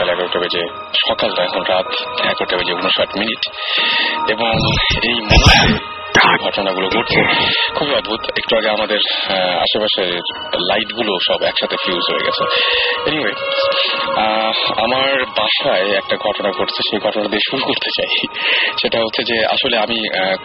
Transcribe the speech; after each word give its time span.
সকাল 0.00 0.12
এগারোটা 0.14 0.38
বেজে 0.38 0.66
সকাল 1.08 1.30
এখন 1.42 1.62
রাত 1.62 1.86
এগারোটা 2.20 2.56
বেজে 2.56 2.72
উনষাট 2.72 3.08
মিনিট। 3.18 3.50
এবং 4.30 4.52
এই 5.04 5.20
ঘটনাগুলো 6.44 6.88
ঘটছে। 6.88 7.22
খুবই 7.74 7.94
অদ্ভুত। 7.94 8.20
একটু 8.20 8.56
আগে 8.56 8.68
আমাদের 8.68 8.98
আশেপাশের 9.60 10.12
লাইটগুলো 10.54 11.18
সব 11.28 11.42
একসাথে 11.42 11.76
ফিউজ 11.84 12.02
হয়ে 12.12 12.26
গেছে। 12.26 12.44
এনিওয়ে 13.06 13.32
আমার 14.82 15.24
বাসায় 15.24 15.90
একটা 15.90 16.16
ঘটনা 16.16 16.50
ঘটছে। 16.50 16.82
সেই 16.90 17.00
ঘটনা 17.00 17.24
দিয়ে 17.24 17.40
শুরু 17.50 17.64
করতে 17.64 17.88
চাই। 17.96 18.26
সেটা 18.82 18.98
হচ্ছে 18.98 19.22
যে 19.22 19.46
আসলে 19.46 19.78
আমি 19.78 20.22
আহ, 20.22 20.36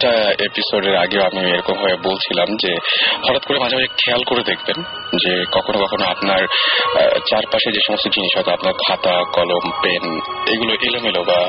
কয়েকটা 0.00 0.44
এপিসোডের 0.44 0.96
আগেও 0.96 1.22
আমি 1.22 1.40
এরকম 1.50 1.74
ভাবে 1.74 1.96
বলছিলাম 2.08 2.48
যে, 2.56 2.72
হঠাৎ 3.28 3.42
করে 3.44 3.58
মাঝে 3.58 3.76
মাঝে 3.76 3.88
খেয়াল 4.00 4.22
করে 4.26 4.42
দেখবেন 4.42 4.78
যে, 5.22 5.32
কখনো 5.52 5.78
কখনো 5.84 6.04
আপনার 6.04 6.40
চারপাশে 7.30 7.68
যে 7.72 7.80
সমস্ত 7.86 8.06
জিনিস, 8.08 8.30
হয়তো 8.36 8.50
আপনার 8.52 8.72
খাতা, 8.72 9.16
কলম, 9.32 9.64
পেন, 9.82 10.04
এগুলো 10.52 10.72
এলোমেলো 10.82 11.20
বা 11.24 11.40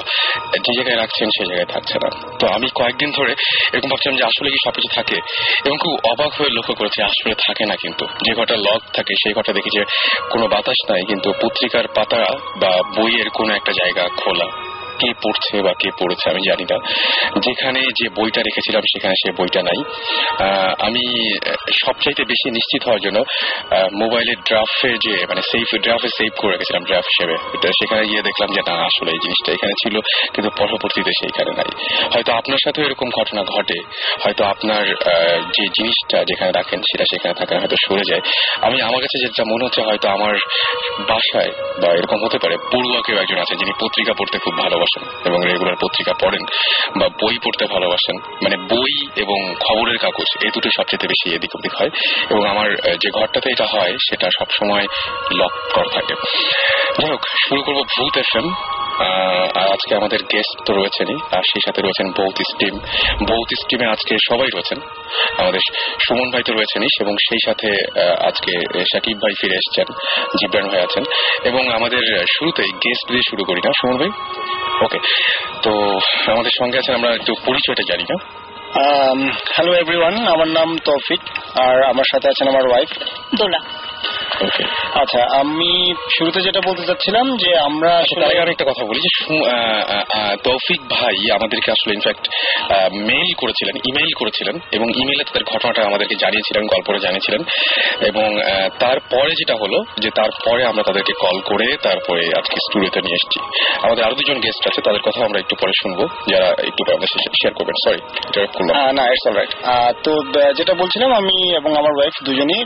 যে 0.66 0.72
জায়গায় 0.76 0.98
রাখছেন 0.98 1.28
সেই 1.38 1.48
জায়গায় 1.48 1.70
থাকছে 1.74 1.96
না। 2.04 2.10
তো 2.40 2.46
আমি 2.48 2.68
কয়েকদিন 2.76 3.10
ধরে 3.12 3.32
এরকম 3.74 3.90
ভাবছিলাম 3.90 4.18
যে, 4.18 4.24
আসলে 4.24 4.50
কি 4.50 4.60
সবকিছু 4.66 4.90
থাকে? 4.96 5.18
এবং 5.66 5.78
খুব 5.78 5.94
অবাক 6.12 6.32
হয়ে 6.40 6.50
লক্ষ্য 6.50 6.74
করেছি, 6.74 7.00
আসলে 7.04 7.34
থাকে 7.48 7.64
না 7.66 7.76
কিন্তু। 7.76 8.06
যে 8.26 8.32
ঘরটা 8.34 8.58
লক 8.58 8.82
থাকে, 8.94 9.14
সেই 9.24 9.34
ঘরটা 9.34 9.54
দেখি 9.54 9.70
যে, 9.80 9.84
কোনো 10.32 10.46
বাতাস 10.48 10.80
নাই, 10.90 11.02
কিন্তু 11.08 11.30
পত্রিকার 11.42 11.86
পাতা 11.96 12.22
বা 12.62 12.72
বইয়ের 12.98 13.30
কোনো 13.30 13.52
একটা 13.56 13.72
জায়গা 13.72 14.04
খোলা। 14.18 14.71
কে 15.02 15.10
পড়ছে 15.24 15.56
বা 15.66 15.74
কে 15.82 15.90
পড়েছে 16.00 16.26
আমি 16.32 16.42
জানি 16.50 16.66
না। 16.72 16.78
যেখানে 17.46 17.80
যে 18.00 18.08
বইটা 18.18 18.42
রেখেছিলাম, 18.48 18.84
সেখানে 18.92 19.16
সে 19.22 19.30
বইটা 19.40 19.62
নাই। 19.70 19.80
আমি 20.88 21.04
সবচাইতে 21.86 22.24
বেশি 22.32 22.48
নিশ্চিত 22.58 22.82
হওয়ার 22.86 23.02
জন্য 23.06 23.20
মোবাইলের 24.02 24.40
ড্রাফে 24.50 24.92
যে 25.06 25.14
মানে 25.30 25.42
সেফ 25.52 25.70
ড্রাফে 25.86 26.10
সেভ 26.18 26.32
করে 26.42 26.52
রেখেছিলাম 26.52 26.84
ড্রাফ 26.90 27.06
হিসেবে। 27.12 27.36
সেখানে 27.80 28.04
গিয়ে 28.08 28.24
দেখলাম 28.30 28.50
যে, 28.56 28.62
না, 28.70 28.76
আসলে 28.90 29.10
এই 29.16 29.22
জিনিসটা 29.26 29.50
এখানে 29.58 29.74
ছিল, 29.84 29.96
কিন্তু 30.34 30.50
পরবর্তীতে 30.60 31.12
সেইখানে 31.20 31.52
নাই। 31.60 31.70
হয়তো 32.14 32.32
আপনার 32.40 32.60
সাথেও 32.66 32.86
এরকম 32.86 33.08
ঘটনা 33.20 33.42
ঘটে। 33.56 33.80
হয়তো 34.24 34.42
আপনার 34.54 34.84
যে 35.56 35.64
জিনিসটা 35.78 36.18
যেখানে 36.30 36.52
রাখেন, 36.60 36.80
সেটা 36.90 37.06
সেখানে 37.12 37.34
থাকে 37.40 37.54
হয়তো 37.62 37.78
সরে 37.86 38.04
যায়। 38.12 38.24
আমি, 38.68 38.78
আমার 38.88 39.02
কাছে 39.06 39.18
যেটা 39.24 39.44
মনে 39.52 39.64
হচ্ছে, 39.66 39.82
হয়তো 39.90 40.08
আমার 40.16 40.36
বাসায় 41.10 41.52
বা 41.82 41.90
এরকম 42.00 42.20
হতে 42.26 42.38
পারে 42.44 42.56
পড়ুয়া 42.72 43.02
কেউ 43.06 43.18
একজন 43.24 43.40
আছে 43.44 43.56
যিনি 43.56 43.74
পত্রিকা 43.82 44.14
পড়তে 44.20 44.38
খুব 44.44 44.54
ভালোবাসেন। 44.64 44.91
এবং 45.00 45.46
রেগুলার 45.46 45.76
পত্রিকা 45.76 46.14
পড়েন 46.22 46.46
বা 47.00 47.08
বই 47.08 47.38
পড়তে 47.38 47.66
ভালোবাসেন। 47.66 48.18
মানে 48.18 48.58
বই 48.58 49.08
এবং 49.16 49.56
খবরের 49.56 49.98
কাগজ 49.98 50.44
এই 50.44 50.50
দুটো 50.54 50.70
সবচেয়ে 50.78 51.08
বেশি 51.08 51.36
এদিক 51.36 51.56
ওদিক 51.56 51.74
হয়। 51.76 51.90
এবং 52.30 52.50
আমার 52.50 52.72
যে 52.76 53.10
ঘরটাতে 53.10 53.50
এটা 53.52 53.66
হয়, 53.66 53.98
সেটা 54.10 54.30
সবসময় 54.40 54.86
লক 55.38 55.52
করা 55.74 55.94
থাকে। 55.94 56.14
যাই 57.02 57.12
হোক, 57.12 57.22
শুরু 57.48 57.62
করব 57.64 57.78
ভূত 57.78 58.18
এফ 58.18 58.46
আর 59.58 59.72
আজকে 59.72 59.96
আমাদের 59.96 60.20
গেস্ট 60.20 60.66
তো 60.66 60.74
রয়েছেনই। 60.74 61.14
আর 61.14 61.42
সেই 61.42 61.60
সাথে 61.66 61.82
রয়েছেন 61.82 62.12
বৌত 62.12 62.36
স্টিম। 62.36 62.80
বৌত 63.30 63.48
স্টিমে 63.62 63.86
আজকে 63.86 64.16
সবাই 64.30 64.48
রয়েছেন। 64.54 64.80
আমাদের 65.38 65.60
সুমন 66.08 66.32
ভাই 66.32 66.44
তো 66.46 66.54
রয়েছেনই 66.54 66.88
এবং 67.02 67.12
সেই 67.12 67.38
সাথে 67.46 67.68
আজকে 68.28 68.82
সাকিব 68.84 69.18
ভাই 69.18 69.34
ফিরে 69.42 69.56
এসেছেন। 69.56 69.86
জিব্রান 70.26 70.68
ভাই 70.68 70.82
আছেন। 70.82 71.04
এবং 71.44 71.70
আমাদের 71.70 72.26
শুরুতেই 72.38 72.70
গেস্ট 72.74 73.12
দিয়ে 73.12 73.22
শুরু 73.30 73.44
করি 73.44 73.62
না। 73.66 73.72
সুমন 73.82 73.98
ভাই? 73.98 74.10
ওকে 74.84 75.00
তো 75.62 75.72
আমাদের 76.32 76.54
সঙ্গে 76.60 76.78
আছেন 76.78 76.94
আমরা 76.96 77.12
একটু 77.14 77.32
পরিচয়টা 77.46 77.84
জানি 77.90 78.04
না 78.04 78.18
হ্যালো 79.56 79.72
এভরিওয়ান 79.74 80.16
আমার 80.28 80.48
নাম 80.48 80.70
তৌফিক 80.86 81.22
আর 81.56 81.76
আমার 81.84 82.08
সাথে 82.12 82.28
আছেন 82.30 82.48
আমার 82.48 82.66
ওয়াইফ 82.68 82.90
দোলা। 83.36 83.60
আচ্ছা 84.94 85.22
আমি 85.40 85.94
শুরুতে 86.18 86.42
যেটা 86.42 86.62
বলতে 86.68 86.84
চাচ্ছিলাম 86.88 87.38
যে 87.38 87.58
আমরা 87.58 87.98
আসলে 87.98 88.26
তার 88.26 88.42
আরেকটা 88.42 88.66
কথা 88.66 88.84
বলি 88.86 89.00
যে 89.00 89.12
তৌফিক 90.44 90.82
ভাই 90.90 91.16
আমাদেরকে 91.32 91.72
আসলে 91.72 91.94
ইনফ্যাক্ট 91.94 92.26
মেইল 92.94 93.32
করেছিলেন 93.38 93.76
ইমেইল 93.90 94.14
করেছিলেন 94.18 94.60
এবং 94.72 94.88
ইমেইলে 94.96 95.24
তাদের 95.24 95.44
ঘটনাটা 95.44 95.82
আমাদেরকে 95.86 96.16
জানিয়েছিলেন 96.16 96.64
গল্পটা 96.68 97.00
জানিয়েছিলেন 97.00 97.42
এবং 98.08 98.28
তারপরে 98.80 99.32
যেটা 99.32 99.56
হলো 99.62 99.84
যে 100.00 100.10
তারপরে 100.10 100.66
আমরা 100.66 100.84
তাদেরকে 100.84 101.14
কল 101.20 101.40
করে 101.42 101.78
তারপরে 101.84 102.24
আজকে 102.38 102.56
স্টুডিওতে 102.56 103.02
নিয়ে 103.02 103.16
এসেছি। 103.16 103.40
আমাদের 103.82 104.04
আরও 104.06 104.16
দুজন 104.16 104.40
গেস্ট 104.40 104.68
আছে 104.68 104.82
তাদের 104.82 105.02
কথা 105.02 105.26
আমরা 105.26 105.40
একটু 105.40 105.56
পরে 105.62 105.72
শুনব 105.82 106.00
যারা 106.32 106.48
একটু 106.48 106.82
আমাদের 106.92 107.08
শেয়ার 107.42 107.54
করবেন। 107.54 107.78
সরি 107.86 108.02
না 108.94 109.04
ইটস 109.04 109.28
অলরাইট 109.28 109.52
তো 110.04 110.12
যেটা 110.58 110.74
বলছিলাম 110.74 111.14
আমি 111.14 111.56
এবং 111.56 111.72
আমার 111.78 111.94
ওয়াইফ 111.98 112.16
দুজনেই 112.24 112.64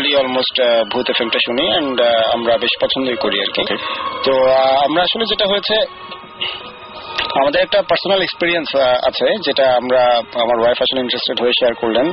রেগুলারলি 0.00 0.12
অলমোস্ট 0.22 0.56
ভূত 0.92 1.06
এফএমটা 1.10 1.38
শুনি 1.46 1.64
অ্যান্ড 1.70 1.98
আমরা 2.34 2.54
বেশ 2.58 2.74
পছন্দই 2.80 3.18
করি 3.20 3.36
আর 3.40 3.50
কি। 3.54 3.62
তো 4.24 4.32
আমরা 4.86 5.00
আসলে 5.02 5.24
যেটা 5.24 5.46
হয়েছে 5.46 5.76
আমাদের 7.40 7.60
একটা 7.62 7.78
পার্সোনাল 7.82 8.20
এক্সপিরিয়েন্স 8.22 8.68
আছে 9.08 9.26
যেটা 9.46 9.66
আমরা 9.76 10.02
আমার 10.42 10.56
ওয়াইফ 10.60 10.78
আসলে 10.80 11.00
ইন্টারেস্টেড 11.00 11.38
হয়ে 11.42 11.56
শেয়ার 11.60 11.74
করলেন 11.74 12.06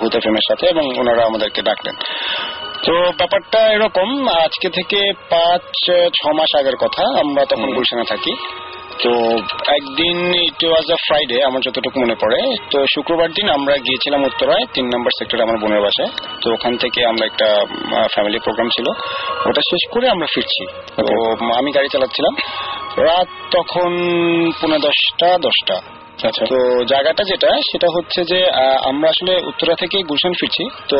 ভূত 0.00 0.12
এফএম 0.16 0.34
এর 0.34 0.46
সাথে 0.48 0.64
এবং 0.68 0.84
ওনারা 0.98 1.22
আমাদেরকে 1.26 1.60
ডাকলেন। 1.62 1.94
তো 2.86 2.92
ব্যাপারটা 3.18 3.60
এরকম 3.72 4.08
আজকে 4.28 4.68
থেকে 4.68 5.00
পাঁচ 5.30 5.64
ছ 6.18 6.20
মাস 6.38 6.50
আগের 6.60 6.76
কথা 6.76 7.04
আমরা 7.20 7.42
তখন। 7.44 7.68
গুলশানে 7.74 8.04
থাকি। 8.08 8.32
তো 9.04 9.12
একদিন 9.76 10.16
ইট 10.34 10.64
ওয়াজ 10.64 10.86
আ 10.92 10.96
ফ্রাইডে 11.06 11.44
আমার 11.44 11.60
যতটুকু 11.60 12.00
মনে 12.00 12.14
পড়ে। 12.14 12.56
তো 12.70 12.78
শুক্রবার 12.94 13.28
দিন 13.32 13.48
আমরা 13.50 13.74
গিয়েছিলাম 13.76 14.24
উত্তরায় 14.24 14.64
তিন 14.74 14.86
নম্বর 14.86 15.10
সেক্টরে 15.18 15.42
আমার 15.42 15.58
বোনের 15.58 15.80
বাসায়। 15.80 16.10
তো 16.42 16.52
ওখান 16.52 16.76
থেকে 16.76 17.06
আমরা 17.06 17.24
একটা 17.26 17.48
ফ্যামিলি 18.14 18.38
প্রোগ্রাম 18.38 18.68
ছিল। 18.68 18.86
ওটা 19.48 19.60
শেষ 19.70 19.82
করে 19.90 20.08
আমরা 20.08 20.26
ফিরছি। 20.34 20.62
তো 20.96 21.04
আমি 21.58 21.72
গাড়ি 21.72 21.88
চালাচ্ছিলাম। 21.88 22.34
রাত 23.04 23.28
তখন 23.56 23.90
পনেরো 24.60 24.78
দশটা 24.78 25.38
দশটা। 25.38 25.99
তো 26.18 26.58
জায়গাটা 26.84 27.22
যেটা 27.24 27.50
সেটা 27.70 27.88
হচ্ছে 27.96 28.24
যে 28.24 28.38
আমরা 28.90 29.08
আসলে 29.08 29.32
উত্তরা 29.50 29.74
থেকে 29.74 29.96
গুলশান 30.02 30.32
ফিরছি। 30.40 30.64
তো 30.88 30.96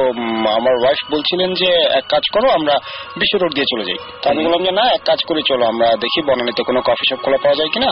আমার 0.58 0.74
ওয়াইফ 0.82 1.00
বলছিলেন 1.14 1.54
যে 1.54 1.70
এক 1.98 2.04
কাজ 2.08 2.24
করো 2.32 2.48
আমরা 2.50 2.74
বিশ্ব 3.18 3.34
রোড 3.36 3.52
দিয়ে 3.54 3.70
চলে 3.72 3.84
যাই। 3.84 3.98
তা 4.22 4.30
আমি 4.30 4.40
বললাম 4.44 4.62
যে 4.64 4.72
না 4.72 4.84
এক 4.96 5.02
কাজ 5.10 5.20
করে 5.28 5.40
চলো 5.48 5.64
আমরা 5.66 5.88
দেখি 6.04 6.20
বনানীতে 6.22 6.62
কোনো 6.62 6.80
কফি 6.88 7.04
শপ 7.10 7.20
খোলা 7.24 7.38
পাওয়া 7.42 7.56
যায় 7.56 7.68
কিনা? 7.68 7.90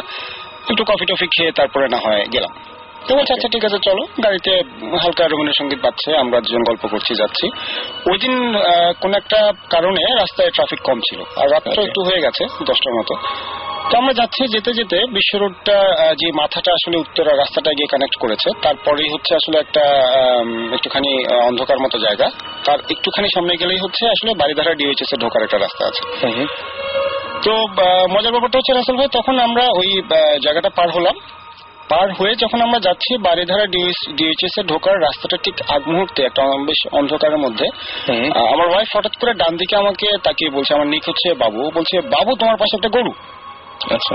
একটু 0.71 0.83
কফি 0.85 1.05
টফি 1.07 1.27
খেয়ে 1.35 1.53
তারপরে 1.53 1.87
না 1.89 1.99
হয় 2.05 2.25
গেলাম। 2.35 2.53
তো 3.09 3.13
বলছে 3.19 3.33
আচ্ছা 3.37 3.49
ঠিক 3.55 3.65
আছে 3.69 3.79
চলো। 3.89 4.03
গাড়িতে 4.25 4.53
হালকা 5.03 5.23
রবীন্দ্র 5.25 5.59
সংগীত 5.61 5.81
বাজছে 5.87 6.11
আমরা 6.23 6.39
দুজন 6.45 6.63
গল্প 6.69 6.83
করছি 6.93 7.13
যাচ্ছি। 7.21 7.47
ওই 8.11 8.17
দিন 8.23 8.35
কোন 9.03 9.13
একটা 9.21 9.41
কারণে 9.75 10.03
রাস্তায় 10.23 10.51
ট্রাফিক 10.57 10.81
কম 10.89 10.99
ছিল 11.09 11.21
আর 11.41 11.47
রাত্র 11.55 11.79
একটু 11.89 12.01
হয়ে 12.09 12.25
গেছে 12.27 12.43
দশটার 12.69 12.95
মতো। 12.99 13.15
তো 13.91 13.95
আমরা 14.01 14.13
যাচ্ছি 14.21 14.43
যেতে 14.55 14.71
যেতে 14.79 14.99
বিশ্ব 15.17 15.33
রোডটা 15.43 15.77
যে 16.21 16.29
মাথাটা 16.41 16.71
আসলে 16.79 16.97
উত্তরা 17.05 17.33
রাস্তাটা 17.43 17.71
গিয়ে 17.79 17.93
কানেক্ট 17.93 18.17
করেছে 18.23 18.49
তারপরেই 18.65 19.11
হচ্ছে 19.15 19.33
আসলে 19.41 19.57
একটা 19.65 19.85
একটুখানি 20.77 21.11
অন্ধকার 21.49 21.79
মতো 21.85 21.97
জায়গা। 22.07 22.27
তার 22.67 22.79
একটুখানি 22.95 23.29
সামনে 23.35 23.53
গেলেই 23.63 23.81
হচ্ছে 23.85 24.03
আসলে 24.15 24.31
বাড়িধারা 24.41 24.73
ডিওএইচএস 24.79 25.11
এর 25.15 25.21
ঢোকার 25.25 25.43
একটা 25.47 25.59
রাস্তা 25.65 25.83
আছে। 25.91 26.03
তো 27.45 27.53
মজার 28.15 28.33
ব্যাপারটা 28.35 28.59
হচ্ছে 28.59 28.73
রাসেল 28.75 28.97
ভাই 29.01 29.11
তখন 29.19 29.35
আমরা 29.47 29.65
ওই 29.81 29.89
জায়গাটা 30.45 30.71
পার 30.79 30.91
হলাম। 30.97 31.17
পার 31.89 32.09
হয়ে 32.13 32.35
যখন 32.35 32.61
আমরা 32.61 32.81
যাচ্ছি 32.81 33.13
বাড়িধারা 33.19 33.67
ডিএইচএস 34.17 34.55
এ 34.59 34.63
ঢোকার 34.63 34.97
রাস্তাটা 35.03 35.37
ঠিক 35.45 35.57
আগ 35.69 35.83
মুহূর্তে 35.89 36.21
একটা 36.23 36.43
বেশ 36.67 36.81
অন্ধকারের 36.93 37.39
মধ্যে। 37.39 37.67
আমার 38.53 38.69
ওয়াইফ 38.69 38.89
হঠাৎ 38.97 39.15
করে 39.21 39.33
ডান 39.35 39.53
দিকে 39.57 39.75
আমাকে 39.77 40.07
তাকিয়ে 40.25 40.51
বলছে 40.51 40.75
আমার 40.75 40.87
নিক 40.87 41.05
হচ্ছে 41.09 41.29
বাবু। 41.35 41.61
বলছে 41.75 41.95
বাবু 42.15 42.31
তোমার 42.41 42.57
পাশে 42.57 42.75
একটা 42.77 42.89
গরু। 42.89 43.13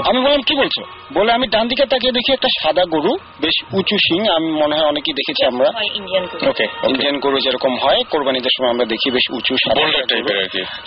আমি 0.10 0.20
বললাম 0.26 0.42
কি 0.48 0.54
বলছো? 0.56 0.82
বলে 1.14 1.32
আমি 1.32 1.48
ডান 1.48 1.68
দিকে 1.68 1.86
তাকিয়ে 1.86 2.12
দেখি 2.12 2.32
একটা 2.34 2.50
সাদা 2.62 2.84
গরু 2.94 3.14
বেশ 3.42 3.56
উঁচু 3.74 3.96
শিং 4.06 4.22
আমি 4.38 4.50
মনে 4.62 4.76
হয় 4.76 4.88
অনেকেই 4.88 5.14
দেখেছি 5.14 5.44
আমরা। 5.52 5.68
ইন্ডিয়ান 6.00 6.26
গরু। 6.32 6.50
ওকে 6.50 6.66
ইন্ডিয়ান 6.90 7.16
গরু 7.20 7.38
যেরকম 7.40 7.74
হয় 7.84 8.02
কোরবানিদের 8.12 8.54
সময় 8.58 8.70
আমরা 8.70 8.86
দেখি 8.86 9.08
বেশ 9.12 9.26
উঁচু 9.32 9.54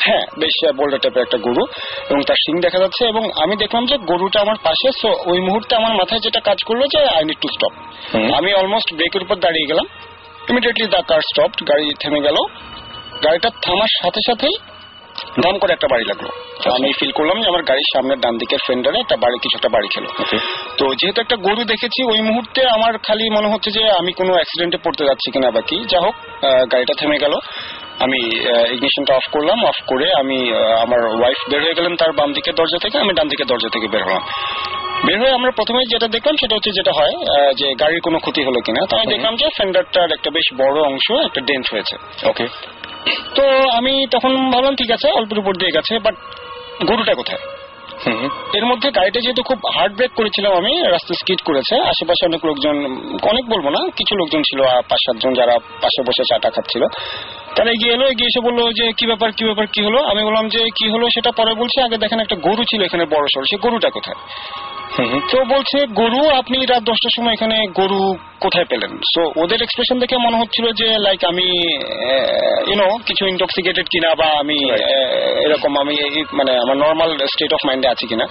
হ্যাঁ 0.06 0.24
বেশ 0.38 0.54
বোল্ডার 0.76 1.00
টাইপের 1.02 1.22
একটা 1.22 1.38
গরু 1.38 1.62
এবং 2.10 2.20
তার 2.26 2.38
শিং 2.44 2.54
দেখা 2.60 2.78
যাচ্ছে 2.78 3.02
এবং 3.06 3.22
আমি 3.44 3.56
দেখলাম 3.56 3.84
যে 3.86 3.96
গরুটা 3.98 4.40
আমার 4.40 4.58
পাশে 4.62 4.88
সো 5.02 5.08
ওই 5.26 5.40
মুহূর্তে 5.40 5.76
আমার 5.76 5.94
মাথায় 5.94 6.20
যেটা 6.20 6.40
কাজ 6.40 6.58
করল 6.66 6.82
যে 6.92 7.00
আই 7.16 7.24
নিড 7.24 7.38
টু 7.40 7.48
স্টপ 7.48 7.72
আমি 8.34 8.54
অলমোস্ট 8.54 8.94
ব্রেকের 8.94 9.22
উপর 9.22 9.36
দাঁড়িয়ে 9.36 9.66
গেলাম। 9.66 9.86
ইমিডিয়েটলি 10.50 10.86
দ্য 10.86 11.02
কার 11.08 11.20
স্টপ 11.20 11.50
গাড়ি 11.68 11.86
থেমে 12.00 12.20
গেল। 12.20 12.36
গাড়িটা 13.24 13.50
থামার 13.62 13.92
সাথে 14.02 14.20
সাথেই 14.26 14.54
দাম 15.44 15.54
করে 15.62 15.72
একটা 15.76 15.88
বাড়ি 15.92 16.04
লাগল। 16.10 16.26
আমি 16.76 16.88
ফিল 16.98 17.12
করলাম 17.18 17.36
যে 17.42 17.48
আমার 17.52 17.64
গাড়ির 17.70 17.88
সামনের 17.94 18.18
ডান 18.24 18.34
দিকের 18.42 18.60
ফেন্ডারে 18.66 18.98
একটা 19.04 19.16
বাড়ি 19.24 19.36
কিছু 19.44 19.56
একটা 19.58 19.70
বাড়ি 19.74 19.88
খেলো। 19.94 20.08
তো 20.78 20.84
যেহেতু 21.00 21.18
একটা 21.24 21.36
গরু 21.46 21.62
দেখেছি 21.72 22.00
ওই 22.12 22.20
মুহূর্তে 22.28 22.60
আমার 22.76 22.92
খালি 23.06 23.24
মনে 23.36 23.48
হচ্ছে 23.52 23.70
যে 23.76 23.82
আমি 24.00 24.10
কোনো 24.20 24.32
অ্যাক্সিডেন্টে 24.38 24.78
পড়তে 24.84 25.02
যাচ্ছি 25.08 25.28
কিনা 25.34 25.48
বা 25.56 25.62
কি। 25.68 25.78
যা 25.92 25.98
হোক 26.04 26.14
গাড়িটা 26.72 26.94
থেমে 27.00 27.18
গেল। 27.24 27.34
আমি 28.04 28.20
ইগনিশনটা 28.74 29.12
অফ 29.20 29.26
করলাম 29.34 29.58
অফ 29.70 29.78
করে 29.90 30.06
আমি 30.22 30.38
আমার 30.84 31.00
ওয়াইফ 31.18 31.40
বের 31.50 31.60
হয়ে 31.64 31.76
গেলেন 31.78 31.94
তার 32.00 32.12
বাম 32.18 32.30
দিকের 32.36 32.54
দরজা 32.58 32.78
থেকে 32.84 32.96
আমি 33.04 33.12
ডান 33.18 33.28
দিকের 33.32 33.48
দরজা 33.52 33.70
থেকে 33.74 33.86
বের 33.92 34.02
হলাম। 34.08 34.24
বের 35.06 35.18
হয়ে 35.22 35.36
আমরা 35.38 35.50
প্রথমে 35.58 35.80
যেটা 35.92 36.08
দেখলাম 36.16 36.34
সেটা 36.40 36.54
হচ্ছে 36.56 36.72
যেটা 36.78 36.92
হয় 36.98 37.14
যে 37.60 37.66
গাড়ির 37.82 38.00
কোনো 38.06 38.18
ক্ষতি 38.24 38.42
হলো 38.48 38.58
কিনা। 38.66 38.80
তো 38.90 38.92
আমি 38.98 39.06
দেখলাম 39.14 39.34
যে 39.40 39.46
ফেন্ডারটার 39.58 40.08
একটা 40.16 40.30
বেশ 40.36 40.46
বড় 40.62 40.76
অংশ 40.90 41.06
একটা 41.28 41.40
ডেন্ট 41.48 41.66
হয়েছে। 41.72 41.94
ওকে 42.30 42.44
তো 43.36 43.44
আমি 43.78 43.92
তখন 44.14 44.32
ভাবলাম 44.52 44.74
ঠিক 44.80 44.90
আছে 44.96 45.08
অল্পের 45.18 45.38
উপর 45.42 45.52
দিয়ে 45.60 45.74
গেছে 45.76 45.94
বাট 46.06 46.14
গরুটা 46.88 47.14
কোথায়। 47.14 47.42
এর 48.58 48.64
মধ্যে 48.70 48.88
গাড়িটা 48.90 49.20
যেহেতু 49.24 49.42
খুব 49.42 49.58
হার্ড 49.74 49.92
ব্রেক 49.96 50.12
করেছিলাম 50.16 50.52
আমি 50.60 50.72
রাস্তা 50.94 51.12
স্কিড 51.20 51.40
করেছে 51.48 51.74
আশেপাশে 51.92 52.22
অনেক 52.26 52.42
লোকজন 52.48 52.76
অনেক 53.22 53.44
বলব 53.52 53.66
না 53.76 53.80
কিছু 53.98 54.12
লোকজন 54.20 54.40
ছিল 54.48 54.60
পাঁচ 54.90 55.00
সাতজন 55.06 55.32
যারা 55.40 55.54
পাশে 55.82 56.00
বসে 56.08 56.22
চাটা 56.30 56.48
খাচ্ছিল 56.50 56.82
তারা 57.56 57.70
এগিয়ে 57.70 57.92
এলো 57.92 58.04
এগিয়ে 58.12 58.30
এসে 58.32 58.40
বলল 58.40 58.60
যে 58.72 58.84
কি 58.98 59.04
ব্যাপার 59.06 59.30
কি 59.36 59.44
ব্যাপার 59.44 59.66
কি 59.74 59.80
হলো 59.82 59.98
আমি 60.10 60.22
বললাম 60.24 60.46
যে 60.48 60.60
কি 60.78 60.86
হলো 60.88 61.06
সেটা 61.14 61.30
পরে 61.30 61.52
বলছি 61.54 61.76
আগে 61.80 61.96
দেখেন 61.98 62.20
একটা 62.20 62.36
গরু 62.36 62.62
ছিল 62.70 62.80
এখানে 62.82 63.04
বড় 63.04 63.24
সড় 63.34 63.44
সে 63.50 63.56
গরুটা 63.56 63.90
কোথায়। 63.90 64.18
তো 64.94 65.38
বলছে 65.54 65.86
গরু 65.86 66.30
আপনি 66.40 66.66
রাত 66.66 66.82
দশটার 66.82 67.14
সময় 67.16 67.32
এখানে 67.32 67.56
গরু 67.74 68.16
কোথায় 68.40 68.64
পেলেন? 68.64 68.92
তো 69.14 69.22
ওদের 69.42 69.62
এক্সপ্রেশন 69.62 69.98
দেখে 69.98 70.16
মনে 70.16 70.36
হচ্ছিল 70.38 70.66
যে 70.72 70.98
লাইক 70.98 71.24
আমি 71.24 71.48
ইউনো 72.70 72.86
কিছু 73.06 73.26
ইন্টক্সিকেটেড 73.26 73.86
কিনা 73.92 74.14
বা 74.14 74.28
আমি 74.40 74.58
এরকম 75.44 75.72
আমি 75.82 75.96
মানে 76.32 76.52
আমার 76.64 76.76
নর্মাল 76.76 77.10
স্টেট 77.26 77.52
অফ 77.52 77.60
মাইন্ডে 77.66 77.88
আছি 77.88 78.06
কিনা। 78.06 78.26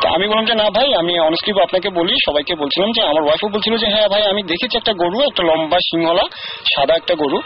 তো 0.00 0.06
আমি 0.16 0.24
বললাম 0.30 0.46
যে 0.50 0.54
না 0.62 0.66
ভাই 0.76 0.88
আমি 1.00 1.12
অনেস্টলি 1.28 1.52
আপনাকে 1.66 1.88
বলি 1.98 2.14
সবাইকে 2.26 2.52
বলছিলাম 2.62 2.90
যে 2.96 3.02
আমার 3.10 3.22
ওয়াইফও 3.26 3.48
বলছিল 3.54 3.74
যে 3.82 3.88
হ্যাঁ 3.94 4.08
ভাই 4.12 4.22
আমি 4.32 4.42
দেখেছি 4.52 4.74
একটা 4.80 4.92
গরু 5.02 5.18
একটা 5.28 5.42
লম্বা 5.50 5.78
সিংহলা 5.90 6.24
সাদা 6.72 6.94
একটা 7.00 7.14
গরু 7.22 7.38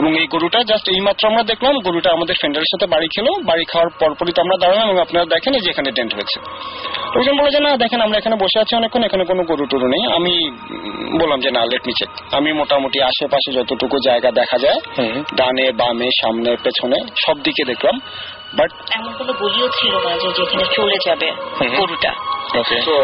এবং 0.00 0.10
এই 0.20 0.26
গরুটা 0.34 0.58
জাস্ট 0.70 0.86
এই 0.94 1.00
মাত্র 1.06 1.22
আমরা 1.30 1.42
দেখলাম 1.52 1.74
গরুটা 1.86 2.10
আমাদের 2.16 2.34
ফ্রেন্ডের 2.40 2.70
সাথে 2.72 2.86
বাড়ি 2.94 3.08
খেলো 3.14 3.32
বাড়ি 3.50 3.64
খাওয়ার 3.72 3.90
পরপরই 4.00 4.32
তো 4.36 4.40
আমরা 4.44 4.56
দাঁড়ালাম 4.62 4.86
এবং 4.90 5.00
আপনারা 5.06 5.26
দেখেন 5.34 5.52
এই 5.58 5.62
যে 5.64 5.68
এখানে 5.70 5.88
ডেন্ট 5.96 6.12
হয়েছে। 6.16 6.38
লোকজন 7.14 7.34
বলে 7.38 7.50
যে 7.54 7.60
না 7.66 7.70
দেখেন 7.84 8.00
আমরা 8.06 8.16
এখানে 8.18 8.36
বসে 8.44 8.58
আছি 8.62 8.72
অনেকক্ষণ 8.80 9.02
এখানে 9.08 9.24
কোনো 9.30 9.42
গরু 9.50 9.64
টরু 9.70 9.86
নেই। 9.94 10.02
আমি 10.18 10.34
বললাম 11.20 11.38
যে 11.44 11.50
না 11.56 11.62
লেট 11.70 11.82
মি 11.88 11.92
চেক 11.98 12.10
আমি 12.38 12.50
মোটামুটি 12.60 12.98
আশেপাশে 13.10 13.48
যতটুকু 13.58 13.96
জায়গা 14.08 14.30
দেখা 14.40 14.56
যায় 14.64 14.78
ডানে 15.38 15.66
বামে 15.80 16.08
সামনে 16.20 16.50
পেছনে 16.64 16.98
সব 17.24 17.36
দিকে 17.46 17.62
দেখলাম। 17.70 17.96
বাট 18.58 18.70
এমন 18.98 19.12
কোনো 19.18 19.32
গলিও 19.32 19.68
ছিল 19.78 19.94
না 20.04 20.10
যে 20.22 20.28
যেখানে 20.38 20.64
চলে 20.76 20.96
যাবে 21.06 21.28
গরুটা 21.78 22.12
তো 22.86 22.94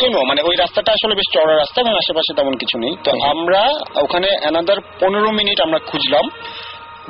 ইউনো 0.00 0.20
মানে 0.28 0.40
ওই 0.42 0.54
রাস্তাটা 0.56 0.90
আসলে 0.92 1.14
বেশ 1.14 1.28
চড়া 1.34 1.54
রাস্তা 1.56 1.78
এবং 1.80 1.92
আশেপাশে 1.92 2.32
তেমন 2.36 2.54
কিছু 2.56 2.76
নেই। 2.78 2.94
তো 3.04 3.10
আমরা 3.32 3.62
ওখানে 4.02 4.28
অ্যানাদার 4.40 4.80
পনেরো 5.00 5.30
মিনিট 5.30 5.58
আমরা 5.60 5.78
খুঁজলাম। 5.86 6.24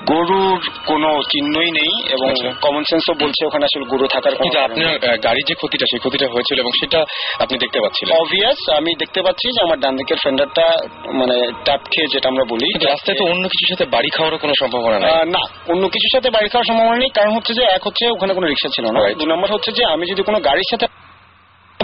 গরুর 0.07 0.61
কোনো 0.87 1.09
চিহ্নই 1.33 1.71
নেই 1.71 1.93
এবং 2.11 2.29
আচ্ছা। 2.31 2.51
কমন 2.61 2.83
সেন্সও 2.85 3.15
বলছে 3.15 3.47
ওখানে 3.47 3.65
আসলে 3.65 3.85
গরু 3.85 4.07
থাকার 4.07 4.35
কোনো 4.35 4.45
কিন্তু 4.45 4.59
আপনার 4.59 5.19
গাড়ির 5.19 5.45
যে 5.45 5.55
ক্ষতিটা 5.55 5.87
সেই 5.91 5.99
ক্ষতিটা 5.99 6.27
হয়েছিল 6.29 6.57
এবং 6.61 6.73
সেটা 6.81 7.05
আপনি 7.39 7.59
দেখতে 7.59 7.79
পাচ্ছিলেন। 7.81 8.13
অবভিয়াস 8.21 8.61
আমি 8.79 8.95
দেখতে 8.99 9.23
পাচ্ছি 9.23 9.47
যে 9.53 9.61
আমার 9.63 9.79
ডান 9.79 9.97
দিকের 9.97 10.19
ফেন্ডারটা 10.25 10.67
মানে 11.13 11.37
ট্যাপ 11.65 11.83
খেয়ে 11.93 12.09
যেটা 12.09 12.29
আমরা 12.29 12.45
বলি 12.45 12.69
রাস্তায় 12.73 13.17
তো 13.21 13.25
অন্য 13.25 13.49
কিছুর 13.49 13.69
সাথে 13.69 13.85
বাড়ি 13.85 14.11
খাওয়ারও 14.11 14.39
কোনো 14.39 14.55
সম্ভাবনা 14.61 14.99
নেই। 14.99 15.11
না 15.27 15.43
অন্য 15.69 15.89
কিছুর 15.89 16.13
সাথে 16.15 16.31
বাড়ি 16.31 16.49
খাওয়ার 16.49 16.67
সম্ভাবনা 16.67 16.97
নেই। 16.97 17.09
কারণ 17.09 17.35
হচ্ছে 17.37 17.55
যে 17.55 17.63
এক 17.63 17.87
হচ্ছে 17.87 18.05
ওখানে 18.11 18.35
কোনো 18.35 18.47
রিক্সা 18.47 18.69
ছিল 18.69 18.87
না। 18.91 19.01
দু 19.15 19.25
নম্বর 19.27 19.53
হচ্ছে 19.53 19.73
যে 19.73 19.85
আমি 19.85 20.07
যদি 20.07 20.23
কোনো 20.23 20.41
গাড়ির 20.41 20.69
সাথে 20.71 20.87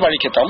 বাড়ি 0.05 0.19
খেতাম 0.23 0.49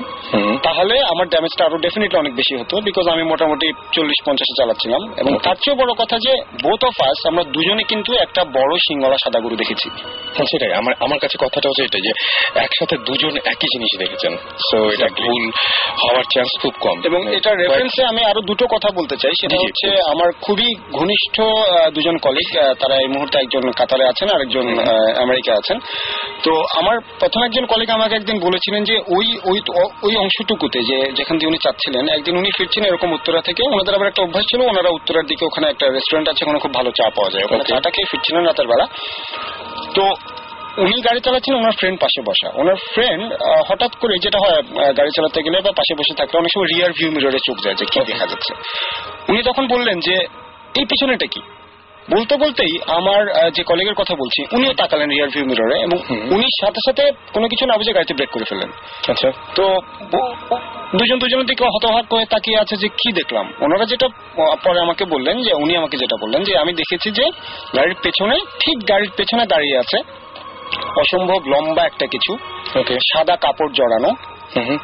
তাহলে 0.62 0.94
আমার 1.12 1.26
ড্যামেজটা 1.28 1.62
আরও 1.64 1.78
ডেফিনেটলি 1.78 2.18
অনেক 2.18 2.34
বেশি 2.40 2.54
হতো 2.60 2.74
বিকজ 2.80 3.06
আমি 3.08 3.24
মোটামুটি 3.32 3.68
চল্লিশ 3.92 4.18
পঞ্চাশে 4.26 4.54
চালাচ্ছিলাম। 4.60 5.02
এবং 5.16 5.32
তার 5.44 5.56
চেয়েও 5.62 5.80
বড় 5.82 5.92
কথা 5.92 6.16
যে 6.26 6.32
বোথ 6.62 6.80
অফ 6.84 6.96
আস 7.10 7.18
আমরা 7.26 7.44
দুজনে 7.54 7.82
কিন্তু 7.82 8.10
একটা 8.24 8.42
বড় 8.58 8.72
সিংহলা 8.86 9.18
সাদা 9.24 9.38
গরু 9.40 9.56
দেখেছি। 9.56 9.88
হ্যাঁ, 10.34 10.48
সেটাই। 10.50 10.72
আমার 10.80 10.94
আমার 11.00 11.18
কাছে 11.18 11.36
কথাটা 11.44 11.66
হচ্ছে 11.68 11.84
এটা 11.84 11.98
যে 12.06 12.12
একসাথে 12.64 12.96
দুজন 13.06 13.34
একই 13.44 13.68
জিনিস 13.74 13.92
দেখেছেন। 13.98 14.32
সো 14.66 14.76
এটা 14.94 15.06
ভুল 15.22 15.42
হওয়ার 16.02 16.24
চান্স 16.34 16.52
খুব 16.62 16.74
কম। 16.80 16.96
এবং 17.04 17.20
এটা 17.36 17.50
রেফারেন্সে 17.54 18.02
আমি 18.04 18.22
আরও 18.24 18.40
দুটো 18.40 18.64
কথা 18.74 18.88
বলতে 18.98 19.14
চাই। 19.16 19.32
সেটা 19.40 19.56
হচ্ছে 19.56 19.88
আমার 20.12 20.28
খুবই 20.40 20.68
ঘনিষ্ঠ 20.92 21.36
দুজন 21.94 22.16
কলিগ 22.16 22.48
তারা 22.80 22.94
এই 23.04 23.08
মুহূর্তে 23.08 23.36
একজন 23.38 23.64
কাতারে 23.78 24.04
আছেন 24.08 24.28
আর 24.34 24.40
একজন 24.40 24.66
আমেরিকা 25.24 25.52
আছেন। 25.60 25.78
তো 26.44 26.52
আমার 26.80 26.96
প্রথম 27.20 27.40
একজন 27.42 27.64
কলিগ 27.66 27.90
আমাকে 27.90 28.14
একদিন 28.14 28.38
বলেছিলেন 28.40 28.82
যে 28.84 28.96
ওই 29.16 29.26
ওই 29.50 29.58
ওই 30.06 30.14
অংশটুকুতে 30.24 30.78
যে 30.90 30.98
যেখান 31.18 31.34
দিয়ে 31.38 31.50
উনি 31.52 31.58
চাচ্ছিলেন 31.64 32.04
একদিন 32.16 32.34
উনি 32.40 32.50
ফিরছেন 32.56 32.82
এরকম 32.84 33.10
উত্তরা 33.12 33.40
থেকে। 33.48 33.62
ওনাদের 33.72 33.94
আবার 33.94 34.08
একটা 34.08 34.22
অভ্যাস 34.26 34.44
ছিল 34.50 34.60
ওনারা 34.70 34.90
উত্তরার 34.98 35.26
দিকে 35.30 35.44
ওখানে 35.46 35.66
একটা 35.68 35.86
রেস্টুরেন্ট 35.86 36.26
আছে 36.28 36.42
ওখানে 36.44 36.60
খুব 36.64 36.72
ভালো 36.74 36.90
চা 36.98 37.06
পাওয়া 37.16 37.30
যায়। 37.30 37.44
ওখানে 37.44 37.64
চাটা 37.70 37.90
খেয়ে 37.90 38.08
ফিরছিলেন 38.10 38.42
রাতের 38.44 38.66
বেলা। 38.66 38.86
তো 39.96 40.04
উনি 40.84 40.96
গাড়ি 41.00 41.20
চালাচ্ছেন 41.20 41.54
ওনার 41.54 41.74
ফ্রেন্ড 41.80 41.96
পাশে 42.00 42.20
বসা। 42.28 42.48
ওনার 42.54 42.76
ফ্রেন্ড 42.92 43.24
হঠাৎ 43.68 43.92
করে 44.00 44.14
যেটা 44.24 44.38
হয় 44.38 44.54
গাড়ি 44.98 45.10
চালাতে 45.16 45.38
গেলে 45.42 45.58
বা 45.60 45.72
পাশে 45.76 45.94
বসে 45.98 46.14
থাকলে 46.18 46.36
অনেক 46.38 46.50
সময় 46.54 46.68
রিয়ার 46.74 46.92
ভিউ 46.98 47.10
মিররে 47.10 47.40
চোখ 47.46 47.56
যায় 47.64 47.76
যে 47.80 47.84
কি 47.92 47.98
দেখা 48.12 48.26
যাচ্ছে। 48.26 48.52
উনি 49.28 49.40
তখন 49.42 49.64
বললেন 49.66 49.96
যে 50.00 50.16
এই 50.78 50.84
পিছনেটা 50.84 51.26
কি? 51.26 51.42
বলতে 52.10 52.36
বলতেই 52.36 52.78
আমার 52.86 53.50
যে 53.50 53.62
কলিগের 53.62 53.94
কথা 53.94 54.14
বলছি 54.14 54.56
উনিও 54.56 54.72
তাকালেন 54.72 55.08
রিয়ার 55.08 55.28
ভিউ 55.28 55.44
মিররে 55.44 55.80
এবং 55.80 55.98
উনি 56.34 56.46
সাথে 56.60 56.80
সাথে 56.86 57.12
কোনো 57.32 57.48
কিছু 57.48 57.66
না 57.66 57.76
বুঝে 57.76 57.92
গাড়িতে 57.92 58.14
ব্রেক 58.14 58.30
করে 58.30 58.44
ফেললেন। 58.48 58.70
আচ্ছা। 59.08 59.32
তো 59.54 59.80
দুজন 60.96 61.18
দুজনের 61.18 61.46
দিকে 61.46 61.64
হতভাগ 61.64 62.04
করে 62.10 62.24
তাকিয়ে 62.24 62.58
আছে 62.58 62.76
যে 62.76 62.88
কি 62.88 63.12
দেখলাম? 63.12 63.52
ওনারা 63.60 63.84
যেটা 63.84 64.08
পরে 64.64 64.80
আমাকে 64.80 65.04
বললেন 65.04 65.42
যে 65.42 65.54
উনি 65.54 65.76
আমাকে 65.76 65.96
যেটা 65.96 66.16
বললেন 66.20 66.44
যে 66.44 66.58
আমি 66.58 66.72
দেখেছি 66.72 67.10
যে 67.10 67.24
গাড়ির 67.76 67.94
পেছনে 68.02 68.34
ঠিক 68.34 68.88
গাড়ির 68.88 69.10
পেছনে 69.16 69.46
দাঁড়িয়ে 69.46 69.78
আছে 69.78 69.98
অসম্ভব 70.96 71.38
লম্বা 71.46 71.82
একটা 71.84 72.06
কিছু। 72.06 72.36
সাদা 73.12 73.36
কাপড় 73.36 73.72
জড়ানো। 73.72 74.33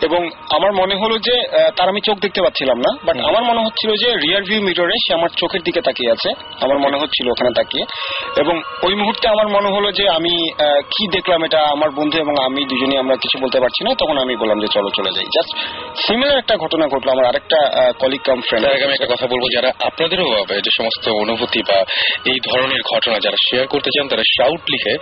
এবং 0.02 0.30
আমার 0.50 0.72
মনে 0.72 0.94
হলো 0.94 1.18
যে 1.18 1.42
তার 1.76 1.88
আমি 1.88 2.00
চোখ 2.00 2.18
দেখতে 2.18 2.42
পাচ্ছিলাম 2.42 2.78
না 2.78 2.98
বাট 3.04 3.16
আমার 3.20 3.42
মনে 3.44 3.60
হচ্ছিল 3.64 3.90
যে 3.96 4.14
রিয়ার 4.14 4.42
ভিউ 4.42 4.62
মিররে 4.62 4.94
সে 5.06 5.14
আমার 5.14 5.28
চোখের 5.36 5.62
দিকে 5.62 5.80
তাকিয়ে 5.80 6.10
আছে 6.10 6.30
আমার 6.60 6.78
মনে 6.78 6.98
হচ্ছিল 6.98 7.30
ওখানে 7.30 7.50
তাকিয়ে। 7.54 7.84
এবং 8.36 8.62
ওই 8.82 8.94
মুহূর্তে 8.94 9.28
আমার 9.28 9.48
মনে 9.48 9.68
হলো 9.68 9.92
যে 9.92 10.08
আমি 10.08 10.52
কি 10.84 11.08
দেখলাম 11.10 11.44
এটা 11.44 11.60
আমার 11.64 11.90
বন্ধু 11.90 12.18
এবং 12.18 12.44
আমি 12.44 12.64
দুজনে 12.64 12.98
আমরা 12.98 13.16
কিছু 13.16 13.38
বলতে 13.38 13.60
পারছি 13.60 13.84
না 13.84 13.94
তখন 13.94 14.18
আমি 14.18 14.36
বললাম 14.36 14.60
যে 14.60 14.66
চলো 14.66 14.90
চলে 14.96 15.10
যাই। 15.10 15.24
জাস্ট 15.24 15.50
সিমিলার 16.06 16.38
একটা 16.38 16.56
ঘটনা 16.56 16.86
ঘটলো 16.86 17.12
আমার 17.12 17.24
আরেকটা 17.24 17.90
কলিগ 17.98 18.20
কাম 18.22 18.40
ফ্রেন্ড 18.40 18.66
আমি 18.66 18.92
একটা 18.92 19.06
কথা 19.06 19.26
বলব 19.26 19.44
যারা 19.54 19.72
আপনাদেরও 19.80 20.26
আহ, 20.32 20.60
যে 20.60 20.70
সমস্ত 20.76 21.08
অনুভূতি 21.08 21.62
বা 21.62 21.84
এই 22.24 22.40
ধরনের 22.44 22.82
ঘটনা 22.94 23.18
যারা 23.18 23.36
শেয়ার 23.50 23.66
করতে 23.66 23.90
চান 23.98 24.08
তারা 24.08 24.22
শাউট 24.36 24.62
লিখে 24.70 24.94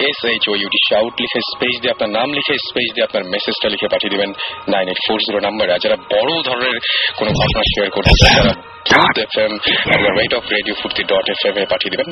S 0.00 0.24
H 0.24 0.48
O 0.48 0.54
U T 0.54 0.78
shout 0.90 1.20
লিখে 1.20 1.40
স্পেস 1.52 1.80
দিয়ে 1.80 1.90
আপনার 1.90 2.10
নাম 2.10 2.32
লিখে 2.32 2.54
স্পেস 2.68 2.94
দিয়ে 2.94 3.04
আপনার 3.04 3.24
মেসেজটা 3.24 3.68
লিখে 3.68 3.88
পাঠিয়ে 3.88 4.07
দিবেন 4.08 4.30
নাইন 4.68 4.88
এইট 4.88 4.98
ফোর 5.08 5.18
জিরো 5.18 5.40
নাম্বারে। 5.40 5.72
যারা 5.82 5.96
বড় 5.96 6.42
ধরনের 6.42 6.78
কোনো 7.16 7.30
ঘটনা 7.30 7.62
শেয়ার 7.62 7.90
করতে 7.90 8.36
তারা 8.36 8.52
Bhoot 8.88 9.18
F 9.18 9.38
M 9.38 9.58
rate 10.18 10.34
of 10.34 10.42
radio 10.52 10.74
Foorti 10.74 11.04
dot 11.04 11.30
F 11.30 11.46
M 11.46 11.62
এ 11.62 11.66
পাঠিয়ে 11.66 11.96
দেবেন 11.96 12.06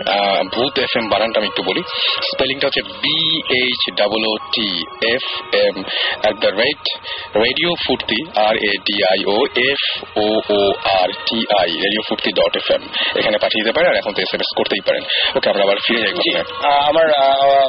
ভূত 0.49 0.79
এফ 0.79 0.97
এম 0.97 1.09
বানানটা 1.09 1.41
আমি 1.41 1.47
একটু 1.49 1.63
বলি। 1.63 1.83
স্পেলিংটা 2.23 2.67
হচ্ছে 2.67 2.83
B 2.83 3.19
H 3.63 3.95
double 3.95 4.23
O 4.29 4.37
T 4.37 4.85
F 5.15 5.55
M 5.55 5.83
at 6.23 6.37
the 6.37 6.47
rate 6.47 6.99
radio 7.37 7.71
Foorti 7.87 8.41
R 8.41 8.57
A 8.57 8.79
D 8.79 9.05
I 9.05 9.25
O 9.25 9.37
F 9.57 10.03
O 10.17 10.41
O 10.55 10.73
R 11.03 11.09
T 11.09 11.45
I 11.61 11.71
radio 11.71 12.01
Foorti 12.09 12.31
dot 12.33 12.57
F 12.57 12.71
M 12.71 12.89
এখানে 13.17 13.39
পাঠিয়ে 13.39 13.65
দিতে 13.65 13.73
পারেন 13.73 13.91
আর 13.91 13.97
এখন 13.97 14.13
তো 14.13 14.23
এস 14.23 14.35
এম 14.35 14.41
এস 14.41 14.57
করতেই 14.57 14.81
পারেন। 14.87 15.03
ওকে 15.37 15.51
আমরা 15.51 15.63
আবার 15.63 15.77
ফিরে 15.87 16.03
যাই। 16.03 16.43
আমার 16.89 17.07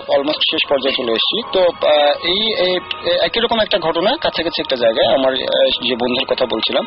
অলমোস্ট 0.10 0.42
শেষ 0.52 0.70
পর্যায়ে 0.70 0.96
চলে 0.98 1.12
এসেছি। 1.12 1.42
তো 1.52 1.62
এই- 2.28 3.18
একই 3.24 3.40
রকম 3.40 3.60
একটা 3.60 3.80
ঘটনা 3.80 4.07
কাছাকাছি 4.24 4.60
একটা 4.62 4.78
জায়গায় 4.84 5.10
আমার 5.18 5.34
যে 5.88 5.96
বন্ধুর 6.02 6.30
কথা 6.32 6.46
বলছিলাম। 6.54 6.84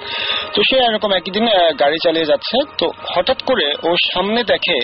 তো 0.54 0.58
সে 0.68 0.76
এরকম 0.88 1.10
একই 1.18 1.30
দিন 1.36 1.46
গাড়ি 1.82 1.98
চালিয়ে 2.04 2.30
যাচ্ছে। 2.30 2.56
তো 2.80 2.86
হঠাৎ 3.14 3.38
করে 3.48 3.66
ও 3.86 3.88
সামনে 4.12 4.40
দেখে 4.52 4.78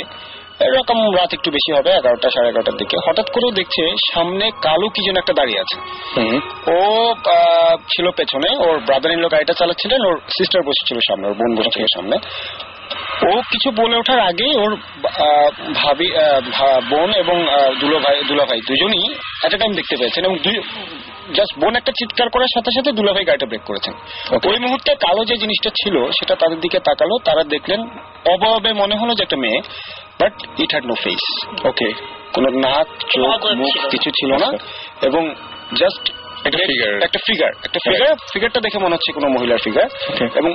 এরকম 0.68 0.98
রাত 1.18 1.30
একটু 1.36 1.48
বেশি 1.56 1.70
হবে 1.76 1.90
এগারোটা 2.00 2.28
সাড়ে 2.34 2.48
এগারোটার 2.50 2.76
দিকে। 2.80 2.96
হঠাৎ 3.06 3.26
করেও 3.34 3.52
দেখছে 3.60 3.82
সামনে 4.12 4.44
কালো 4.66 4.86
কি 4.94 5.00
যেন 5.06 5.16
একটা 5.22 5.34
দাঁড়িয়ে 5.38 5.60
আছে। 5.64 5.76
ও 6.76 6.78
ছিল 7.92 8.06
পেছনে 8.18 8.48
ওর 8.64 8.76
ব্রাদার 8.86 9.10
ইন 9.14 9.20
লো 9.24 9.28
গাড়িটা 9.34 9.54
চালাচ্ছিলেন 9.60 10.00
ওর 10.08 10.16
সিস্টার 10.38 10.60
বসেছিল 10.68 10.98
সামনে 11.08 11.24
ওর 11.28 11.36
বোন 11.40 11.50
বসেছিল 11.58 11.84
সামনে। 11.96 12.16
ও 13.28 13.32
কিছু 13.52 13.68
বলে 13.80 13.94
ওঠার 14.00 14.20
আগেই 14.30 14.54
ওর 14.62 14.72
ভাবি 15.80 16.08
বোন 16.90 17.10
এবং 17.22 17.36
দুলো 17.80 17.96
ভাই 18.04 18.16
দুলা 18.28 18.44
ভাই 18.50 18.60
দুজনই 18.68 19.04
এট 19.44 19.52
টাইম 19.60 19.72
দেখতে 19.78 19.94
পেয়েছেন 20.00 20.22
এবং 20.28 20.36
জাস্ট 21.34 21.58
বোন 21.58 21.76
একটা 21.76 21.92
চিৎকার 21.92 22.30
করার 22.30 22.46
সাথে 22.54 22.70
সাথে 22.70 22.92
দুলাভাই 22.92 23.24
গাড়িটা 23.24 23.46
ব্রেক 23.46 23.62
করেছেন। 23.62 23.94
ওই 24.50 24.58
মুহূর্তে 24.58 24.94
কালো 24.94 25.24
যে 25.24 25.36
জিনিসটা 25.36 25.70
ছিল 25.70 26.10
সেটা 26.10 26.34
তাদের 26.34 26.60
দিকে 26.60 26.78
তাকালো 26.78 27.18
তারা 27.24 27.44
দেখলেন 27.44 27.80
অবয়বে 28.32 28.72
মনে 28.72 28.94
হলো 28.94 29.14
যে 29.14 29.22
একটা 29.22 29.36
মেয়ে 29.36 29.60
but 30.20 30.32
it 30.58 30.70
had 30.70 30.86
no 30.86 30.94
face 30.94 31.46
okay 31.64 31.92
কোনো 32.32 32.50
নাক 32.50 32.86
চোখ 33.14 33.46
মুখ 33.46 33.76
না। 33.76 33.88
কিছু 33.88 34.10
ছিল 34.10 34.36
না। 34.36 34.58
এবং 35.02 35.34
জাস্ট. 35.78 36.12
একটা 36.46 37.18
ফিগার 37.26 37.50
একটা 37.64 37.78
ফিগার 37.86 38.14
ফিগারটা 38.32 38.60
দেখে 38.60 38.78
মনে 38.78 38.94
হচ্ছে 38.94 39.12
কোনো 39.12 39.28
মহিলার 39.28 39.58
ফিগার 39.64 39.86
এবং 40.34 40.54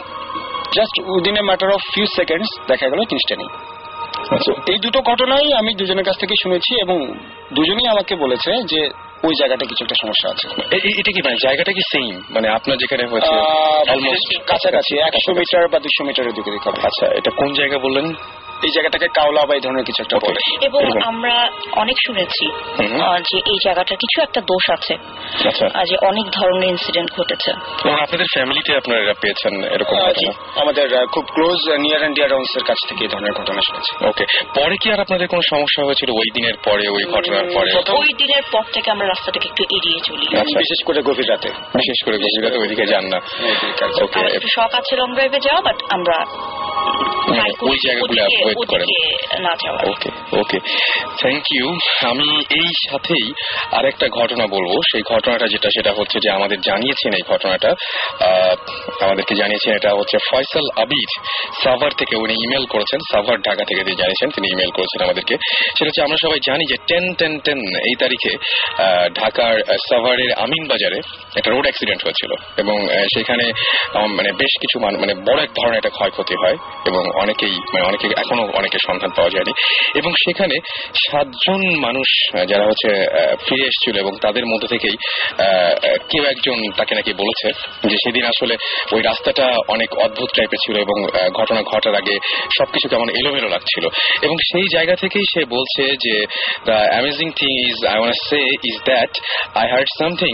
just 0.75 1.01
within 1.01 1.37
a 1.37 1.41
matter 1.41 1.69
of 1.69 1.81
few 1.93 2.05
seconds 2.05 2.47
দেখা 2.67 2.89
গেল 2.89 2.99
জিনিসটা 2.99 3.35
নেই। 3.35 3.47
আচ্ছা। 4.35 4.53
এই 4.71 4.79
দুটো 4.79 5.01
ঘটনাই 5.01 5.53
আমি 5.53 5.73
দুজনের 5.73 6.05
কাছ 6.05 6.19
থেকে 6.19 6.33
শুনেছি 6.43 6.81
এবং 6.81 7.13
দুজনেই 7.53 7.87
আমাকে 7.87 8.15
বলেছে 8.15 8.51
যে 8.63 8.89
ওই 9.27 9.33
জায়গাটা 9.39 9.65
কিছু 9.65 9.81
একটা 9.85 9.97
সমস্যা 10.03 10.27
আছে। 10.33 10.45
এটা 11.01 11.11
কি 11.15 11.21
মানে 11.25 11.37
জায়গাটা 11.45 11.71
কি 11.77 11.83
সেম 11.91 12.15
মানে 12.35 12.47
আপনার 12.57 12.75
যেখানে 12.77 13.03
হয়েছে 13.11 13.33
অলমোস্ট 13.93 14.29
কাছাকাছি 14.47 14.93
একশো 15.07 15.31
মিটার 15.37 15.63
বা 15.73 15.77
দুশো 15.79 16.01
মিটারের 16.07 16.33
দিকে 16.33 16.49
আচ্ছা 16.89 17.05
এটা 17.19 17.31
কোন 17.31 17.49
জায়গা 17.53 17.77
বললেন? 17.77 18.05
এই 18.63 18.71
জায়গাটাকে 18.75 19.07
কাওলা 19.07 19.41
বা 19.45 19.53
এই 19.55 19.61
ধরনের 19.61 19.83
কিছু 19.83 20.03
একটা 20.03 20.17
বলে। 20.27 20.39
এবং 20.65 20.81
আমরা 21.07 21.35
অনেক 21.71 21.97
শুনেছি 22.05 22.45
যে 23.29 23.37
এই 23.37 23.57
জায়গাটার 23.65 23.97
কিছু 23.97 24.21
একটা 24.21 24.41
দোষ 24.41 24.65
আছে 24.71 24.93
আচ্ছা। 25.47 25.67
যে 25.83 25.95
অনেক 26.07 26.25
ধরনের 26.31 26.69
ইনসিডেন্ট 26.69 27.09
ঘটেছে। 27.11 27.51
আপনাদের 28.01 28.25
ফ্যামিলিতে 28.33 28.71
আপনারা 28.75 29.13
পেয়েছেন 29.21 29.53
এরকম 29.63 29.97
আমাদের 30.55 31.05
খুব 31.07 31.23
ক্লোজ 31.33 31.59
নিয়ার 31.79 31.99
অ্যান্ড 31.99 32.15
ডিয়ার 32.15 32.31
এর 32.31 32.63
কাছ 32.63 32.77
থেকে 32.89 33.01
এই 33.03 33.07
ধরনের 33.07 33.33
ঘটনা 33.33 33.61
শুনেছি। 33.67 33.91
ওকে 34.05 34.25
পরে 34.55 34.75
কি 34.81 34.91
আর 34.91 34.99
আপনাদের 34.99 35.27
কোনো 35.27 35.41
সমস্যা 35.49 35.85
হয়েছিল 35.85 36.09
ওই 36.09 36.29
দিনের 36.33 36.57
পরে 36.63 36.87
ওই 36.87 37.03
ঘটনার 37.03 37.45
পরে? 37.53 37.71
ওই 37.73 38.13
দিনের 38.17 38.43
পর 38.51 38.63
থেকে 38.73 38.91
আমরা 38.91 39.07
রাস্তাটাকে 39.07 39.47
একটু 39.47 39.63
এড়িয়ে 39.63 39.99
চলি। 39.99 40.25
আচ্ছা। 40.37 40.59
বিশেষ 40.59 40.85
করে 40.85 41.01
গভীর 41.01 41.29
রাতে। 41.29 41.49
বিশেষ 41.49 42.05
করে 42.05 42.17
গভীরতা 42.17 42.57
ওইদিকে 42.59 42.85
যান 42.85 43.05
না। 43.05 43.17
ওকে 44.03 44.39
শখ 44.55 44.71
আছে 44.73 44.95
লং 44.95 45.13
ড্রাইভে 45.13 45.39
যাওয়া 45.39 45.61
বাট 45.61 45.75
আমরা 45.89 46.17
ওই 47.61 47.77
জায়গাগুলো 47.87 48.50
ওদিকে- 48.57 48.83
করেন। 48.83 49.41
ওকে 49.91 50.09
ওকে। 50.39 50.59
থ্যাংক 51.19 51.43
ইউ 51.55 51.77
আমি 52.03 52.39
এই 52.39 52.89
সাথেই 52.89 53.31
আরেকটা 53.71 54.07
ঘটনা 54.07 54.47
বলব। 54.47 54.71
সেই 54.91 55.01
ঘটনাটা 55.01 55.47
যেটা, 55.47 55.69
সেটা 55.69 55.93
হচ্ছে 55.93 56.19
যে 56.19 56.29
আমাদের 56.29 56.61
জানিয়েছেন 56.61 57.13
এই 57.13 57.33
ঘটনাটা। 57.33 57.69
আমাদেরকে 59.01 59.35
জানিয়েছেন 59.35 59.75
এটা 59.75 59.93
হচ্ছে 59.93 60.17
ফয়সাল 60.31 60.81
আবির। 60.81 61.23
সাভার 61.63 61.91
থেকে 61.91 62.15
উনি 62.15 62.33
ইমেল 62.33 62.65
করেছেন। 62.65 62.99
সাভার, 63.11 63.37
ঢাকা 63.37 63.65
থেকে 63.65 63.83
তিনি 63.83 63.95
জানিয়েছেন, 63.95 64.29
তিনি 64.29 64.47
ইমেল 64.51 64.69
করেছেন 64.69 65.03
আমাদেরকে। 65.03 65.35
সেটা 65.59 65.85
হচ্ছে 65.85 66.01
আমরা 66.01 66.15
সবাই 66.21 66.39
জানি 66.47 66.65
যে 66.65 66.75
টেন 66.87 67.13
টেন 67.13 67.39
টেন 67.39 67.57
এই 67.57 67.95
তারিখে 67.99 68.37
ঢাকার 69.09 69.59
সাভারের 69.89 70.33
আমিন 70.33 70.67
বাজারে 70.67 70.99
একটা 71.35 71.51
রোড 71.51 71.61
অ্যাক্সিডেন্ট 71.61 72.03
হয়েছিল। 72.03 72.31
এবং 72.57 72.87
সেখানে 73.15 73.43
মানে 73.95 74.31
বেশ 74.31 74.59
কিছু 74.61 74.79
মানে 74.79 75.13
বড় 75.13 75.43
এক 75.43 75.49
ধরনের 75.49 75.77
একটা 75.77 75.89
ক্ষয়ক্ষতি 75.89 76.33
হয়। 76.33 76.57
এবং 76.87 77.21
অনেকেই 77.21 77.51
মানে 77.51 77.81
অনেকে 77.81 78.07
এখনও 78.07 78.40
অনেকে 78.59 78.77
সন্ধান 78.87 79.11
পাওয়া 79.17 79.31
যায়নি। 79.35 79.53
এবং 79.99 80.11
সেখানে 80.23 80.55
সাতজন 81.03 81.61
মানুষ 81.85 82.09
যারা 82.51 82.65
হচ্ছে 82.69 82.89
ফিরে 83.45 83.65
এসেছিল 83.71 83.95
এবং 84.03 84.13
তাদের 84.21 84.45
মধ্যে 84.51 84.67
থেকেই 84.73 84.95
কেউ 86.11 86.23
একজন 86.33 86.57
তাকে 86.77 86.93
নাকি 86.95 87.11
বলেছে 87.21 87.47
যে 87.89 87.95
সেদিন 88.03 88.23
আসলে 88.31 88.55
ওই 88.95 89.01
রাস্তাটা 89.09 89.45
অনেক 89.67 89.89
অদ্ভুত 90.05 90.29
টাইপের 90.37 90.61
ছিল 90.63 90.75
এবং 90.85 90.97
ঘটনা 91.39 91.61
ঘটার 91.71 91.95
আগে 91.95 92.15
সবকিছু 92.57 92.87
কেমন 92.91 93.07
এলোমেলো 93.19 93.49
লাগছিল। 93.55 93.85
এবং 94.21 94.35
সেই 94.49 94.67
জায়গা 94.75 94.95
থেকেই 94.95 95.25
সে 95.33 95.41
বলছে 95.55 95.83
যে 96.05 96.15
the 96.65 96.77
amazing 96.91 97.27
thing 97.39 97.51
is 97.69 97.77
I 97.93 97.97
want 97.99 98.17
say 98.29 98.41
is 98.69 98.77
that 98.89 99.11
I 99.61 99.65
heard 99.71 99.89
something 99.99 100.33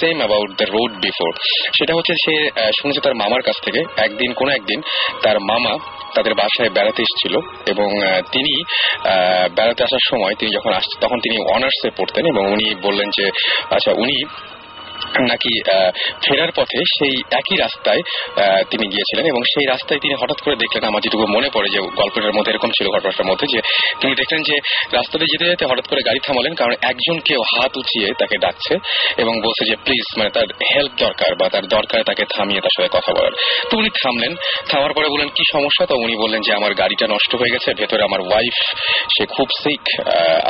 same 0.00 0.16
about 0.16 0.50
the 0.60 0.66
road 0.76 0.92
before 1.04 1.30
সেটা 1.78 1.92
হচ্ছে 1.96 2.14
সে 2.24 2.34
শুনেছে 2.78 3.00
তার 3.04 3.16
মামার 3.22 3.42
কাছ 3.42 3.56
থেকে। 3.64 3.80
একদিন, 4.06 4.30
কোন 4.38 4.48
একদিন 4.58 4.80
তার 5.22 5.38
মামা 5.50 5.72
তাদের 6.14 6.34
বাসায় 6.34 6.70
বেড়াতে 6.76 7.00
এসেছিল। 7.02 7.31
এবং 7.66 7.88
আহ, 8.02 8.20
তিনি 8.32 8.52
বেড়াতে 9.56 9.84
আসার 9.84 10.04
সময় 10.10 10.34
তিনি 10.34 10.50
যখন 10.54 10.72
আসতেন 10.72 11.00
তখন 11.00 11.18
তিনি 11.20 11.36
অনার্সে 11.54 11.90
পড়তেন 11.96 12.24
এবং 12.26 12.52
উনি 12.52 12.74
বললেন 12.82 13.08
যে 13.18 13.26
আচ্ছা 13.70 13.92
উনি 13.96 14.16
নাকি 15.30 15.52
ফেরার 16.24 16.52
পথে 16.58 16.78
সেই 16.96 17.14
একই 17.40 17.56
রাস্তায় 17.64 18.02
তিনি 18.70 18.84
গিয়েছিলেন 18.92 19.24
এবং 19.32 19.42
সেই 19.52 19.66
রাস্তায় 19.72 20.00
তিনি 20.04 20.14
হঠাৎ 20.20 20.38
করে 20.44 20.56
দেখলেন, 20.62 20.82
আমার 20.90 21.02
যেটুকু 21.04 21.24
মনে 21.36 21.48
পড়ে 21.54 21.68
যে 21.74 21.80
গল্পটার 22.00 22.36
মধ্যে 22.36 22.52
এরকম 22.52 22.70
ছিল 22.76 22.86
ঘটনাটার 22.94 23.28
মধ্যে, 23.30 23.46
যে 23.54 23.60
তিনি 24.00 24.12
দেখলেন 24.20 24.40
যে 24.48 24.56
রাস্তাতে 24.98 25.24
যেতে 25.32 25.44
যেতে 25.50 25.64
হঠাৎ 25.70 25.86
করে 25.90 26.00
গাড়ি 26.08 26.20
থামালেন, 26.26 26.52
কারণ 26.60 26.74
একজন 26.90 27.16
কেউ 27.28 27.40
হাত 27.52 27.72
উঁচিয়ে 27.82 28.06
তাকে 28.20 28.36
ডাকছে 28.44 28.74
এবং 29.22 29.34
বলছে 29.46 29.62
যে 29.70 29.76
প্লিজ 29.84 30.06
মানে 30.18 30.30
তার 30.36 30.48
হেল্প 30.72 30.92
দরকার 31.04 31.30
বা 31.40 31.46
তার 31.54 31.64
দরকার 31.76 32.00
তাকে 32.10 32.24
থামিয়ে 32.34 32.60
তার 32.64 32.74
সাথে 32.76 32.90
কথা 32.96 33.10
বলার। 33.16 33.34
তো 33.68 33.72
উনি 33.80 33.90
থামলেন, 34.00 34.32
থামার 34.70 34.92
পরে 34.96 35.08
বললেন, 35.12 35.30
কি 35.36 35.44
সমস্যা? 35.54 35.84
তো 35.90 35.94
উনি 36.04 36.14
বললেন 36.22 36.40
যে, 36.46 36.52
আমার 36.58 36.72
গাড়িটা 36.80 37.06
নষ্ট 37.14 37.32
হয়ে 37.40 37.52
গেছে, 37.54 37.68
ভেতরে 37.80 38.02
আমার 38.08 38.20
ওয়াইফ 38.28 38.56
সে 39.14 39.24
খুব 39.34 39.48
সিক 39.62 39.84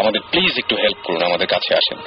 আমাদের 0.01 0.21
প্লিজ 0.31 0.53
একটু 0.63 0.75
হেল্প 0.83 0.99
করুন, 1.07 1.23
আমাদের 1.31 1.49
কাছে 1.55 1.71
আসেন। 1.81 1.99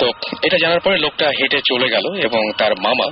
তো 0.00 0.06
এটা 0.46 0.56
জানার 0.64 0.82
পরে 0.84 0.96
লোকটা 1.06 1.26
হেঁটে 1.40 1.60
চলে 1.70 1.88
গেল 1.94 2.06
এবং 2.26 2.42
তার 2.60 2.72
মামা 2.86 3.06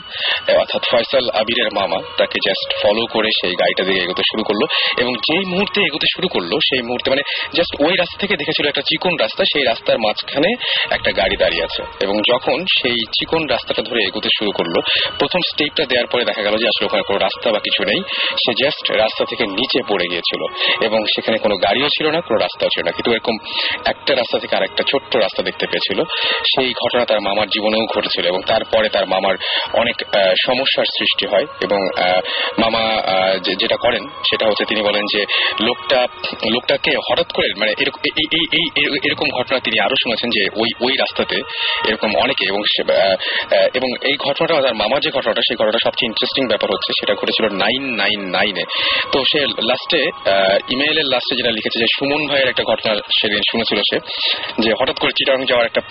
অর্থাৎ 0.63 0.83
ফয়সাল 0.91 1.27
আবিরের 1.41 1.71
মামা, 1.79 1.99
তাকে 2.21 2.37
জাস্ট 2.47 2.69
ফলো 2.81 3.03
করে 3.15 3.31
সেই 3.41 3.55
গাড়িটা 3.61 3.83
দিকে 3.89 4.01
এগোতে 4.05 4.25
শুরু 4.31 4.43
করল 4.49 4.63
এবং 5.03 5.13
যেই 5.29 5.45
মুহূর্তে 5.53 5.79
এগোতে 5.89 6.09
শুরু 6.15 6.29
করল, 6.35 6.53
সেই 6.69 6.83
মুহূর্তে 6.89 7.09
মানে 7.11 7.23
জাস্ট 7.57 7.73
ওই 7.87 7.95
রাস্তা 8.01 8.17
থেকে 8.23 8.35
দেখেছিল 8.37 8.65
একটা 8.69 8.85
চিকন 8.91 9.15
রাস্তা, 9.25 9.43
সেই 9.53 9.65
রাস্তার 9.71 9.99
মাঝখানে 10.05 10.51
একটা 10.97 11.11
গাড়ি 11.21 11.37
দাঁড়িয়ে 11.43 11.65
আছে 11.69 11.83
এবং 12.05 12.17
যখন 12.33 12.59
সেই 12.79 12.99
চিকন 13.17 13.43
রাস্তাটা 13.55 13.83
ধরে 13.89 14.01
এগোতে 14.09 14.31
শুরু 14.39 14.51
করল, 14.59 14.75
প্রথম 15.19 15.41
স্টেপটা 15.51 15.85
দেওয়ার 15.91 16.09
পরে 16.13 16.25
দেখা 16.25 16.43
গেল 16.47 16.55
যে 16.63 16.67
আসলে 16.73 16.85
ওখানে 16.87 17.03
কোনো 17.09 17.19
রাস্তা 17.19 17.47
বা 17.55 17.61
কিছু 17.67 17.83
নেই, 17.91 18.01
সে 18.43 18.51
জাস্ট 18.63 18.87
রাস্তা 19.03 19.23
থেকে 19.31 19.45
নিচে 19.59 19.81
পড়ে 19.89 20.07
গিয়েছিল 20.13 20.43
এবং 20.87 21.01
সেখানে 21.15 21.37
কোনো 21.39 21.55
গাড়িও 21.57 21.89
ছিল 21.89 22.07
না, 22.15 22.21
কোনো 22.21 22.39
রাস্তাও 22.39 22.71
ছিল 22.75 22.83
না। 22.87 22.93
কিন্তু 22.97 23.11
এরকম 23.13 23.35
একটা 23.93 24.13
রাস্তা 24.15 24.37
থেকে 24.39 24.55
আরেকটা 24.57 24.83
ছোট্ট 24.91 25.13
রাস্তা 25.17 25.41
দেখতে 25.43 25.65
পেয়েছিল। 25.71 25.99
সেই 26.53 26.71
ঘটনা 26.83 27.05
তার 27.11 27.21
মামার 27.21 27.49
জীবনেও 27.49 27.85
ঘটেছিল 28.19 28.27
এবং 28.33 28.41
তারপরে 28.51 28.87
তার 28.95 29.07
মামার 29.07 29.37
অনেক 29.81 29.97
সমস্যার 30.47 30.87
সৃষ্টি 30.97 31.25
হয় 31.33 31.47
এবং 31.67 31.81
মামা 32.63 32.83
যেটা 33.61 33.77
করেন 33.85 34.03
সেটা 34.29 34.45
হচ্ছে 34.49 34.65
তিনি 34.71 34.81
বলেন 34.89 35.05
যে 35.15 35.23
লোকটা, 35.67 36.01
লোকটাকে 36.55 36.93
হঠাৎ 37.07 37.29
করে 37.37 37.49
মানে 37.61 37.73
এরকম 39.09 39.29
ঘটনা 39.39 39.59
তিনি 39.67 39.77
আরও 39.87 39.97
শুনেছেন 40.03 40.29
যে 40.37 40.43
ওই 40.61 40.71
ওই 40.87 40.95
রাস্তাতে 41.03 41.37
এরকম 41.89 42.11
অনেকে 42.25 42.45
এবং 42.51 42.61
এবং 43.79 43.89
এই 44.09 44.17
ঘটনাটা 44.27 44.55
তার 44.67 44.77
মামার 44.83 45.01
যে 45.05 45.11
ঘটনাটা, 45.17 45.41
সেই 45.49 45.57
ঘটনাটা 45.61 45.81
সবচেয়ে 45.87 46.09
ইন্টারেস্টিং 46.11 46.43
ব্যাপার 46.53 46.69
হচ্ছে 46.75 46.91
সেটা 46.99 47.15
ঘটেছিল 47.21 47.45
নাইন 47.63 47.85
নাইন 48.01 48.21
নাইনে 48.37 48.65
তো 49.13 49.19
সে 49.31 49.41
লাস্টে 49.71 50.01
ইমেইলের 50.75 51.09
লাস্টে 51.15 51.35
যেটা 51.39 51.53
লিখেছে 51.59 51.79
যে 51.83 51.89
সুমন 51.97 52.23
ভাইয়ের 52.31 52.51
একটা 52.53 52.65
ঘটনা 52.71 52.91
সেদিন 53.19 53.43
শুনেছিল 53.51 53.79
সে, 53.91 53.99
যে 54.63 54.71
হঠাৎ 54.79 54.97
করে 55.03 55.13
চিটাং 55.19 55.39
যাওয়ার 55.51 55.67
একটা 55.71 55.83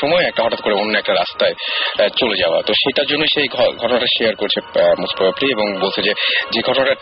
সময়, 0.00 0.24
একটা 0.30 0.42
হঠাৎ 0.46 0.60
করে 0.64 0.74
অন্য 0.82 0.94
একটা 0.98 1.14
রাস্তায় 1.22 1.54
চলে 2.20 2.36
যাওয়া। 2.42 2.58
তো 2.68 2.72
সেটার 2.82 3.06
জন্য 3.10 3.22
সেই 3.34 3.48
ঘটনাটা 3.82 4.08
শেয়ার 4.16 4.34
করছে 4.40 4.58
মোস্ট 5.02 5.16
এবং 5.54 5.66
বলছে 5.84 6.00
যে 6.06 6.12
যে 6.54 6.60
ঘটনাটা 6.68 6.94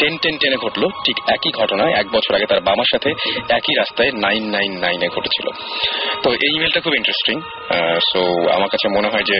টেন 0.00 0.14
টেন 0.22 0.34
টেনে 0.40 0.58
ঘটলো, 0.64 0.86
ঠিক 1.06 1.16
একই 1.36 1.52
ঘটনা 1.60 1.84
এক 2.00 2.06
বছর 2.16 2.32
আগে 2.36 2.46
তার 2.50 2.60
বাবার 2.68 2.88
সাথে 2.92 3.10
একই 3.58 3.74
রাস্তায় 3.80 4.10
নাইন 4.24 4.44
নাইন 4.54 4.72
নাইনে 4.84 5.08
ঘটেছিল। 5.16 5.46
তো 6.24 6.28
এই 6.46 6.52
ইমেলটা 6.56 6.80
খুব 6.84 6.94
ইন্টারেস্টিং 7.00 7.36
সো 8.10 8.20
আমার 8.56 8.68
কাছে 8.72 8.86
মনে 8.96 9.08
হয় 9.12 9.26
যে 9.30 9.36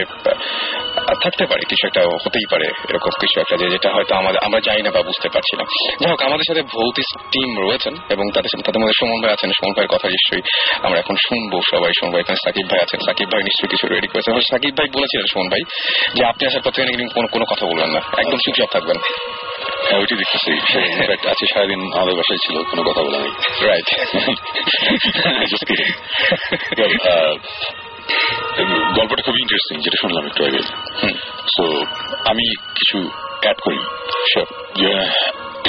থাকতে 1.23 1.43
পারে, 1.49 1.61
কিছু 1.71 1.83
একটা 1.89 2.01
হতেই 2.23 2.47
পারে, 2.53 2.67
এরকম 2.91 3.11
কিছু 3.23 3.35
একটা 3.43 3.55
যেটা 3.73 3.89
হয়তো 3.95 4.13
আমাদের, 4.21 4.39
আমরা 4.47 4.59
জানি 4.67 4.81
না 4.85 4.91
বা 4.95 5.01
বুঝতে 5.09 5.27
পারছি 5.33 5.53
না। 5.59 5.63
যাই 6.01 6.09
হোক, 6.11 6.21
আমাদের 6.29 6.45
সাথে 6.49 6.61
ভৌতিক 6.73 7.07
টিম 7.33 7.49
রয়েছেন 7.65 7.93
এবং 8.13 8.25
তাদের 8.35 8.49
সাথে, 8.51 8.63
তাদের 8.67 8.79
মধ্যে 8.81 8.97
সুমন 8.99 9.19
ভাই 9.23 9.31
আছেন, 9.35 9.49
সুমন 9.57 9.73
ভাইয়ের 9.75 9.91
কথা 9.93 10.07
নিশ্চয়ই 10.15 10.43
আমরা 10.85 10.97
এখন 11.03 11.15
শুনব 11.25 11.53
সবাই 11.71 11.91
শুনব 11.99 12.13
এখানে 12.21 12.39
সাকিব 12.45 12.65
ভাই 12.71 12.81
আছেন, 12.85 12.99
সাকিব 13.07 13.27
ভাই 13.31 13.41
নিশ্চয়ই 13.49 13.71
কিছু 13.73 13.85
রেডি 13.93 14.07
করেছেন। 14.11 14.33
সাকিব 14.61 14.75
ভাই 14.77 14.89
বলেছিলেন 14.93 15.25
সুমন 15.33 15.47
ভাই 15.49 15.63
যে 16.15 16.21
আপনি 16.25 16.43
আসার 16.47 16.61
পর 16.61 16.71
থেকে 16.71 16.85
নাকি 16.85 16.97
কোনো 17.13 17.27
কোনো 17.27 17.45
কথা 17.45 17.63
বলবেন 17.65 17.89
না। 17.89 18.01
একদম 18.17 18.39
চুপচাপ 18.45 18.69
থাকবেন। 18.71 18.97
হ্যাঁ 19.87 19.99
ওইটি 19.99 20.13
দেখতেছি। 20.15 20.51
ইনফ্যাক্ট 20.51 21.25
আছে 21.31 21.45
সারাদিন 21.53 21.81
আমাদের 21.93 22.15
বাসায় 22.15 22.41
ছিল 22.45 22.55
কোনো 22.63 22.81
কথা 22.89 23.01
বলা 23.01 23.19
নেই। 23.19 23.33
রাইট 23.67 23.87
গল্পটা 28.95 29.23
খুবই 29.25 29.41
ইন্টারেস্টিং 29.41 29.75
যেটা 29.81 29.97
শুনলাম 30.01 30.23
একটু 30.25 30.41
আগে। 30.45 30.61
সো 31.55 31.63
আমি 32.25 32.45
কিছু 32.75 32.97
অ্যাড 33.41 33.57
করি। 33.63 33.81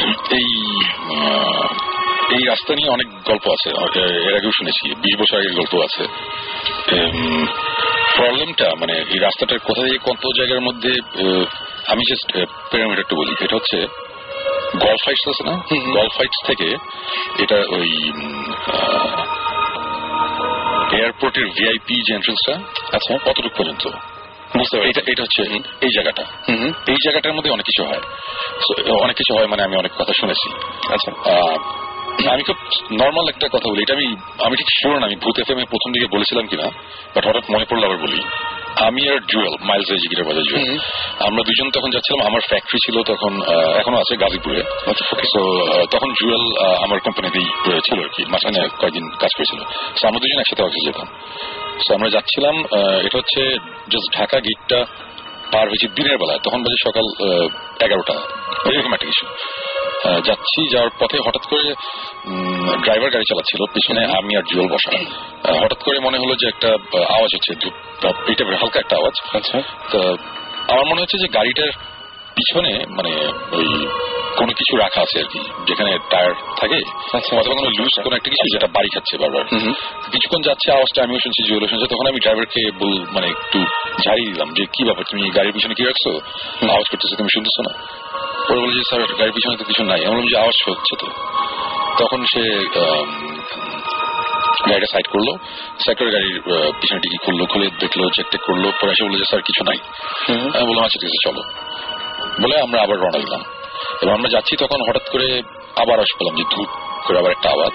এই 0.38 0.48
এই 2.32 2.42
রাস্তা 2.48 2.72
নিয়ে 2.74 2.90
অনেক 2.90 3.08
গল্প 3.24 3.44
আছে। 3.48 3.68
এর 4.28 4.34
আগেও 4.36 4.52
শুনেছি 4.58 4.84
বিশ 4.94 5.14
বছর 5.18 5.36
আগের 5.38 5.54
গল্প 5.54 5.74
আছে। 5.80 6.04
প্রবলেমটা 8.16 8.68
মানে 8.80 8.94
এই 9.12 9.18
রাস্তাটার 9.18 9.58
কোথা 9.58 9.82
থেকে 9.82 9.98
কত 9.98 10.24
জায়গার 10.38 10.60
মধ্যে 10.60 10.92
আমি 11.86 12.02
জাস্ট 12.10 12.28
প্যারামিটারটা 12.70 13.16
বলি। 13.16 13.32
এটা 13.40 13.56
হচ্ছে 13.56 13.78
গল্ফ 14.76 15.00
ফাইটস 15.04 15.24
আছে 15.28 15.44
না? 15.50 15.54
গল্ফ 15.98 16.12
ফাইটস 16.18 16.38
থেকে 16.46 16.68
এটা 17.42 17.56
ওই 17.68 17.90
এয়ারপোর্টের 20.98 21.46
ভিআইপি 21.46 21.94
যে 22.06 22.12
এন্ট্রান্সটা 22.14 22.54
আচ্ছা। 22.96 23.18
কতটুকু 23.24 23.56
পর্যন্ত। 23.58 23.84
বুঝতে 24.58 24.78
পারি 24.78 24.90
এটা 24.90 25.02
এটা 25.06 25.22
হচ্ছে 25.22 25.42
এই 25.80 25.90
জায়গাটা। 25.96 26.24
এই 26.86 26.98
জায়গাটার 27.04 27.32
মধ্যে 27.32 27.50
অনেক 27.50 27.64
কিছু 27.64 27.82
হয়। 27.84 28.02
অনেক 29.00 29.16
কিছু 29.16 29.32
হয় 29.36 29.46
মানে 29.46 29.62
আমি 29.62 29.76
অনেক 29.76 29.92
কথা 29.98 30.12
শুনেছি। 30.20 30.48
আচ্ছা। 30.92 31.10
আমি 32.34 32.42
খুব 32.48 32.58
নর্মাল 33.00 33.26
একটা 33.32 33.46
কথা 33.54 33.66
বলি 33.70 33.80
এটা 33.82 33.94
আমি 33.98 34.08
আমি 34.46 34.54
ঠিক 34.60 34.68
শিওর 34.78 34.94
না 35.00 35.04
আমি 35.10 35.16
ভূত 35.22 35.36
এফ 35.40 35.48
প্রথম 35.72 35.90
দিকে 35.94 36.06
বলেছিলাম 36.14 36.44
কিনা 36.50 36.66
বাট 37.14 37.24
হঠাৎ 37.28 37.44
মনে 37.54 37.66
পড়ল 37.70 37.82
আবার 37.88 37.98
বলি। 38.04 38.20
আমি 38.88 39.02
আর 39.12 39.20
জুয়েল 39.30 39.54
মাইলস 39.68 39.90
জিগিরের 40.02 40.26
বাজার 40.28 40.44
জুয়েল 40.50 40.70
আমরা 41.26 41.42
দুজন 41.48 41.68
তখন 41.76 41.90
যাচ্ছিলাম 41.94 42.20
আমার 42.28 42.42
ফ্যাক্টরি 42.50 42.78
ছিল 42.86 42.96
তখন 43.10 43.32
এখনও 43.80 43.98
আছে 44.02 44.14
গাজীপুরে। 44.22 44.62
তো 45.34 45.42
তখন 45.94 46.08
জুয়েল 46.20 46.44
আমার 46.84 46.98
কোম্পানিতেই 47.06 47.48
ছিল 47.86 47.98
আর 48.06 48.10
কি 48.14 48.22
মাঝখানে 48.32 48.60
কয়েকদিন 48.80 49.04
কাজ 49.22 49.32
করেছিল। 49.36 49.60
তো 49.98 50.02
আমরা 50.08 50.20
দুজন 50.22 50.38
একসাথে 50.42 50.62
অফিসে 50.66 50.86
যেতাম। 50.88 51.08
তো 51.84 51.90
আমরা 51.96 52.08
যাচ্ছিলাম 52.14 52.56
এটা 53.06 53.16
হচ্ছে 53.20 53.42
জাস্ট 53.92 54.08
ঢাকা 54.18 54.36
গেটটা 54.46 54.78
পার 55.52 55.68
হয়েছি 55.68 55.88
দিনের 55.88 56.18
বেলা 56.18 56.38
তখন 56.38 56.62
বাজে 56.62 56.90
সকাল 56.90 57.06
এগারোটা। 57.80 58.14
এরকম 58.72 58.94
একটা 58.94 59.06
কিছু 59.06 59.26
যাচ্ছি 60.24 60.72
যাওয়ার 60.72 60.90
পথে 61.00 61.18
হঠাৎ 61.26 61.46
করে 61.46 61.74
ড্রাইভার 62.82 63.10
গাড়ি 63.10 63.24
চালাচ্ছিল। 63.24 63.64
পিছনে 63.72 64.04
আমি 64.04 64.36
আর 64.36 64.42
জুয়েল 64.52 64.68
বসা। 64.68 64.90
হঠাৎ 65.54 65.78
করে 65.78 66.00
মনে 66.00 66.18
হলো 66.18 66.34
যে 66.34 66.48
একটা 66.48 66.68
আওয়াজ 66.94 67.30
হচ্ছে। 67.34 67.70
হালকা 68.54 68.80
একটা 68.80 68.96
আওয়াজ। 68.96 69.36
আচ্ছা। 69.36 69.62
তো 69.90 70.16
আমার 70.68 70.86
মনে 70.86 71.00
হচ্ছে 71.00 71.18
যে 71.18 71.28
গাড়িটার 71.28 71.70
পিছনে 72.36 72.72
মানে 72.96 73.12
ওই 73.52 73.68
কোনো 74.38 74.52
কিছু 74.58 74.72
রাখা 74.76 75.00
আছে 75.00 75.16
আর 75.22 75.28
কি 75.32 75.40
যেখানে 75.68 75.92
টায়ার 76.10 76.32
থাকে 76.60 76.78
অথবা 77.36 77.40
কোনো 77.50 77.70
লুজ 77.78 77.94
কোনো 78.04 78.14
একটা 78.16 78.30
কিছু 78.30 78.44
যেটা 78.54 78.68
বাড়ি 78.76 78.88
খাচ্ছে 78.94 79.14
বারবার। 79.22 79.44
কিছুক্ষণ 80.12 80.40
যাচ্ছে 80.48 80.68
আওয়াজটা 80.72 81.00
আমিও 81.02 81.20
শুনছি 81.24 81.40
জুয়েলও 81.48 81.68
শুনছে 81.68 81.86
তখন 81.86 82.06
আমি 82.06 82.18
ড্রাইভারকে 82.24 82.62
বল 82.80 82.92
মানে 83.14 83.26
একটু 83.34 83.58
ঝাড়িয়ে 84.04 84.30
দিলাম 84.32 84.48
যে 84.56 84.64
কি 84.74 84.82
ব্যাপার 84.84 85.04
তুমি 85.10 85.22
গাড়ির 85.36 85.54
পিছনে 85.56 85.74
কি 85.74 85.84
রাখছো? 85.84 86.10
আওয়াজ 86.72 86.86
করতেছো 86.90 87.14
তুমি 87.16 87.30
শুনতেছো 87.34 87.60
না? 87.68 87.72
পরে 88.48 88.58
বলে 88.62 88.74
যে 88.78 88.82
স্যার 88.88 89.00
গাড়ির 89.20 89.34
পিছনে 89.36 89.54
তো 89.56 89.64
কিছু 89.64 89.82
নাই। 89.84 90.00
আমি 90.06 90.14
বললাম 90.14 90.28
যে 90.32 90.36
আওয়াজ 90.36 90.56
হচ্ছে 90.68 90.94
তো। 91.02 91.08
তখন 91.98 92.20
সে 92.32 92.42
গাড়িটা 94.70 94.88
সাইড 94.92 95.06
করল 95.14 95.28
সাইড 95.82 95.96
করে 95.98 96.10
গাড়ির 96.16 96.36
পিছনে 96.80 96.98
ডিকি 97.04 97.18
খুললো 97.24 97.44
খুলে 97.46 97.66
দেখল 97.80 98.00
চেক 98.16 98.26
টেক 98.30 98.42
করল 98.48 98.64
পরে 98.80 98.90
এসে 98.94 99.02
বলল 99.06 99.16
যে 99.22 99.26
স্যার 99.30 99.42
কিছু 99.42 99.62
নাই। 99.68 99.78
আমি 100.56 100.66
বললাম 100.68 100.84
আচ্ছা 100.84 100.98
ঠিক 101.02 101.10
আছে 101.10 101.20
চলো। 101.28 101.42
বলে 102.42 102.54
আমরা 102.60 102.82
আবার 102.82 102.98
রওনা 102.98 103.18
দিলাম। 103.18 103.42
এবং 104.02 104.12
আমরা 104.12 104.28
যাচ্ছি 104.28 104.56
তখন 104.56 104.80
হঠাৎ 104.88 105.04
করে 105.12 105.42
আবার 105.76 105.96
আওয়াজ 105.98 106.10
পেলাম 106.18 106.34
যে 106.36 106.44
ধূপ 106.50 106.68
করে 107.06 107.18
আবার 107.18 107.32
একটা 107.32 107.48
আওয়াজ। 107.50 107.74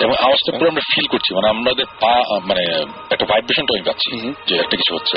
এবং 0.00 0.14
আওয়াজটা 0.22 0.58
পুরো 0.58 0.70
আমরা 0.70 0.82
ফিল 0.94 1.06
করছি 1.06 1.30
মানে 1.34 1.48
আমাদের 1.48 1.86
পা 2.00 2.14
মানে 2.44 2.62
একটা 3.10 3.26
ভাইব্রেশনটা 3.26 3.72
আমি 3.74 3.82
পাচ্ছি 3.82 4.32
যে 4.48 4.54
একটা 4.54 4.76
কিছু 4.76 4.94
হচ্ছে। 4.94 5.16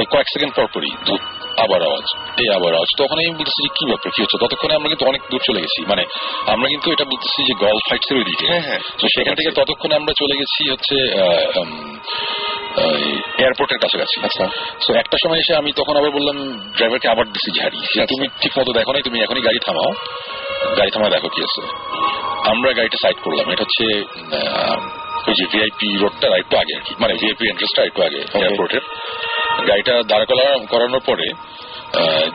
এই 0.00 0.04
কয়েক 0.04 0.28
সেকেন্ড 0.34 0.54
পর 0.54 0.66
পরই 0.74 0.92
ধূপ 1.06 1.20
আবার 1.58 1.82
আওয়াজ 1.82 2.06
এই 2.38 2.48
আবার 2.54 2.72
আওয়াজ। 2.74 2.88
তখন 2.98 3.16
আমি 3.18 3.30
বলতেছি 3.30 3.60
যে 3.62 3.68
কি 3.68 3.84
ব্যাপার? 3.86 4.10
কি 4.16 4.22
হচ্ছে? 4.22 4.38
ততক্ষণে 4.46 4.74
আমরা 4.74 4.88
কিন্তু 4.88 5.06
অনেক 5.06 5.22
দূর 5.30 5.40
চলে 5.46 5.60
গেছি। 5.60 5.80
মানে 5.88 6.04
আমরা 6.46 6.68
কিন্তু 6.68 6.92
এটা 6.92 7.04
বলতেছি 7.04 7.40
যে 7.48 7.54
গল 7.66 7.78
ফাইটস 7.88 8.10
এর 8.10 8.16
ওইদিকে 8.16 8.46
তো 9.00 9.06
সেখান 9.16 9.34
থেকে 9.34 9.50
ততক্ষণে 9.50 9.94
আমরা 9.94 10.12
চলে 10.18 10.34
গেছি 10.38 10.70
হচ্ছে 10.70 10.96
এয়ারপোর্টের 13.38 13.78
কাছাকাছি। 13.78 14.24
আচ্ছা। 14.24 14.46
তো 14.86 14.94
একটা 14.94 15.16
সময় 15.24 15.38
এসে 15.38 15.56
আমি 15.56 15.72
তখন 15.72 15.96
আবার 15.96 16.10
বললাম 16.10 16.58
ড্রাইভারকে 16.76 17.08
আবার 17.08 17.26
দিছি 17.26 17.60
ঝাড়ি 17.60 18.06
তুমি 18.06 18.28
ঠিক 18.40 18.58
মতো 18.58 18.72
দেখো 18.72 18.92
নাই 18.92 19.02
তুমি 19.02 19.22
এখনই 19.22 19.40
গাড়ি 19.40 19.58
থামাও। 19.66 19.92
গাড়ি 20.76 20.90
থামায় 20.90 21.10
দেখো 21.10 21.28
কি 21.28 21.42
আছে। 21.42 21.76
আমরা 22.50 22.72
গাড়িটা 22.72 22.96
সাইড 23.02 23.16
করলাম। 23.16 23.50
এটা 23.50 23.62
হচ্ছে 23.62 23.84
ওই 25.28 25.34
যে 25.34 25.46
ভিআইপি 25.52 25.98
রোডটা 25.98 26.36
একটু 26.36 26.56
আগে 26.56 26.76
আর 26.76 26.82
কি। 26.84 26.94
মানে 27.00 27.14
ভিআইপি 27.14 27.48
এন্ট্রেন্সটা 27.48 27.84
একটু 27.84 28.02
আগে 28.02 28.38
এয়ারপোর্টের 28.38 28.80
গাড়িটা 29.68 30.02
দাঁড় 30.08 30.24
করা- 30.24 30.66
করানোর 30.66 31.00
পরে 31.00 31.26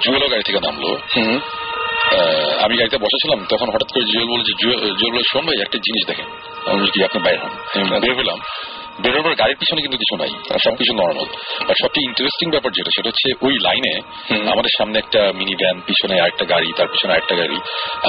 জুয়েলও 0.01 0.27
গাড়ি 0.27 0.43
থেকে 0.43 0.60
নামলো। 0.60 0.97
আমি 2.62 2.77
গাড়িতে 2.77 2.97
বসেছিলাম। 2.97 3.45
তখন 3.49 3.67
হঠাৎ 3.67 3.93
করে 3.93 4.03
জুয়েল 4.13 4.27
বলে 4.27 4.43
জুয়েল 4.43 5.13
বলে 5.13 5.21
শোন 5.32 5.45
ভাই 5.45 5.62
একটা 5.62 5.77
জিনিস 5.77 6.08
দেখেন। 6.08 6.25
আমি 6.65 6.88
কি 6.88 7.03
আপনি 7.03 7.21
বাইরে 7.23 7.39
হন? 7.39 7.49
আমি 7.82 7.99
বের 7.99 8.15
হলাম। 8.15 8.39
বেরোবার 9.01 9.36
গাড়ির 9.36 9.58
পিছনে 9.58 9.82
কিন্তু 9.82 9.97
কিছু 9.97 10.15
নাই 10.17 10.32
সবকিছু 10.63 10.93
নর্মাল 10.93 11.27
আর 11.69 11.75
সবচেয়ে 11.84 12.06
ইন্টারেস্টিং 12.06 12.49
ব্যাপার 12.49 12.71
যেটা 12.71 12.91
সেটা 12.95 13.10
হচ্ছে 13.10 13.27
ওই 13.41 13.53
লাইনে 13.62 13.93
আমাদের 14.51 14.71
সামনে 14.77 14.99
একটা 14.99 15.32
মিনি 15.36 15.56
ভ্যান 15.56 15.82
পিছনে 15.82 16.21
আরেকটা 16.21 16.45
গাড়ি 16.45 16.73
তার 16.77 16.88
পিছনে 16.88 17.13
আরেকটা 17.13 17.36
গাড়ি। 17.36 17.58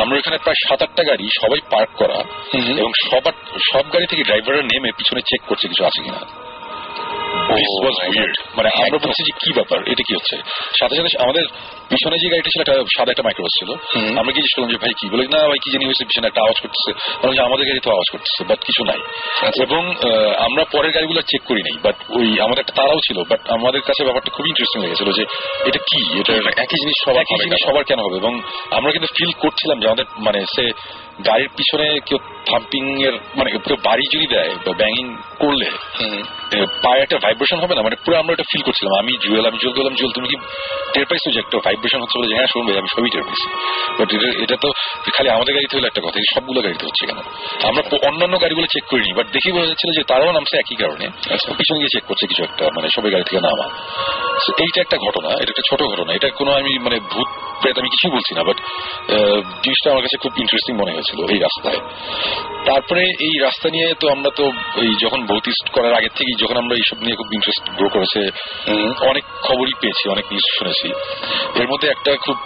আমরা 0.00 0.18
এখানে 0.18 0.38
প্রায় 0.38 0.68
সাত 0.68 0.82
আটটা 0.82 1.04
গাড়ি 1.04 1.28
সবাই 1.40 1.60
পার্ক 1.70 1.90
করা 1.96 2.18
এবং 2.78 2.92
সবার 3.10 3.32
সব 3.72 3.84
গাড়ি 3.92 4.06
থেকে 4.06 4.22
ড্রাইভাররা 4.22 4.62
নেমে 4.62 4.90
পিছনে 4.96 5.20
চেক 5.20 5.40
করছে 5.48 5.68
কিছু 5.68 5.84
আছে 5.84 6.02
কিনা। 6.02 6.43
This 7.54 7.72
was 7.84 7.96
weird. 8.12 8.34
মানে 8.56 8.68
আমরা 8.76 8.98
বলছি 8.98 9.22
যে 9.28 9.32
কি 9.42 9.50
ব্যাপার? 9.52 9.78
এটা 9.86 10.02
কি 10.08 10.12
হচ্ছে? 10.14 10.36
সাথে 10.80 10.94
সাথে 10.96 11.22
আমাদের 11.24 11.44
পিছনে 11.88 12.16
যে 12.22 12.28
গাড়িটা 12.28 12.50
ছিল 12.50 12.60
একটা 12.60 12.76
সাদা 12.96 13.10
একটা 13.10 13.22
মাইক্রোবাস 13.22 13.54
ছিল। 13.58 13.70
আমরা 14.18 14.32
জিজ্ঞেস 14.32 14.52
করলাম 14.54 14.70
যে 14.70 14.78
ভাই 14.78 14.92
কি? 15.00 15.06
বলে 15.08 15.24
না 15.28 15.40
ভাই 15.48 15.58
কি 15.64 15.70
জানি 15.72 15.84
হয়েছে 15.84 16.04
পিছনে 16.04 16.26
একটা 16.26 16.40
আওয়াজ 16.40 16.56
করতেছে। 16.62 16.90
বললাম 17.20 17.34
যে 17.34 17.42
আমাদের 17.42 17.66
গাড়ি 17.66 17.80
তো 17.84 17.90
আওয়াজ 17.90 18.08
করতেছে 18.12 18.44
বাট 18.44 18.58
কিছু 18.64 18.84
নাই। 18.84 19.00
এবং 19.62 19.82
আহ, 19.88 20.44
আমরা 20.44 20.64
পরের 20.64 20.92
গাড়িগুলো 20.92 21.20
চেক 21.22 21.42
করি 21.44 21.62
নাই 21.62 21.76
বাট 21.82 21.96
ওই 22.08 22.26
আমাদের 22.40 22.60
একটা 22.60 22.74
তারাও 22.76 23.00
ছিল 23.06 23.18
বাট 23.30 23.40
আমাদের 23.50 23.80
কাছে 23.80 24.04
ব্যাপারটা 24.04 24.30
খুব 24.30 24.46
ইন্টারেস্টিং 24.46 24.82
লেগেছিল 24.82 25.12
যে 25.12 25.24
এটা 25.68 25.78
কি? 25.78 26.00
এটা 26.20 26.32
একই 26.62 26.78
জিনিস 26.80 26.96
সবার 27.04 27.20
একই 27.20 27.44
জিনিস 27.44 27.60
সবার 27.66 27.84
কেন 27.84 27.98
হবে? 27.98 28.16
এবং 28.16 28.32
আমরা 28.70 28.90
কিন্তু 28.92 29.08
ফিল 29.16 29.32
করছিলাম 29.38 29.80
যে 29.80 29.86
আমাদের 29.86 30.04
মানে 30.18 30.40
সে 30.56 30.64
গাড়ির 31.28 31.50
পিছনে 31.58 31.86
কেউ 32.08 32.18
থাম্পিং 32.50 32.84
এর 33.08 33.14
মানে 33.38 33.48
পুরো 33.64 33.76
বাড়ি 33.88 34.04
যদি 34.14 34.26
দেয় 34.34 34.52
বা 34.64 34.72
ব্যাঙিং 34.80 35.04
করলে 35.42 35.68
পায়ে 36.84 37.00
একটা 37.04 37.16
ভাইব্রেশন 37.24 37.58
হবে 37.64 37.74
না? 37.76 37.82
মানে 37.86 37.96
পুরো 38.04 38.16
আমরা 38.20 38.32
এটা 38.36 38.46
ফিল 38.50 38.62
করছিলাম। 38.66 38.92
আমি 39.02 39.12
জুয়েল 39.24 39.44
আমি 39.50 39.58
জুয়েল 39.62 39.74
বললাম 39.78 39.94
জুয়েল 39.98 40.12
তুমি 40.16 40.28
কি 40.32 40.36
টের 40.94 41.06
পাইছো 41.10 41.28
যে 41.34 41.38
একটা 41.44 41.56
ভাইব্রেশন 41.66 42.00
হচ্ছে 42.02 42.16
বলে? 42.18 42.34
হ্যাঁ 42.38 42.50
শুনবে 42.54 42.72
আমি 42.80 42.88
সবই 42.94 43.10
টের 43.14 43.24
পাইছি। 43.28 43.46
বাট 43.98 44.08
এটা 44.44 44.56
তো 44.64 44.68
খালি 45.16 45.28
আমাদের 45.36 45.52
গাড়িতে 45.56 45.74
হলো 45.76 45.86
একটা 45.90 46.02
কথা 46.06 46.16
এই 46.22 46.28
সবগুলো 46.34 46.60
গাড়িতে 46.66 46.84
হচ্ছে 46.88 47.02
কেন? 47.08 47.18
আমরা 47.68 47.82
অন্যান্য 48.08 48.34
গাড়িগুলো 48.44 48.66
চেক 48.74 48.84
করিনি 48.92 49.12
বাট 49.18 49.26
দেখি 49.34 49.48
বোঝা 49.54 49.68
যাচ্ছিল 49.70 49.90
যে 49.98 50.02
তারাও 50.10 50.30
নামছে 50.36 50.54
একই 50.62 50.76
কারণে। 50.82 51.06
পিছনে 51.58 51.78
গিয়ে 51.80 51.92
চেক 51.94 52.04
করছে 52.10 52.24
কিছু 52.30 52.42
একটা 52.48 52.64
মানে 52.76 52.88
সবাই 52.96 53.10
গাড়ি 53.14 53.24
থেকে 53.28 53.40
নামা। 53.48 53.66
এইটা 54.64 54.78
একটা 54.84 54.96
ঘটনা 55.06 55.30
এটা 55.40 55.50
একটা 55.54 55.64
ছোট 55.70 55.80
ঘটনা। 55.92 56.10
এটা 56.18 56.28
কোনো 56.40 56.50
আমি 56.60 56.72
মানে 56.86 56.96
ভূত 57.12 57.28
প্রেত 57.60 57.76
আমি 57.82 57.88
কিছু 57.94 58.06
বলছি 58.16 58.32
না 58.38 58.42
বাট 58.48 58.58
জিনিসটা 59.64 59.88
আমার 59.92 60.02
কাছে 60.06 60.16
খুব 60.22 60.32
ইন্টারেস্টিং 60.42 60.74
মনে 60.82 60.92
হয়েছিল 61.04 61.20
এই 61.34 61.40
রাস্তায়। 61.46 61.80
তারপরে 62.68 63.02
এই 63.26 63.34
রাস্তা 63.46 63.68
নিয়ে 63.74 63.88
তো 64.00 64.06
আমরা 64.14 64.30
তো 64.38 64.44
এই 64.84 64.92
যখন 65.04 65.20
ভৌতিস্ট 65.30 65.66
করার 65.76 65.94
আগে 65.98 66.10
থেকেই 66.16 66.36
যখন 66.42 66.56
আমরা 66.62 66.74
এইসব 66.80 66.98
নিয়ে 67.04 67.16
খুব 67.20 67.28
ইন্টারেস্ট 67.36 67.64
গ্রো 67.78 67.88
করেছে 67.96 68.20
অনেক 69.10 69.24
খবরই 69.46 69.74
পেয়েছি 69.80 70.04
অনেক 70.14 70.26
নিউজ 70.32 70.46
শুনেছি। 70.58 70.88
এর 71.60 71.68
মধ্যে 71.72 71.88
একটা 71.94 72.10
খুব 72.26 72.36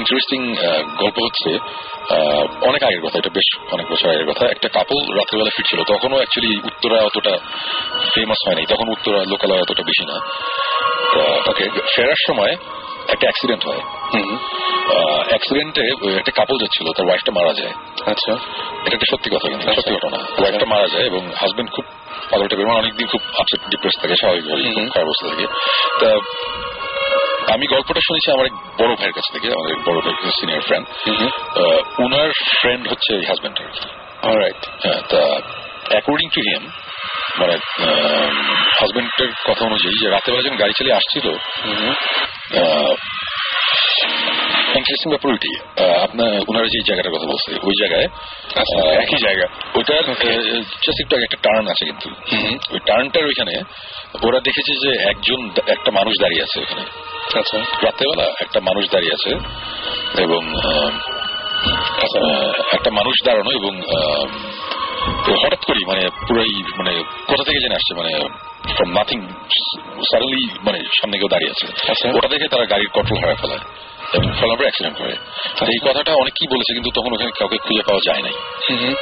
ইন্টারেস্টিং 0.00 0.40
গল্প 1.02 1.16
হচ্ছে 1.26 1.50
অনেক 2.70 2.82
আগের 2.88 3.02
কথা 3.04 3.16
এটা 3.20 3.32
বেশ 3.38 3.48
অনেক 3.74 3.86
বছর 3.92 4.08
আগের 4.14 4.28
কথা। 4.30 4.44
একটা 4.54 4.68
কাপল 4.76 4.98
রাত্রেবেলা 5.18 5.52
ফিরছিল 5.56 5.80
তখনও 5.92 6.18
অ্যাকচুয়ালি 6.20 6.52
উত্তরা 6.70 6.98
অতটা 7.08 7.34
ফেমাস 8.12 8.40
হয় 8.46 8.56
নাই 8.58 8.66
তখন 8.72 8.86
উত্তরা 8.96 9.20
লোকালয় 9.32 9.62
অতটা 9.64 9.82
বেশি 9.90 10.04
না। 10.10 10.16
ওকে 11.50 11.64
ফেরার 11.94 12.20
সময় 12.28 12.54
একটা 13.12 13.26
অ্যাক্সিডেন্ট 13.28 13.62
হয়। 13.68 13.82
অ্যাক্সিডেন্টে 15.28 15.82
একটা 16.20 16.32
কাপল 16.32 16.56
যাচ্ছিল 16.58 16.86
তার 16.96 17.06
ওয়াইফটা 17.06 17.32
মারা 17.32 17.52
যায়। 17.60 17.74
আচ্ছা। 18.12 18.32
এটা 18.86 18.94
একটা 18.96 19.08
সত্যি 19.12 19.28
কথা 19.34 19.46
কিন্তু 19.48 19.64
সত্যি 19.72 19.94
ঘটনা। 19.94 20.18
ওয়াইফটা 20.38 20.66
মারা 20.66 20.88
যায় 20.88 21.06
এবং 21.06 21.22
হাজবেন্ড 21.36 21.70
খুব 21.70 21.84
পাগল 22.30 22.46
টাইপের 22.48 22.66
মানে 22.66 22.78
অনেকদিন 22.78 23.06
খুব 23.06 23.22
আপসেট 23.40 23.60
ডিপ্রেস 23.70 23.94
থাকে 24.02 24.14
স্বাভাবিকভাবেই 24.14 24.74
খুব 24.74 24.86
খারাপ 24.94 25.06
অবস্থা 25.06 25.26
থাকে। 25.28 25.46
তা 26.00 26.08
আমি 27.54 27.66
গল্পটা 27.66 28.00
শুনেছি 28.08 28.28
আমার 28.32 28.46
এক 28.46 28.54
বড় 28.80 28.92
ভাইয়ের 28.94 29.12
কাছ 29.12 29.26
থেকে 29.32 29.46
আমাদের 29.52 29.72
এক 29.76 29.82
বড় 29.88 29.98
ভাই 30.00 30.14
সিনিয়র 30.40 30.60
ফ্রেন্ড 30.60 30.86
উনার 31.98 32.30
ফ্রেন্ড 32.60 32.88
হচ্ছে 32.88 33.10
এই 33.14 33.24
হাজবেন্ড 33.24 33.56
রাইট 34.42 34.62
হ্যাঁ 34.84 35.00
তা 35.08 35.22
অ্যাকর্ডিং 35.90 36.26
টু 36.28 36.40
হিম 36.46 36.62
মানে 37.40 37.54
হাজবেন্ডের 38.78 39.30
কথা 39.46 39.62
অনুযায়ী 39.64 39.94
যে 40.00 40.06
রাতেবেলা 40.08 40.42
যখন 40.42 40.58
গাড়ি 40.58 40.74
চালিয়ে 40.78 40.96
আসছিল 40.96 41.26
ইন্টারেস্টিং 44.78 45.08
ব্যাপার 45.10 45.28
ওইটি 45.32 45.52
আপনার 46.04 46.30
ওনারা 46.48 46.66
যে 46.66 46.78
জায়গাটার 46.88 47.14
কথা 47.14 47.26
বলছে 47.26 47.50
ওই 47.62 47.74
জায়গায় 47.80 48.06
আহ, 48.56 48.92
একই 49.04 49.18
জায়গা। 49.22 49.46
ওইটার 49.74 50.02
জাস্ট 50.84 50.98
একটু 51.00 51.14
একটা 51.18 51.38
টার্ন 51.42 51.64
আছে 51.68 51.84
কিন্তু। 51.84 52.08
ওই 52.70 52.80
টার্নটার 52.86 53.24
ওইখানে 53.26 53.54
ওরা 54.22 54.38
দেখেছে 54.40 54.72
যে 54.84 54.90
একজন 55.10 55.40
একটা 55.66 55.90
মানুষ 55.90 56.14
দাঁড়িয়ে 56.20 56.42
আছে 56.42 56.58
ওখানে 56.60 56.84
আচ্ছা। 57.36 57.56
রাত্রেবেলা 57.82 58.26
একটা 58.40 58.58
মানুষ 58.60 58.84
দাঁড়িয়ে 58.92 59.14
আছে 59.14 59.32
এবং 60.22 60.40
আহ, 60.62 60.90
একটা 62.72 62.90
মানুষ 62.90 63.16
দাঁড়ানো 63.24 63.50
এবং 63.60 63.72
হঠাৎ 65.42 65.62
করেই 65.68 65.84
মানে 65.90 66.02
পুরাই 66.26 66.52
মানে 66.78 66.92
কোথা 67.28 67.44
থেকে 67.46 67.58
জেনে 67.64 67.78
আসছে 67.80 67.92
মানে 68.00 68.12
ফ্রম 68.76 68.90
নাথিং 68.98 69.18
সাডেনলি 70.10 70.42
মানে 70.66 70.78
সামনে 70.98 71.16
কেউ 71.18 71.28
দাঁড়িয়ে 71.34 71.52
আছে। 71.54 71.66
ওটা 72.16 72.28
দেখে 72.28 72.46
তারা 72.48 72.64
গাড়ির 72.72 72.90
কন্ট্রোল 72.96 73.18
হারা 73.22 73.36
ফেলায় 73.42 73.64
এবং 74.16 74.28
পরে 74.40 74.66
অ্যাক্সিডেন্ট 74.66 74.96
করে 75.00 75.14
তো 75.58 75.62
এই 75.74 75.80
কথাটা 75.86 76.12
অনেকেই 76.22 76.48
বলেছে 76.52 76.70
কিন্তু 76.76 76.90
তখন 76.96 77.10
ওখানে 77.14 77.32
কাউকে 77.38 77.58
খুঁজে 77.64 77.82
পাওয়া 77.88 78.02
যায় 78.08 78.22
নাই। 78.26 78.36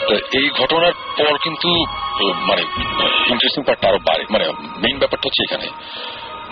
তো 0.09 0.14
এই 0.38 0.47
ঘটনার 0.61 0.95
পর 1.19 1.35
কিন্তু 1.45 1.71
মানে 2.49 2.62
ইন্টারেস্টিং 3.33 3.62
পার্টটা 3.67 3.87
আরও 3.90 4.01
বাড়ে। 4.09 4.25
মানে 4.35 4.45
মেইন 4.83 4.97
ব্যাপারটা 5.03 5.27
হচ্ছে 5.29 5.43
এখানে। 5.47 5.67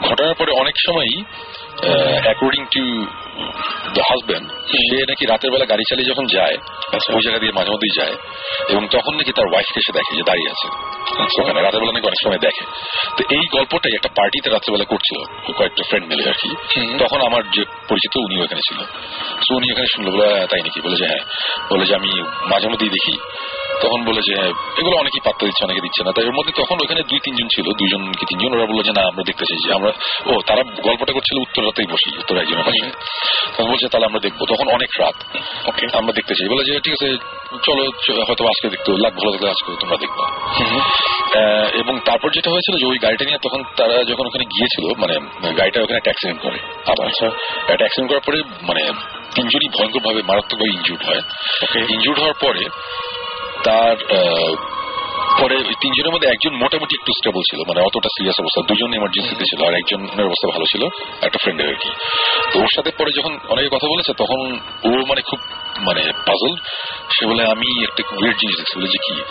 ঘটনার 0.08 0.34
পরে 0.34 0.52
অনেক 0.62 0.76
সময়ই 0.86 1.16
অ্যাকর্ডিং 2.24 2.62
টু 2.74 2.84
দ্য 3.94 4.00
হাজব্যান্ড 4.00 4.52
সে 4.52 4.96
নাকি 5.08 5.26
রাতের 5.26 5.50
বেলা 5.50 5.64
গাড়ি 5.64 5.82
চালিয়ে 5.88 6.10
যখন 6.10 6.26
যায় 6.26 6.56
ওই 7.14 7.20
জায়গা 7.24 7.38
দিয়ে 7.38 7.52
মাঝে 7.52 7.70
মধ্যেই 7.70 8.04
যায় 8.04 8.16
এবং 8.68 8.88
তখন 8.88 9.14
নাকি 9.14 9.32
তার 9.32 9.46
ওয়াইফকে 9.46 9.80
সে 9.86 9.92
দেখে 9.92 10.16
যে 10.16 10.22
দাঁড়িয়ে 10.22 10.50
আছে। 10.50 10.68
ওখানে 11.42 11.62
রাতের 11.62 11.80
বেলা 11.80 11.92
নাকি 11.92 12.06
অনেক 12.06 12.20
সময় 12.24 12.38
দেখে। 12.38 12.64
তো 13.16 13.34
এই 13.34 13.46
গল্পটাই 13.52 13.92
একটা 13.94 14.08
পার্টিতে 14.16 14.50
রাত্রেবেলা 14.50 14.84
করছিল 14.84 15.52
কয়েকটা 15.52 15.82
ফ্রেন্ড 15.88 16.08
মিলে 16.08 16.28
আর 16.28 16.34
কি। 16.42 16.48
তখন 16.98 17.20
আমার 17.26 17.42
যে 17.50 17.64
পরিচিত 17.88 18.16
উনি 18.16 18.42
ওখানে 18.42 18.60
ছিল। 18.60 18.84
তো 19.48 19.56
উনি 19.56 19.70
এখানে 19.72 19.86
শুনলো 19.86 20.10
বলে 20.10 20.34
"হ্যাঁ, 20.34 20.46
তাই 20.46 20.60
নাকি? 20.60 20.80
বলে 20.80 20.96
যে 20.96 21.06
হ্যাঁ। 21.06 21.18
বলে 21.70 21.84
যে 21.86 21.94
আমি 21.94 22.22
মাঝে 22.22 22.68
মধ্যেই 22.68 22.88
দেখি। 22.88 23.18
তখন 23.82 24.00
বলে 24.04 24.20
যে 24.28 24.34
এগুলো 24.80 24.96
অনেকেই 24.96 25.22
পাত্তা 25.24 25.42
দিচ্ছে 25.46 25.64
অনেকে 25.64 25.80
দিচ্ছে 25.80 26.00
না। 26.04 26.10
তাই 26.12 26.24
এর 26.24 26.32
মধ্যে 26.32 26.52
তখন 26.60 26.76
ওখানে 26.84 27.02
দুই 27.10 27.20
তিনজন 27.24 27.48
ছিল 27.54 27.66
দুইজন 27.80 28.02
কি 28.12 28.24
তিনজন। 28.30 28.50
ওরা 28.56 28.66
বলল 28.66 28.80
যে 28.82 28.92
না 28.92 29.02
আমরা 29.10 29.22
দেখতে 29.26 29.44
চাইছি 29.50 29.68
আমরা 29.78 29.90
ও 30.26 30.32
তারা 30.46 30.62
গল্পটা 30.86 31.12
করছিল 31.12 31.36
উত্তর 31.38 31.62
রাতেই 31.66 31.88
বসি 31.92 32.08
উত্তর 32.18 32.40
একজনের 32.42 32.64
পাশে 32.64 32.86
তখন 33.54 33.66
বলছে 33.70 33.86
তাহলে 33.88 34.06
আমরা 34.06 34.20
দেখব। 34.20 34.40
তখন 34.48 34.66
অনেক 34.68 34.90
রাত। 35.00 35.16
ওকে। 35.68 35.84
আমরা 35.98 36.12
দেখতে 36.12 36.32
চাই। 36.34 36.48
বলে 36.48 36.62
যে 36.68 36.72
ঠিক 36.84 36.92
আছে 36.92 37.08
চলো 37.66 37.82
হয়তো 38.28 38.42
আজকে 38.46 38.66
দেখতে 38.70 38.88
লাগ 39.04 39.12
ভালো 39.20 39.30
থাকলে 39.32 39.48
আজকে 39.50 39.70
তোমরা 39.80 39.96
দেখবা। 39.96 40.26
এবং 41.80 41.94
তারপর 42.06 42.28
যেটা 42.30 42.50
হয়েছিল 42.50 42.74
যে 42.80 42.86
ওই 42.86 42.98
গাড়িটা 42.98 43.24
নিয়ে 43.24 43.38
তখন 43.42 43.60
তারা 43.76 43.94
যখন 44.10 44.24
ওখানে 44.26 44.44
গিয়েছিল 44.44 44.84
মানে 45.02 45.14
গাড়িটা 45.58 45.78
ওখানে 45.82 45.96
একটা 45.96 46.10
অ্যাক্সিডেন্ট 46.10 46.40
করে। 46.42 46.58
আবার 46.92 47.06
একটা 47.08 47.26
অ্যাক্সিডেন্ট 47.76 48.08
করার 48.10 48.24
পরে 48.26 48.38
মানে 48.62 48.82
তিনজনই 49.34 49.68
ভয়ঙ্কর 49.78 50.02
ভাবে 50.06 50.20
মারাত্মকভাবে 50.22 50.72
ইনজুর্ড 50.76 51.02
হয়। 51.08 51.22
ইনজুর্ড 51.94 52.18
হওয়ার 52.18 52.36
পরে 52.40 52.62
তার 53.64 53.96
পরে 55.40 55.56
তিনজনের 55.80 56.12
মধ্যে 56.12 56.28
একজন 56.28 56.52
মোটামুটি 56.56 56.96
একটু 57.00 57.12
স্টেবল 57.12 57.40
ছিল 57.40 57.60
মানে 57.68 57.80
অতটা 57.80 58.08
সিরিয়াস 58.08 58.40
অবস্থা। 58.40 58.62
দুজন 58.62 58.94
ইমার্জেন্সিতে 58.94 59.44
ছিল 59.44 59.60
আর 59.66 59.74
একজনের 59.74 60.26
অবস্থা 60.26 60.48
ভালো 60.52 60.64
ছিল 60.64 60.82
একটা 61.22 61.38
ফ্রেন্ডের 61.42 61.68
আর 61.68 61.74
কি। 61.74 61.90
তো 62.52 62.60
ওর 62.60 62.68
সাথে 62.76 62.90
পরে 62.98 63.10
যখন 63.18 63.38
অনেকে 63.48 63.68
কথা 63.68 63.86
বলেছে 63.86 64.12
তখন 64.12 64.40
ও 64.84 65.06
মানে 65.06 65.20
খুব 65.20 65.38
মানে 65.78 66.12
পাজল 66.26 66.56
সে 67.10 67.26
বলে 67.26 67.42
আমি 67.44 67.84
একটা 67.84 68.02
উইয়ার 68.20 68.34
জিনিস 68.34 68.56
দেখছি। 68.56 68.78
বলে 68.78 68.88
যে 68.88 68.98
কি? 68.98 69.22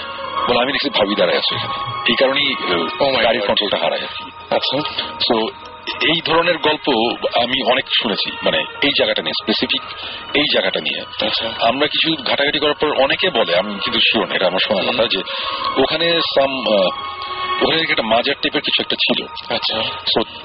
বলে 0.47 0.59
আমি 0.61 0.71
দেখছি 0.71 0.89
ভাবি 0.89 1.15
দাঁড়ায় 1.15 1.37
আছে 1.37 1.55
এখানে। 1.55 1.73
এই 2.09 2.15
কারণেই 2.15 2.53
আহ, 2.53 3.23
গাড়ির 3.23 3.41
কন্ট্রোলটা 3.41 3.77
হারায় 3.77 4.01
আর 4.01 4.07
কি। 4.07 4.31
আচ্ছা। 4.55 4.77
তো 5.29 5.47
এই 6.01 6.21
ধরনের 6.25 6.57
গল্প 6.57 6.87
আমি 7.43 7.71
অনেক 7.71 7.85
শুনেছি 8.01 8.31
মানে 8.43 8.57
এই 8.57 8.91
জায়গাটা 8.97 9.21
নিয়ে 9.21 9.33
স্পেসিফিক 9.43 9.81
এই 10.33 10.45
জায়গাটা 10.53 10.79
নিয়ে। 10.79 11.01
আমরা 11.67 11.87
কিছু 11.87 12.23
ঘাটাঘাটি 12.23 12.59
করার 12.59 12.73
পর 12.73 13.01
অনেকে 13.03 13.29
বলে 13.29 13.55
আমি 13.55 13.73
কিন্তু 13.83 13.99
শিওর 13.99 14.31
এটা 14.31 14.47
আমার 14.47 14.59
শোনা 14.59 14.91
কথা 14.91 15.03
যে 15.03 15.21
ওখানে 15.81 16.21
সাম 16.21 16.51
ওখানে 17.61 17.81
একটা 17.81 18.03
মাজার 18.03 18.35
টাইপের 18.41 18.61
কিছু 18.61 18.83
একটা 18.83 18.95
ছিল। 18.95 19.25
আচ্ছা। 19.55 19.83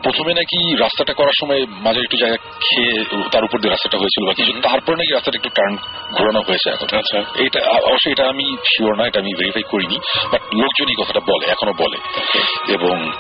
প্রথমে 0.03 0.35
নাকি 0.35 0.77
রাস্তাটা 0.77 1.13
করার 1.13 1.37
সময় 1.41 1.67
মাজার 1.67 2.03
একটু 2.03 2.17
জায়গা 2.17 2.37
খেয়ে 2.37 3.05
তার 3.33 3.45
উপর 3.45 3.59
দিয়ে 3.59 3.71
রাস্তাটা 3.71 3.99
হয়েছিল 3.99 4.27
বা 4.27 4.35
কিছু 4.35 4.53
তারপরে 4.61 4.97
নাকি 4.97 5.13
রাস্তাটা 5.13 5.37
একটু 5.37 5.49
টার্ন 5.49 5.77
ঘোরানো 6.19 6.41
হয়েছে 6.49 6.71
এখন। 6.71 6.99
আচ্ছা। 6.99 7.19
এটা 7.37 7.61
অবশ্যই 7.71 8.13
এটা 8.13 8.29
আমি 8.29 8.57
শিওর 8.67 8.97
না 8.97 9.07
এটা 9.07 9.21
আমি 9.21 9.35
ভেরিফাই 9.39 9.63
করিনি 9.63 9.97
বাট 10.33 10.43
লোকজনই 10.55 10.95
কথাটা 11.03 11.21
বলে 11.21 11.47
এখনও 11.47 11.73
বলে। 11.79 11.99
এবং 12.73 13.13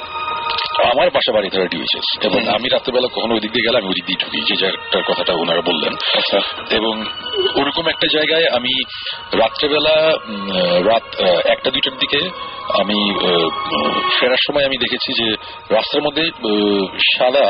আমার 0.92 1.08
বাসা 1.16 1.30
বাড়ি 1.36 1.48
ধরে 1.54 1.66
ডিউএসএস 1.72 2.08
এবং 2.28 2.40
আমি 2.56 2.66
রাত্রেবেলা 2.68 3.08
কখনো 3.14 3.32
ওই 3.34 3.42
দিক 3.44 3.52
দিয়ে 3.54 3.66
গেলে 3.66 3.78
আমি 3.80 3.88
ওই 3.92 3.96
দিক 3.98 4.04
দিয়ে 4.08 4.20
ঢুকি 4.22 4.38
যে 4.48 4.54
জায়গাটার 4.62 5.04
কথাটা 5.08 5.32
ওনারা 5.42 5.62
বললেন। 5.70 5.92
এবং 6.78 6.94
ওরকম 7.60 7.84
একটা 7.94 8.06
জায়গায় 8.16 8.46
আমি 8.58 8.72
রাত্রেবেলা 9.40 9.96
রাত 10.90 11.06
একটা 11.54 11.68
দুইটার 11.74 11.96
দিকে 12.02 12.20
আমি 12.80 12.98
ফেরার 14.16 14.42
সময় 14.46 14.66
আমি 14.68 14.76
দেখেছি 14.84 15.10
যে 15.20 15.28
রাস্তার 15.76 16.04
মধ্যে 16.06 16.24
সাদা 17.16 17.46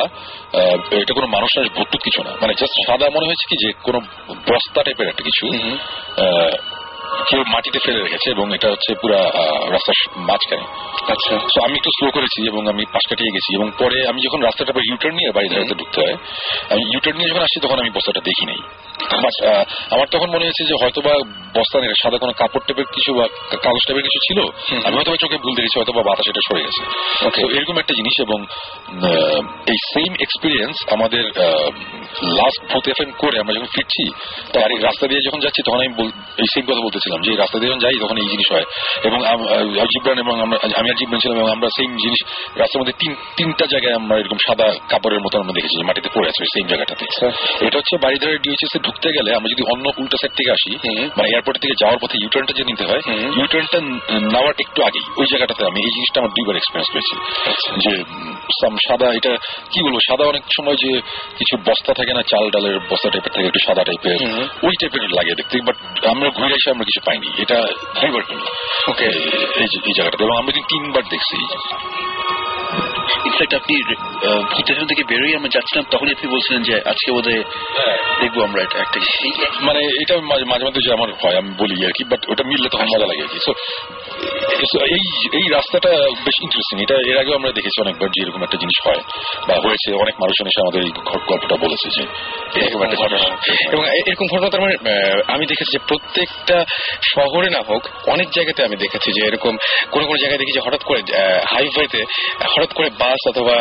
এটা 1.01 1.13
কোনো 1.19 1.29
মানুষ 1.37 1.51
ভর্তুক 1.77 2.01
কিছু 2.07 2.21
না। 2.27 2.33
মানে 2.41 2.53
জাস্ট 2.61 2.77
সাদা 2.89 3.07
মনে 3.17 3.29
হয়েছে 3.29 3.47
কি 3.51 3.57
যে 3.65 3.69
কোনো 3.87 3.99
বস্তা 4.51 4.81
টাইপের 4.87 5.11
একটা 5.11 5.25
কিছু 5.29 5.45
কেউ 7.29 7.43
মাটিতে 7.55 7.79
ফেলে 7.85 8.01
রেখেছে 8.03 8.31
এবং 8.31 8.55
এটা 8.55 8.71
হচ্ছে 8.71 8.95
পুরা 8.95 9.21
রাস্তার 9.71 9.97
মাঝখানে। 10.17 10.65
আচ্ছা। 11.13 11.35
তো 11.55 11.59
আমি 11.67 11.75
একটু 11.77 11.91
স্লো 11.99 12.11
করেছি 12.11 12.47
এবং 12.47 12.69
আমি 12.69 12.85
পাশ 12.93 13.05
কাটিয়ে 13.11 13.35
গেছি 13.35 13.51
এবং 13.55 13.71
পরে 13.79 14.09
আমি 14.09 14.21
যখন 14.27 14.43
রাস্তাটা 14.43 14.73
পর 14.73 14.83
ইউটার্ন 14.91 15.15
নিয়ে 15.15 15.31
বাড়ি 15.33 15.49
ধারাতে 15.49 15.75
ঢুকতে 15.75 16.01
হয় 16.01 16.17
আমি 16.71 16.83
ইউটার্ন 16.93 17.17
নিয়ে 17.19 17.31
যখন 17.31 17.43
আসছি 17.43 17.61
তখন 17.61 17.79
আমি 17.79 17.91
বস্তাটা 17.91 18.21
দেখি 18.21 18.45
নাই। 18.47 18.61
আমার 19.91 20.07
তখন 20.11 20.29
মনে 20.31 20.45
হয়েছে 20.45 20.65
যে 20.65 20.75
হয়তো 20.83 21.01
বা 21.01 21.15
বস্তা 21.55 21.81
নেই 21.81 21.91
সাদা 22.03 22.19
কোনো 22.19 22.33
কাপড় 22.33 22.65
টাইপের 22.67 22.85
কিছু 22.85 23.15
বা 23.15 23.29
কাগজ 23.65 23.83
টাইপের 23.87 24.03
কিছু 24.03 24.21
ছিল 24.27 24.39
আমি 24.87 24.97
হয়তো 24.97 25.17
চোখে 25.17 25.39
ভুল 25.39 25.55
দেখেছি 25.55 25.79
হয়তো 25.79 25.93
বা 25.93 26.03
বাতাস 26.03 26.27
এটা 26.29 26.43
সরে 26.49 26.63
গেছে। 26.63 26.83
তো 27.37 27.49
এরকম 27.57 27.79
একটা 27.79 27.95
জিনিস 27.95 28.15
এবং 28.21 28.39
এই 29.73 29.79
সেম 29.95 30.13
এক্সপিরিয়েন্স 30.21 30.77
আমাদের 30.93 31.25
লাস্ট 32.39 32.61
ভূত 32.73 32.85
এফ 32.89 32.99
করে 33.19 33.39
আমরা 33.41 33.55
যখন 33.55 33.67
ফিরছি 33.67 34.05
তার 34.53 34.71
রাস্তা 34.83 35.07
দিয়ে 35.07 35.21
যখন 35.27 35.41
যাচ্ছি 35.41 35.61
তখন 35.67 35.79
আমি 35.81 35.91
এই 36.39 36.49
সেম 36.55 36.65
কথা 36.67 36.96
বলতেছিলাম 36.97 37.21
যে 37.23 37.33
রাস্তা 37.37 37.59
দিয়ে 37.59 37.75
যাই 37.81 37.97
তখন 38.03 38.17
এই 38.17 38.29
জিনিস 38.29 38.53
হয়। 38.53 38.67
এবং 39.05 39.19
আম- 39.27 39.49
এবং 40.17 40.35
আমি 40.77 40.89
আর 40.91 40.95
জিবরান 40.95 41.19
ছিলাম 41.19 41.39
এবং 41.39 41.51
আমরা 41.51 41.69
সেম 41.69 41.91
জিনিস 41.97 42.21
রাস্তার 42.57 42.81
মধ্যে 42.81 42.93
তিন 42.99 43.13
তিনটা 43.37 43.65
জায়গায় 43.67 43.95
আমরা 43.95 44.15
এরকম 44.19 44.37
সাদা 44.47 44.67
কাপড়ের 44.89 45.21
মতো 45.21 45.35
আমরা 45.39 45.53
দেখেছি 45.53 45.77
মাটিতে 45.85 46.09
পড়ে 46.15 46.29
আছে 46.29 46.43
সেম 46.45 46.67
জায়গাটাতে। 46.67 47.05
এটা 47.67 47.77
হচ্ছে 47.79 47.95
বাড়িধারে 48.03 48.39
ডিওএইচএস 48.39 48.73
এ 48.77 48.79
ঢুকতে 48.79 49.09
গেলে 49.13 49.31
আমরা 49.37 49.49
যদি 49.49 49.63
অন্য 49.73 49.85
উল্টা 49.99 50.17
সাইড 50.21 50.33
থেকে 50.37 50.51
আসি 50.51 50.73
মানে 51.17 51.29
এয়ারপোর্ট 51.29 51.59
থেকে 51.59 51.75
যাওয়ার 51.81 51.99
পথে 52.03 52.17
ইউটার্নটা 52.23 52.53
যে 52.57 52.65
নিতে 52.65 52.85
হয় 52.87 53.03
ইউটার্নটা 53.41 53.79
নেওয়ার 54.33 54.55
একটু 54.59 54.81
আগেই। 54.83 55.05
ওই 55.17 55.27
জায়গাটাতে 55.27 55.63
আমি 55.67 55.81
এই 55.81 55.93
জিনিসটা 55.95 56.19
আমার 56.21 56.31
দুইবার 56.31 56.57
এক্সপিরিয়েন্স 56.57 56.89
করেছি। 56.93 57.15
যে 57.85 57.93
সাদা 58.89 59.07
এটা 59.13 59.33
কি 59.73 59.79
বলব 59.85 59.99
সাদা 60.09 60.25
অনেক 60.25 60.43
সময় 60.57 60.77
যে 60.77 60.93
কিছু 61.39 61.55
বস্তা 61.57 61.93
থাকে 61.95 62.13
না 62.15 62.23
চাল 62.23 62.45
ডালের 62.51 62.79
বস্তা 62.91 63.09
টাইপের 63.11 63.33
থাকে 63.33 63.47
একটু 63.47 63.61
সাদা 63.67 63.83
টাইপের 63.85 64.17
ওই 64.63 64.75
টাইপের 64.81 65.05
লাগে 65.11 65.35
দেখতে 65.35 65.57
বাট 65.67 65.77
আমরা 66.07 66.29
ঘুরে 66.31 66.55
এসে 66.55 66.71
আমরা 66.71 66.86
কিছু 66.87 67.01
পাইনি। 67.07 67.29
এটা 67.43 67.59
দুইবার 67.97 68.23
ওকে 68.89 69.09
এই 69.61 69.95
জায়গাটাতে 69.97 70.23
এবং 70.25 70.37
আমরা 70.39 70.53
কিন্তু 70.53 70.69
তিনবার 70.73 71.05
দেখছি 71.13 71.37
ইনফ্যাক্ট 73.25 73.55
আপনি 73.55 73.75
থেকে 74.89 75.03
বেরোই 75.09 75.35
আমরা 75.37 75.49
যাচ্ছিলাম 75.53 75.85
তখনই 75.91 76.11
আপনি 76.11 76.27
বলছিলেন 76.31 76.63
যে 76.63 76.75
আজকে 76.91 77.13
বোধহয় 77.13 77.43
দেখব 78.21 78.43
আমরা 78.43 78.63
এটা 78.63 78.79
একটা 78.79 79.01
মানে 79.61 79.81
এটা 80.03 80.15
মাঝে 80.21 80.45
মাঝে 80.45 80.81
যে 80.87 80.93
আমার 80.93 81.09
হয় 81.25 81.37
আমি 81.37 81.51
বলি 81.59 81.87
আর 81.87 81.91
কি 81.91 82.05
বাট 82.05 82.31
ওটা 82.31 82.45
মিললে 82.45 82.69
তখন 82.69 82.85
মজা 82.85 83.07
লাগে 83.07 83.23
আর 83.23 83.29
কি। 83.29 83.39
এই 84.81 85.05
এই 85.33 85.47
রাস্তাটা 85.53 85.89
বেশ 86.25 86.37
ইন্টারেস্টিং 86.43 86.77
এটা 86.83 86.95
এর 87.11 87.19
আগেও 87.19 87.35
আমরা 87.35 87.51
দেখেছি 87.53 87.83
অনেকবার 87.83 88.09
যে 88.09 88.23
এরকম 88.23 88.43
একটা 88.43 88.57
জিনিস 88.57 88.79
হয় 88.87 89.01
বা 89.49 89.55
হয়েছে 89.55 89.89
অনেক 89.95 90.15
মানুষজন 90.21 90.47
এসে 90.47 90.61
আমাদের 90.61 90.81
এই 90.83 90.93
গল্পটা 91.29 91.57
বলেছে 91.57 91.89
যে 91.97 92.03
এরকম 92.61 92.83
একটা 92.83 92.97
ঘটনা। 92.97 93.37
এবং 93.73 93.85
এরকম 93.87 94.27
ঘটনা 94.35 94.51
তার 94.51 94.61
মানে 94.61 94.77
আমি 95.27 95.47
দেখেছি 95.47 95.79
যে 95.79 95.79
প্রত্যেকটা 95.89 96.65
শহরে 97.15 97.51
না 97.51 97.61
হোক 97.69 97.83
অনেক 98.09 98.29
জায়গাতে 98.37 98.65
আমি 98.65 98.77
দেখেছি 98.77 99.13
যে 99.13 99.27
এরকম 99.27 99.57
কোন 99.91 100.07
কোন 100.07 100.17
জায়গায় 100.17 100.39
দেখি 100.39 100.53
যে 100.53 100.61
হঠাৎ 100.67 100.83
করে 100.85 101.01
হাইওয়েতে 101.55 102.05
হঠাৎ 102.57 102.73
করে 102.73 102.91
বাস 102.99 103.29
অথবা 103.29 103.55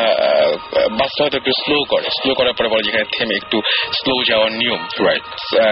বাসটা 0.92 1.24
হয়তো 1.24 1.38
একটু 1.38 1.52
স্লো 1.64 1.84
করে। 1.90 2.04
স্লো 2.04 2.34
করার 2.34 2.54
পরে 2.54 2.68
বলে 2.68 2.84
যেখানে 2.84 3.04
থেমে 3.18 3.36
একটু 3.36 3.62
স্লো 3.94 4.24
যাওয়ার 4.30 4.52
নিয়ম 4.52 5.08
রাইট 5.08 5.24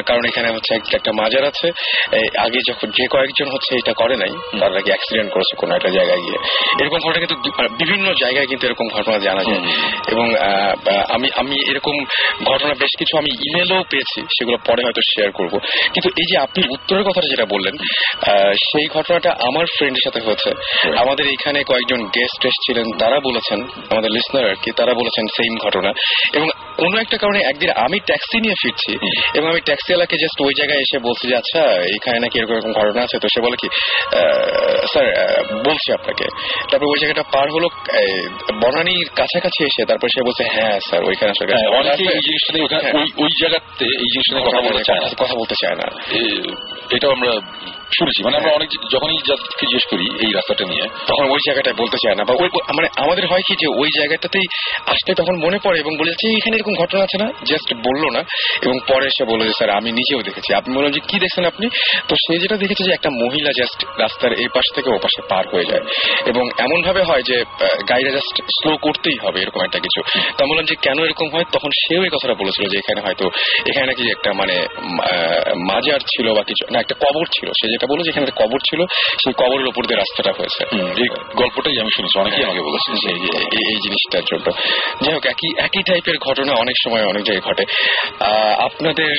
কারণ 0.05 0.25
এখানে 0.25 0.51
হচ্ছে 0.51 0.75
একটা- 0.75 1.13
মাজার 1.13 1.45
আছে। 1.45 1.67
আগে 2.37 2.59
যখন 2.69 2.87
যে 2.87 3.07
কয়েকজন 3.07 3.51
হচ্ছে 3.51 3.75
এটা 3.75 3.93
করে 3.93 4.15
নাই 4.15 4.29
তারা 4.59 4.73
নাকি 4.73 4.85
অ্যাক্সিডেন্ট 4.85 5.33
করেছে 5.33 5.55
কোনো 5.55 5.75
একটা 5.75 5.89
জায়গায় 5.89 6.19
গিয়ে। 6.19 6.37
এরকম 6.81 6.97
ঘটনা 6.97 7.25
কিন্তু 7.25 7.35
বিভিন্ন 7.77 8.13
জায়গায় 8.13 8.47
কিন্তু 8.47 8.67
এরকম 8.67 8.87
ঘটনা 8.87 9.17
জানা 9.17 9.43
যায়। 9.43 9.61
এবং 10.07 10.35
আহ, 10.35 11.13
আমি 11.13 11.29
আমি 11.35 11.71
এরকম 11.71 12.03
ঘটনা 12.43 12.73
বেশ 12.73 12.89
কিছু 12.97 13.17
আমি 13.17 13.31
ইমেলও 13.31 13.83
পেয়েছি 13.89 14.21
সেগুলো 14.21 14.57
পরে 14.65 14.83
হয়তো 14.83 15.01
শেয়ার 15.01 15.31
করব। 15.31 15.57
কিন্তু 15.93 16.09
এই 16.09 16.25
যে 16.31 16.37
আপনি 16.37 16.63
উত্তরের 16.71 17.03
কথাটা 17.03 17.27
যেটা 17.27 17.45
বললেন 17.45 17.75
আহ, 18.33 18.51
সেই 18.51 18.87
ঘটনাটা 18.87 19.31
আমার 19.31 19.65
ফ্রেন্ডের 19.65 20.11
সাথে 20.11 20.25
হয়েছে। 20.25 20.51
আমাদের 20.97 21.27
এখানে 21.27 21.63
কয়েকজন 21.63 22.05
গেস্ট 22.05 22.45
এসেছিলেন 22.45 22.97
তারা 22.99 23.19
বলেছেন 23.19 23.52
বলেছেন 23.53 23.59
আমাদের 23.89 24.11
লিসনার 24.11 24.45
আর 24.49 24.57
কি 24.63 24.69
তারা 24.71 24.93
বলেছেন 24.93 25.25
সেম 25.37 25.53
ঘটনা। 25.65 25.89
এবং 26.33 26.47
কোনো 26.77 26.95
একটা 26.99 27.17
কারণে 27.17 27.39
একদিন 27.51 27.69
আমি 27.85 27.97
ট্যাক্সি 27.99 28.37
নিয়ে 28.39 28.57
ফিরছি 28.61 28.93
এবং 29.37 29.47
আমি 29.49 29.61
ট্যাক্সিওয়ালাকে 29.61 30.15
জাস্ট 30.17 30.37
ওই 30.41 30.53
জায়গায় 30.59 30.81
এসে 30.85 30.97
বলছি 30.99 31.23
যে 31.27 31.35
আচ্ছা 31.35 31.61
এখানে 31.97 32.17
নাকি 32.19 32.35
এরকম 32.39 32.55
এরকম 32.55 32.71
ঘটনা 32.73 33.01
আছে। 33.03 33.17
তো 33.19 33.27
সে 33.33 33.39
বলে 33.41 33.57
কি 33.61 33.67
স্যার 34.93 35.07
বলছি 35.65 35.89
আপনাকে। 35.93 36.25
তারপর 36.69 36.87
ওই 36.87 36.99
জায়গাটা 36.99 37.23
পার 37.33 37.47
হলো 37.51 37.67
বনানীর 38.61 39.07
কাছাকাছি 39.15 39.59
এসে 39.63 39.81
তারপর 39.85 40.07
সে 40.15 40.21
বলছে 40.21 40.43
হ্যাঁ 40.55 40.77
স্যার 40.87 41.01
ওইখানে 41.03 41.29
আসলে 41.29 41.51
হ্যাঁ, 41.53 41.69
অনেকে 41.79 42.03
এই 42.15 42.21
জিনিসটা 42.27 42.51
হ্যাঁ। 42.75 42.93
ওই 42.93 43.05
ওই 43.23 43.31
জায়গাতে 43.41 43.85
এই 44.03 44.09
জিনিসটা 44.13 44.39
কথা 44.47 44.59
বলতে 44.61 44.83
চায় 44.83 44.99
না। 44.99 45.07
কথা 45.21 45.35
বলতে 45.35 45.55
চায় 45.61 45.75
না। 45.75 45.87
এটাও 46.89 47.11
আমরা 47.11 47.31
শুনেছি 47.97 48.19
মানে 48.25 48.35
আমরা 48.39 48.51
অনেক 48.57 48.69
যখনই 48.93 49.19
জিজ্ঞেস 49.61 49.83
করি 49.91 50.05
এই 50.25 50.31
রাস্তাটা 50.37 50.63
নিয়ে, 50.71 50.85
তখন 51.09 51.25
ওই 51.33 51.41
জায়গাটায় 51.47 51.77
বলতে 51.81 51.97
চায় 52.03 52.15
না, 52.19 52.23
বা 52.29 52.33
ওই 52.41 52.49
মানে 52.77 52.87
আমাদের 53.03 53.25
হয় 53.31 53.43
কি 53.47 53.53
যে 53.61 53.67
ওই 53.81 53.89
জায়গাটাতেই 53.97 54.45
আসতে 54.93 55.11
তখন 55.19 55.35
মনে 55.45 55.57
পড়ে 55.65 55.77
এবং 55.83 55.93
বলে 56.01 56.11
যে 56.21 56.27
এখানে 56.39 56.55
এরকম 56.57 56.73
ঘটনা 56.81 56.99
আছে 57.07 57.17
না? 57.23 57.27
জাস্ট 57.49 57.69
বলল 57.87 58.03
না, 58.15 58.21
এবং 58.65 58.75
পরে 58.89 59.05
এসে 59.11 59.23
বলল 59.31 59.41
যে, 59.49 59.53
স্যার, 59.59 59.69
আমি 59.79 59.89
নিজেও 59.99 60.21
দেখেছি। 60.27 60.49
আপনি 60.59 60.69
বললাম 60.77 60.91
যে, 60.97 61.01
কি 61.09 61.15
দেখছেন 61.23 61.45
আপনি? 61.51 61.65
তো 62.07 62.13
সে 62.23 62.33
যেটা 62.43 62.57
দেখেছে 62.63 62.83
যে, 62.87 62.91
একটা 62.97 63.09
মহিলা 63.23 63.51
জাস্ট 63.59 63.79
রাস্তার 64.03 64.31
এই 64.43 64.49
পাশ 64.55 64.67
থেকে 64.75 64.89
ও 64.95 64.97
পাশে 65.05 65.21
পার 65.31 65.45
হয়ে 65.53 65.65
যায়। 65.71 65.83
এবং 66.31 66.43
এমন 66.65 66.79
ভাবে 66.87 67.01
হয় 67.09 67.23
যে 67.29 67.37
গাড়িটা 67.89 68.11
জাস্ট 68.17 68.35
স্লো 68.57 68.71
করতেই 68.85 69.17
হবে, 69.23 69.37
এরকম 69.41 69.61
একটা 69.67 69.79
কিছু। 69.85 69.99
তা 70.37 70.41
বললাম 70.49 70.65
যে, 70.65 70.75
কেন 70.85 70.97
এরকম 71.07 71.27
হয়? 71.33 71.45
তখন 71.55 71.71
সেও 71.81 72.01
এই 72.07 72.11
কথাটা 72.15 72.35
বলেছিল 72.41 72.63
যে, 72.71 72.77
এখানে 72.77 72.99
হয়তো, 73.05 73.25
এখানে 73.69 73.85
নাকি 73.91 74.03
একটা 74.15 74.29
মানে 74.33 74.55
মাজার 75.69 75.99
ছিল 76.11 76.27
বা 76.37 76.43
কিছু, 76.49 76.63
না, 76.73 76.77
একটা 76.79 76.95
কবর 77.03 77.25
ছিল। 77.35 77.47
সে 77.59 77.65
যেটা 77.73 77.82
বলল 77.89 78.01
যে 78.03 78.09
এখানে 78.09 78.25
একটা 78.27 78.45
কবর 78.45 78.59
ছিল 78.69 78.85
সেই 79.23 79.33
কবরের 79.33 79.67
উপর 79.67 79.85
দিয়ে 79.85 79.97
রাস্তাটা 79.97 80.31
হয়েছে। 80.39 80.63
এই 81.01 81.07
গল্পটাই 81.35 81.79
আমি 81.79 81.89
শুনেছি 81.95 82.19
অনেকেই 82.19 82.43
আমাকে 82.43 82.61
বলেছে 82.61 82.91
যে 82.93 83.13
এই- 83.13 83.73
জিনিসটার 83.83 84.21
জন্য। 84.31 84.51
যাই 85.01 85.13
হোক 85.13 85.25
একই 85.25 85.49
একই 85.57 85.83
টাইপের 85.83 86.17
ঘটনা 86.17 86.53
অনেক 86.53 86.75
সময় 86.83 87.05
অনেক 87.05 87.23
জায়গায় 87.23 87.53
ঘটে। 87.53 87.63
আপনাদের 88.63 89.15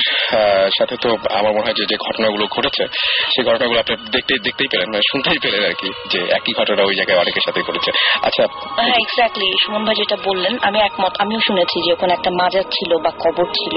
সাথে 0.77 0.95
তো 1.01 1.09
আমার 1.31 1.51
মনে 1.51 1.61
হয় 1.61 1.73
যে 1.73 1.85
যে 1.85 1.95
ঘটনাগুলো 1.95 2.45
ঘটেছে 2.45 2.87
সেই 3.35 3.45
ঘটনাগুলো 3.45 3.79
আপনি 3.79 3.95
দেখতে 4.11 4.33
দেখতেই 4.43 4.67
পেলেন 4.71 4.87
মানে 4.87 5.01
শুনতেই 5.11 5.39
পেলেন 5.39 5.65
আর 5.65 5.73
কি 5.73 5.89
যে 6.11 6.19
একই 6.19 6.53
ঘটনা 6.53 6.83
ওই 6.83 6.95
জায়গায় 6.95 7.19
অনেকের 7.19 7.41
সাথে 7.45 7.61
ঘটেছে। 7.61 7.91
আচ্ছা 8.21 8.43
হ্যাঁ 8.75 8.87
এক্স্যাক্টলি 8.87 9.51
সুমন 9.65 9.85
ভাই 9.85 9.95
যেটা 9.95 10.17
বললেন 10.25 10.57
আমি 10.61 10.79
একমত 10.79 11.11
আমিও 11.19 11.39
শুনেছি 11.47 11.85
যে 11.85 11.93
ওখানে 11.93 12.13
একটা 12.13 12.31
মাজার 12.31 12.63
ছিল 12.63 12.97
বা 12.97 13.09
কবর 13.09 13.45
ছিল। 13.45 13.75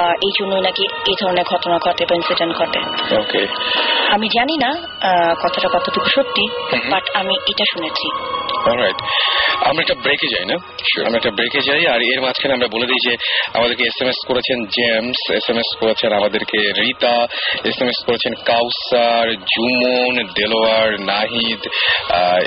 এই 0.00 0.30
জন্যই 0.40 0.60
নাকি 0.60 0.84
এই 1.08 1.14
ধরনের 1.20 1.44
ঘটনা 1.44 1.78
ঘটে 1.78 2.04
বা 2.04 2.14
ইনসিডেন্ট 2.16 2.56
ঘটে। 2.56 2.80
ওকে 3.16 3.46
আমি 4.14 4.26
জানি 4.36 4.54
না 4.64 4.70
কথাটা 5.42 5.68
কতটুকু 5.74 6.08
সত্যি 6.16 6.44
বাট 6.92 7.04
আমি 7.20 7.34
এটা 7.50 7.64
শুনেছি। 7.72 8.06
অলরাইট 8.70 8.98
আমরা 9.68 9.80
একটা 9.84 9.96
ব্রেকে 10.04 10.28
যাই 10.34 10.46
না? 10.50 10.56
আমরা 11.06 11.18
একটা 11.20 11.32
ব্রেকে 11.38 11.60
যাই 11.68 11.82
আর 11.92 12.00
এর 12.10 12.20
মাঝখানে 12.24 12.52
আমরা 12.56 12.68
বলে 12.74 12.86
দিই 12.90 13.02
যে 13.06 13.12
আমাদেরকে 13.56 13.84
এস 13.90 13.98
এম 14.02 14.08
এস 14.12 14.20
করেছেন 14.28 14.58
জেমস 14.76 15.20
এস 15.38 15.46
এম 15.52 15.58
এস 15.62 15.70
করেছেন 15.80 16.10
আমাদেরকে 16.20 16.58
রীতা 16.80 17.16
এস 17.70 17.78
এম 17.82 17.88
এস 17.92 18.00
করেছেন 18.08 18.32
কাউসার 18.50 19.26
জুমন 19.52 20.14
দেলোয়ার 20.38 20.90
নাহিদ 21.10 21.60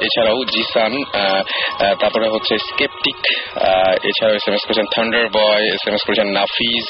এছাড়াও 0.07 0.39
জিসান 0.53 0.93
তারপরে 2.01 2.27
হচ্ছে 2.33 2.53
স্কেপটিক 2.67 3.19
এছাড়াও 4.09 4.35
এস 4.39 4.45
এম 4.49 4.55
এস 4.57 4.63
করেছেন 4.67 4.87
thunder 4.95 5.25
boy 5.39 5.65
S 5.75 5.83
M 5.87 5.95
S 5.97 6.03
করেছেন 6.07 6.27
Nafiz 6.39 6.85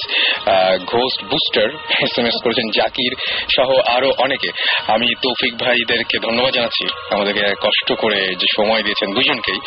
ghost 0.93 1.19
buster 1.31 1.67
S 2.05 2.13
M 2.19 2.25
S 2.31 2.37
করেছেন 2.43 2.67
জাকির 2.79 3.13
সহ 3.55 3.69
আরও 3.95 4.09
অনেকে। 4.25 4.42
আমি 4.87 5.07
তৌফিক 5.15 5.53
ভাইদেরকে 5.57 6.17
ধন্যবাদ 6.19 6.53
জানাচ্ছি। 6.53 6.85
আমাদেরকে 7.15 7.43
কষ্ট 7.61 7.93
করে 7.93 8.19
যে 8.35 8.47
সময় 8.55 8.83
দিয়েছেন 8.83 9.13
দুজনকেই। 9.13 9.59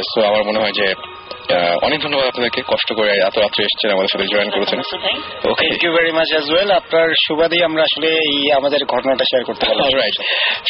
সো 0.00 0.22
আমার 0.22 0.42
মনে 0.44 0.58
হয় 0.58 0.72
যে 0.72 0.94
অনেক 1.86 1.98
ধন্যবাদ 2.04 2.26
আপনাদেরকে। 2.30 2.60
কষ্ট 2.72 2.88
করে 2.98 3.10
এত 3.28 3.36
রাত্রে 3.44 3.62
এসেছেন 3.68 3.90
আমাদের 3.96 4.12
সাথে 4.12 4.26
জয়েন 4.32 4.50
করেছেন। 4.54 4.78
Okay 5.50 5.66
thank 5.68 5.82
you 5.84 5.92
very 5.96 6.12
much 6.18 6.28
as 6.34 6.46
well 6.52 6.70
আপনার 6.80 7.08
সুবাদেই 7.24 7.62
আমরা 7.68 7.82
আসলে 7.88 8.08
এই 8.24 8.38
আমাদের 8.58 8.80
ঘটনাটা 8.94 9.24
শেয়ার 9.30 9.44
করতে 9.48 9.64
পারলাম। 9.68 9.88
রাইট 10.00 10.16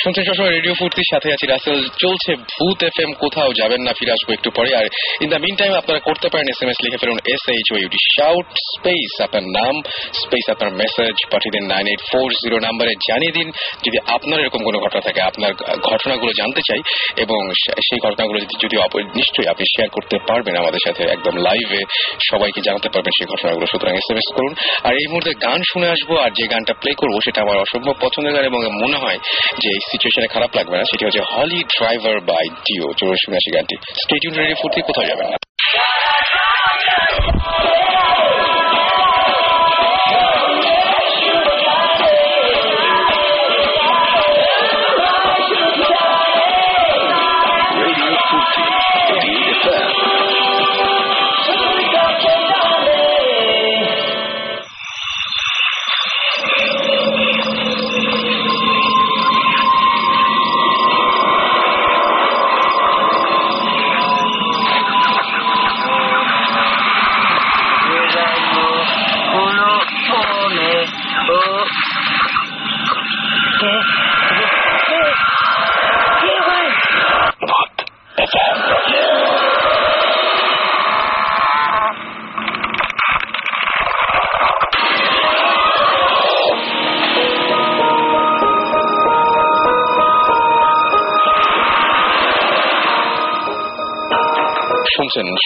শুনছেন 0.01 0.25
সবসময় 0.29 0.53
রেডিও 0.57 0.75
ফুর্তির 0.81 1.09
সাথে 1.13 1.29
আছি। 1.35 1.45
রাসেল 1.47 1.79
চলছে 2.03 2.31
ভূত 2.53 2.79
এফ 2.89 2.97
এম 3.05 3.11
কোথাও 3.23 3.51
যাবেন 3.61 3.81
না 3.87 3.93
ফিরে 3.99 4.13
আসব 4.17 4.29
একটু 4.37 4.49
পরে। 4.59 4.71
আর 4.81 4.87
ইন 5.25 5.29
দ্য 5.33 5.41
মিন 5.45 5.55
টাইম 5.61 5.73
আপনারা 5.81 6.01
করতে 6.09 6.27
পারেন 6.33 6.47
এস 6.53 6.61
এম 6.63 6.71
এস 6.73 6.79
লিখে 6.85 7.01
ফেলুন 7.03 7.19
S 7.35 7.45
H 7.55 7.67
O 7.75 7.77
U D 7.83 8.01
shout 8.17 8.47
space 8.73 9.13
আপনার 9.27 9.45
নাম 9.59 9.75
স্পেস 10.23 10.45
আপনার 10.55 10.71
মেসেজ 10.83 11.15
পাঠিয়ে 11.33 11.55
দিন 11.57 11.65
নাইন 11.75 11.85
এইট 11.93 12.03
ফোর 12.11 12.29
জিরো 12.43 12.57
নাম্বারে 12.67 12.93
জানিয়ে 13.09 13.35
দিন। 13.39 13.49
যদি 13.85 13.99
আপনার 14.17 14.39
এরকম 14.43 14.61
কোনো 14.69 14.79
ঘটনা 14.85 15.03
থাকে 15.07 15.21
আপনার 15.31 15.51
ঘটনাগুলো 15.91 16.31
জানতে 16.41 16.61
চাই 16.69 16.81
এবং 17.25 17.41
সেই 17.87 18.01
ঘটনাগুলো 18.07 18.39
যদি 18.45 18.57
যদি 18.65 18.77
নিশ্চয়ই 19.21 19.49
আপনি 19.53 19.65
শেয়ার 19.75 19.91
করতে 19.97 20.17
পারবেন 20.31 20.55
আমাদের 20.57 20.68
সাথে 20.77 21.05
একদম 21.05 21.37
লাইভে 21.37 21.85
সবাইকে 22.31 22.61
জানাতে 22.61 22.89
পারবেন 22.89 23.11
সেই 23.19 23.27
ঘটনাগুলো। 23.27 23.67
সুতরাং 23.67 23.95
এস 23.95 24.11
এম 24.11 24.17
এস 24.17 24.35
করুন। 24.35 24.55
আর 24.85 24.93
এই 24.93 25.07
মুহূর্তে 25.09 25.31
গান 25.31 25.61
শুনে 25.73 25.89
আসব 25.89 26.17
আর 26.17 26.31
যে 26.31 26.47
গানটা 26.47 26.75
প্লে 26.75 26.93
করব 26.93 27.19
সেটা 27.25 27.43
আমার 27.43 27.57
অসম্ভব 27.57 27.95
পছন্দের 28.01 28.35
গান 28.35 28.45
এবং 28.45 28.59
মনে 28.85 28.97
হয় 28.97 29.19
যে 29.59 29.69
এই 29.71 29.81
সিচুয়েশনে 29.91 30.27
খারাপ 30.27 30.51
লাগবে 30.57 30.77
না। 30.79 30.85
সেটি 30.85 31.05
হচ্ছে 31.05 31.21
হলি 31.35 31.65
ড্রাইভার 31.65 32.21
বাই 32.21 32.49
ডিও 32.49 32.93
চোর 32.93 33.17
শুনে 33.17 33.37
আসি 33.37 33.55
গানটি। 33.55 33.77
স্টেডিয়াম 33.77 34.39
রেডি 34.39 34.55
ফুর্তি, 34.63 34.83
কোথাও 34.83 35.05
যাবেন 35.05 35.27
না। 35.31 35.37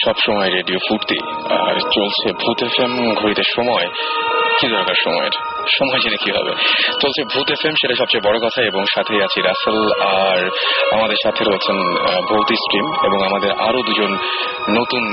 সবসময় 0.05 0.49
রেডিও 0.49 0.79
ফুর্তি 0.89 1.17
আর 1.59 1.75
চলছে 1.95 2.27
ভূত 2.31 2.59
এফ 2.63 2.75
এম 2.79 2.93
ঘড়িতে 3.13 3.43
সময় 3.55 3.87
কি 4.59 4.65
দরকার 4.67 4.97
সময়ের? 5.03 5.35
সময় 5.77 6.01
জেনে 6.03 6.19
কি 6.23 6.29
হবে। 6.37 6.51
চলছে 7.01 7.21
ভূত 7.33 7.47
এফ 7.55 7.61
এম 7.67 7.75
সেটা 7.81 7.95
সবচেয়ে 8.01 8.25
বড় 8.27 8.37
কথা, 8.45 8.59
এবং 8.69 8.81
সাথে 8.95 9.13
আছি 9.27 9.39
রাসেল 9.39 9.77
আর 10.17 10.39
আমাদের 10.95 11.19
সাথে 11.25 11.41
রয়েছেন 11.49 11.77
ভৌতি 12.29 12.55
স্ট্রিম, 12.63 12.87
এবং 13.07 13.19
আমাদের 13.29 13.51
আরও 13.67 13.79
দুজন 13.87 14.11
নতুন 14.79 15.03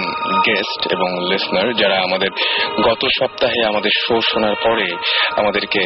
গেস্ট 0.46 0.80
এবং 0.94 1.08
লিসনার 1.30 1.68
যারা 1.80 1.96
আমাদের 2.06 2.30
গত 2.88 3.02
সপ্তাহে 3.18 3.60
আমাদের 3.70 3.92
শো 4.02 4.14
শোনার 4.30 4.56
পরে 4.64 4.86
আমাদেরকে 5.40 5.82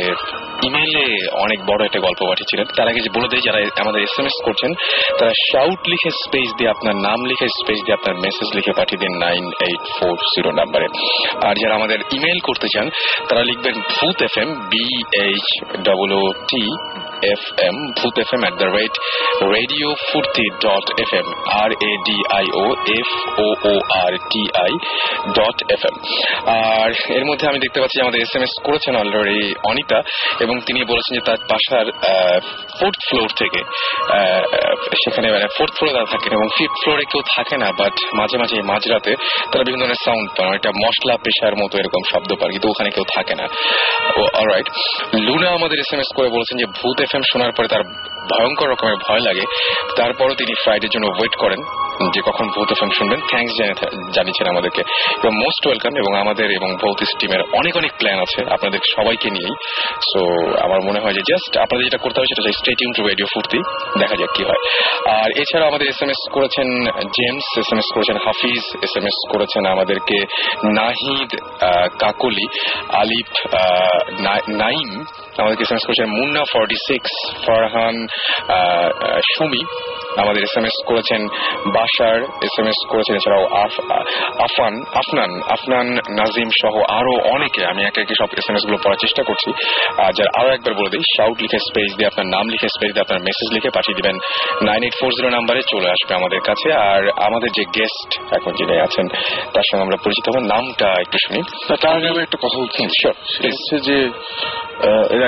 ইমেইলে 0.68 1.04
অনেক 1.44 1.58
বড় 1.70 1.80
একটা 1.84 2.00
গল্প 2.06 2.20
পাঠিয়েছিলেন। 2.30 2.66
তার 2.76 2.86
আগে 2.90 3.00
বলে 3.16 3.28
দেয় 3.30 3.44
যারা 3.46 3.58
আমাদের 3.84 4.00
এস 4.06 4.14
এম 4.20 4.26
এস 4.30 4.36
করছেন, 4.46 4.70
তারা 5.18 5.32
শাউট 5.50 5.80
লিখে 5.92 6.10
স্পেস 6.24 6.48
দিয়ে 6.58 6.70
আপনার 6.74 6.96
নাম 7.06 7.18
লিখে 7.30 7.48
স্পেস 7.58 7.78
দিয়ে 7.84 7.96
আপনার 7.98 8.14
মেসেজ 8.24 8.48
লিখে 8.56 8.72
পাঠিয়ে 8.78 9.00
দিন 9.02 9.12
নাইন 9.24 9.44
এইট 9.66 9.82
ফোর 9.96 10.16
জিরো 10.34 10.50
নাম্বারে 10.60 10.86
আর 11.46 11.54
যারা 11.62 11.74
আমাদের 11.80 11.98
ইমেইল 12.16 12.40
করতে 12.48 12.66
চান, 12.74 12.86
তারা 13.28 13.42
লিখবেন 13.50 13.76
Bhoot 13.94 14.18
F 14.28 14.34
M 14.42 14.50
B 14.70 14.86
H 15.20 15.46
double 15.82 16.10
O 16.12 16.22
T 16.48 16.64
F 17.32 17.42
M 17.68 17.76
Bhoot 17.98 18.18
F 18.18 18.30
M 18.34 18.40
at 18.40 18.54
the 18.62 18.68
rate 18.78 18.94
radio 19.56 19.88
Foorti 20.08 20.46
dot 20.64 20.86
F 21.02 21.10
M 21.20 21.28
R 21.62 21.70
A 21.90 21.92
D 22.08 22.18
I 22.38 22.46
O 22.62 22.64
F 22.98 23.08
O 23.38 23.46
O 23.70 23.72
R 24.02 24.12
T 24.32 24.42
আর 24.60 24.70
এর 27.18 27.24
মধ্যে 27.24 27.48
আমি 27.48 27.58
দেখতে 27.58 27.80
পাচ্ছি 27.80 28.00
আমাদের 28.00 28.20
S 28.20 28.36
M 28.36 28.42
S 28.42 28.52
করেছেন 28.66 28.96
already 28.96 29.54
Anita, 29.70 30.02
এবং 30.40 30.60
তিনি 30.66 30.84
বলেছেন 30.84 31.12
যে 31.18 31.22
তার 31.28 31.38
বাসার 31.50 31.86
ফোর্থ 32.78 32.98
ফ্লোর 33.08 33.28
থেকে 33.40 33.60
সেখানে 35.02 35.32
মানে 35.32 35.46
ফোর্থ 35.56 35.72
ফ্লোরে 35.78 35.92
তারা 35.92 36.04
থাকেন 36.04 36.32
এবং 36.32 36.48
ফিফথ 36.56 36.76
ফ্লোরে 36.82 37.04
কেউ 37.12 37.22
থাকে 37.36 37.56
না 37.56 37.68
বাট 37.80 37.94
মাঝে 38.14 38.38
মাঝে 38.38 38.62
মাঝরাতে 38.62 39.12
তারা 39.50 39.62
বিভিন্ন 39.66 39.84
ধরনের 39.84 40.00
সাউন্ড 40.04 40.28
পান 40.36 40.54
একটা 40.54 40.70
মশলা 40.84 41.16
পেশার 41.24 41.54
মতো 41.62 41.78
এরকম 41.78 42.02
শব্দ 42.12 42.30
পান 42.40 42.50
কিন্তু 42.50 42.68
ওখানে 42.68 42.90
কেউ 42.90 43.04
থাকে 43.16 43.34
না। 43.40 43.46
অলরাইট 44.40 44.68
লুনা 45.26 45.48
আমাদের 45.58 45.78
এস 45.84 45.90
এম 45.94 46.00
এস 46.00 46.10
করে 46.16 46.28
বলেছেন 46.36 46.56
যে 46.62 46.66
ভূত 46.78 46.96
এফ 47.04 47.12
এম 47.14 47.24
শোনার 47.32 47.52
পরে 47.56 47.68
তার 47.68 47.84
ভয়ঙ্কর 48.32 48.68
রকমের 48.70 48.98
ভয় 49.08 49.20
লাগে। 49.20 49.44
তারপরও 49.96 50.34
তিনি 50.34 50.52
ফ্রাইডের 50.62 50.90
জন্য 50.94 51.06
ওয়েট 51.06 51.34
করেন 51.36 51.60
যে 52.14 52.20
কখন 52.26 52.46
ভৌত 52.48 52.70
এফএম 52.72 52.90
শুনবেন। 52.98 53.20
থ্যাঙ্কস 53.30 53.52
জানিয়েছেন 54.16 54.46
আমাদেরকে। 54.48 54.82
এবং 55.24 55.32
মোস্ট 55.36 55.66
ওয়েলকাম 55.66 55.92
এবং 55.96 56.12
আমাদের 56.20 56.48
এবং 56.50 56.68
ভৌত 56.82 57.00
টিমের 57.18 57.42
অনেক 57.52 57.76
অনেক 57.76 57.92
প্ল্যান 57.98 58.18
আছে 58.20 58.40
আপনাদের 58.50 58.80
সবাইকে 58.96 59.28
নিয়েই। 59.30 59.54
সো 60.10 60.20
আমার 60.64 60.80
মনে 60.84 61.00
হয় 61.00 61.12
যে 61.12 61.22
জাস্ট 61.30 61.52
আপনাদের 61.58 61.84
যেটা 61.84 61.98
করতে 61.98 62.16
হবে 62.20 62.26
সেটা 62.26 62.42
হচ্ছে 62.42 62.58
স্টেট 62.58 62.78
ইউন 62.82 62.92
টু 62.96 63.02
রেডিও 63.08 63.26
ফুর্তি 63.34 63.58
দেখা 63.98 64.16
যাক 64.16 64.30
কি 64.36 64.42
হয়। 64.44 64.60
আর 65.22 65.28
এছাড়া 65.42 65.66
আমাদের 65.66 65.86
এস 65.88 66.00
এম 66.02 66.10
এস 66.10 66.22
করেছেন 66.32 66.68
জেমস 67.18 67.48
এস 67.58 67.68
এম 67.72 67.78
এস 67.78 67.88
করেছেন 67.94 68.16
হাফিজ 68.26 68.62
এস 68.82 68.94
এম 68.96 69.06
এস 69.06 69.18
করেছেন 69.32 69.62
আমাদেরকে 69.74 70.18
নাহিদ 70.78 71.30
কাকলি 71.98 72.46
আলিফ 73.02 73.30
নাইম 74.48 74.90
আমাদেরকে 75.40 75.64
এস 75.66 75.72
এম 75.72 75.78
এস 75.80 75.84
করেছেন 75.88 76.08
মুন্না 76.18 76.42
ফর্টি 76.52 76.76
সিক্স 76.88 77.12
ফারহান 77.44 77.96
সুমি 79.34 79.62
আমাদের 80.22 80.42
এস 80.48 80.54
এম 80.58 80.66
এস 80.70 80.76
করেছেন 80.90 81.20
বাসার 81.76 82.18
এস 82.46 82.54
এম 82.60 82.66
এস 82.72 82.78
করেছেন 82.92 83.14
এছাড়াও 83.20 83.44
আফান 84.46 84.74
আফনান 85.00 85.32
আফনান 85.54 85.88
নাজিম 86.20 86.48
সহ 86.60 86.74
আরও 86.98 87.14
অনেকে। 87.34 87.62
আমি 87.70 87.80
একে 87.88 88.00
একে 88.04 88.14
সব 88.20 88.30
এস 88.40 88.46
এম 88.48 88.54
এসগুলো 88.58 88.78
পড়ার 88.84 88.98
চেষ্টা 89.04 89.22
করছি। 89.28 89.50
আর 90.04 90.10
যার 90.16 90.28
আরও 90.38 90.50
একবার 90.56 90.74
বলে 90.78 90.90
দিই 90.94 91.06
শাউট 91.16 91.36
লিখে 91.42 91.58
স্পেস 91.68 91.90
দিয়ে 91.96 92.08
আপনার 92.12 92.26
নাম 92.34 92.44
লিখে 92.52 92.68
স্পেস 92.76 92.90
দিয়ে 92.94 93.04
আপনার 93.06 93.20
মেসেজ 93.28 93.48
লিখে 93.54 93.70
পাঠিয়ে 93.76 93.96
দিবেন। 93.98 94.16
নাইন 94.68 94.80
এইট 94.86 94.94
ফোর 95.00 95.10
জিরো 95.16 95.28
নাম্বারে 95.36 95.60
চলে 95.72 95.88
আসবে 95.94 96.12
আমাদের 96.20 96.40
কাছে। 96.48 96.68
আর 96.92 97.02
আমাদের 97.26 97.50
যে 97.56 97.64
গেস্ট 97.76 98.10
এখন 98.36 98.52
যিনি 98.58 98.74
আছেন 98.86 99.06
তার 99.54 99.64
সঙ্গে 99.68 99.82
আমরা 99.86 99.98
পরিচিত 100.04 100.24
হব। 100.28 100.36
নামটা 100.54 100.88
একটু 101.04 101.16
শুনি। 101.24 101.40
তার 101.82 101.92
আগে 101.96 102.08
আমি 102.12 102.20
একটা 102.26 102.38
কথা 102.42 102.56
বলছি। 102.62 102.80
যে 103.88 103.98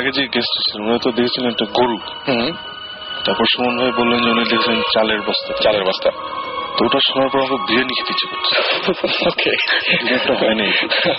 আগে 0.01 0.11
যে 0.17 0.23
গেস্ট 0.35 0.55
ছিলেন 0.67 0.83
উনি 0.89 0.99
তো 1.05 1.11
দেখেছিলেন 1.19 1.49
একটা 1.55 1.67
গরু। 1.79 1.97
তারপর 3.25 3.47
সুমন 3.53 3.75
ভাই 3.81 3.93
বললেন 3.99 4.19
যে 4.25 4.29
উনি 4.35 4.45
দেখেছেন 4.53 4.79
চালের 4.95 5.21
বস্তা। 5.29 5.51
চালের 5.65 5.85
বস্তা। 5.89 6.11
তো 6.77 6.81
ওটা 6.87 7.01
শোনার 7.07 7.29
পর 7.33 7.39
আমাকে 7.45 7.59
বিরিয়ানি 7.69 7.93
খেতে 7.99 8.13
ইচ্ছে 8.15 8.27
করছে। 8.33 8.55
ওকে 9.31 9.53
বিরিয়ানিটা 9.89 10.33
হয় 10.41 10.57
নাই 10.61 10.71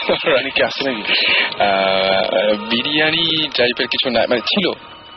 বিরিয়ানি 0.07 0.49
কি 0.55 0.61
আছে 0.69 0.81
নাকি? 0.87 1.03
বিরিয়ানি 2.71 3.25
টাইপের 3.57 3.87
কিছু 3.93 4.07
না 4.15 4.21
মানে 4.31 4.43
ছিল। 4.51 4.65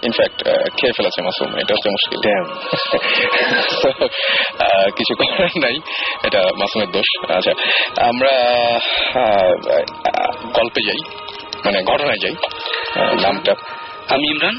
ইনফ্যাক্ট 0.08 0.38
খেয়ে 0.78 0.94
ফেলেছে 0.96 1.20
মাসুম 1.26 1.50
এটা 1.62 1.72
হচ্ছে 1.76 1.90
মুশকিল। 1.96 2.18
কিছু 4.98 5.12
করার 5.18 5.52
নাই 5.64 5.76
এটা 6.26 6.40
মাসুমের 6.60 6.90
দোষ। 6.96 7.08
আচ্ছা 7.38 7.52
আমরা 8.10 8.32
গল্পে 10.58 10.80
যাই। 10.88 11.00
মানে 11.64 11.78
ঘটনায় 11.82 12.20
যাই 12.22 12.34
নামটা। 13.24 13.52
আমি 14.14 14.26
ইমরান 14.32 14.56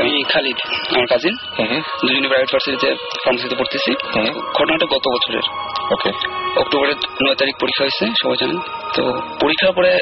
আমি 0.00 0.12
খালিদ 0.32 0.58
আমার 0.94 1.06
কাজিন 1.12 1.34
দুজনে 2.04 2.28
প্রাইভেট 2.30 2.50
ভার্সিটিতে 2.54 2.88
ফার্মেসিতে 3.24 3.56
পড়তেছি। 3.60 3.90
ঘটনাটা 4.58 4.86
গত 4.94 5.04
বছরের। 5.14 5.44
ওকে। 5.94 6.10
অক্টোবরের 6.60 6.98
নয় 7.24 7.36
তারিখ 7.40 7.54
পরীক্ষা 7.60 7.82
হয়েছে 7.84 8.04
সবাই 8.22 8.38
জানেন। 8.40 8.58
তো 8.96 9.02
পরীক্ষার 9.40 9.72
পরে 9.78 9.92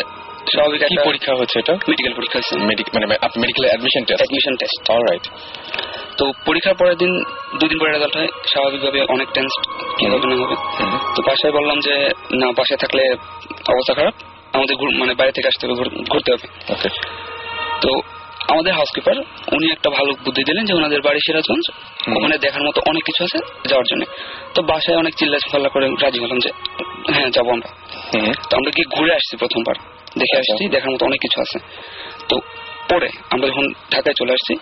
স্বাভাবিক 0.53 0.81
কি 0.81 0.95
একটা 0.95 1.03
পরীক্ষা 1.09 1.33
হচ্ছে 1.41 1.57
এটা? 1.63 1.75
মেডিকেল 1.89 2.15
পরীক্ষা 2.19 2.39
মেডিক 2.71 2.87
মানে 2.95 3.07
medical 3.43 3.65
admission 3.71 4.03
test 4.09 4.21
admission 4.23 4.55
test 4.61 4.91
alright 4.95 5.25
তো 6.19 6.25
পরীক্ষার 6.47 6.77
পরের 6.81 6.97
দিন 7.03 7.13
দুদিন 7.61 7.79
পরে 7.81 7.91
রেজাল্ট 7.93 8.15
হয়। 8.17 8.31
স্বাভাবিকভাবে 8.53 8.99
অনেক 9.15 9.29
টেন্স 9.37 9.53
কি 9.99 10.05
হবে। 10.13 10.27
না 10.31 10.37
হবে 10.43 10.57
তো 11.15 11.21
বাসায় 11.29 11.53
বললাম 11.59 11.79
যে 11.87 11.95
না 12.41 12.47
বাসায় 12.59 12.81
থাকলে 12.83 13.03
অবস্থা 13.75 13.95
খারাপ। 13.95 14.15
আমাদের 14.59 14.75
মানে 15.03 15.13
বাইরে 15.15 15.33
থেকে 15.33 15.49
আসতে 15.49 15.63
হবে 15.67 15.75
ঘুরতে 16.13 16.31
হবে। 16.35 16.47
তো 17.83 17.91
আমাদের 18.53 18.73
হাউসকিপার 18.75 19.17
উনি 19.57 19.67
একটা 19.71 19.89
ভালো 19.91 20.11
বুদ্ধি 20.25 20.43
দিলেন 20.49 20.65
যে 20.69 20.75
ওনাদের 20.75 21.01
বাড়ি 21.03 21.21
সিরাজগঞ্জ। 21.27 21.65
ওখানে 22.17 22.37
দেখার 22.39 22.63
মতো 22.63 22.79
অনেক 22.91 23.03
কিছু 23.05 23.21
আছে 23.25 23.39
যাওয়ার 23.71 23.87
জন্য। 23.91 24.03
তো 24.55 24.61
বাসায় 24.63 24.97
অনেক 24.97 25.13
চিল্লা 25.15 25.39
ফাল্লা 25.53 25.69
করে 25.69 25.85
রাজি 26.05 26.19
হলাম 26.25 26.39
যে 26.45 26.51
হ্যাঁ 27.15 27.31
যাব 27.31 27.47
আমরা। 27.51 27.69
তো 28.49 28.53
আমরা 28.57 28.71
গিয়ে 28.77 28.89
ঘুরে 28.97 29.13
আসছি 29.15 29.35
প্রথমবার। 29.37 29.77
দেখে 30.21 30.37
আচ্ছা। 30.37 30.53
আসছি 30.55 30.69
দেখার 30.69 30.91
মতো 30.95 31.05
অনেক 31.05 31.21
কিছু 31.21 31.39
আছে। 31.41 31.59
তো 32.29 32.37
পরে 32.89 33.09
আমরা 33.31 33.47
যখন 33.49 33.65
ঢাকায় 33.91 34.17
চলে 34.21 34.33
আসছি 34.33 34.55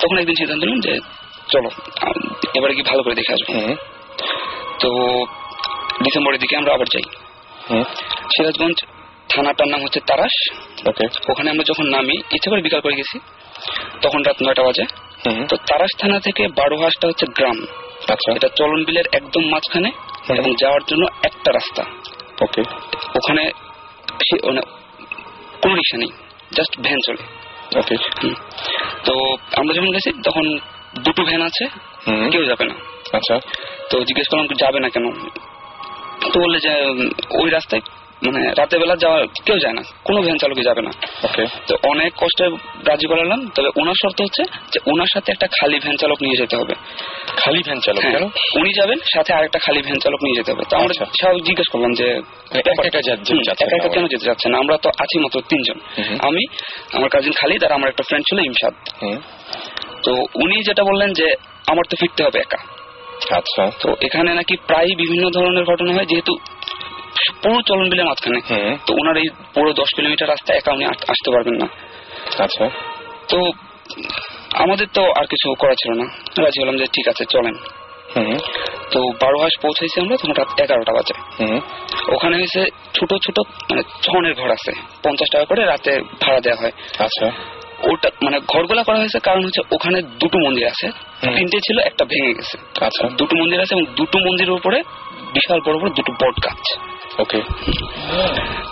তখন 0.00 0.16
একদিন 0.18 0.36
সিদ্ধান্ত 0.36 0.62
নিলাম 0.64 0.80
যে 0.80 0.92
চলো 1.52 1.70
এবারে 2.54 2.74
কি 2.74 2.82
ভালো 2.90 3.00
করে 3.02 3.14
দেখে 3.14 3.32
আসব। 3.32 3.48
তো 4.80 4.88
ডিসেম্বরের 6.04 6.40
দিকে 6.40 6.54
আমরা 6.56 6.72
আবার 6.74 6.88
যাই। 6.94 7.06
সিরাজগঞ্জ 8.34 8.78
থানাটার 9.28 9.68
নাম 9.68 9.82
হচ্ছে 9.82 10.00
তারাস 10.00 10.50
ওখানে 11.30 11.50
আমরা 11.50 11.64
যখন 11.64 11.84
নামি 11.84 12.18
ইচ্ছে 12.18 12.50
করে 12.50 12.62
বিকাল 12.62 12.80
করে 12.80 12.94
গেছি। 12.94 13.18
তখন 14.02 14.22
রাত 14.22 14.42
নয়টা 14.42 14.62
বাজে। 14.62 14.82
হুম। 15.26 15.46
তো 15.46 15.56
তারাস 15.56 15.90
থানা 15.98 16.20
থেকে 16.20 16.48
বারোহাসটা 16.48 17.08
হচ্ছে 17.08 17.26
গ্রাম। 17.26 17.66
আচ্ছা। 18.10 18.32
এটা 18.32 18.48
চলন 18.48 18.84
বিলের 18.84 19.04
একদম 19.12 19.48
মাঝখানে 19.48 19.90
এবং 20.38 20.54
যাওয়ার 20.60 20.80
জন্য 20.88 21.06
একটা 21.22 21.52
রাস্তা। 21.52 21.84
ওকে। 22.42 22.62
ওখানে 23.16 23.50
কোনো 25.62 25.74
রিক্সা 25.74 25.98
নেই 25.98 26.08
জাস্ট 26.56 26.80
ভ্যান 26.80 26.98
চলে। 27.06 27.22
ওকে। 27.78 27.96
তো 29.04 29.36
আমরা 29.56 29.74
যখন 29.74 29.90
গেছি 29.90 30.22
তখন 30.24 30.58
দুটো 30.98 31.22
ভ্যান 31.24 31.42
আছে 31.42 31.68
কেউ 32.30 32.44
যাবে 32.44 32.64
না। 32.64 32.74
আচ্ছা। 33.12 33.38
তো 33.90 34.00
জিজ্ঞেস 34.00 34.28
করলাম 34.28 34.46
যাবে 34.46 34.80
না 34.80 34.88
কেন? 34.88 35.12
তো 36.32 36.40
বললে 36.40 36.58
যে 36.58 36.70
ওই 37.42 37.50
রাস্তায় 37.50 37.80
মানে 38.22 38.40
রাতের 38.58 38.78
বেলা 38.80 38.96
যাওয়া 38.96 39.26
কেউ 39.44 39.58
যায় 39.58 39.72
না 39.72 39.82
কোনো 40.04 40.22
ভ্যান 40.22 40.38
চালকে 40.38 40.62
যাবে 40.62 40.82
না। 40.82 40.90
ওকে 41.24 41.46
তো 41.66 41.76
অনেক 41.82 42.12
কষ্টে 42.16 42.46
রাজি 42.84 43.06
করালাম 43.06 43.50
তবে 43.54 43.68
ওনার 43.80 43.94
শর্ত 44.02 44.20
হচ্ছে 44.22 44.42
যে 44.72 44.78
ওনার 44.86 45.06
সাথে 45.14 45.32
একটা 45.32 45.46
খালি 45.60 45.78
ভ্যান 45.78 45.96
চালক 45.96 46.22
নিয়ে 46.22 46.36
যেতে 46.36 46.56
হবে। 46.56 46.74
খালি 47.36 47.62
ভ্যান 47.62 47.80
চালক 47.80 48.02
হ্যাঁ, 48.02 48.30
উনি 48.60 48.70
যাবেন 48.72 48.98
সাথে 49.14 49.32
আরেকটা 49.32 49.58
খালি 49.58 49.82
ভ্যান 49.82 49.98
চালক 49.98 50.20
নিয়ে 50.22 50.36
যেতে 50.36 50.52
হবে। 50.52 50.64
তো 50.70 50.76
আমরা 50.76 50.88
আচ্ছা। 50.88 51.04
স্বাভাবিক 51.04 51.44
জিজ্ঞেস 51.44 51.68
করলাম 51.72 51.92
যে 51.92 52.20
মানে 52.50 52.60
একা 52.60 53.88
কেন 53.88 54.06
যেতে 54.06 54.24
যাচ্ছেন 54.24 54.54
আমরা 54.54 54.76
তো 54.76 54.88
আছি 54.98 55.18
মাত্র 55.18 55.40
তিনজন। 55.40 55.78
আমি 56.20 56.42
আমার 56.92 57.08
কাজিন 57.08 57.32
খালিদ 57.32 57.64
আর 57.64 57.72
আমার 57.72 57.88
একটা 57.88 58.02
ফ্রেন্ড 58.02 58.24
ছিল 58.28 58.38
ইমশাদ। 58.38 58.74
হুম। 59.02 59.18
তো 60.02 60.12
উনি 60.34 60.62
যেটা 60.62 60.82
বললেন 60.84 61.12
যে 61.12 61.34
আমার 61.66 61.84
তো 61.90 61.96
ফিরতে 62.00 62.24
হবে 62.24 62.38
একা। 62.38 62.58
আচ্ছা। 63.36 63.70
তো 63.80 63.96
এখানে 64.00 64.34
নাকি 64.34 64.56
প্রায় 64.66 64.86
বিভিন্ন 64.96 65.30
ধরনের 65.30 65.64
ঘটনা 65.64 65.92
হয় 65.94 66.04
যেহেতু 66.04 66.38
পুরো 67.42 67.62
চলন 67.62 67.88
বিলের 67.88 68.06
মাঝখানে 68.06 68.40
তো 68.86 68.94
ওনার 69.00 69.16
এই 69.16 69.28
পুরো 69.54 69.72
দশ 69.72 69.88
কিলোমিটার 69.96 70.28
রাস্তা 70.28 70.54
একা 70.54 70.72
উনি 70.72 70.84
আসতে 70.84 71.30
পারবেন 71.30 71.54
না। 71.54 71.66
আচ্ছা। 72.38 72.70
তো 73.28 73.52
আমাদের 74.54 74.86
তো 74.94 75.02
আর 75.02 75.26
কিছু 75.26 75.54
করা 75.54 75.72
ছিল 75.72 75.92
না। 75.92 76.04
রাজি 76.38 76.62
হলাম 76.62 76.76
যে 76.76 76.84
ঠিক 76.84 77.08
আছে 77.08 77.24
চলেন। 77.24 77.54
তো 78.90 79.00
বারো 79.00 79.38
হাস 79.38 79.60
পৌঁছাইছি 79.62 80.00
আমরা 80.00 80.16
তখন 80.16 80.32
রাত 80.32 80.60
এগারোটা 80.60 80.92
বাজে। 80.92 81.44
ওখানে 82.14 82.36
হয়েছে 82.36 82.64
ছোট 82.94 83.14
ছোট 83.14 83.38
মানে 83.38 83.82
ছনের 84.02 84.34
ঘর 84.34 84.50
আছে। 84.50 84.72
পঞ্চাশ 85.02 85.28
টাকা 85.32 85.44
করে 85.44 85.64
রাতে 85.64 86.00
ভাড়া 86.20 86.40
দেওয়া 86.40 86.60
হয়। 86.60 86.72
আচ্ছা। 86.98 87.30
ওটা 87.92 88.10
মানে 88.22 88.40
ঘরগুলা 88.48 88.82
করা 88.82 88.98
হয়েছে 88.98 89.18
কারণ 89.18 89.44
হচ্ছে 89.44 89.60
ওখানে 89.72 90.02
দুটো 90.02 90.38
মন্দির 90.38 90.66
আছে। 90.66 90.90
তিনটে 91.20 91.58
ছিল 91.60 91.78
একটা 91.78 92.04
ভেঙে 92.04 92.34
গেছে। 92.34 92.84
আচ্ছা। 92.84 93.08
দুটো 93.08 93.36
মন্দির 93.36 93.60
আছে 93.60 93.74
এবং 93.74 93.94
দুটো 93.94 94.18
মন্দিরের 94.18 94.52
উপরে 94.52 94.82
বিশাল 95.32 95.60
বড় 95.60 95.78
বড় 95.78 95.88
দুটো 95.88 96.12
বট 96.12 96.44
গাছ। 96.44 96.78
ওকে 97.22 97.40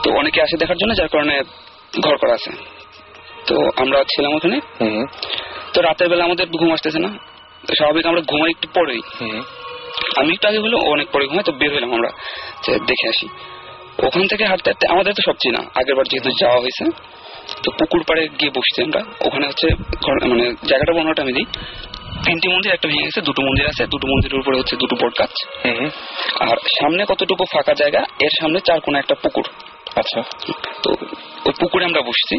তো 0.03 0.09
অনেকে 0.20 0.38
আসে 0.44 0.57
দেখার 0.62 0.79
জন্য 0.81 0.92
যার 1.01 1.11
কারণে 1.14 1.35
ঘর 2.05 2.14
করা 2.23 2.35
আছে। 2.38 2.51
তো 3.49 3.55
আমরা 3.83 3.99
ছিলাম 4.12 4.33
ওখানে। 4.38 4.57
তো 5.73 5.79
রাতের 5.87 6.09
বেলা 6.11 6.23
আমাদের 6.29 6.47
ঘুম 6.61 6.70
আসতেছে 6.77 6.99
না। 7.07 7.11
তো 7.66 7.73
স্বাভাবিক 7.79 8.05
আমরা 8.11 8.23
ঘুমাই 8.31 8.51
একটু 8.55 8.66
পরেই। 8.77 9.03
আমি 10.20 10.31
একটু 10.37 10.47
আগে 10.51 10.61
হলো 10.64 10.77
অনেক 10.94 11.07
পরে 11.12 11.25
ঘুমাই 11.31 11.44
তো 11.49 11.53
বের 11.61 11.70
হলাম 11.75 11.90
আমরা। 11.99 12.11
দেখে 12.90 13.07
আসি। 13.12 13.27
ওখান 14.07 14.23
থেকে 14.31 14.44
হাঁটতে 14.51 14.68
হাঁটতে 14.70 14.87
আমাদের 14.94 15.12
তো 15.18 15.23
সব 15.29 15.37
চিনা। 15.42 15.61
আগের 15.79 15.94
বার 15.99 16.07
যেহেতু 16.11 16.31
যাওয়া 16.42 16.59
হয়েছে 16.64 16.85
তো 17.62 17.68
পুকুর 17.79 18.03
পাড়ে 18.09 18.23
গিয়ে 18.38 18.53
বসছি 18.57 18.79
আমরা। 18.87 19.01
ওখানে 19.27 19.44
হচ্ছে 19.51 19.66
মানে 20.31 20.44
জায়গাটা 20.70 20.92
বর্ণনাটা 20.97 21.23
আমি 21.25 21.33
দিই। 21.38 21.47
তিনটি 22.24 22.48
মন্দির 22.48 22.72
একটা 22.72 22.88
ভেঙে 22.88 23.04
গেছে 23.04 23.20
দুটো 23.20 23.42
মন্দির 23.42 23.66
আছে। 23.66 23.87
দুটো 23.87 24.06
মন্দিরের 24.06 24.38
উপরে 24.38 24.58
হচ্ছে 24.58 24.76
দুটো 24.76 24.96
বট 24.96 25.18
গাছ। 25.18 25.34
আর 26.40 26.56
সামনে 26.80 27.04
কতটুকু 27.08 27.44
ফাঁকা 27.44 27.74
জায়গা 27.74 27.98
এর 27.98 28.30
সামনে 28.40 28.60
চার 28.60 28.80
কোনা 28.80 28.98
একটা 28.98 29.14
পুকুর। 29.14 29.46
আচ্ছা। 29.96 30.22
তো 30.82 30.90
ওই 31.46 31.52
পুকুরে 31.60 31.84
আমরা 31.84 32.00
বসছি। 32.00 32.37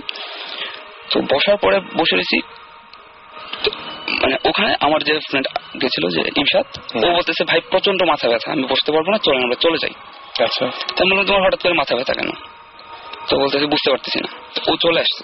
তো 1.13 1.21
বসার 1.21 1.57
পরে 1.57 1.79
বসে 1.79 2.15
রয়েছি। 2.15 2.41
মানে 4.21 4.35
ওখানে 4.45 4.75
আমার 4.79 5.03
যে 5.03 5.13
ফ্রেন্ড 5.13 5.47
গেছিল 5.81 6.09
যে 6.09 6.21
ইমসাদ 6.35 6.65
ও 6.95 7.15
বলতেছে 7.15 7.43
ভাই 7.43 7.61
প্রচণ্ড 7.69 8.03
মাথা 8.03 8.29
ব্যথা 8.29 8.51
আমি 8.51 8.63
বসতে 8.63 8.91
পারব 8.91 9.09
না 9.09 9.17
চলেন 9.17 9.43
আমরা 9.43 9.55
চলে 9.55 9.77
যাই। 9.77 9.93
আচ্ছা। 10.43 10.65
আমি 10.65 11.11
বললাম 11.11 11.25
তোমার 11.25 11.41
হঠাৎ 11.41 11.61
করে 11.61 11.73
মাথা 11.73 11.95
ব্যথা 11.95 12.13
কেন? 12.13 12.29
তো 13.29 13.37
বলতেছে 13.37 13.65
বুঝতে 13.65 13.91
পারতেছি 13.91 14.19
না। 14.19 14.29
ও 14.71 14.75
চলে 14.75 14.99
আসছে। 14.99 15.23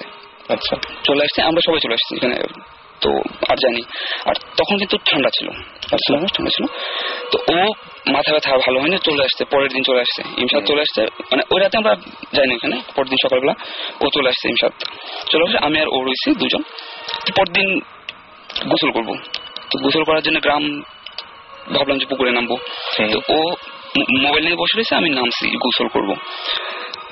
আচ্ছা। 0.54 0.76
চলে 1.04 1.22
আসছে 1.24 1.42
আমরা 1.42 1.62
সবাই 1.68 1.80
চলে 1.80 1.94
আসছি 1.94 2.16
এখানে। 2.16 2.36
তো 3.02 3.10
আর 3.50 3.58
জানি। 3.64 3.82
আর 4.30 4.36
তখন 4.58 4.76
কিন্তু 4.82 4.98
ঠান্ডা 5.10 5.30
ছিল। 5.38 5.48
ঠান্ডা 6.36 6.52
ছিল। 6.56 6.66
তো 7.32 7.38
ও 7.56 7.58
মাথা 8.16 8.32
ব্যথা 8.34 8.52
ভালো 8.66 8.78
হয়নি 8.82 8.98
চলে 9.08 9.22
আসছে 9.28 9.44
পরের 9.46 9.70
দিন 9.70 9.84
চলে 9.84 10.00
আসছে। 10.06 10.22
ইমসাদ 10.42 10.64
চলে 10.66 10.82
আসছে 10.86 11.02
মানে 11.32 11.44
ওই 11.54 11.60
রাতে 11.62 11.76
আমরা 11.78 11.94
যাইনি 12.36 12.54
ওখানে 12.56 12.76
পরের 12.96 13.10
দিন 13.12 13.20
সকালবেলা 13.26 13.54
ও 14.02 14.06
চলে 14.16 14.28
আসছে 14.30 14.46
ইমসাদ। 14.50 14.74
চলে 15.32 15.44
আসছে 15.46 15.60
আমি 15.68 15.78
আর 15.84 15.88
ও 15.96 15.98
রয়েছি 16.08 16.28
দুজন। 16.42 16.62
তো 17.26 17.30
পরদিন 17.38 17.68
গোসল 18.72 18.92
করব। 18.92 19.10
তো 19.70 19.76
গোসল 19.84 20.04
করার 20.04 20.24
জন্য 20.24 20.38
গ্রাম 20.40 20.64
ভাবলাম 21.76 21.98
যে 22.02 22.06
পুকুরে 22.06 22.32
নামবো। 22.32 22.56
তো 23.14 23.20
ও 23.36 23.38
মোবাইল 24.24 24.44
নিয়ে 24.46 24.58
বসে 24.62 24.76
রয়েছে 24.78 24.94
আমি 24.96 25.10
নামছি 25.10 25.46
গোসল 25.66 25.88
করব। 25.88 26.10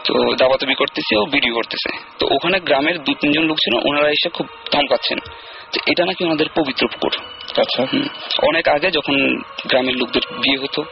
তো 0.05 0.13
দাবাতবি 0.41 0.75
করতেছি 0.75 1.11
ও 1.15 1.23
ভিডিও 1.35 1.53
করতেছে। 1.53 1.89
তো 2.19 2.23
ওখানে 2.35 2.57
গ্রামের 2.59 2.97
দু 3.05 3.11
তিনজন 3.21 3.43
লোক 3.49 3.57
ছিল 3.63 3.73
ওনারা 3.87 4.09
এসে 4.09 4.29
খুব 4.29 4.47
ধমকাচ্ছেন 4.71 5.19
এটা 5.85 6.05
নাকি 6.05 6.25
ওনাদের 6.25 6.45
পবিত্র 6.55 6.87
পুকুর। 6.87 7.11
আচ্ছা। 7.57 7.83
অনেক 8.47 8.67
আগে 8.67 8.91
যখন 8.91 9.41
গ্রামের 9.67 9.95
লোকদের 9.95 10.21
বিয়ে 10.31 10.57
হতো 10.57 10.83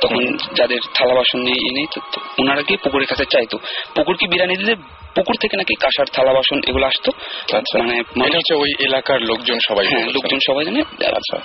তখন 0.00 0.36
যাদের 0.54 0.78
থালা 0.94 1.14
বাসন 1.14 1.38
নেই 1.38 1.54
এ 1.54 1.72
নেই 1.74 1.86
তো 1.94 2.00
তো 2.12 2.20
ওনারা 2.42 2.62
গিয়ে 2.62 2.78
পুকুরের 2.84 3.06
কাছে 3.06 3.24
চাইতো। 3.24 3.58
পুকুর 3.94 4.16
কি 4.16 4.26
বিরানি 4.28 4.56
দিলে 4.56 4.74
পুকুর 5.14 5.34
থেকে 5.40 5.56
নাকি 5.56 5.74
কাঁসার 5.74 6.06
থালা 6.12 6.32
বাসন 6.32 6.60
এগুলো 6.66 6.86
আসতো? 6.86 7.12
আচ্ছা। 7.56 7.78
মানে 7.78 8.26
এটা 8.26 8.36
হচ্ছে 8.36 8.54
ওই 8.54 8.74
এলাকার 8.80 9.22
লোকজন 9.22 9.58
সবাই 9.68 9.86
হ্যাঁ 9.86 10.06
লোকজন 10.06 10.38
সবাই 10.46 10.64
জানে। 10.64 10.80
আচ্ছা। 11.06 11.36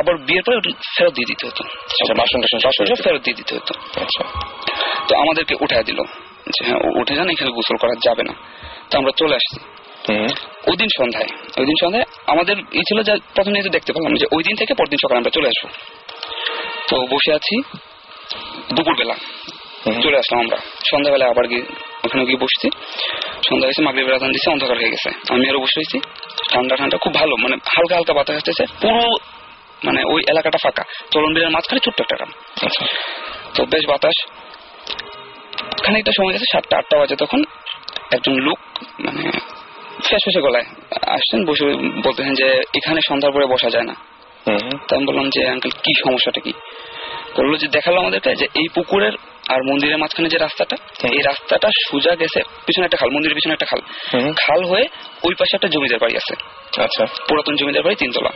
আবার 0.00 0.18
বিয়ের 0.18 0.42
পরে 0.42 0.72
ফেরত 0.98 1.14
দিয়ে 1.14 1.26
দিতে 1.26 1.46
হতো। 1.46 1.64
আচ্ছা, 1.64 2.14
বাসন 2.14 2.40
টাসন 2.40 2.58
বাসন 2.64 3.04
ফেরত 3.04 3.22
দিয়ে 3.22 3.34
দিতে 3.34 3.54
হতো। 3.54 4.00
আচ্ছা। 4.00 4.24
তো 5.08 5.16
আমাদেরকে 5.16 5.54
উঠায় 5.60 5.84
দিল। 5.84 6.02
যে 6.46 6.66
হ্যাঁ 6.66 7.00
উঠে 7.00 7.14
যান 7.14 7.30
এখানে 7.30 7.50
গোসল 7.50 7.76
করা 7.76 7.94
যাবে 8.04 8.22
না। 8.22 8.34
তো 8.90 8.98
আমরা 8.98 9.12
চলে 9.16 9.34
আসছি। 9.34 9.60
ওই 10.70 10.76
দিন 10.76 10.88
সন্ধ্যায় 10.98 11.28
ওই 11.58 11.66
দিন 11.66 11.74
সন্ধ্যায় 11.80 12.04
আমাদের 12.26 12.56
ই 12.72 12.82
ছিল 12.88 13.02
যে 13.02 13.12
প্রথমে 13.34 13.62
তো 13.62 13.68
দেখতে 13.68 13.92
পেলাম 13.92 14.14
যে 14.14 14.26
ওই 14.32 14.42
দিন 14.42 14.56
থেকে 14.56 14.74
পরদিন 14.74 14.98
সকালে 15.02 15.18
আমরা 15.18 15.30
চলে 15.30 15.48
আসব। 15.48 15.68
তো 16.88 16.96
বসে 16.96 17.32
আছি 17.32 17.62
দুপুরবেলা 18.74 19.14
চলে 20.02 20.16
আসলাম 20.18 20.40
আমরা। 20.40 20.56
সন্ধ্যাবেলা 20.90 21.26
আবার 21.26 21.48
গিয়ে 21.48 21.62
ওখানে 22.04 22.24
গিয়ে 22.24 22.36
বসছি। 22.36 22.68
সন্ধ্যা 23.48 23.66
হয়েছে 23.66 23.82
মাগরিব 23.82 24.08
রাজান 24.08 24.32
দিচ্ছে 24.32 24.50
অন্ধকার 24.50 24.76
হয়ে 24.76 24.90
গেছে। 24.90 25.10
আমি 25.30 25.48
আরও 25.48 25.58
বসে 25.58 25.76
রয়েছি। 25.76 25.98
ঠান্ডা 26.52 26.76
ঠান্ডা 26.76 26.96
খুব 26.98 27.14
ভালো 27.14 27.36
মানে 27.36 27.56
হালকা 27.76 27.94
হালকা 27.94 28.12
বাতাস 28.12 28.36
আসতেছে। 28.36 28.64
পুরো 28.80 29.04
মানে 29.84 30.00
ওই 30.04 30.22
এলাকাটা 30.28 30.58
ফাঁকা। 30.62 30.84
চলন 31.10 31.34
বিলের 31.34 31.50
মাঝখানে 31.50 31.80
ছোট্ট 31.84 32.00
একটা 32.00 32.16
গ্রাম। 32.16 32.30
আচ্ছা। 32.66 32.84
তো 33.54 33.64
বেশ 33.64 33.84
বাতাস। 33.88 34.16
খানিকটা 35.84 36.12
সময় 36.12 36.32
গেছে 36.32 36.44
সাতটা 36.52 36.76
আটটা 36.78 36.98
বাজে 36.98 37.16
তখন 37.16 37.44
একজন 38.12 38.34
লোক 38.34 38.58
মানে 39.00 39.30
ফেস 40.02 40.20
ফেসে 40.24 40.40
গলায় 40.40 40.64
আসছেন 41.06 41.44
বসে 41.44 41.64
বলতেছেন 42.04 42.34
যে 42.34 42.62
এখানে 42.74 43.00
সন্ধ্যার 43.08 43.32
পরে 43.32 43.46
বসা 43.46 43.70
যায় 43.70 43.84
না। 43.84 43.94
তা 44.88 44.96
আমি 44.96 45.06
বললাম 45.06 45.30
যে 45.30 45.48
আঙ্কেল 45.48 45.70
কি 45.70 45.92
সমস্যাটা 46.04 46.40
কি? 46.40 46.52
বলল 47.36 47.56
যে 47.56 47.68
দেখাল 47.68 47.98
আমাদেরকে 47.98 48.34
যে 48.34 48.44
এই 48.44 48.68
পুকুরের 48.74 49.12
আর 49.48 49.60
মন্দিরের 49.70 49.98
মাঝখানে 49.98 50.28
যে 50.28 50.38
রাস্তাটা 50.38 50.76
এই 51.08 51.18
রাস্তাটা 51.18 51.68
সোজা 51.90 52.14
গেছে 52.14 52.42
পিছনে 52.66 52.84
একটা 52.84 52.96
খাল 52.96 53.10
মন্দিরের 53.10 53.34
পিছনে 53.34 53.52
একটা 53.52 53.66
খাল। 53.66 53.80
খাল 54.36 54.64
হয়ে 54.64 54.88
ওই 55.24 55.34
পাশে 55.34 55.56
একটা 55.56 55.68
জমিদার 55.68 55.98
বাড়ি 55.98 56.16
আছে। 56.16 56.34
আচ্ছা। 56.82 57.06
পুরাতন 57.28 57.54
জমিদার 57.56 57.82
বাড়ি 57.82 57.96
তিনতলা। 57.96 58.30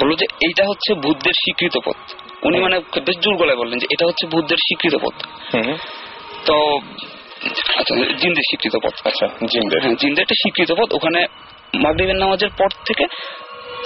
বলল 0.00 0.14
যে 0.14 0.26
এইটা 0.40 0.64
হচ্ছে 0.68 0.94
বুদ্ধের 0.94 1.32
স্বীকৃত 1.32 1.78
পথ। 1.84 1.96
উনি 2.42 2.58
মানে 2.58 2.78
বেশ 2.78 3.16
জোর 3.18 3.36
গলায় 3.36 3.56
বললেন 3.56 3.78
যে 3.78 3.86
এটা 3.90 4.06
হচ্ছে 4.06 4.26
বুদ্ধের 4.26 4.56
স্বীকৃত 4.56 4.94
পথ। 5.02 5.14
তো 6.44 6.80
আচ্ছা 7.76 7.94
জিন্দের 8.18 8.42
স্বীকৃত 8.50 8.74
পথ 8.84 8.94
আচ্ছা 9.06 9.26
জিন্দের। 9.46 9.80
হ্যাঁ 9.80 9.94
জিন্দের 9.94 10.22
একটা 10.22 10.34
স্বীকৃত 10.34 10.72
পথ 10.72 10.94
ওখানে 10.94 11.26
মাগরিবের 11.74 12.16
নামাজের 12.16 12.48
পর 12.58 12.68
থেকে 12.84 13.04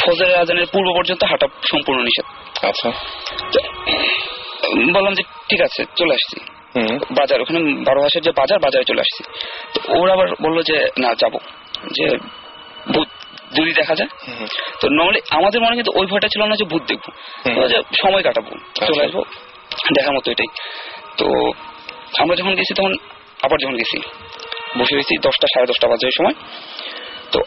ফজরের 0.05 0.37
আজানের 0.37 0.67
পূর্ব 0.73 0.89
পর্যন্ত 0.95 1.25
হাঁটা 1.25 1.47
সম্পূর্ণ 1.71 2.01
নিষেধ। 2.01 2.27
আচ্ছা। 2.65 2.93
বললাম 4.95 5.15
যে 5.15 5.23
ঠিক 5.49 5.61
আছে 5.61 5.85
চলে 5.97 6.15
আসছি। 6.15 6.37
বাজার 7.11 7.41
ওখানে 7.41 7.59
বারো 7.85 8.03
মাসের 8.03 8.23
যে 8.23 8.33
বাজার 8.37 8.59
বাজারে 8.59 8.85
চলে 8.85 9.01
আসছি। 9.01 9.23
তো 9.75 10.01
ওরা 10.01 10.13
আবার 10.13 10.29
বলল 10.43 10.63
যে 10.63 10.91
না 10.99 11.15
যাব। 11.15 11.35
যে 11.93 12.07
ভূত 12.93 13.09
যদি 13.55 13.73
দেখা 13.73 13.95
যায়। 13.95 14.09
তো 14.81 14.89
নর্মালি 14.89 15.21
আমাদের 15.31 15.61
মনে 15.61 15.75
কিন্তু 15.75 15.93
ওই 15.95 16.07
ভয়টা 16.07 16.29
ছিল 16.29 16.43
না 16.45 16.57
যে 16.57 16.65
ভূত 16.65 16.83
দেখব। 16.83 17.07
সময় 18.03 18.23
কাটাবো 18.23 18.51
চলে 18.75 19.03
আচ্ছা। 19.05 19.05
আসব। 19.05 19.23
দেখার 19.95 20.15
মতো 20.15 20.31
এটাই। 20.31 20.47
তো 21.17 21.27
আমরা 22.19 22.37
যখন 22.37 22.55
গেছি 22.55 22.75
তখন 22.75 22.95
আবার 23.43 23.59
যখন 23.63 23.77
গেছি 23.77 23.99
বসে 24.79 24.95
রয়েছি 24.95 25.15
দশটা 25.23 25.47
সাড়ে 25.55 25.67
দশটা 25.67 25.87
বাজে 25.89 26.07
ওই 26.07 26.15
সময়। 26.19 26.37
তো 27.33 27.41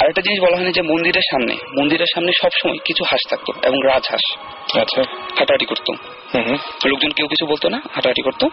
আরেকটা 0.00 0.22
জিনিস 0.22 0.40
বলা 0.40 0.56
হয়নি 0.56 0.72
যে 0.72 0.82
মন্দিরের 0.82 1.26
সামনে 1.30 1.54
মন্দিরের 1.78 2.06
সামনে 2.14 2.32
সব 2.42 2.52
সময় 2.62 2.78
কিছু 2.84 3.04
হাঁস 3.04 3.22
থাকতো 3.30 3.50
এবং 3.62 3.78
রাজহাঁস। 3.84 4.24
আচ্ছা। 4.80 5.02
হাঁটাহাঁটি 5.38 5.66
করতো। 5.66 5.92
লোকজন 6.90 7.10
কেউ 7.10 7.26
কিছু 7.28 7.46
বলতো 7.46 7.68
না 7.68 7.78
হাঁটাহাঁটি 7.94 8.22
করতো। 8.22 8.50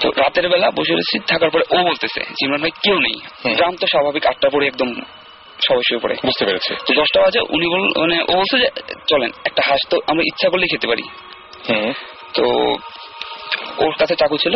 তো 0.00 0.06
রাতের 0.10 0.48
বেলা 0.48 0.70
বসে 0.70 0.92
রয়েছি 0.92 1.18
থাকার 1.26 1.50
পরে 1.50 1.64
ও 1.70 1.78
বলতেছে 1.84 2.20
জিমরান 2.20 2.60
ভাই 2.60 2.70
কেউ 2.82 2.96
নেই। 3.00 3.16
গ্রাম 3.54 3.74
তো 3.80 3.86
স্বাভাবিক 3.86 4.26
আটটা 4.26 4.48
পরে 4.48 4.66
একদম 4.66 4.88
সবাই 5.66 5.82
শুয়ে 5.88 6.00
পড়ে। 6.00 6.14
বুঝতে 6.24 6.44
পেরেছে। 6.44 6.74
তো 6.86 6.90
দশটা 6.94 7.20
বাজে 7.20 7.40
উনি 7.48 7.66
বল 7.72 7.82
মানে 8.00 8.16
ও 8.22 8.32
বলছে 8.36 8.56
যে 8.58 8.68
চলেন 9.08 9.30
একটা 9.44 9.62
হাঁস 9.66 9.80
তো 9.90 9.96
আমরা 10.06 10.22
ইচ্ছা 10.26 10.48
করলেই 10.48 10.68
খেতে 10.68 10.86
পারি। 10.86 11.04
তো 12.34 12.44
ওর 13.78 13.94
কাছে 13.98 14.14
চাকু 14.16 14.36
ছিল 14.38 14.54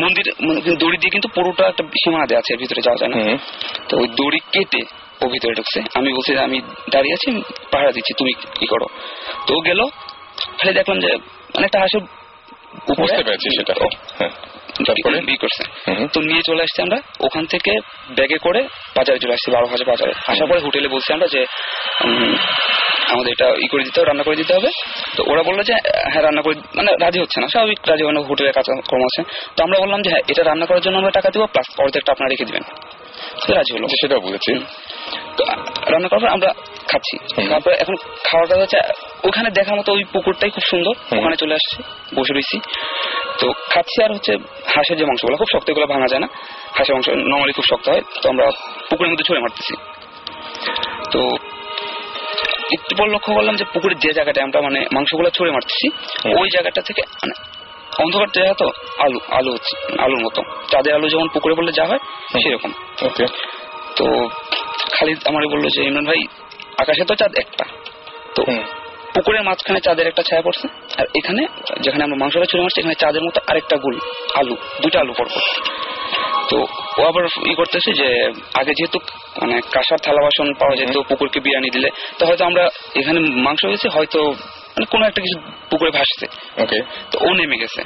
মন্দির 0.00 0.26
মানে 0.46 0.60
দড়ি 0.76 0.96
দিয়ে 0.96 1.10
কিন্তু 1.10 1.28
পুরোটা 1.28 1.64
একটা 1.68 1.82
সীমানা 2.04 2.26
দেওয়া 2.26 2.40
আছে 2.40 2.56
ভিতরে 2.56 2.80
যাওয়া 2.82 2.98
যায় 2.98 3.10
না। 3.10 3.38
তো 3.88 3.96
ওই 3.96 4.08
দড়ি 4.08 4.40
কেটে 4.52 4.82
ও 5.22 5.28
ভিতরে 5.28 5.54
ঢুকছে। 5.54 5.80
আমি 5.94 6.08
বলছি 6.12 6.36
আমি 6.38 6.60
দাঁড়িয়ে 6.90 7.14
আছি 7.14 7.28
পাহাড়া 7.30 7.70
পাহারা 7.70 7.92
দিচ্ছি 7.92 8.12
তুমি 8.18 8.32
কি 8.54 8.66
করো? 8.66 8.86
তো 9.46 9.54
ও 9.56 9.60
গেল। 9.60 9.80
খালি 10.58 10.72
দেখলাম 10.72 11.00
যে 11.00 11.10
অনেকটা 11.54 11.78
হাসি 11.80 11.98
বুঝতে 12.98 13.22
পেরেছি 13.24 13.48
সেটা 13.56 13.74
তারপরে 14.86 15.18
ই 15.34 15.36
করছে। 15.36 15.62
তো 16.14 16.20
নিয়ে 16.20 16.42
চলে 16.46 16.62
আসছি 16.62 16.82
আমরা। 16.82 16.98
ওখান 17.20 17.46
থেকে 17.46 17.72
ব্যাগে 18.16 18.38
করে 18.38 18.60
বাজারে 18.96 19.18
চলে 19.18 19.32
আসছি 19.32 19.50
বারো 19.50 19.66
হাজার 19.66 19.86
বাজারে। 19.86 20.12
আসার 20.26 20.46
পরে 20.48 20.60
হোটেলে 20.60 20.88
বলছি 20.88 21.12
আমরা 21.12 21.26
যে 21.34 21.46
আমাদের 23.12 23.32
এটা 23.32 23.48
ই 23.64 23.66
করে 23.68 23.82
দিতে 23.84 24.00
হবে 24.00 24.08
রান্না 24.08 24.24
করে 24.24 24.36
দিতে 24.36 24.52
হবে। 24.54 24.70
তো 25.16 25.24
ওরা 25.26 25.42
বলল 25.42 25.62
যে 25.62 25.74
হ্যাঁ 26.12 26.22
রান্না 26.22 26.42
করে 26.42 26.54
মানে 26.74 26.90
রাজি 27.00 27.18
হচ্ছে 27.20 27.40
না। 27.40 27.46
স্বাভাবিক 27.46 27.78
রাজি 27.88 28.02
হয় 28.04 28.12
না 28.12 28.20
হোটেলের 28.20 28.52
কাজ 28.52 28.66
কর্ম 28.90 29.04
আছে। 29.04 29.20
তো 29.56 29.62
আমরা 29.64 29.78
বললাম 29.80 30.02
যে 30.02 30.10
হ্যাঁ 30.10 30.22
এটা 30.28 30.42
রান্না 30.42 30.66
করার 30.66 30.80
জন্য 30.80 30.96
আমরা 30.98 31.10
টাকা 31.10 31.30
দেবো 31.30 31.46
প্লাস 31.46 31.66
অর্ধেকটা 31.78 32.12
আপনারা 32.12 32.30
রেখে 32.30 32.44
দিবেন। 32.44 32.64
হলো 33.74 34.20
বুঝেছি 34.24 34.52
রান্না 35.92 36.08
করার 36.08 36.22
পর 36.24 36.30
আমরা 36.36 36.50
খাচ্ছি। 36.90 37.14
তারপরে 37.50 37.74
এখন 37.82 37.94
খাওয়ার 38.26 38.46
কাজ 38.50 38.58
হচ্ছে 38.64 38.78
ওখানে 39.28 39.48
দেখার 39.58 39.76
মতো 39.78 39.90
ওই 39.96 40.04
পুকুরটাই 40.12 40.50
খুব 40.50 40.64
সুন্দর। 40.70 40.94
ওখানে 41.18 41.36
চলে 41.36 41.54
আসছি 41.58 41.76
বসে 42.16 42.32
রয়েছি 42.32 42.56
তো 43.40 43.46
খাচ্ছি 43.72 43.98
আর 44.04 44.10
হচ্ছে 44.16 44.32
হাঁসের 44.74 44.96
যে 45.00 45.04
মাংসগুলো 45.04 45.36
খুব 45.36 45.50
শক্ত 45.54 45.66
এগুলো 45.70 45.86
ভাঙা 45.86 46.06
যায় 46.12 46.22
না। 46.24 46.28
হাঁসের 46.76 46.94
মাংস 46.94 47.08
নর্মালি 47.30 47.52
খুব 47.52 47.66
শক্ত 47.72 47.86
হয়। 47.92 48.02
তো 48.22 48.26
আমরা 48.32 48.46
পুকুরের 48.90 49.10
মধ্যে 49.12 49.26
ছড়ে 49.28 49.40
মারতেছি। 49.44 49.74
তো 51.12 51.20
একটু 52.76 52.92
পর 52.98 53.06
লক্ষ্য 53.14 53.30
করলাম 53.36 53.54
যে 53.60 53.64
পুকুরের 53.74 53.98
যে 53.98 54.10
জায়গাটা 54.18 54.40
আমরা 54.42 54.60
মানে 54.60 54.80
মাংসগুলো 54.96 55.28
ছড়ে 55.30 55.50
মারতেছি 55.50 55.86
ওই 56.40 56.48
জায়গাটা 56.54 56.80
থেকে 56.88 57.02
মানে 57.20 57.34
অন্ধকার 57.98 58.28
জায়গা 58.34 58.54
তো 58.54 58.70
আলু 58.98 59.18
আলু 59.30 59.52
হচ্ছে 59.52 59.76
আলুর 59.98 60.24
মতো। 60.24 60.42
চাঁদের 60.70 60.94
আলু 60.94 61.08
যেমন 61.08 61.28
পুকুরে 61.28 61.54
বললে 61.54 61.72
যা 61.72 61.84
হয় 61.86 61.98
সেরকম। 62.42 62.72
ওকে। 63.02 63.26
তো 63.96 64.04
খালিদ 64.92 65.18
আমারে 65.26 65.46
বলল 65.46 65.68
যে 65.68 65.82
ইমরান 65.84 66.06
ভাই 66.06 66.26
আকাশে 66.78 67.04
তো 67.04 67.14
চাঁদ 67.14 67.32
একটা। 67.34 67.64
তো 68.34 68.42
পুকুরের 69.14 69.42
মাঝখানে 69.42 69.80
চাঁদের 69.80 70.06
একটা 70.06 70.22
ছায়া 70.22 70.42
পড়ছে 70.42 70.68
আর 70.98 71.06
এখানে 71.14 71.46
যেখানে 71.80 72.04
আমরা 72.04 72.16
মাংসটা 72.16 72.46
ছুড়ে 72.46 72.62
মারছি 72.62 72.80
এখানে 72.80 72.94
চাঁদের 72.94 73.22
মতো 73.22 73.40
আরেকটা 73.46 73.76
গোল 73.76 73.96
আলু 74.34 74.56
দুটো 74.82 74.98
আলু 74.98 75.12
পড়ব। 75.18 75.34
তো 76.50 76.66
ও 76.98 77.02
আবার 77.06 77.24
ই 77.50 77.54
করতেছে 77.54 77.92
যে 77.92 78.32
আগে 78.54 78.72
যেহেতু 78.74 78.98
মানে 79.40 79.60
কাঁসার 79.72 79.98
থালা 79.98 80.22
বাসন 80.22 80.54
পাওয়া 80.54 80.76
যেত 80.76 80.96
পুকুরকে 81.08 81.40
বিরিয়ানি 81.40 81.70
দিলে 81.70 81.90
তো 82.18 82.26
হয়তো 82.26 82.44
আমরা 82.44 82.70
এখানে 82.94 83.20
মাংস 83.20 83.64
হয়েছে 83.64 83.88
হয়তো 83.88 84.34
মানে 84.72 84.86
কোনো 84.86 85.06
একটা 85.06 85.20
কিছু 85.20 85.50
পুকুরে 85.70 85.90
ভাসছে। 85.90 86.26
ওকে 86.62 86.80
তো 87.10 87.18
ও 87.30 87.34
নেমে 87.34 87.56
গেছে। 87.56 87.82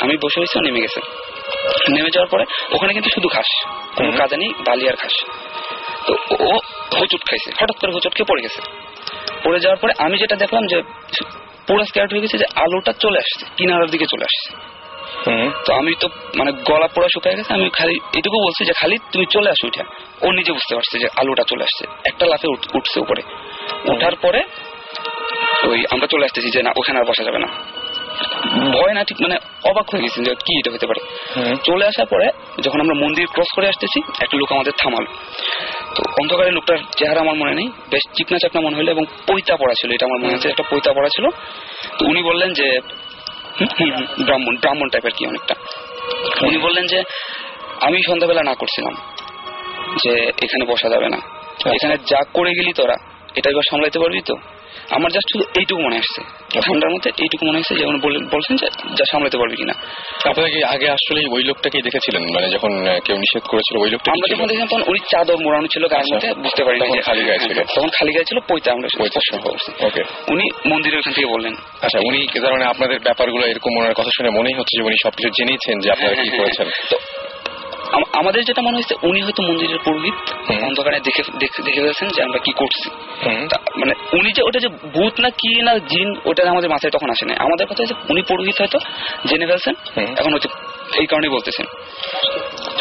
আমি 0.00 0.16
বসে 0.16 0.40
হয়েছি 0.40 0.58
ও 0.58 0.62
নেমে 0.62 0.80
গেছে। 0.80 1.00
নেমে 1.88 2.10
যাওয়ার 2.10 2.28
পরে 2.28 2.44
ওখানে 2.72 2.92
কিন্তু 2.92 3.10
শুধু 3.10 3.28
ঘাস 3.28 3.66
কোনো। 3.96 4.12
কাজে 4.12 4.36
নেই 4.36 4.52
বালি 4.66 4.88
আর 4.88 4.94
ঘাস। 4.94 5.24
তো 6.06 6.14
ও 6.40 6.46
হোঁচট 6.94 7.28
খাইছে 7.30 7.50
হঠাৎ 7.60 7.78
করে 7.78 7.92
হোঁচট 7.92 8.14
খেয়ে 8.14 8.24
পড়ে 8.24 8.42
গেছে। 8.42 8.62
পড়ে 9.44 9.60
যাওয়ার 9.60 9.76
পরে 9.76 9.92
আমি 9.98 10.18
যেটা 10.18 10.36
দেখলাম 10.36 10.66
যে 10.66 10.82
পুরো 11.66 11.84
স্ক্যার্ট 11.84 12.12
হয়ে 12.12 12.20
গেছে 12.20 12.38
যে 12.38 12.44
আলোটা 12.56 12.92
চলে 12.92 13.18
আসছে 13.18 13.46
কিনারার 13.56 13.90
দিকে 13.90 14.06
চলে 14.06 14.24
আসছে। 14.24 14.74
তো 15.64 15.74
আমি 15.74 15.94
তো 16.00 16.08
মানে 16.36 16.52
গলা 16.52 16.86
পোড়া 16.86 17.08
শুকায় 17.14 17.36
গেছে 17.36 17.54
আমি 17.54 17.70
খালি 17.70 17.98
এটুকু 18.14 18.46
বলছি 18.46 18.64
যে 18.64 18.72
খালি 18.72 18.98
তুমি 18.98 19.26
চলে 19.30 19.50
আসো 19.50 19.66
উঠে। 19.66 19.82
ও 20.22 20.30
নিজে 20.30 20.52
বুঝতে 20.52 20.74
পারছে 20.74 20.98
যে 20.98 21.08
আলোটা 21.16 21.42
চলে 21.48 21.64
আসছে 21.64 21.86
একটা 22.04 22.26
লাফে 22.26 22.48
উঠ- 22.48 22.76
উঠছে 22.76 23.00
উপরে। 23.00 23.22
ওঠার 23.92 24.16
পরে 24.16 24.42
ওই 25.68 25.86
আমরা 25.90 26.06
চলে 26.06 26.24
আসতেছি 26.24 26.50
যে 26.50 26.62
না 26.62 26.72
ওখানে 26.76 26.98
আর 26.98 27.04
বসা 27.04 27.24
যাবে 27.24 27.38
না। 27.38 27.48
ভয় 28.72 28.92
না 28.94 29.04
ঠিক 29.04 29.20
মানে 29.22 29.36
অবাক 29.64 29.90
হয়ে 29.90 30.02
গেছি 30.02 30.24
যে 30.24 30.34
কি 30.34 30.58
এটা 30.58 30.70
হতে 30.70 30.86
পারে। 30.86 31.00
চলে 31.64 31.86
আসার 31.86 32.06
পরে 32.06 32.30
যখন 32.62 32.80
আমরা 32.80 32.94
মন্দির 32.94 33.26
ক্রস 33.26 33.48
করে 33.56 33.68
আসতেছি 33.68 34.02
একটা 34.20 34.38
লোক 34.38 34.52
আমাদের 34.52 34.72
থামালো। 34.82 35.06
তো 35.94 36.02
অন্ধকারে 36.20 36.50
লোকটার 36.50 36.76
চেহারা 36.98 37.20
আমার 37.20 37.34
মনে 37.34 37.54
নেই 37.54 37.68
বেশ 37.90 38.02
চিকনা 38.14 38.38
চাকনা 38.38 38.60
মনে 38.60 38.76
হলো 38.76 38.90
এবং 38.90 39.04
পৈতা 39.26 39.56
পড়া 39.56 39.74
ছিল 39.80 39.90
এটা 39.90 40.06
আমার 40.06 40.18
মনে 40.18 40.34
আছে 40.34 40.48
একটা 40.48 40.62
পৈতা 40.70 40.92
পড়া 40.92 41.08
ছিল। 41.08 41.28
তো 41.98 42.06
উনি 42.06 42.22
বললেন 42.22 42.52
যে 42.52 42.80
হুম, 43.60 43.68
হুম, 43.78 43.90
হুম, 43.90 44.24
ব্রাহ্মণ 44.24 44.56
ব্রাহ্মণ 44.56 44.88
টাইপের 44.88 45.10
কি 45.10 45.26
অনেকটা। 45.26 45.54
উনি 46.46 46.58
বললেন 46.58 46.86
যে 46.86 47.02
আমি 47.80 48.02
সন্ধ্যাবেলা 48.06 48.42
না 48.42 48.54
করছিলাম 48.54 48.94
যে 50.04 50.32
এখানে 50.42 50.64
বসা 50.64 50.88
যাবে 50.88 51.08
না। 51.08 51.16
এখানে 51.72 51.96
যা 52.06 52.18
করে 52.34 52.50
গেলি 52.54 52.72
তোরা 52.72 52.94
এটা 53.34 53.50
এবার 53.50 53.62
সামলাইতে 53.70 53.98
পারবি 53.98 54.20
তো? 54.20 54.34
আমার 54.90 55.12
জাস্ট 55.12 55.28
শুধু 55.32 55.44
এইটুকু 55.58 55.82
মনে 55.82 55.96
আসছে। 55.96 56.20
ঠান্ডার 56.60 56.90
মধ্যে 56.90 57.10
এইটুকু 57.18 57.46
মনে 57.46 57.58
হচ্ছে 57.58 57.74
যেমন 57.74 58.00
বলছেন 58.30 58.56
যে 58.56 58.66
যা 58.94 59.04
সামলাতে 59.10 59.38
পারবি 59.38 59.56
কিনা। 59.56 59.72
আপনারা 60.30 60.48
কি 60.48 60.64
আগে 60.64 60.90
আসলে 60.90 61.20
ওই 61.30 61.44
লোকটাকে 61.44 61.78
দেখেছিলেন? 61.82 62.22
মানে 62.34 62.48
যখন 62.48 63.00
কেউ 63.04 63.16
নিষেধ 63.16 63.42
করেছিল 63.42 63.76
ওই 63.78 63.90
লোকটা 63.90 64.12
আমরা 64.12 64.36
যখন 64.36 64.46
দেখলাম 64.46 64.68
তখন 64.68 64.82
ওই 64.86 64.98
চাদর 64.98 65.36
মোড়ানো 65.36 65.66
ছিল 65.66 65.86
গায়ের 65.86 66.14
আচ্ছা। 66.14 66.14
মধ্যে 66.14 66.42
বুঝতে 66.42 66.64
পারি 66.64 66.80
তখন 66.80 67.00
খালি 67.00 67.24
গায়ে 67.24 67.38
ছিল। 67.38 67.62
তখন 67.76 67.88
খালি 67.88 68.12
গায়ে 68.12 68.24
ছিল 68.24 68.38
পৈতে 68.48 68.70
আমরা 68.70 68.88
ওকে। 69.86 70.02
উনি 70.28 70.68
মন্দিরের 70.68 70.98
ওখান 70.98 71.12
থেকে 71.12 71.26
বললেন। 71.26 71.54
আচ্ছা 71.82 71.98
উনি 71.98 72.26
তার 72.42 72.52
মানে 72.52 72.64
আপনাদের 72.64 73.00
ব্যাপারগুলো 73.00 73.46
এরকম 73.46 73.78
ওনার 73.78 73.94
কথা 73.94 74.10
শুনে 74.16 74.30
মনেই 74.30 74.52
হচ্ছে 74.52 74.78
যে 74.78 74.82
উনি 74.82 74.96
সবকিছু 75.02 75.30
জেনেছেন 75.30 75.80
যে 75.80 75.90
আপনারা 75.90 76.22
কি 76.22 76.28
হ্যাঁ, 76.28 76.38
করেছেন? 76.38 76.66
হ্যাঁ, 76.66 76.88
তো 76.90 76.96
আম- 76.96 77.33
আমাদের 78.20 78.40
যেটা 78.44 78.62
মনে 78.62 78.76
হচ্ছে 78.78 78.94
উনি 79.08 79.20
হয়তো 79.20 79.42
মন্দিরের 79.48 79.80
পুরোহিত। 79.84 80.16
অন্ধকারে 80.68 80.98
দেখে 81.00 81.22
দেখে 81.42 81.60
ফেলেছেন 81.64 82.08
যে 82.14 82.20
আমরা 82.26 82.38
কি 82.38 82.52
করছি। 82.60 82.88
মানে 83.80 83.94
উনি 84.18 84.30
যে 84.36 84.42
ওটা 84.48 84.58
যে 84.64 84.68
ভূত 84.94 85.14
না 85.24 85.30
কি 85.40 85.50
না 85.62 85.72
জিন 85.90 86.08
ওটা 86.24 86.42
আমাদের 86.54 86.70
মাথায় 86.70 86.92
তখন 86.96 87.08
আসে 87.10 87.24
না 87.28 87.34
আমাদের 87.46 87.64
কথা 87.66 87.80
হচ্ছে 87.82 87.96
উনি 88.12 88.22
পুরোহিত 88.22 88.56
হয়তো 88.60 88.78
জেনে 89.28 89.46
ফেলছেন। 89.46 89.74
এখন 90.20 90.32
হচ্ছে 90.34 90.50
এই 91.00 91.06
কারণেই 91.06 91.32
বলতেছেন। 91.36 91.66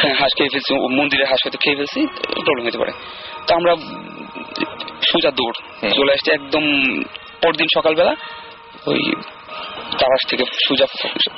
হ্যাঁ 0.02 0.16
হাঁস 0.20 0.32
খেয়ে 0.38 0.52
ফেলছি 0.54 0.72
ও 0.76 0.88
মন্দিরে 1.00 1.26
হাঁস 1.32 1.40
হয়তো 1.46 1.60
খেয়ে 1.64 1.78
ফেলছি 1.80 2.00
প্রবলেম 2.46 2.66
হতে 2.68 2.80
পারে। 2.82 2.92
তো 3.48 3.52
আমরা 3.60 3.72
সোজা 5.10 5.32
দৌড়। 5.38 5.58
চলে 5.98 6.12
আসছে 6.16 6.30
একদম 6.38 6.64
পরদিন 7.42 7.68
সকালবেলা। 7.78 8.14
ওই 8.86 9.00
তারাস 10.00 10.30
থেকে 10.30 10.44
সোজা 10.68 10.86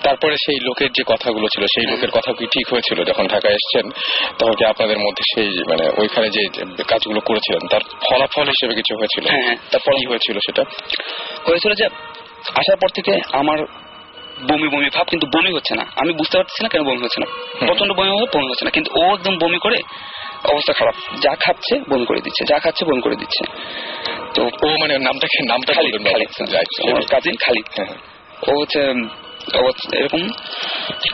তারপরে 0.04 0.36
সেই 0.46 0.60
লোকের 0.64 0.90
যে 0.98 1.04
কথাগুলো 1.08 1.48
ছিল 1.48 1.66
সেই 1.66 1.92
লোকের 1.92 2.12
কথা 2.12 2.34
কি 2.34 2.46
ঠিক 2.46 2.74
হয়েছিল 2.74 3.04
যখন 3.04 3.28
ঢাকায় 3.28 3.54
এসেছেন? 3.54 3.92
তখন 4.40 4.54
কি 4.54 4.66
আপনাদের 4.66 4.98
মধ্যে 4.98 5.24
সেই 5.36 5.48
মানে 5.48 6.02
ওইখানে 6.02 6.30
যে 6.30 6.48
কাজগুলো 6.88 7.20
করেছিলেন 7.20 7.68
তার 7.68 7.82
ফলাফল 7.82 8.44
হিসেবে 8.44 8.76
কিছু 8.76 8.96
হয়েছিল? 8.96 9.26
হ্যাঁ, 9.30 9.44
হ্যাঁ। 9.44 9.56
তারপর 9.72 9.92
কি 9.92 10.06
হয়েছিল 10.06 10.38
সেটা? 10.38 10.64
হয়েছিল 11.50 11.74
যে 11.74 11.86
আসার 12.56 12.78
পর 12.82 12.90
থেকে 12.96 13.20
আমার 13.32 13.58
বমি 14.50 14.68
বমি 14.68 14.90
ভাব 14.90 15.06
কিন্তু 15.10 15.28
বমি 15.28 15.54
হচ্ছে 15.54 15.76
না। 15.76 15.86
আমি 15.96 16.14
বুঝতে 16.14 16.38
পারছি 16.38 16.64
না 16.64 16.70
কেন 16.70 16.84
বমি 16.84 17.02
হচ্ছে 17.04 17.20
না। 17.20 17.28
প্রচণ্ড 17.66 17.94
বমি 17.94 18.10
হবে 18.10 18.38
বমি 18.38 18.48
হচ্ছে 18.50 18.66
না। 18.66 18.72
কিন্তু 18.72 18.92
ও 19.00 19.14
একদম 19.14 19.38
বমি 19.38 19.58
করে 19.60 19.78
অবস্থা 20.52 20.74
খারাপ। 20.74 20.94
যা 21.22 21.36
খাচ্ছে 21.36 21.80
বমি 21.90 22.06
করে 22.06 22.22
দিচ্ছে। 22.22 22.46
যা 22.46 22.60
খাচ্ছে 22.60 22.86
বমি 22.86 23.02
করে 23.02 23.16
দিচ্ছে। 23.16 23.44
তো 24.34 24.46
ও 24.64 24.68
মানে 24.82 24.98
নামটা 24.98 25.28
নামটা 25.48 25.74
খালিদ 25.74 25.96
না? 25.96 26.12
খালিদ। 26.12 27.06
কাজিন 27.10 27.36
খালিদ। 27.36 27.66
হ্যাঁ, 27.76 27.88
হ্যাঁ। 27.88 28.56
ও 28.56 29.68
হচ্ছে 29.68 29.98
এরকম। 29.98 30.30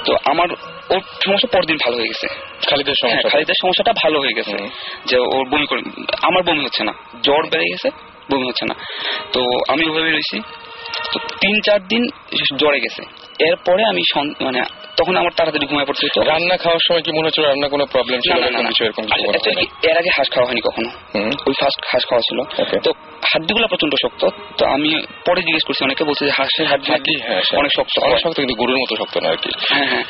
তো 0.05 0.15
আমার 0.25 0.47
ওর 0.89 0.99
সমস্যা 1.25 1.47
পরদিন 1.51 1.77
ভালো 1.85 1.97
হয়ে 1.97 2.07
গেছে। 2.07 2.27
খালিদের 2.69 2.93
হ্যাঁ 3.01 3.11
সমস্যা 3.11 3.29
খালিদের 3.29 3.55
সমস্যাটা 3.61 3.93
ভালো 4.03 4.19
হয়ে 4.19 4.33
গেছে। 4.33 4.69
যে 5.05 5.17
ওর 5.17 5.49
বমি 5.49 5.65
করে 5.65 5.81
আমার 6.21 6.43
বমি 6.43 6.63
হচ্ছে 6.63 6.83
না। 6.83 6.93
জ্বর 7.23 7.49
বেড়ে 7.49 7.65
গেছে 7.65 7.89
বমি 8.31 8.47
হচ্ছে 8.47 8.65
না। 8.65 8.75
তো 9.33 9.41
আমি 9.67 9.89
ওভাবে 9.89 10.11
রয়েছি। 10.11 10.41
তিন 11.41 11.55
চার 11.65 11.79
দিন 11.87 12.03
জ্বরে 12.59 12.79
গেছে। 12.79 13.01
এরপরে 13.39 13.81
আমি 13.85 14.01
মানে 14.41 14.59
তখন 14.97 15.17
আমার 15.17 15.31
তাড়াতাড়ি 15.37 15.65
ঘুমায় 15.65 15.85
পড়তে 15.85 16.07
হতো। 16.07 16.19
রান্না 16.21 16.57
খাওয়ার 16.57 16.81
সময় 16.87 17.01
কি 17.01 17.11
মনে 17.11 17.27
হচ্ছিল 17.27 17.45
রান্না 17.45 17.67
কোনো 17.67 17.85
প্রবলেম 17.85 18.19
ছিল 18.19 18.35
না, 18.39 18.69
কিছু 18.69 18.83
এরকম 18.85 19.03
হয়নি? 19.03 19.65
এর 19.89 19.97
আগে 19.97 20.11
হাঁস 20.17 20.27
খাওয়া 20.33 20.47
হয়নি 20.47 20.61
কখনো। 20.61 20.89
ওই 21.47 21.53
ফার্স্ট 21.59 21.81
হাঁস 21.91 22.03
খাওয়া 22.09 22.23
ছিল. 22.27 22.39
তো 22.83 22.91
হাড্ডিগুলো 23.31 23.67
প্রচণ্ড 23.67 23.93
শক্ত। 24.03 24.29
তো 24.57 24.65
আমি 24.65 24.91
পরে 25.25 25.41
জিজ্ঞেস 25.41 25.63
করছি 25.67 25.81
অনেকে 25.83 26.03
বলছে 26.03 26.25
যে 26.25 26.31
হাঁসের 26.31 26.67
হাড্ডি 26.67 26.89
হাড্ডি 26.91 27.15
হ্যাঁ 27.21 27.41
অনেক 27.57 27.71
শক্ত। 27.77 27.95
অনেক 28.07 28.19
শক্ত 28.23 28.37
কিন্তু 28.39 28.55
গরুর 28.55 28.77
মতো 28.83 28.95
শক্ত 29.01 29.17
না 29.17 29.29
আর 29.29 29.35
কি। 29.35 29.51
হ্যাঁ 29.69 29.87
হ্যাঁ। 29.87 30.03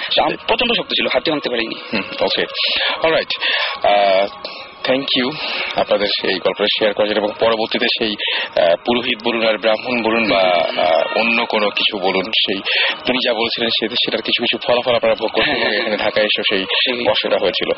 প্রচণ্ড 0.47 0.71
শক্ত 0.79 0.91
ছিল 0.97 1.07
হাড্ডি 1.13 1.29
ভাঙতে 1.31 1.49
পারিনি। 1.49 1.77
ওকে 2.25 2.43
অলরাইট 3.03 3.31
থ্যাংক 4.85 5.07
ইউ 5.17 5.27
আপনাদের 5.81 6.09
সেই 6.19 6.35
গল্পটা 6.45 6.69
শেয়ার 6.77 6.93
করার 6.93 7.07
জন্য 7.09 7.21
এবং 7.23 7.33
পরবর্তীতে 7.39 7.87
সেই 7.97 8.13
পুরোহিত 8.85 9.19
বলুন 9.27 9.43
আর 9.49 9.57
ব্রাহ্মণ 9.63 9.95
বলুন 10.07 10.23
বা 10.33 10.43
অন্য 11.21 11.37
কোনো 11.53 11.67
কিছু 11.77 11.95
বলুন 12.05 12.25
সেই 12.43 12.59
তিনি 13.05 13.19
যা 13.25 13.31
বলেছিলেন 13.39 13.69
সেটার 14.01 14.23
কিছু 14.27 14.39
কিছু 14.45 14.57
ফলাফল 14.65 14.93
আপনারা 14.99 15.15
ভোগ 15.21 15.31
করছেন 15.35 15.57
এখানে 15.79 15.97
ঢাকায় 16.05 16.27
এসে 16.29 16.41
সেই 16.81 16.95
বর্ষটা 17.07 17.37
হয়েছিল। 17.43 17.69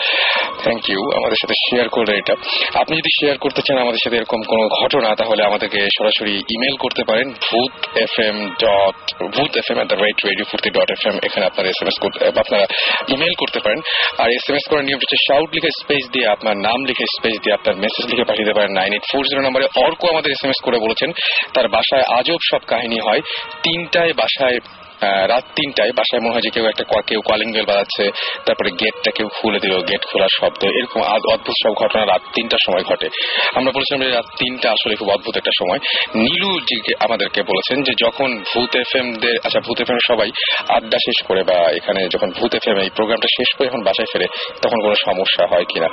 থ্যাংক 0.63 0.83
ইউ 0.89 1.01
আমাদের 1.19 1.37
সাথে 1.41 1.55
শেয়ার 1.65 1.87
করলেন 1.95 2.15
এটা। 2.21 2.35
আপনি 2.81 2.93
যদি 2.99 3.11
শেয়ার 3.19 3.37
করতে 3.43 3.61
চান 3.65 3.77
আমাদের 3.85 4.01
সাথে 4.03 4.15
এরকম 4.19 4.39
কোনো 4.51 4.63
ঘটনা 4.79 5.09
তাহলে 5.19 5.41
আমাদেরকে 5.49 5.79
সরাসরি 5.97 6.33
ইমেল 6.55 6.75
করতে 6.83 7.03
পারেন। 7.09 7.27
Bhoot 7.47 7.73
F 8.05 8.15
M 8.27 8.37
dot 8.63 8.97
Bhoot 9.35 9.51
F 9.61 9.67
M 9.71 9.77
at 9.79 9.87
the 9.91 9.97
right 10.03 10.19
radio 10.29 10.45
Foorti 10.51 10.69
dot 10.77 10.89
F 10.95 11.03
M 11.09 11.15
এখানে 11.27 11.43
আপনারা 11.49 11.67
এস 11.73 11.79
এম 11.81 11.87
এস 11.91 11.97
আপনারা 12.43 12.65
ইমেল 13.13 13.33
করতে 13.41 13.59
পারেন। 13.63 13.79
আর 14.21 14.27
এস 14.37 14.45
এম 14.49 14.55
এস 14.59 14.65
করার 14.69 14.85
নিয়ম 14.87 14.99
হচ্ছে 15.03 15.17
শাউট 15.27 15.49
লিখে 15.55 15.71
স্পেস 15.81 16.03
দিয়ে 16.13 16.27
আপনার 16.35 16.55
নাম 16.67 16.79
লিখে 16.85 16.91
স্পেস 16.99 17.33
দিয়ে 17.43 17.53
আপনার 17.53 17.75
মেসেজ 17.75 18.09
লিখে 18.09 18.23
পাঠিয়ে 18.23 18.45
দেবেন 18.45 18.71
নাইন 18.71 18.93
এইট 18.93 19.03
ফোর 19.11 19.23
জিরো 19.23 19.41
নম্বরে। 19.41 19.65
অর্ক 19.85 20.05
আমাদের 20.05 20.31
এস 20.31 20.45
এম 20.45 20.49
এস 20.49 20.63
করে 20.63 20.77
বলেছেন, 20.79 21.11
তার 21.53 21.67
বাসায় 21.67 22.03
আজব 22.19 22.37
সব 22.51 22.59
কাহিনী 22.67 22.99
হয়। 22.99 23.21
তিনটায় 23.63 24.13
বাসায় 24.13 24.59
রাত 25.03 25.43
তিনটায় 25.55 25.91
বাসায় 25.91 26.21
মনে 26.21 26.31
হয় 26.31 26.41
যে 26.41 26.49
কেউ 26.49 26.65
একটা 26.65 26.83
কেউ 27.07 27.21
কলিং 27.21 27.51
বেল 27.51 27.65
বাজাচ্ছে, 27.65 28.11
তারপরে 28.45 28.69
গেটটা 28.71 29.11
কেউ 29.11 29.27
খুলে 29.27 29.59
দিল 29.59 29.81
গেট 29.81 30.05
খোলার 30.05 30.33
শব্দ, 30.39 30.65
এরকম 30.65 31.01
অদ্ভুত 31.33 31.55
সব 31.63 31.73
ঘটনা 31.73 32.05
রাত 32.05 32.21
তিনটার 32.33 32.59
সময় 32.65 32.83
ঘটে। 32.83 33.07
আমরা 33.55 33.71
বলেছিলাম 33.71 34.01
যে 34.01 34.09
রাত 34.09 34.25
তিনটা 34.37 34.71
আসলে 34.71 34.95
খুব 34.95 35.09
অদ্ভুত 35.09 35.37
একটা 35.37 35.51
সময়। 35.59 35.79
নীলু 36.15 36.59
জি 36.59 36.93
আমাদেরকে 36.99 37.43
বলেছেন 37.43 37.83
যে 37.83 37.93
যখন 38.05 38.43
ভূত 38.53 38.75
এফ 38.75 38.95
এম 38.95 39.13
দের 39.13 39.35
আচ্ছা 39.43 39.59
ভূত 39.59 39.81
এফ 39.81 39.89
এম 39.89 39.97
সবাই 40.07 40.31
আড্ডা 40.69 40.97
শেষ 40.97 41.27
করে 41.27 41.43
বা 41.43 41.71
এখানে 41.71 42.07
যখন 42.07 42.31
ভূত 42.31 42.55
এফ 42.55 42.67
এম 42.67 42.77
এই 42.77 42.89
প্রোগ্রামটা 42.89 43.27
শেষ 43.37 43.49
করে 43.55 43.67
যখন 43.67 43.83
বাসায় 43.83 44.09
ফেরে, 44.13 44.27
তখন 44.61 44.77
কোনো 44.81 44.95
সমস্যা 45.05 45.47
হয় 45.47 45.65
কিনা? 45.65 45.87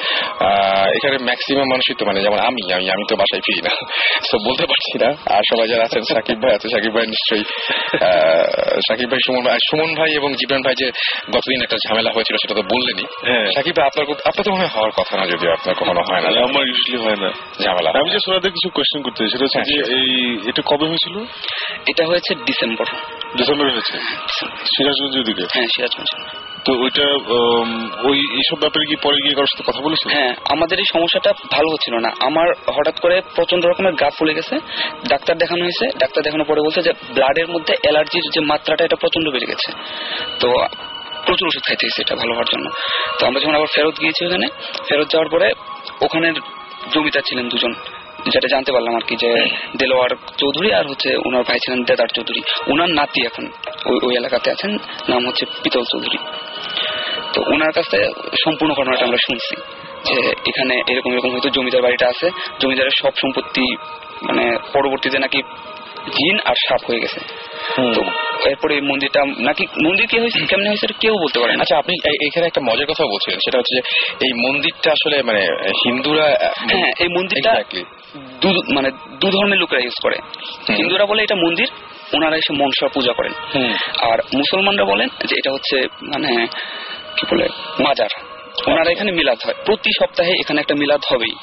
এখানে 0.97 1.19
ম্যাক্সিমাম 1.19 1.67
মানুষই 1.69 1.95
তো 1.95 2.05
মানে 2.07 2.21
যেমন 2.21 2.39
আমি 2.39 2.73
আমি 2.73 2.91
আমি 2.91 3.05
তো 3.09 3.17
বাসায় 3.17 3.41
ফিরি 3.47 3.61
না। 3.61 3.71
তো 4.31 4.39
বলতে 4.39 4.67
পারছি 4.67 4.99
না। 4.99 5.09
আর 5.37 5.43
সবাই 5.51 5.69
যারা 5.69 5.85
আছেন, 5.85 6.03
সাকিব 6.15 6.39
ভাই 6.43 6.53
আছে, 6.55 6.69
সাকিব 6.69 6.95
ভাই 6.95 7.07
নিশ্চয়ই 7.07 7.45
সাকিব 9.01 9.11
ভাই 9.11 9.21
সুমন 9.27 9.43
ভাই 9.45 9.59
সুমন 9.71 9.91
ভাই 9.95 10.11
এবং 10.13 10.31
জীবন 10.33 10.61
ভাই 10.63 10.75
যে 10.79 10.87
গতদিন 11.31 11.63
একটা 11.63 11.77
ঝামেলা 11.89 12.11
হয়েছিল 12.15 12.37
সেটা 12.37 12.55
তো 12.55 12.63
বললেনি। 12.63 13.05
হ্যাঁ। 13.27 13.47
সাকিব 13.55 13.77
ভাই 13.77 13.87
আপনার 13.87 14.05
আপনার 14.25 14.45
তো 14.45 14.51
মনে 14.51 14.61
হয় 14.61 14.73
হওয়ার 14.75 14.91
কথা 14.91 15.17
না 15.17 15.27
যদি 15.27 15.47
আপনার 15.49 15.75
কখনো 15.75 16.01
হয় 16.09 16.21
না। 16.21 16.29
আমার 16.29 16.65
ইউজুয়ালি 16.67 16.99
হয় 17.05 17.17
না। 17.17 17.31
ঝামেলা। 17.63 17.91
আমি 17.91 18.11
যে 18.11 18.19
সোনাদের 18.25 18.51
কিছু 18.51 18.69
কোয়েশ্চেন 18.75 19.03
করতে 19.03 19.19
চাই 19.19 19.29
সেটা 19.31 19.45
হচ্ছে 19.45 19.59
হ্যাঁ, 19.59 19.69
যে 19.71 19.95
এই 19.95 20.39
এটা 20.49 20.63
কবে 20.67 20.87
হয়েছিল? 20.89 21.17
এটা 21.89 22.07
হয়েছে 22.07 22.35
ডিসেম্বর। 22.35 22.87
ডিসেম্বরে 23.37 23.71
হয়েছে? 23.71 23.97
সিরাজগঞ্জের 24.77 25.25
দিকে? 25.25 25.45
হ্যাঁ 25.53 25.67
সিরাজগঞ্জ। 25.77 26.40
তো 26.65 26.71
ওইটা 26.85 27.07
ওই 28.09 28.19
এইসব 28.39 28.59
ব্যাপারে 28.63 28.85
কি 28.91 28.97
পরে 29.05 29.19
গিয়ে 29.23 29.35
কারোর 29.37 29.51
সাথে 29.53 29.65
কথা 29.69 29.81
বলেছিল 29.87 30.09
হ্যাঁ 30.17 30.33
আমাদের 30.55 30.77
এই 30.83 30.89
সমস্যাটা 30.95 31.31
ভালো 31.57 31.69
হচ্ছিল 31.73 31.95
না। 32.07 32.11
আমার 32.29 32.49
হঠাৎ 32.77 32.97
করে 33.05 33.17
প্রচণ্ড 33.37 33.63
রকমের 33.67 33.95
গা 34.01 34.09
ফুলে 34.19 34.33
গেছে, 34.39 34.55
ডাক্তার 35.13 35.35
দেখানো 35.43 35.63
হয়েছে, 35.67 35.85
ডাক্তার 36.03 36.21
দেখানোর 36.27 36.47
পরে 36.51 36.61
বলছে 36.67 36.81
যে 36.87 36.93
ব্লাডের 37.17 37.49
মধ্যে 37.55 37.73
অ্যালার্জির 37.83 38.27
যে 38.35 38.41
মাত্রাটা, 38.51 38.83
এটা 38.85 38.97
প্রচণ্ড 39.03 39.27
বেড়ে 39.35 39.51
গেছে। 39.53 39.69
তো 40.41 40.49
প্রচুর 41.27 41.47
ওষুধ 41.51 41.63
খাইতে 41.67 41.83
হয়েছে 41.87 42.01
এটা 42.05 42.15
ভালো 42.23 42.33
হওয়ার 42.37 42.49
জন্য। 42.53 42.67
তো 43.19 43.23
আমরা 43.27 43.39
যখন 43.43 43.55
আবার 43.59 43.71
ফেরত 43.75 43.97
গিয়েছি 44.03 44.21
ওখানে, 44.29 44.47
ফেরত 44.89 45.09
যাওয়ার 45.13 45.31
পরে 45.35 45.49
ওখানের 46.05 46.37
জমিদার 46.93 47.25
ছিলেন 47.29 47.47
দুজন, 47.53 47.73
যেটা 48.33 48.49
জানতে 48.55 48.71
পারলাম 48.75 48.95
আর 48.99 49.05
কি 49.09 49.15
যে 49.23 49.31
দেলোয়ার 49.81 50.13
চৌধুরী 50.41 50.69
আর 50.79 50.85
হচ্ছে 50.91 51.11
ওনার 51.27 51.43
ভাই 51.49 51.59
ছিলেন 51.65 51.81
দেদার 51.89 52.11
চৌধুরী। 52.17 52.41
ওনার 52.73 52.91
নাতি 52.99 53.21
এখন, 53.29 53.45
ওই 53.91 53.97
ওই 54.07 54.13
এলাকাতে 54.21 54.49
আছেন, 54.55 54.71
নাম 55.09 55.23
হচ্ছে 55.29 55.45
পিতল 55.63 55.85
চৌধুরী। 55.93 56.19
তো 57.33 57.39
ওনার 57.55 57.73
কাছে 57.73 57.99
সম্পূর্ণ 58.45 58.71
ঘটনাটা 58.75 59.05
আমরা 59.05 59.21
শুনছি 59.27 59.55
যে 60.09 60.17
এখানে 60.51 60.75
এরকম 60.87 61.11
এরকম 61.13 61.31
হয়তো 61.31 61.49
জমিদার 61.49 61.83
বাড়িটা 61.83 62.07
আছে 62.09 62.27
জমিদারের 62.61 62.95
সব 63.03 63.13
সম্পত্তি 63.23 63.65
মানে 64.23 64.45
পরবর্তীতে 64.73 65.19
নাকি 65.19 65.41
জিন 66.17 66.37
আর 66.45 66.57
সাপ 66.69 66.83
হয়ে 66.89 67.01
গেছে। 67.01 67.21
তো 67.95 68.03
এরপরে 68.49 68.73
এই 68.75 68.81
মন্দিরটা 68.81 69.21
নাকি 69.39 69.65
মন্দির 69.87 70.07
কি 70.07 70.17
হয়েছে 70.19 70.39
কেমনে 70.51 70.69
হয়েছে 70.69 70.87
কেউ 71.01 71.15
বলতে 71.25 71.39
পারে 71.41 71.53
আচ্ছা 71.63 71.77
আপনি 71.79 71.95
এখানে 72.27 72.47
একটা 72.47 72.63
মজার 72.69 72.87
কথা 72.87 73.05
বলছিলেন 73.13 73.39
সেটা 73.45 73.59
হচ্ছে 73.59 73.75
যে 73.77 73.83
এই 74.27 74.33
মন্দিরটা 74.45 74.89
আসলে 74.97 75.17
মানে 75.23 75.43
হিন্দুরা 75.85 76.27
হ্যাঁ 76.69 76.91
এই 77.03 77.09
মন্দিরটা. 77.17 77.53
মানে 78.77 78.89
দু 79.21 79.29
ধর্মের 79.35 79.59
লোকেরা 79.59 79.81
ইউজ 79.85 79.99
করে। 80.03 80.17
হিন্দুরা 80.79 81.05
বলে 81.07 81.21
এটা 81.23 81.37
মন্দির 81.45 81.69
ওনারা 82.15 82.37
এসে 82.37 82.53
মনসা 82.53 82.89
পূজা 82.89 83.13
করেন। 83.13 83.33
আর 84.13 84.19
মুসলমানরা 84.35 84.85
বলেন 84.85 85.09
যে 85.27 85.35
এটা 85.39 85.51
হচ্ছে 85.53 85.77
মানে 86.03 86.47
কি 87.17 87.27
বলে 87.31 87.49
মাজার। 87.85 88.09
ওনারা 88.67 88.91
এখানে 88.91 89.13
মিলাদ 89.13 89.39
হয়। 89.45 89.55
প্রতি 89.65 89.91
সপ্তাহে 89.91 90.33
এখানে 90.41 90.61
একটা 90.61 90.75
মিলাদ 90.75 91.01
হবেই। 91.13 91.35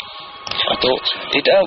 তো 0.81 0.97
এটা 1.33 1.61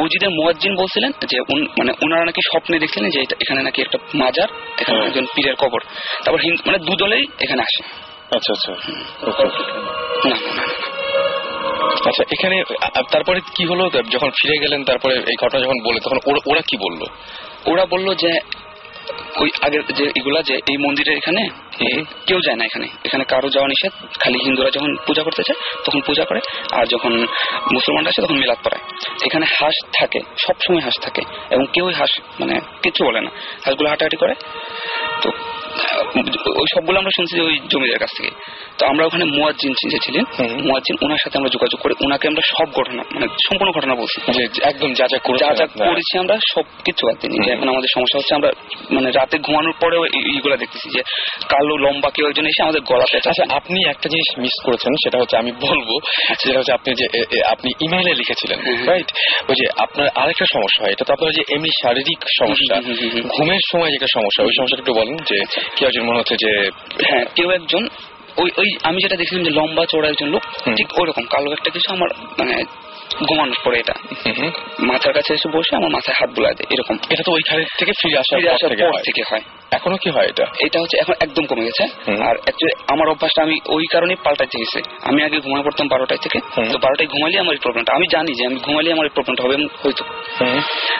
মসজিদের 0.00 0.30
মুয়াজ্জিন 0.30 0.76
বলছিলেন 0.76 1.12
যে 1.26 1.40
মানে 1.78 1.92
ওনারা 2.02 2.24
নাকি 2.24 2.40
স্বপ্নে 2.40 2.78
দেখছিলেন 2.78 3.10
যে 3.10 3.20
এখানে 3.20 3.62
নাকি 3.62 3.82
একটা 3.82 3.98
মাজার 4.14 4.48
এখানে 4.80 4.98
হ্যাঁ। 4.98 5.08
একজন 5.08 5.26
পীরের 5.34 5.54
কবর। 5.54 5.80
তারপর 6.24 6.40
হিন্দু 6.40 6.62
মানে 6.66 6.78
দু 6.78 6.96
দলেই 6.96 7.26
এখানে 7.40 7.62
আসে। 7.62 7.82
আচ্ছা 8.36 8.52
আচ্ছা। 8.52 8.72
না 8.72 10.34
না 10.34 10.54
না, 10.54 10.54
না। 10.54 10.62
আচ্ছা 12.06 12.24
এখানে 12.30 12.64
তারপরে 13.12 13.40
কি 13.54 13.64
হলো? 13.64 13.90
যখন 14.10 14.30
ফিরে 14.30 14.58
গেলেন 14.58 14.84
তারপরে 14.84 15.14
এই 15.14 15.36
ঘটনা 15.40 15.60
যখন 15.60 15.74
বলে 15.84 16.00
তখন 16.00 16.18
ওরা 16.46 16.60
কি 16.60 16.76
বলল? 16.76 17.02
ওরা 17.66 17.84
বলল 17.86 18.14
যে 18.14 18.40
ওই 19.40 19.50
আগের 19.62 19.82
যে 19.94 20.04
এগুলা 20.16 20.42
যে 20.42 20.54
এই 20.54 20.76
মন্দিরের 20.76 21.16
এখানে 21.16 21.42
কেউ 22.26 22.38
যায় 22.40 22.56
না 22.56 22.64
এখানে। 22.64 22.88
এখানে 23.04 23.24
কারও 23.24 23.48
যাওয়া 23.48 23.68
নিষেধ 23.68 23.92
খালি 24.20 24.38
হিন্দুরা 24.44 24.70
যখন 24.70 24.96
পূজা 25.06 25.22
করতে 25.22 25.42
চায় 25.42 25.58
তখন 25.84 26.00
পূজা 26.06 26.24
করে 26.24 26.40
আর 26.72 26.86
যখন 26.86 27.12
মুসলমানরা 27.74 28.08
আসে 28.08 28.22
তখন 28.22 28.34
মিলাদ 28.34 28.58
পড়ায়। 28.64 28.82
এখানে 29.24 29.46
হাঁস 29.60 29.76
থাকে 29.98 30.20
সবসময় 30.38 30.80
হাঁস 30.80 30.96
থাকে 31.02 31.22
এবং 31.50 31.64
কেউই 31.72 31.92
হাঁস 31.92 32.20
মানে 32.40 32.60
কিছু 32.82 33.04
বলে 33.04 33.20
না। 33.20 33.30
হাঁসগুলো 33.64 33.88
হাঁটাহাঁটি 33.88 34.16
করে। 34.16 34.34
তো 36.44 36.50
ওই 36.52 36.66
সবগুলো 36.74 36.98
আমরা 36.98 37.10
শুনছি 37.16 37.40
ওই 37.40 37.58
জমিদার 37.70 37.98
কাছ 37.98 38.10
থেকে। 38.16 38.30
তো 38.78 38.86
আমরা 38.86 39.06
ওখানে 39.06 39.24
মুয়াজ্জিন 39.24 39.72
যে 39.92 39.98
ছিলেন। 40.04 40.24
মুয়াজ্জিন 40.68 40.96
ওনার 41.02 41.18
সাথে 41.24 41.38
আমরা 41.38 41.50
যোগাযোগ 41.50 41.80
করে 41.80 41.94
ওনাকে 42.04 42.28
আমরা 42.28 42.42
সব 42.46 42.68
ঘটনা 42.72 43.02
মানে 43.14 43.26
সম্পূর্ণ 43.48 43.72
ঘটনা 43.72 43.94
বলছি। 43.94 44.20
একদম 44.62 44.92
যা 44.92 45.06
যা 45.10 45.18
করেছেন। 45.18 45.48
যা 45.48 45.54
যা 45.54 45.66
করেছি 45.66 46.18
আমরা 46.18 46.36
সব 46.54 46.64
কিছু 46.84 47.06
বাদ 47.06 47.16
দিইনি 47.20 47.46
যে 47.46 47.52
এখন 47.52 47.68
আমাদের 47.68 47.88
সমস্যা 47.94 48.18
হচ্ছে 48.18 48.34
আমরা 48.34 48.50
মানে 48.90 49.10
রাতে 49.10 49.38
ঘুমানোর 49.38 49.74
পরেও 49.80 50.04
এইগুলা 50.04 50.56
দেখতেছি 50.56 50.88
যে 50.90 51.02
কালো 51.48 51.76
লম্বা 51.76 52.10
কেউ 52.10 52.28
একজন 52.28 52.46
এসে 52.46 52.62
আমাদের 52.62 52.80
গলা 52.80 53.04
পেঁচা 53.12 53.30
আচ্ছা 53.30 53.56
আপনি 53.56 53.88
একটা 53.88 54.08
জিনিস 54.08 54.38
মিস 54.38 54.56
করেছেন 54.64 54.92
সেটা 55.04 55.18
হচ্ছে 55.18 55.36
আমি 55.36 55.52
বলব 55.52 55.88
সেটা 56.44 56.58
হচ্ছে 56.58 56.72
আপনি 56.72 56.94
যে 56.94 57.06
আপনি 57.46 57.70
ইমেইলে 57.80 58.14
লিখেছিলেন। 58.14 58.58
রাইট 58.86 59.12
ওই 59.48 59.54
যে 59.60 59.66
আপনার 59.76 60.08
আরেকটা 60.14 60.44
সমস্যা 60.52 60.84
হয় 60.84 60.92
এটা 60.92 61.04
তো 61.04 61.12
আপনার 61.12 61.32
যে 61.32 61.42
এমনি 61.54 61.70
শারীরিক 61.82 62.20
সমস্যা। 62.40 62.76
ঘুমের 63.38 63.62
সময় 63.72 63.90
যেটা 63.90 64.06
সমস্যা 64.14 64.44
ওই 64.44 64.50
সমস্যাটা 64.58 64.82
একটু 64.82 64.94
বলেন। 64.94 65.15
যে 65.16 65.44
কেউ 65.76 65.88
একজন 65.88 66.02
মনে 66.02 66.18
হচ্ছে 66.18 66.34
যে 66.34 66.70
হ্যাঁ 67.08 67.24
কেউ 67.34 67.50
একজন 67.50 67.88
ওই 68.36 68.50
ওই 68.56 68.76
আমি 68.82 69.02
যেটা 69.02 69.16
দেখছিলাম 69.16 69.44
যে 69.44 69.50
লম্বা 69.50 69.84
চড়া 69.86 70.08
একজন 70.08 70.28
লোক। 70.28 70.42
ঠিক 70.76 70.98
ওরকম 70.98 71.22
কালো 71.22 71.52
একটা 71.52 71.70
কিছু 71.70 71.92
আমার 71.92 72.08
মানে 72.38 72.64
ঘুমানোর 73.28 73.56
পরে 73.64 73.78
এটা। 73.78 73.94
মাথার 74.78 75.12
কাছে 75.12 75.34
এসে 75.34 75.48
বসে 75.48 75.76
আমার 75.76 75.90
মাথায় 75.90 76.16
হাত 76.20 76.30
বুলায় 76.30 76.54
দেয় 76.54 76.66
এরকম। 76.70 76.96
এটা 77.10 77.22
তো 77.26 77.32
ওইখানে 77.32 77.64
থেকে 77.78 77.92
ফিরে 78.02 78.18
আসার 78.18 79.00
থেকে 79.04 79.22
হয়। 79.30 79.40
এখনও 79.70 79.96
কি 79.96 80.10
হয় 80.10 80.26
এটা? 80.26 80.46
এটা 80.60 80.80
হচ্ছে 80.80 80.96
এখন 81.00 81.14
একদম 81.20 81.46
কমে 81.46 81.64
গেছে। 81.64 81.84
আর 82.22 82.36
আমার 82.86 83.08
অভ্যাসটা 83.08 83.42
আমি 83.42 83.60
ওই 83.66 83.84
কারণে 83.92 84.16
পাল্টাতে 84.24 84.58
গেছে। 84.58 84.80
আমি 85.02 85.22
আগে 85.22 85.40
ঘুমায় 85.40 85.62
পড়তাম 85.62 85.88
বারোটায় 85.88 86.18
থেকে। 86.18 86.40
তো 86.72 86.78
বারোটায় 86.78 87.08
ঘুমালে 87.08 87.38
আমার 87.38 87.54
এই 87.54 87.58
প্রবলেমটা 87.62 87.92
আমি 87.94 88.06
জানি 88.10 88.32
যে 88.34 88.46
আমি 88.46 88.56
ঘুমালে 88.56 88.92
আমার 88.92 89.06
এই 89.06 89.10
প্রবলেমটা 89.14 89.42
হবে 89.42 89.56
হয়তো। 89.82 90.04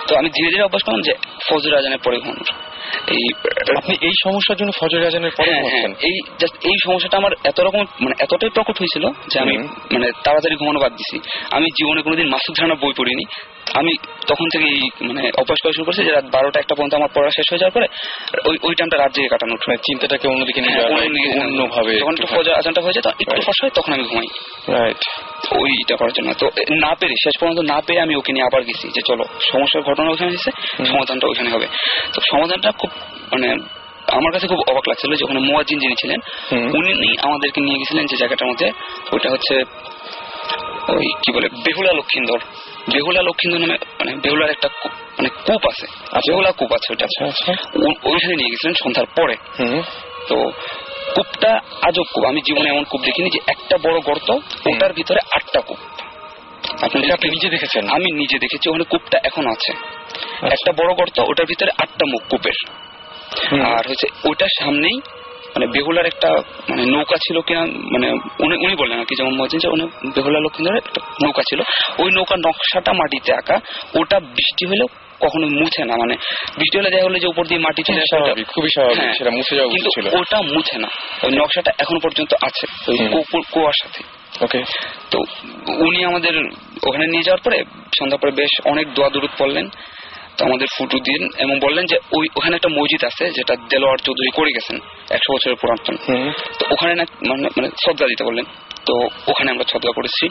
তো 0.09 0.17
আমি 0.17 0.29
ধীরে 0.29 0.51
ধীরে 0.51 0.63
অভ্যাস 0.63 0.83
করলাম 0.83 1.03
যে 1.03 1.13
ফজর 1.49 1.75
আজানের 1.75 1.99
পরে 1.99 2.19
ঘুমানোর। 2.19 2.77
এই 3.09 3.25
আপনি 3.77 3.97
এই 4.01 4.13
সমস্যার 4.25 4.57
জন্য 4.57 4.73
ফজর 4.81 5.07
আজানের 5.07 5.31
পরে 5.31 5.51
হ্যাঁ, 5.51 5.63
হ্যাঁ, 5.63 5.89
এই 6.01 6.21
জাস্ট 6.39 6.57
এই 6.65 6.77
সমস্যাটা 6.85 7.17
আমার 7.17 7.33
এত 7.45 7.61
রকম 7.61 7.81
মানে 8.01 8.15
এতটাই 8.21 8.51
প্রকট 8.51 8.79
হয়েছিল 8.79 9.11
যে 9.29 9.41
আমি 9.41 9.59
মানে 9.93 10.11
তাড়াতাড়ি 10.25 10.57
ঘুমানো 10.57 10.81
বাদ 10.81 10.93
দিছি। 10.93 11.21
আমি 11.51 11.67
জীবনে 11.67 12.03
কোনোদিন 12.03 12.29
মাসুদ 12.29 12.61
রানা 12.61 12.75
বই 12.75 12.93
পড়িনি। 12.97 13.25
আমি 13.75 13.93
তখন 14.27 14.47
থেকে 14.53 14.69
মানে 15.01 15.31
অভ্যাস 15.37 15.59
করা 15.63 15.73
শুরু 15.73 15.85
করেছি 15.85 16.05
যে 16.05 16.13
রাত 16.13 16.25
বারোটা 16.35 16.61
একটা 16.61 16.75
পর্যন্ত 16.75 16.95
আমার 16.95 17.11
পড়া 17.15 17.31
শেষ 17.31 17.47
হয়ে 17.51 17.59
যাওয়ার 17.59 17.75
পরে 17.77 17.87
ওই 18.49 18.57
ওই 18.63 18.75
টাইমটা 18.75 18.97
রাত 18.97 19.13
জেগে 19.15 19.29
কাটানো 19.29 19.55
মানে 19.69 19.79
চিন্তাটাকে 19.87 20.29
অন্যদিকে 20.29 20.61
নিয়ে 20.61 20.77
যাওয়া 20.77 20.91
অন্যভাবে 21.47 21.99
যখন 22.01 22.15
একটু 22.15 22.27
ফজর 22.35 22.55
আজানটা 22.61 22.81
হয়ে 22.81 22.95
যায় 22.97 23.15
একটু 23.21 23.41
হয় 23.63 23.71
তখন 23.75 23.93
আমি 23.93 24.05
ঘুমাই। 24.11 24.29
রাইট 24.69 25.03
ওইটা 25.59 25.97
করার 25.97 26.13
জন্য। 26.13 26.35
তো 26.35 26.47
না 26.71 26.95
পেরে 27.01 27.15
শেষ 27.25 27.35
পর্যন্ত 27.41 27.61
না 27.73 27.81
পেরে 27.87 28.01
আমি 28.01 28.17
ওকে 28.17 28.33
নিয়ে 28.33 28.45
আবার 28.45 28.63
গেছি 28.63 28.89
যে 28.95 29.03
চলো 29.07 29.25
সমস্যার 29.53 29.83
ঘটনা 29.83 30.11
ওখানে 30.11 30.31
হয়েছে 30.31 30.51
সমাধানটা 30.93 31.27
ওইখানে 31.27 31.51
হবে। 31.51 31.67
তো 32.15 32.21
সমাধানটা 32.31 32.73
খুব 32.73 32.91
মানে 33.33 33.49
আমার 34.07 34.33
কাছে 34.33 34.47
খুব 34.47 34.61
অবাক 34.71 34.89
লাগছিল 34.89 35.15
যে 35.15 35.25
ওখানে 35.25 35.41
মুয়াজ্জিন 35.41 35.79
যিনি 35.79 35.95
ছিলেন 36.03 36.21
উনি 36.79 37.17
আমাদেরকে 37.23 37.61
নিয়ে 37.61 37.79
গেছিলেন 37.79 38.07
যে 38.07 38.17
জায়গাটার 38.17 38.49
মধ্যে 38.49 38.73
ওটা 39.13 39.31
হচ্ছে 39.31 39.65
ওই 40.89 41.07
কি 41.23 41.33
বলে 41.33 41.49
বেহুলা 41.65 41.93
লক্ষিন্দর। 41.93 42.41
বেহুলা 42.93 43.23
লক্ষিন্দর 43.23 43.59
নামে 43.59 43.77
মানে 43.99 44.13
বেহুলার 44.17 44.51
একটা 44.51 44.69
মানে 44.89 45.29
কূপ 45.29 45.67
আছে। 45.69 45.87
আচ্ছা। 45.87 46.21
বেহুলা 46.29 46.53
কূপ 46.53 46.73
আছে 46.73 46.93
ওটা 46.93 47.05
আচ্ছা। 47.05 47.25
আচ্ছা 47.27 47.53
ওইখানে 48.09 48.35
নিয়ে 48.37 48.51
গেছিলেন 48.51 48.75
সন্ধ্যার 48.75 49.07
পরে। 49.17 49.37
তো 50.29 50.53
কূপটা 51.15 51.61
আজব 51.83 52.03
কূপ। 52.15 52.25
আমি 52.25 52.41
জীবনে 52.47 52.69
এমন 52.69 52.85
কূপ 52.85 53.01
দেখিনি 53.01 53.31
যে 53.31 53.39
একটা 53.47 53.79
বড় 53.79 54.01
গর্ত 54.01 54.31
ওটার 54.67 54.93
ভিতরে 54.93 55.21
আটটা 55.35 55.61
কূপ। 55.61 55.79
আপনি 56.83 57.31
নিজে 57.31 57.49
দেখেছেন? 57.49 57.89
আমি 57.89 58.13
নিজে 58.13 58.39
দেখেছি 58.39 58.69
ওখানে 58.69 58.85
কূপটা 58.85 59.19
এখন 59.25 59.47
আছে। 59.47 59.73
একটা 60.43 60.73
বড় 60.73 60.95
গর্ত 60.95 61.19
ওটার 61.19 61.47
ভিতরে 61.47 61.71
আটটা 61.79 62.05
মুখ 62.09 62.23
কূপের। 62.31 62.59
আর 63.67 63.89
হচ্ছে 63.89 64.07
ওটার 64.29 64.49
সামনেই 64.59 65.01
মানে 65.57 65.67
বেহুলার 65.67 66.07
একটা 66.07 66.29
মানে 66.71 66.83
নৌকা 66.87 67.17
ছিল 67.17 67.41
কিনা 67.41 67.61
মানে 67.93 68.13
উনি 68.39 68.55
উনি 68.67 68.75
বললেন 68.77 68.99
আর 68.99 69.05
কি 69.05 69.15
যেমন 69.17 69.35
মহাজিন 69.37 69.59
যে 69.59 69.69
উনি 69.69 69.85
বেহুলা 70.17 70.41
লক্ষ্মীন্দরের 70.41 70.79
একটা 70.79 71.01
নৌকা 71.25 71.43
ছিল। 71.49 71.61
ওই 71.99 72.11
নৌকার 72.11 72.39
নকশাটা 72.39 72.93
মাটিতে 72.93 73.33
আঁকা 73.33 73.61
ওটা 73.95 74.21
বৃষ্টি 74.21 74.67
হলেও 74.67 74.89
কখনো 75.21 75.47
মুছে 75.47 75.85
না। 75.85 75.95
মানে 75.97 76.15
বৃষ্টি 76.59 76.79
হলে 76.79 76.91
দেখা 76.91 77.05
হলো 77.05 77.19
যে 77.19 77.27
উপর 77.27 77.47
দিয়ে 77.47 77.61
মাটি 77.61 77.83
চলে 77.83 78.01
স্বাভাবিক 78.01 78.47
খুবই 78.47 78.69
স্বাভাবিক 78.69 78.99
হ্যাঁ, 78.99 79.13
সেটা 79.13 79.31
মুছে 79.31 79.57
যাওয়া 79.57 79.71
কিন্তু 79.73 79.91
ওটা 80.19 80.43
মুছে 80.43 80.79
না। 80.79 80.89
ওই 81.23 81.33
নকশাটা 81.33 81.73
এখন 81.79 81.99
পর্যন্ত 82.03 82.35
আছে 82.43 82.67
ওই। 82.89 82.97
কুয়ার 83.53 83.77
সাথে 83.83 84.01
ওকে। 84.45 84.61
তো 85.11 85.19
উনি 85.67 86.05
আমাদের 86.05 86.35
ওখানে 86.87 87.07
নিয়ে 87.07 87.23
যাওয়ার 87.23 87.43
পরে 87.45 87.65
সন্ধ্যা 87.99 88.19
পরে 88.19 88.31
বেশ 88.31 88.53
অনেক 88.65 88.95
দোয়া 88.95 89.11
দুরুদ 89.11 89.31
পড়লেন। 89.39 89.67
তো 90.37 90.45
আমাদের 90.45 90.69
ফুটু 90.79 90.99
দিন। 90.99 91.23
এবং 91.39 91.55
বললেন 91.61 91.85
যে 91.87 91.97
ওই 92.13 92.27
ওখানে 92.37 92.57
একটা 92.57 92.69
মসজিদ 92.69 93.05
আছে 93.05 93.25
যেটা 93.31 93.57
দেলোয়ার 93.71 93.99
চৌধুরী 93.99 94.31
করে 94.31 94.51
গেছেন 94.51 94.77
একশো 95.11 95.31
বছরের 95.33 95.57
পুরাতন। 95.57 95.97
তো 96.59 96.65
ওখানে 96.73 96.95
না 96.95 97.05
মানে 97.29 97.49
মানে 97.57 97.69
শ্রদ্ধা 97.85 98.07
দিতে 98.07 98.25
বললেন। 98.25 98.45
তো 98.87 98.95
ওখানে 99.27 99.51
আমরা 99.51 99.65
শ্রদ্ধা 99.71 99.91
করেছি 99.97 100.29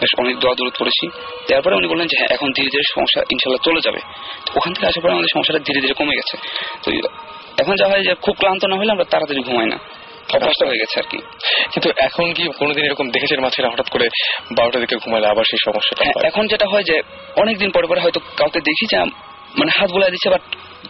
বেশ 0.00 0.10
অনেক 0.18 0.38
দোয়া 0.38 0.54
দূরত 0.54 0.76
করেছি। 0.76 1.06
তারপরে 1.48 1.74
উনি 1.76 1.86
বললেন 1.86 2.06
যে 2.06 2.16
হ্যাঁ 2.18 2.28
এখন 2.28 2.52
ধীরে 2.52 2.68
ধীরে 2.70 2.82
সমস্যা 2.94 3.20
ইনশাল্লাহ 3.30 3.60
চলে 3.64 3.80
যাবে। 3.80 4.00
তো 4.46 4.52
ওখান 4.56 4.72
থেকে 4.72 4.86
আসার 4.86 5.02
পরে 5.02 5.12
আমাদের 5.12 5.28
সমস্যাটা 5.34 5.58
ধীরে 5.58 5.80
ধীরে 5.80 5.94
কমে 5.94 6.14
গেছে। 6.16 6.36
তো 6.82 6.88
এখন 7.58 7.74
যা 7.76 7.86
হয় 7.88 8.02
যে 8.02 8.14
খুব 8.14 8.34
ক্লান্ত 8.38 8.64
না 8.64 8.76
হলে 8.76 8.90
আমরা 8.92 9.04
তাড়াতাড়ি 9.04 9.42
ঘুমাই 9.42 9.66
না। 9.66 9.78
অভ্যাসটা 10.34 10.66
হয়ে 10.66 10.78
গেছে 10.78 11.00
আর 11.00 11.06
কি। 11.10 11.18
কিন্তু 11.72 11.90
এখন 11.96 12.32
কি 12.32 12.48
কোনোদিন 12.58 12.84
এরকম 12.84 13.10
দেখেছেন 13.10 13.40
মাছেরা 13.40 13.68
হঠাৎ 13.68 13.88
করে 13.88 14.08
বারোটা 14.56 14.80
দিকে 14.80 14.96
ঘুমালে 14.96 15.26
আবার 15.26 15.44
সেই 15.44 15.58
সমস্যাটা 15.64 16.04
হ্যাঁ, 16.04 16.26
এখন 16.26 16.46
যেটা 16.46 16.66
হয় 16.68 16.82
যে 16.82 17.02
অনেকদিন 17.36 17.70
পরে 17.70 17.86
পরে 17.86 18.00
হয়তো 18.00 18.20
কাউকে 18.36 18.60
দেখি 18.60 18.86
যে 18.86 18.96
মানে 19.60 19.70
হাত 19.78 19.88
বোলা 19.92 20.08
দিচ্ছে 20.10 20.30
বাট 20.30 20.42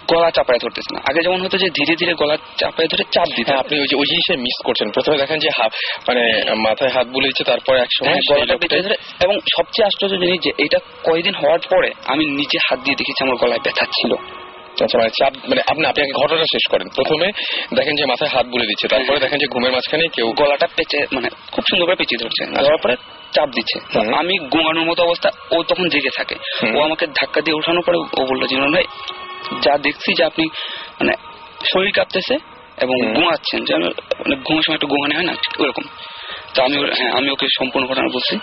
গলা 0.09 0.31
চাপায় 0.31 0.59
ধরতেছে 0.59 0.91
না। 0.95 1.01
আগে 1.11 1.21
যেমন 1.23 1.41
হতো 1.43 1.57
যে 1.59 1.69
ধীরে 1.71 1.95
ধীরে 1.97 2.15
গলা 2.15 2.37
চাপায় 2.57 2.89
ধরে 2.89 3.05
চাপ 3.13 3.29
দিতে। 3.37 3.51
হ্যাঁ, 3.51 3.59
আপনি 3.59 3.75
ওই 3.81 3.87
যে 3.87 3.97
ওই 3.97 4.07
জিনিসটা 4.07 4.35
মিস 4.37 4.57
করছেন। 4.65 4.91
প্রথমে 4.91 5.17
দেখেন 5.19 5.39
যে 5.39 5.51
হাত 5.59 5.73
মানে 6.09 6.23
মাথায় 6.57 6.91
হাত 6.91 7.07
বুলে 7.07 7.27
দিচ্ছে 7.27 7.45
তারপরে 7.45 7.79
এক 7.81 7.91
সময় 7.99 8.13
হ্যাঁ, 8.13 8.23
গলাটা 8.31 8.55
ধরে 8.85 8.97
এবং 9.25 9.35
সবচেয়ে 9.57 9.87
আশ্চর্য 9.87 10.15
জিনিস 10.23 10.39
যে 10.43 10.51
এটা 10.59 10.79
কয়েকদিন 11.05 11.35
হওয়ার 11.35 11.61
পরে 11.71 11.91
আমি 12.07 12.25
নিজে 12.31 12.59
হাত 12.67 12.79
দিয়ে 12.81 12.97
দেখেছি 12.97 13.21
আমার 13.23 13.37
গলায় 13.37 13.63
ব্যথা 13.65 13.85
ছিল। 13.87 14.13
আচ্ছা 14.83 14.99
মানে 14.99 15.11
চাপ 15.11 15.33
মানে 15.49 15.63
আপনি 15.67 15.85
আপনি 15.87 16.01
আগে 16.03 16.13
ঘটনা 16.13 16.45
শেষ 16.55 16.65
করেন। 16.71 16.89
প্রথমে 16.89 17.27
দেখেন 17.75 17.95
যে 17.97 18.05
মাথায় 18.07 18.31
হাত 18.31 18.47
বুলে 18.47 18.67
দিচ্ছে 18.67 18.89
তারপরে 18.89 19.19
দেখেন 19.21 19.39
যে 19.39 19.47
ঘুমের 19.47 19.73
মাঝখানে 19.73 20.09
কেউ 20.09 20.33
গলাটা 20.33 20.67
পেঁচে 20.77 21.07
মানে 21.13 21.29
খুব 21.53 21.65
সুন্দর 21.71 21.87
করে 21.87 21.97
পেঁচিয়ে 21.97 22.21
ধরছে। 22.23 22.43
ধরার 22.67 22.81
পরে 22.83 22.97
চাপ 23.33 23.49
দিচ্ছে। 23.49 23.99
আমি 24.15 24.39
ঘুমানোর 24.39 24.85
মতো 24.85 25.03
অবস্থা 25.03 25.31
ও 25.51 25.63
তখন 25.63 25.89
জেগে 25.89 26.11
থাকে। 26.17 26.35
ও 26.75 26.83
আমাকে 26.83 27.07
ধাক্কা 27.07 27.41
দিয়ে 27.41 27.57
ওঠানোর 27.57 27.83
পরে 27.87 27.99
ও 27.99 28.27
বলল 28.27 28.47
জীবন 28.47 28.73
ভাই 28.73 28.85
যা 29.63 29.79
দেখছি 29.79 30.15
যে 30.15 30.25
আপনি 30.25 30.45
মানে 31.01 31.13
শরীর 31.73 31.93
কাঁপতেছে 31.93 32.35
এবং। 32.79 33.15
ঘুমাচ্ছেন 33.15 33.65
যেন 33.65 33.83
মানে 34.21 34.37
ঘুমের 34.45 34.63
সময় 34.63 34.75
একটু 34.75 34.87
ঘুমানো 34.87 35.15
হয় 35.15 35.25
না 35.25 35.35
ওরকম। 35.59 35.85
তো 36.55 36.63
আমি 36.63 36.77
হ্যাঁ 36.97 37.11
আমি 37.13 37.31
ওকে 37.31 37.47
সম্পূর্ণ 37.59 37.87
ঘটনা 37.87 38.09
বলছি। 38.15 38.39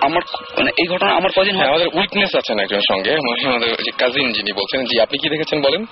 আমার 0.00 0.22
মানে 0.58 0.70
এই 0.78 0.86
ঘটনা 0.86 1.10
আমার 1.10 1.30
কদিন 1.36 1.54
হ্যাঁ 1.54 1.66
হয় 1.66 1.68
আমাদের 1.68 1.88
উইটনেস 1.94 2.34
আছেন 2.34 2.58
একজন 2.58 2.80
সঙ্গে 2.80 3.10
মানে 3.10 3.48
আমাদের 3.48 3.68
যে 3.84 3.90
কাজিন 3.98 4.32
যিনি 4.32 4.52
বলছেন 4.52 4.84
জি 4.84 5.00
আপনি 5.00 5.18
কি 5.18 5.28
দেখেছেন 5.28 5.60
বলেন? 5.62 5.86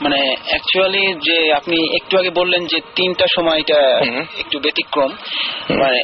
মানে 0.00 0.34
অ্যাকচুয়ালি 0.48 1.14
যে 1.22 1.52
আপনি 1.52 1.96
একটু 1.96 2.18
আগে 2.18 2.30
বললেন 2.30 2.66
যে 2.66 2.80
তিনটা 2.94 3.26
সময়টা 3.36 4.00
হুম। 4.04 4.24
একটু 4.38 4.58
ব্যতিক্রম। 4.58 5.10
মানে 5.78 6.00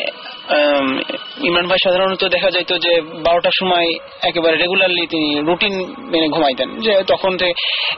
ইমরান 1.45 1.66
ভাই 1.66 1.78
সাধারণত 1.84 2.24
দেখা 2.24 2.51
যাইতো 2.51 2.78
যে 2.78 3.01
বারোটার 3.01 3.57
সময় 3.61 3.88
একেবারে 4.22 4.57
রেগুলারলি 4.57 5.07
তিনি 5.07 5.40
রুটিন 5.40 5.74
মেনে 5.99 6.28
ঘুমাইতেন 6.28 6.80
যে 6.80 7.03
তখন 7.07 7.36
থেকে। 7.36 7.53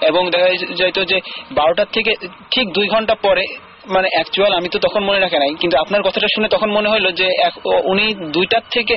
এবং 0.07 0.31
দেখা 0.31 0.49
যাইতো 0.77 1.05
যে 1.05 1.21
বারোটার 1.53 1.87
থেকে 1.93 2.13
ঠিক 2.51 2.73
দুই 2.73 2.89
ঘণ্টা 2.89 3.15
পরে 3.15 3.45
মানে 3.87 4.09
অ্যাকচুয়াল 4.13 4.53
আমি 4.53 4.69
তো 4.69 4.79
তখন 4.79 5.05
মনে 5.05 5.21
রাখে 5.21 5.39
নাই 5.39 5.55
কিন্তু 5.61 5.77
আপনার 5.79 6.03
কথাটা 6.03 6.27
শুনে 6.35 6.49
তখন 6.49 6.71
মনে 6.71 6.89
হলো 6.89 7.13
যে 7.13 7.29
উনি 7.85 8.15
দুইটার 8.15 8.61
থেকে 8.71 8.95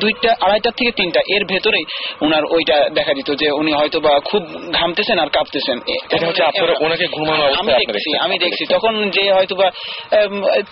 দুইটা 0.00 0.34
আড়াইটার 0.40 0.72
থেকে 0.72 0.90
তিনটা 0.90 1.20
এর 1.28 1.44
ভেতরেই 1.44 1.84
উনার 2.22 2.44
ওইটা 2.44 2.88
দেখা 2.88 3.14
দিত 3.14 3.34
যে 3.34 3.50
উনি 3.50 3.72
হয়তো 3.72 4.00
বা 4.00 4.20
খুব 4.20 4.42
ঘামতেছেন 4.72 5.18
আর 5.18 5.26
কাঁপতেছেন। 5.26 5.78
আমি 7.58 7.72
দেখছি 7.72 8.18
আমি 8.18 8.38
দেখছি। 8.38 8.64
তখন 8.66 9.10
যে 9.10 9.32
হয়তো 9.32 9.54
বা 9.56 9.70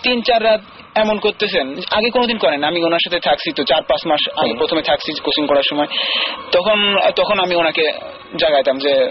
তিন 0.03 0.21
চার 0.21 0.43
রাত 0.43 0.61
এমন 0.95 1.17
করতেছেন। 1.17 1.75
আগে 1.91 2.09
কোনোদিন 2.09 2.37
করেন 2.37 2.63
আমি 2.63 2.83
ওনার 2.83 2.99
সাথে 3.05 3.19
থাকছি 3.19 3.51
তো 3.51 3.63
চার 3.63 3.81
পাঁচ 3.81 4.07
মাস 4.07 4.29
আমি 4.37 4.53
প্রথমে 4.53 4.81
থাকছি 4.81 5.13
কোচিং 5.13 5.47
করার 5.47 5.63
সময়। 5.69 5.85
তখন 6.51 6.95
তখন 7.15 7.39
আমি 7.39 7.55
ওনাকে 7.55 7.91
জাগাইতাম 8.37 8.77
যে 8.77 9.09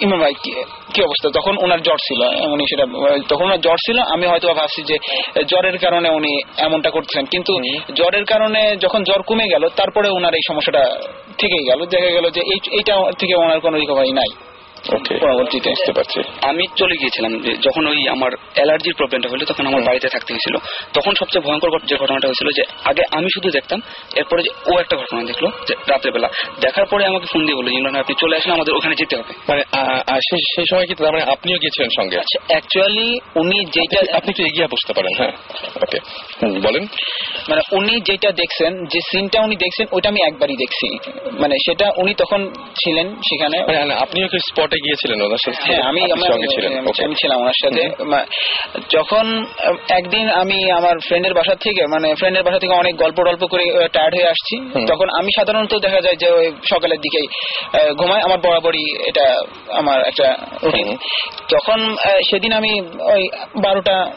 ইমাম 0.00 0.20
ভাই 0.20 0.32
কি- 0.34 1.04
অবস্থা? 1.04 1.30
তখন 1.34 1.56
ওনার 1.58 1.82
জ্বর 1.82 1.96
ছিল 1.96 2.50
উনি 2.50 2.64
সেটা 2.64 2.86
তখন 3.28 3.44
ওনার 3.44 3.60
জ্বর 3.60 3.76
ছিল 3.76 3.98
আমি 3.98 4.26
হয়তো 4.26 4.54
ভাবছি 4.54 4.82
যে 4.82 4.98
জ্বরের 5.44 5.78
কারণে 5.78 6.10
উনি 6.10 6.42
এমনটা 6.58 6.90
করতেছেন। 6.90 7.24
কিন্তু। 7.24 7.52
জ্বরের 7.94 8.24
কারণে 8.24 8.76
যখন 8.76 9.02
জ্বর 9.02 9.22
কমে 9.22 9.48
গেল 9.48 9.68
তারপরে 9.68 10.08
ওনার 10.08 10.34
এই 10.34 10.40
সমস্যাটা 10.48 10.84
থেকেই 11.38 11.64
গেল। 11.64 11.84
দেখা 11.84 12.06
গেল 12.06 12.30
যে 12.30 12.40
এই- 12.40 12.72
এইটা 12.72 13.12
থেকে 13.18 13.34
ওনার 13.34 13.60
কোনো 13.60 13.78
রিকভারি 13.78 14.12
নাই। 14.12 14.55
পরবর্তীতে 15.24 15.68
বুঝতে 15.70 15.92
পারছি। 15.92 16.18
আমি 16.48 16.64
চলে 16.76 16.94
গিয়েছিলাম 16.96 17.32
যখন 17.66 17.82
ওই 17.86 18.00
আমার 18.08 18.32
অ্যালার্জির 18.54 18.96
প্রবলেমটা 18.98 19.28
হলো 19.28 19.44
তখন 19.44 19.64
আমার 19.66 19.82
বাড়িতে 19.82 20.08
থাকতে 20.08 20.30
হয়েছিল। 20.34 20.56
তখন 20.94 21.12
সবচেয়ে 21.20 21.44
ভয়ঙ্কর 21.46 21.70
যে 21.90 21.96
ঘটনাটা 21.96 22.26
হয়েছিল 22.28 22.48
যে 22.58 22.62
আগে 22.84 23.02
আমি 23.10 23.28
শুধু 23.34 23.48
দেখতাম 23.50 23.80
এরপরে 24.16 24.40
যে 24.42 24.50
ও 24.70 24.72
একটা 24.80 24.96
ঘটনা 24.96 25.20
দেখল 25.30 25.44
যে 25.68 25.74
রাতের 25.90 26.12
বেলা 26.12 26.28
দেখার 26.60 26.86
পরে 26.90 27.02
আমাকে 27.06 27.26
ফোন 27.32 27.42
দিয়ে 27.46 27.58
বলল 27.58 27.68
ইমরান 27.68 27.96
আপনি 27.96 28.14
চলে 28.20 28.34
আসেন 28.36 28.52
আমাদের 28.52 28.72
ওখানে 28.76 28.94
যেতে 28.94 29.14
হবে। 29.16 29.32
মানে 29.48 29.62
সেই 30.54 30.66
সময় 30.70 30.86
কি 30.86 30.94
তার 30.94 31.12
মানে 31.12 31.24
আপনিও 31.34 31.58
গিয়েছিলেন 31.62 31.90
সঙ্গে? 31.98 32.16
আচ্ছা 32.18 32.38
অ্যাকচুয়ালি 32.48 33.08
উনি 33.36 33.58
যেটা 33.76 33.98
আপনি 34.16 34.28
একটু 34.30 34.42
এগিয়ে 34.42 34.66
বসতে 34.66 34.92
পারেন? 34.96 35.12
হ্যাঁ। 35.18 35.32
ওকে 35.82 35.98
বলেন। 36.66 36.84
মানে 37.48 37.62
উনি 37.72 37.94
যেটা 38.00 38.30
দেখছেন 38.32 38.72
যে 38.92 39.00
সিনটা 39.10 39.38
উনি 39.40 39.56
দেখছেন 39.56 39.86
ওটা 39.92 40.08
আমি 40.08 40.20
একবারই 40.28 40.56
দেখছি। 40.56 40.88
মানে 41.42 41.54
সেটা 41.66 41.86
উনি 41.96 42.12
তখন 42.14 42.40
ছিলেন 42.80 43.06
সেখানে। 43.28 43.56
মানে 43.60 43.94
আপনিও 44.04 44.28
কি 44.28 44.38
স্পটে 44.48 44.75
গিয়েছিলেন 44.76 45.22
ওনার 45.22 45.36
সাথে? 45.44 45.72
হ্যাঁ 45.72 45.82
আমি 45.82 46.12
আমি- 46.12 47.14
ছিলাম 47.14 47.40
ওনার 47.40 47.52
সাথে। 47.64 47.88
যখন 48.90 49.46
একদিন 49.90 50.30
আমি 50.30 50.70
আমার 50.70 50.94
ফ্রেন্ডের 51.06 51.34
বাসা 51.34 51.54
থেকে 51.54 51.86
মানে 51.86 52.14
ফ্রেন্ডের 52.14 52.42
বাসা 52.42 52.58
থেকে 52.58 52.72
অনেক 52.72 52.96
গল্প 52.96 53.24
টল্প 53.24 53.46
করে 53.46 53.88
টায়ার্ড 53.92 54.14
হয়ে 54.14 54.28
আসছি। 54.28 54.86
তখন 54.86 55.08
আমি 55.18 55.28
সাধারণত 55.36 55.74
দেখা 55.74 56.00
যায় 56.00 56.16
যে 56.16 56.30
ওই 56.30 56.52
সকালের 56.70 56.98
দিকেই 56.98 57.26
ঘুমাই। 57.94 58.22
আমার 58.22 58.38
বরাবরই 58.38 59.08
এটা 59.08 59.42
আমার 59.68 60.06
একটা 60.06 60.36
রুটিন 60.62 60.96
তখন 61.52 61.96
সেদিন 62.30 62.52
আমি 62.52 62.80
ওই 62.80 63.28
বারোটা 63.62 64.10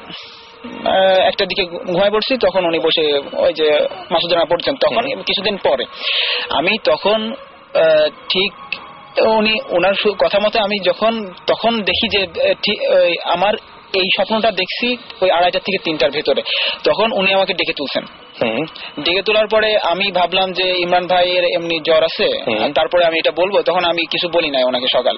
একটা 1.26 1.45
দিকে 1.45 1.66
ঘুমায় 1.66 2.12
পড়ছি। 2.12 2.38
তখন 2.38 2.66
উনি 2.66 2.80
বসে 2.80 3.22
ওই 3.34 3.53
যে 3.53 3.88
মাসুদানা 4.12 4.45
পড়ছেন। 4.45 4.76
তখন 4.76 5.22
কিছুদিন 5.22 5.57
পরে 5.57 5.86
আমি 6.49 6.78
তখন 6.84 7.34
ঠিক 8.30 8.53
উনি 9.28 9.53
ওনার 9.70 9.93
কথা 10.20 10.39
মতো 10.39 10.59
আমি 10.59 10.78
যখন 10.86 11.34
তখন 11.47 11.82
দেখি 11.82 12.07
যে 12.15 12.22
আমার 13.24 13.53
এই 13.93 14.07
স্বপ্নটা 14.15 14.51
দেখছি 14.51 14.97
ওই 15.22 15.32
আড়াইটার 15.32 15.61
থেকে 15.65 15.78
তিনটার 15.84 16.11
ভেতরে। 16.11 16.41
তখন 16.84 17.11
উনি 17.11 17.34
আমাকে 17.34 17.53
ডেকে 17.53 17.74
তুলছেন। 17.74 18.03
ডেকে 19.03 19.22
তোলার 19.22 19.47
পরে 19.47 19.78
আমি 19.78 20.11
ভাবলাম 20.11 20.53
যে 20.53 20.67
ইমরান 20.80 21.07
ভাইয়ের 21.07 21.45
এমনি 21.55 21.80
জ্বর 21.86 22.03
আছে 22.03 22.28
তারপরে 22.76 23.05
আমি 23.05 23.20
এটা 23.20 23.32
বলব 23.32 23.61
তখন 23.61 23.84
আমি 23.84 24.05
কিছু 24.05 24.28
বলি 24.34 24.49
নাই 24.49 24.63
ওনাকে 24.63 24.88
সকাল 24.93 25.17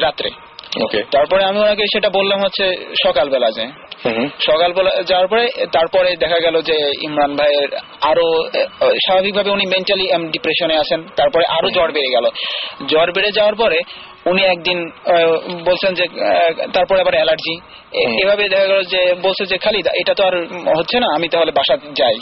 রাত্রে। 0.00 0.30
ওকে 0.76 1.02
তারপরে 1.12 1.44
আমি 1.44 1.58
ওনাকে 1.58 1.84
সেটা 1.92 2.08
বললাম 2.08 2.40
হচ্ছে 2.40 2.64
সকালবেলা 3.04 3.50
যে 3.50 3.64
সকাল 4.02 4.28
সকালবেলা 4.40 5.02
যাওয়ার 5.02 5.28
পরে 5.28 5.66
তারপরে 5.72 6.16
দেখা 6.16 6.38
গেল 6.40 6.62
যে 6.62 6.92
ইমরান 7.00 7.36
ভাইয়ের 7.36 7.70
আরও 8.00 8.26
স্বাভাবিকভাবে 9.04 9.50
উনি 9.50 9.66
মেন্টালি 9.66 10.06
ডিপ্রেশনে 10.30 10.76
আছেন। 10.76 11.02
তারপরে 11.16 11.44
আরও 11.48 11.70
জ্বর 11.70 11.92
বেড়ে 11.92 12.10
গেল। 12.10 12.26
জ্বর 12.88 13.12
বেড়ে 13.12 13.30
যাওয়ার 13.32 13.54
পরে 13.54 13.82
উনি 14.30 14.42
একদিন 14.44 14.78
বলছেন 15.64 15.92
যে 15.94 16.04
তারপরে 16.72 16.98
আবার 17.00 17.14
অ্যালার্জি। 17.14 17.54
এভাবে 18.22 18.44
দেখা 18.48 18.66
গেল 18.66 18.80
যে 18.84 19.00
বলছে 19.22 19.42
যে 19.46 19.56
খালি 19.58 19.78
এটা 20.00 20.14
তো 20.14 20.22
আর 20.24 20.34
হচ্ছে 20.78 20.96
না 21.00 21.08
আমি 21.14 21.26
তাহলে 21.28 21.52
বাসা 21.52 21.74
যাই। 21.94 22.16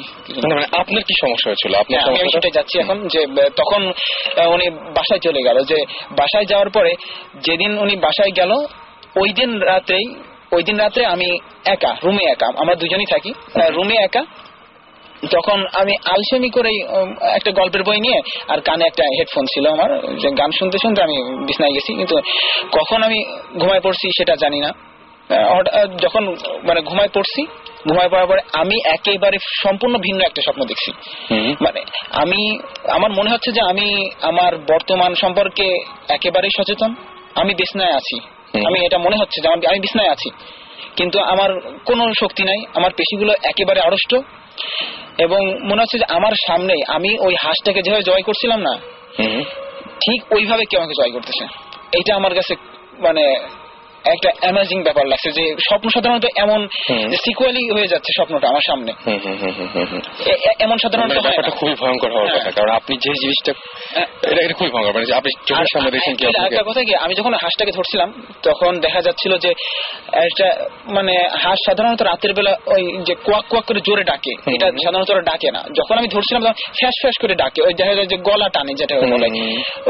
মানে 0.52 0.64
আপনার 0.72 1.02
কি 1.02 1.14
সমস্যা 1.20 1.48
হয়েছিল? 1.50 1.72
হ্যাঁ, 1.74 2.04
আমি 2.08 2.50
যাচ্ছি 2.52 2.76
এখন 2.78 3.08
যে 3.08 3.20
তখন 3.56 3.82
উনি 4.54 4.66
বাসায় 4.94 5.20
চলে 5.20 5.40
গেল 5.42 5.58
যে 5.64 5.78
বাসায় 6.10 6.44
যাওয়ার 6.44 6.70
পরে 6.70 6.92
যেদিন 7.40 7.72
উনি 7.78 7.94
বাসায় 7.96 8.32
গেল 8.36 8.52
ওই 9.16 9.30
দিন 9.32 9.50
রাতেই 9.62 10.06
ওই 10.52 10.62
দিন 10.62 10.76
রাত্রে 10.78 11.02
আমি 11.06 11.28
একা 11.64 11.92
রুমে 12.04 12.24
একা 12.30 12.48
আমরা 12.56 12.74
দুজনই 12.74 13.08
থাকি 13.10 13.30
রুমে 13.70 13.96
একা 14.04 14.22
তখন 15.30 15.58
আমি 15.80 15.94
আলসেমি 16.12 16.50
করে 16.50 16.72
একটা 17.38 17.50
গল্পের 17.50 17.82
বই 17.82 17.98
নিয়ে 18.00 18.18
আর 18.48 18.58
কানে 18.60 18.84
একটা 18.86 19.04
হেডফোন 19.18 19.44
ছিল 19.54 19.64
আমার 19.76 19.90
গান 20.40 20.50
শুনতে 20.58 20.76
শুনতে 20.82 21.00
আমি 21.02 21.16
বিছনায় 21.46 21.74
গেছি 21.76 21.92
কিন্তু 21.94 22.16
কখন 22.72 22.98
আমি 23.02 23.18
ঘুমায় 23.60 23.80
পড়ছি 23.80 24.06
সেটা 24.18 24.34
জানি 24.36 24.60
না। 24.66 24.70
যখন 26.04 26.22
মানে 26.68 26.80
ঘুমায় 26.80 27.08
পড়ছি 27.14 27.42
ঘুমায় 27.88 28.08
পড়ার 28.08 28.26
পরে 28.26 28.42
আমি 28.52 28.76
একেবারে 28.96 29.36
সম্পূর্ণ 29.62 29.94
ভিন্ন 29.98 30.20
একটা 30.24 30.40
স্বপ্ন 30.46 30.62
দেখছি। 30.64 30.90
মানে 31.64 31.80
আমি 32.22 32.40
আমার 32.96 33.10
মনে 33.10 33.30
হচ্ছে 33.30 33.50
যে 33.52 33.60
আমি 33.70 34.10
আমার 34.22 34.52
বর্তমান 34.56 35.14
সম্পর্কে 35.14 35.66
একেবারেই 36.08 36.50
সচেতন 36.58 36.94
আমি 37.34 37.54
বিছনায় 37.54 37.94
আছি। 37.94 38.16
আমি 38.68 38.78
এটা 38.86 38.98
মনে 38.98 39.16
হচ্ছে 39.16 39.38
যে 39.42 39.48
আমি 39.70 39.80
বিছনায় 39.80 40.10
আছি। 40.10 40.30
কিন্তু 40.96 41.18
আমার 41.32 41.50
কোনো 41.84 42.02
শক্তি 42.20 42.42
নাই 42.44 42.60
আমার 42.74 42.92
পেশিগুলো 42.96 43.32
একেবারে 43.42 43.80
আড়ষ্ট 43.80 44.12
এবং 45.18 45.40
মনে 45.64 45.82
হচ্ছে 45.82 45.98
যে 45.98 46.06
আমার 46.08 46.32
সামনে 46.46 46.74
আমি 46.88 47.18
ওই 47.18 47.34
হাঁসটাকে 47.42 47.80
যেভাবে 47.82 48.02
জয় 48.02 48.22
করছিলাম 48.22 48.60
না 48.60 48.74
ঠিক 50.00 50.32
ওইভাবে 50.32 50.64
কেউ 50.70 50.80
আমাকে 50.80 50.94
জয় 51.02 51.12
করতেছে। 51.12 51.44
এটা 51.92 52.16
আমার 52.16 52.34
কাছে 52.34 52.54
মানে 52.98 53.24
একটা 54.12 54.30
অ্যামাজিং 54.40 54.78
ব্যাপার 54.82 55.04
লাগছে 55.06 55.30
যে 55.32 55.44
স্বপ্ন 55.68 55.88
সাধারণত 55.94 56.24
এমন 56.36 56.60
সিকুয়ালি 57.24 57.62
হয়ে 57.74 57.88
যাচ্ছে 57.88 58.10
স্বপ্নটা 58.16 58.46
আমার 58.48 58.64
সামনে। 58.66 58.92
এমন 60.60 60.76
সাধারণত 60.82 61.10
মানে 61.10 61.20
ব্যাপারটা 61.20 61.50
খুবই 61.50 61.74
ভয়ঙ্কর 61.74 62.10
হওয়ার। 62.12 62.38
কথা 62.38 62.50
কারণ 62.50 62.70
আপনি 62.70 62.94
যে 62.96 63.12
জিনিসটা 63.22 63.52
হ্যাঁ। 63.94 64.06
এটা 64.32 64.40
এটা 64.44 64.54
খুবই 64.54 64.70
ভয়ঙ্কর 64.70 64.92
মানে 64.92 65.14
আপনি 65.14 65.30
চোখের 65.46 65.68
সামনে 65.72 65.90
দেখছেন 65.90 66.14
কি 66.16 66.24
একটা 66.26 66.62
কথা 66.66 66.80
কি 66.84 66.94
আমি 66.96 67.14
যখন 67.14 67.32
হাঁসটাকে 67.34 67.72
ধরছিলাম 67.72 68.08
তখন 68.42 68.80
দেখা 68.80 69.00
যাচ্ছিল 69.00 69.32
যে 69.38 69.50
একটা 70.26 70.48
মানে 70.94 71.14
হাঁস 71.42 71.58
সাধারণত 71.66 72.02
রাতের 72.02 72.32
বেলা 72.34 72.52
ওই 72.66 72.82
যে 73.06 73.14
কোয়াক 73.14 73.44
কোয়াক 73.48 73.64
করে 73.64 73.80
জোরে 73.80 74.04
ডাকে। 74.04 74.32
এটা 74.54 74.66
সাধারণত 74.84 75.10
ওরা 75.10 75.20
ডাকে 75.20 75.50
না। 75.50 75.62
যখন 75.74 75.94
আমি 75.98 76.08
ধরছিলাম 76.08 76.42
তখন 76.42 76.54
ফ্যাস 76.78 76.94
ফ্যাস 77.02 77.16
করে 77.20 77.34
ডাকে। 77.34 77.60
ওই 77.62 77.74
দেখা 77.74 77.94
যায় 77.94 78.06
যে 78.06 78.16
গলা 78.16 78.48
টানে 78.48 78.72
যেটা 78.74 78.94
বলে। 78.94 79.28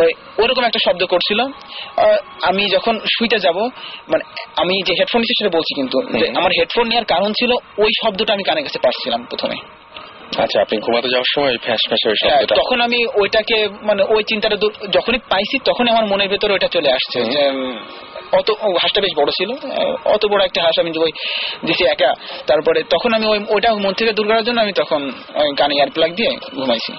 ওই 0.01 0.11
ওরকম 0.43 0.65
একটা 0.65 0.81
শব্দ 0.85 1.03
করছিল। 1.05 1.41
আমি 2.43 2.63
যখন 2.73 2.95
শুইতে 2.99 3.39
যাব 3.39 3.59
মানে 4.09 4.25
আমি 4.57 4.75
যে 4.87 4.93
হেডফোন 4.99 5.21
নিচ্ছি 5.21 5.35
সেটা 5.39 5.53
বলছি 5.57 5.73
কিন্তু 5.75 5.97
আমার 6.35 6.53
হেডফোন 6.59 6.87
নেওয়ার 6.89 7.05
কারণ 7.05 7.31
ছিল 7.33 7.51
ওই 7.79 7.91
শব্দটা 8.03 8.33
আমি 8.33 8.45
কানে 8.45 8.61
কাছে 8.63 8.79
পাচ্ছিলাম 8.79 9.21
প্রথমে। 9.31 9.57
আচ্ছা 10.39 10.59
আপনি 10.61 10.77
ঘুমাতে 10.79 11.09
যাওয়ার 11.09 11.31
সময় 11.35 11.55
ফ্যাস 11.63 11.83
ফ্যাসে 11.89 12.07
ওই 12.09 12.17
হ্যাঁ, 12.17 12.31
শব্দটা। 12.33 12.55
তখন 12.55 12.79
আমি 12.81 12.99
ওইটাকে 13.21 13.57
মানে 13.83 14.03
ওই 14.09 14.23
চিন্তাটা 14.27 14.57
যখনই 14.91 15.21
পাইছি 15.29 15.57
তখনই 15.65 15.91
আমার 15.91 16.07
মনের 16.07 16.29
ভেতর 16.29 16.49
ওইটা 16.53 16.69
চলে 16.69 16.91
আসছে 16.93 17.19
যে 17.25 17.43
অত 18.33 18.51
ও, 18.51 18.77
হাঁসটা 18.83 19.01
বেশ 19.01 19.11
বড় 19.17 19.31
ছিল 19.31 19.51
অত 20.05 20.27
বড় 20.27 20.45
একটা 20.45 20.63
হাঁস 20.63 20.79
আমি 20.81 20.91
ওই 20.99 21.13
দিছি 21.65 21.85
একা। 21.85 22.15
তারপরে 22.47 22.83
তখন 22.83 23.15
আমি 23.15 23.27
ওই 23.27 23.41
ওইটা 23.49 23.75
মন 23.75 23.93
থেকে 23.93 24.13
দূর 24.13 24.27
করার 24.27 24.45
জন্য 24.45 24.61
আমি 24.61 24.73
তখন 24.73 25.13
ওই 25.35 25.55
গানে 25.59 25.75
এয়ার 25.75 25.91
প্লাগ 25.91 26.15
দিয়ে 26.15 26.31
ঘুমাইছি। 26.55 26.93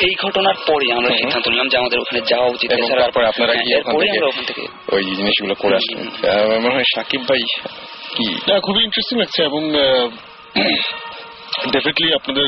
এই 0.00 0.14
ঘটনার 0.22 0.54
পরে 0.66 0.92
আমরা। 0.92 1.16
সিদ্ধান্ত 1.16 1.48
নিলাম 1.48 1.68
যে 1.68 1.76
আমাদের 1.76 2.00
ওখানে 2.00 2.20
যাওয়া 2.20 2.46
উচিত। 2.46 2.70
তারপরে 2.70 3.26
আপনারা 3.26 3.52
হ্যাঁ, 3.52 4.26
ওখান 4.26 4.44
থেকে 4.44 4.66
ওই 4.92 5.04
জিনিসগুলো 5.04 5.54
করে 5.54 5.76
আসলেন। 5.76 6.30
আহ, 6.30 6.60
মনে 6.60 6.74
হয় 6.74 6.84
সাকিব 6.96 7.20
ভাই 7.20 7.38
কি? 8.16 8.34
খুবই 8.62 8.84
ইন্টারেস্টিং 8.84 9.18
লাগছে 9.18 9.44
এবং 9.44 9.62
ডেফিনেটলি 11.64 12.14
আপনাদের 12.14 12.44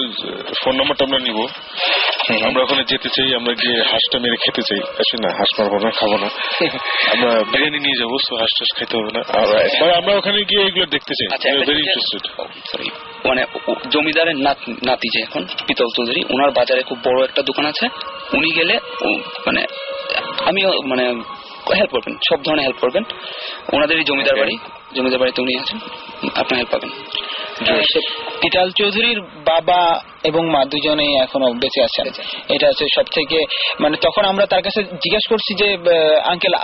ফোন 0.65 0.77
নাম্বারটা 0.77 1.05
আমরা 1.05 1.19
নিব। 1.19 1.47
আমরা 2.47 2.63
ওখানে 2.63 2.85
যেতে 2.85 3.09
চাই 3.09 3.35
আমরা 3.35 3.53
গিয়ে 3.53 3.83
হাঁসটা 3.83 4.19
মেরে 4.19 4.37
খেতে 4.37 4.63
চাই। 4.63 4.79
আসলে 4.79 5.29
না 5.29 5.35
হাঁস 5.35 5.61
মারবো 5.61 5.77
না 5.85 5.91
খাব 5.91 6.17
না। 6.17 6.29
আমরা 7.13 7.43
বিরিয়ানি 7.53 7.79
নিয়ে 7.79 7.99
যাব 7.99 8.17
তো 8.29 8.37
হাঁস 8.37 8.59
টাস 8.59 8.79
খাইতে 8.79 8.97
হবে 8.97 9.19
না। 9.19 9.41
মানে 9.81 9.93
আমরা 9.93 10.17
ওখানে 10.17 10.45
গিয়ে 10.45 10.67
এগুলো 10.67 10.87
দেখতে 10.87 11.15
চাই। 11.15 11.35
আচ্ছা 11.35 11.49
ভেরি 11.53 11.73
ইন্টারেস্টেড 11.73 12.93
মানে 13.27 13.45
ও- 13.55 13.73
ও 13.73 13.75
জমিদারের 13.91 14.37
নাত- 14.37 14.97
যে 14.97 15.23
এখন 15.23 15.47
পিতল 15.67 15.85
চৌধুরী 15.97 16.23
ওনার 16.31 16.51
বাজারে 16.51 16.83
খুব 16.83 16.99
বড় 17.05 17.25
একটা 17.25 17.43
দোকান 17.43 17.67
আছে। 17.67 17.87
উনি 18.33 18.55
গেলে 18.55 18.79
মানে 19.47 19.65
আমিও 20.47 20.71
মানে 20.85 21.05
হেল্প 21.77 21.91
করবেন 21.91 22.17
সব 22.31 22.43
ধরনের 22.43 22.63
হেল্প 22.63 22.77
করবেন। 22.77 23.03
ওনাদেরই 23.73 24.05
জমিদার 24.05 24.37
বাড়ি 24.37 24.59
জমিদার 24.95 25.19
বাড়িতে 25.19 25.43
উনি 25.43 25.61
আছেন 25.61 25.79
আপনার 26.35 26.57
হেল্প 26.57 26.71
পাবেন। 26.71 26.91
পিটাল 28.41 28.69
চৌধুরীর 28.71 29.19
বাবা 29.45 29.81
এবং 30.31 30.43
মা 30.55 30.63
দুজনেই 30.73 31.13
এখনও 31.25 31.49
বেঁচে 31.63 31.81
আছেন। 31.89 32.07
এটা 32.55 32.67
হচ্ছে 32.71 32.85
সব 32.97 33.07
থেকে 33.17 33.39
মানে 33.83 33.97
তখন 34.07 34.25
আমরা 34.25 34.45
তার 34.53 34.63
কাছে 34.67 34.81
জিজ্ঞেস 35.03 35.25
করছি 35.33 35.53
যে 35.61 35.69
আঙ্কেল 36.33 36.55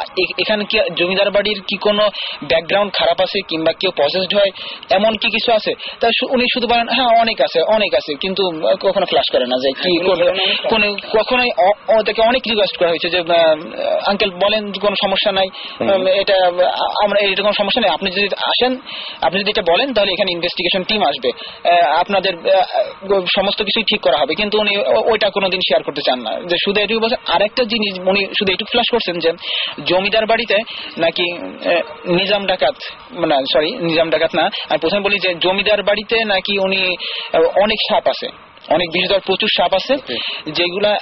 এখানে 0.43 0.63
কি 0.71 0.77
জমিদার 0.99 1.31
বাড়ির 1.37 1.59
কি 1.69 1.77
কোনো 1.87 2.05
ব্যাকগ্রাউন্ড 2.51 2.91
খারাপ 2.99 3.19
আছে 3.25 3.39
কিংবা 3.51 3.73
কেউ 3.81 3.91
পজেসড 4.01 4.33
হয়? 4.39 4.51
এমন 4.99 5.13
কি 5.21 5.29
কিছু 5.37 5.51
আছে? 5.59 5.73
তা 6.01 6.07
উনি 6.35 6.45
শুধু 6.55 6.67
বলেন 6.73 6.87
হ্যাঁ 6.97 7.11
অনেক 7.23 7.39
আছে 7.47 7.61
অনেক 7.77 7.93
আছে। 8.01 8.13
কিন্তু 8.23 8.43
কখনো 8.85 9.07
ফ্লাশ 9.11 9.27
করে 9.35 9.47
না 9.53 9.57
যে 9.65 9.71
কি 9.83 9.93
করবে 10.07 10.31
কোনো 10.73 10.87
কখনোই 11.19 11.51
ওদেরকে 11.99 12.23
অনেক 12.31 12.43
রিকোয়েস্ট 12.51 12.77
করা 12.79 12.91
হয়েছে 12.93 13.09
যে 13.15 13.21
আঙ্কেল 14.11 14.31
বলেন 14.45 14.63
কোনো 14.85 14.97
সমস্যা 15.05 15.31
নাই। 15.39 15.49
এটা 16.23 16.37
আমরা 17.05 17.19
এটা 17.21 17.43
কোনো 17.47 17.57
সমস্যা 17.61 17.81
নেই। 17.83 17.91
আপনি 17.97 18.09
যদি 18.17 18.27
আসেন 18.53 18.73
আপনি 19.27 19.37
যদি 19.41 19.51
এটা 19.55 19.65
বলেন 19.73 19.89
তাহলে 19.95 20.11
এখানে 20.17 20.31
ইনভেস্টিগেশন 20.37 20.83
টিম 20.89 21.01
আসবে। 21.11 21.31
আপনাদের 22.03 22.35
সমস্ত 23.45 23.61
কিছুই 23.63 23.87
ঠিক 23.91 24.01
করা 24.01 24.19
হবে। 24.21 24.33
কিন্তু 24.35 24.57
উনি 24.61 24.73
ওইটা 25.13 25.29
কোনোদিন 25.31 25.61
শেয়ার 25.69 25.83
করতে 25.83 26.03
চান 26.07 26.19
না। 26.27 26.33
যে 26.51 26.57
শুধু 26.65 26.79
এটুকু 26.81 27.01
বলছেন 27.01 27.23
আরেকটা 27.35 27.63
জিনিস 27.65 27.93
উনি 28.11 28.23
শুধু 28.39 28.51
এটুকু 28.53 28.71
ফ্লাশ 28.73 28.89
করছেন 28.93 29.17
যে, 29.25 29.31
জমিদার 29.85 30.27
বাড়িতে 30.27 30.57
নাকি 30.99 31.27
নিজাম 32.19 32.43
ডাকাত 32.47 32.77
না 33.31 33.39
সরি 33.53 33.71
নিজাম 33.89 34.09
ডাকাত 34.11 34.33
না, 34.35 34.45
আমি 34.69 34.79
প্রথমে 34.79 35.01
বলি 35.01 35.17
যে, 35.19 35.31
জমিদার 35.35 35.81
বাড়িতে 35.83 36.17
নাকি 36.25 36.55
উনি 36.67 36.81
অনেক 37.65 37.79
সাপ 37.91 38.05
আছে। 38.09 38.29
অনেক 38.75 38.89
বিষধর 38.95 39.23
প্রচুর 39.27 39.51
সাপ 39.57 39.73
আছে। 39.75 39.95
যেগুলা 40.59 40.93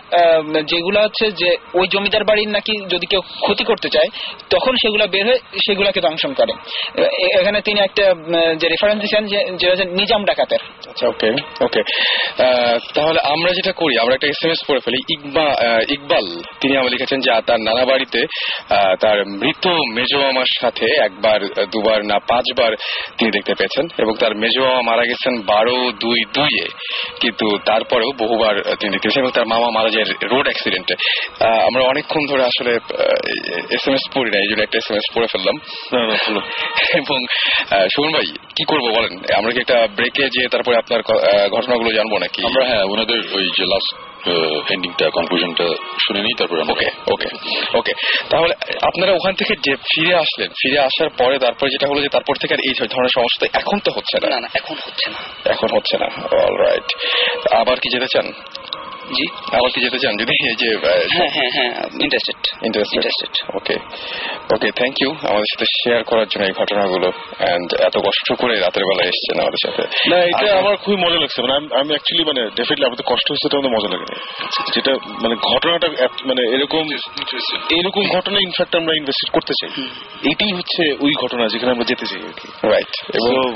যেগুলা 0.72 1.00
হচ্ছে 1.06 1.26
যে 1.40 1.50
ওই 1.78 1.86
জমিদার 1.92 2.24
বাড়ির 2.30 2.50
নাকি 2.56 2.72
যদি 2.92 3.06
কেউ 3.12 3.22
ক্ষতি 3.44 3.64
করতে 3.64 3.88
চায় 3.94 4.08
তখন 4.50 4.72
সেগুলা 4.82 5.06
বের 5.06 5.24
হয়ে 5.26 5.40
সেগুলাকে 5.66 6.00
দংশন 6.00 6.32
করে। 6.40 6.52
এখানে 7.40 7.58
তিনি 7.66 7.78
একটা 7.80 8.04
যে 8.60 8.66
রেফারেন্স 8.68 8.98
দিয়েছেন 9.02 9.24
যে 9.32 9.38
যে 9.60 9.66
হচ্ছে 9.70 9.86
নিজাম 10.00 10.22
ডাকাতের। 10.24 10.62
আচ্ছা 10.90 11.04
ওকে 11.12 11.28
ওকে। 11.66 11.80
তাহলে 12.94 13.20
আমরা 13.34 13.50
যেটা 13.58 13.72
করি 13.72 13.94
আমরা 14.02 14.14
একটা 14.14 14.28
এসএমএস 14.32 14.62
পড়ে 14.68 14.80
ফেলি 14.84 15.00
ইকবা 15.14 15.46
ইকবাল। 15.94 16.26
তিনি 16.60 16.72
আমার 16.76 16.90
লিখেছেন 16.94 17.18
যে 17.24 17.30
তার 17.48 17.60
নানা 17.68 17.84
বাড়িতে 17.84 18.20
তার 19.00 19.18
মৃত 19.40 19.64
মেজো 19.96 20.18
মামার 20.24 20.50
সাথে 20.60 20.86
একবার 21.06 21.38
দুবার 21.72 21.98
না 22.10 22.18
পাঁচবার 22.30 22.72
তিনি 23.18 23.30
দেখতে 23.36 23.52
পেয়েছেন 23.58 23.84
এবং 24.02 24.12
তার 24.20 24.32
মেজো 24.42 24.60
মামা 24.66 24.82
মারা 24.90 25.04
গেছেন 25.10 25.34
বারো 25.52 25.76
দুই 26.02 26.20
দুইয়ে। 26.36 26.66
কিন্তু 27.20 27.46
তারপরেও 27.68 28.11
বহুবার 28.22 28.55
তিনি 28.80 28.90
দেখেছেন 28.94 29.20
এবং 29.22 29.32
তার 29.36 29.46
মামা 29.53 29.68
মারা 29.76 29.90
যায় 29.94 30.07
রোড 30.32 30.46
অ্যাক্সিডেন্টে। 30.48 30.94
আমরা 31.68 31.82
অনেকক্ষণ 31.92 32.22
ধরে 32.30 32.42
আসলে 32.50 32.72
এস 33.76 33.84
এম 33.88 33.94
এস 33.98 34.05
পড়ি 34.14 34.30
না 34.34 34.38
এই 34.44 34.48
জন্য 34.50 34.62
একটা 34.62 34.78
এস 34.82 34.88
এম 34.90 34.96
এস 35.00 35.07
পড়ে 35.14 35.28
ফেললাম। 35.32 35.57
না 35.92 36.00
ভালো 36.11 36.40
এবং 37.00 37.18
শোন 37.94 38.03
সুমন 38.03 38.11
ভাই 38.16 38.26
কি 38.57 38.64
করব 38.70 38.84
বলেন? 38.96 39.12
আমরা 39.38 39.50
কি 39.55 39.59
একটা 39.64 39.78
ব্রেকে 39.96 40.24
যে 40.36 40.42
তারপরে 40.53 40.76
আপনার 40.82 41.00
ঘটনাগুলো 41.55 41.90
জানব 41.98 42.12
নাকি? 42.24 42.40
আমরা 42.48 42.62
হ্যাঁ 42.70 42.84
ওনাদের 42.92 43.20
ওই 43.36 43.44
যে 43.59 43.64
লাস্ট 43.72 43.90
এন্ডিংটা 44.70 45.10
কনক্লুশনটা 45.10 45.64
শুনে 46.06 46.20
নিই 46.20 46.34
তারপরে 46.38 46.62
ওকে 46.72 46.86
ওকে 47.12 47.28
ওকে 47.78 47.92
তাহলে 48.30 48.54
আপনারা 48.82 49.12
ওখান 49.12 49.34
থেকে 49.34 49.54
যে 49.56 49.76
ফিরে 49.76 50.14
আসলেন 50.14 50.48
ফিরে 50.48 50.78
আসার 50.78 51.08
পরে 51.08 51.38
তারপরে 51.38 51.70
যেটা 51.70 51.88
হলো 51.88 52.02
যে 52.02 52.08
তারপর 52.08 52.34
থেকে 52.40 52.54
আর 52.54 52.60
এই 52.64 52.74
ধরনের 52.86 53.08
সমস্যা 53.14 53.60
এখন 53.60 53.78
তো 53.78 53.92
হচ্ছে 53.92 54.18
না। 54.22 54.28
না 54.30 54.40
না 54.40 54.48
এখন 54.54 54.74
হচ্ছে 54.74 55.10
না। 55.10 55.50
এখন 55.50 55.68
হচ্ছে 55.76 55.98
না 55.98 56.06
অলরাইট 56.44 56.96
আবার 57.54 57.76
কি 57.76 57.88
যেতে 57.90 58.06
চান? 58.14 58.32
জি। 59.09 59.57
আবার 59.57 59.70
কি 59.70 59.80
যেতে 59.80 59.98
চান 59.98 60.16
যদি? 60.16 60.32
এই 60.48 60.55
যে 60.57 60.76
হ্যাঁ 61.11 61.28
হ্যাঁ 61.28 61.50
হ্যাঁ 61.53 61.70
interested 62.00 62.64
interested 62.64 63.57
okay 63.57 63.74
okay 64.55 64.70
thank 64.70 65.00
you 65.00 65.11
আমাদের 65.11 65.44
সাথে 65.55 65.64
শেয়ার 65.64 66.05
করার 66.05 66.26
জন্য 66.26 66.44
এই 66.44 66.53
ঘটনাগুলো 66.53 67.12
এন্ড 67.40 67.74
এত 67.80 67.98
কষ্ট 67.98 68.32
করে 68.32 68.61
রাতের 68.61 68.84
বেলা 68.84 69.05
এসেছেন 69.05 69.40
আমাদের 69.40 69.70
সাথে। 69.70 70.11
না 70.11 70.16
এটা 70.16 70.59
আমার 70.59 70.76
খুবই 70.76 70.96
মজা 70.96 71.16
লাগছে। 71.20 71.42
মানে 71.42 71.55
আমি- 71.55 71.68
অ্যাকচুয়ালি 71.72 72.24
মানে 72.24 72.50
ডেফিনেটলি 72.57 72.86
আমাদের 72.86 73.05
কষ্ট 73.07 73.32
হচ্ছে 73.32 73.48
এটা 73.48 73.59
আমাদের 73.59 73.78
মজা 73.78 73.96
লাগে। 73.96 74.20
যেটা 74.74 74.92
মানে 75.22 75.34
ঘটনাটা 75.34 75.88
মানে 76.24 76.55
এরকম 76.55 76.84
এরকম 77.70 78.18
ঘটনা 78.18 78.38
ইনফ্যাক্ট 78.40 78.76
আমরা 78.76 78.94
ইনভেস্ট 78.96 79.30
করতে 79.30 79.53
চাই। 79.61 79.82
এইটাই 80.24 80.53
হচ্ছে 80.53 80.96
ওই 81.00 81.12
ঘটনা 81.12 81.48
যেখানে 81.48 81.72
আমরা 81.72 81.84
যেতে 81.84 82.07
চাই 82.07 82.18
আর 82.18 82.32
কি। 82.32 82.68
রাইট 82.68 83.05
এবং 83.14 83.55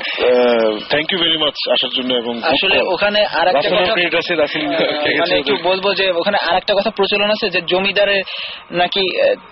থ্যাংক 0.89 1.11
ইউ 1.11 1.19
ভেরি 1.19 1.37
মাচ 1.37 1.69
আসার 1.71 1.89
জন্য 1.89 2.13
এবং 2.13 2.43
আসলে 2.43 2.81
ওখানে 2.93 3.25
আর 3.25 3.47
একটা 3.47 3.69
কথা 3.69 4.17
আছে, 4.17 4.35
রাসেল 4.35 4.67
মানে 4.67 5.46
একটু 5.47 5.63
বলব 5.69 5.85
যে 5.99 6.05
ওখানে 6.19 6.37
আর 6.47 6.55
একটা 6.61 6.73
কথা 6.77 6.91
প্রচলন 6.97 7.29
আছে 7.35 7.47
যে 7.49 7.59
জমিদারের 7.71 8.21
নাকি 8.71 9.03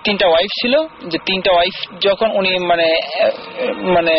তিনটা 0.04 0.26
ওয়াইফ 0.28 0.52
ছিল। 0.62 0.74
যে 1.12 1.18
তিনটা 1.26 1.52
ওয়াইফ 1.54 1.76
যখন 2.08 2.30
উনি 2.40 2.52
মানে 2.72 2.88
মানে 3.96 4.16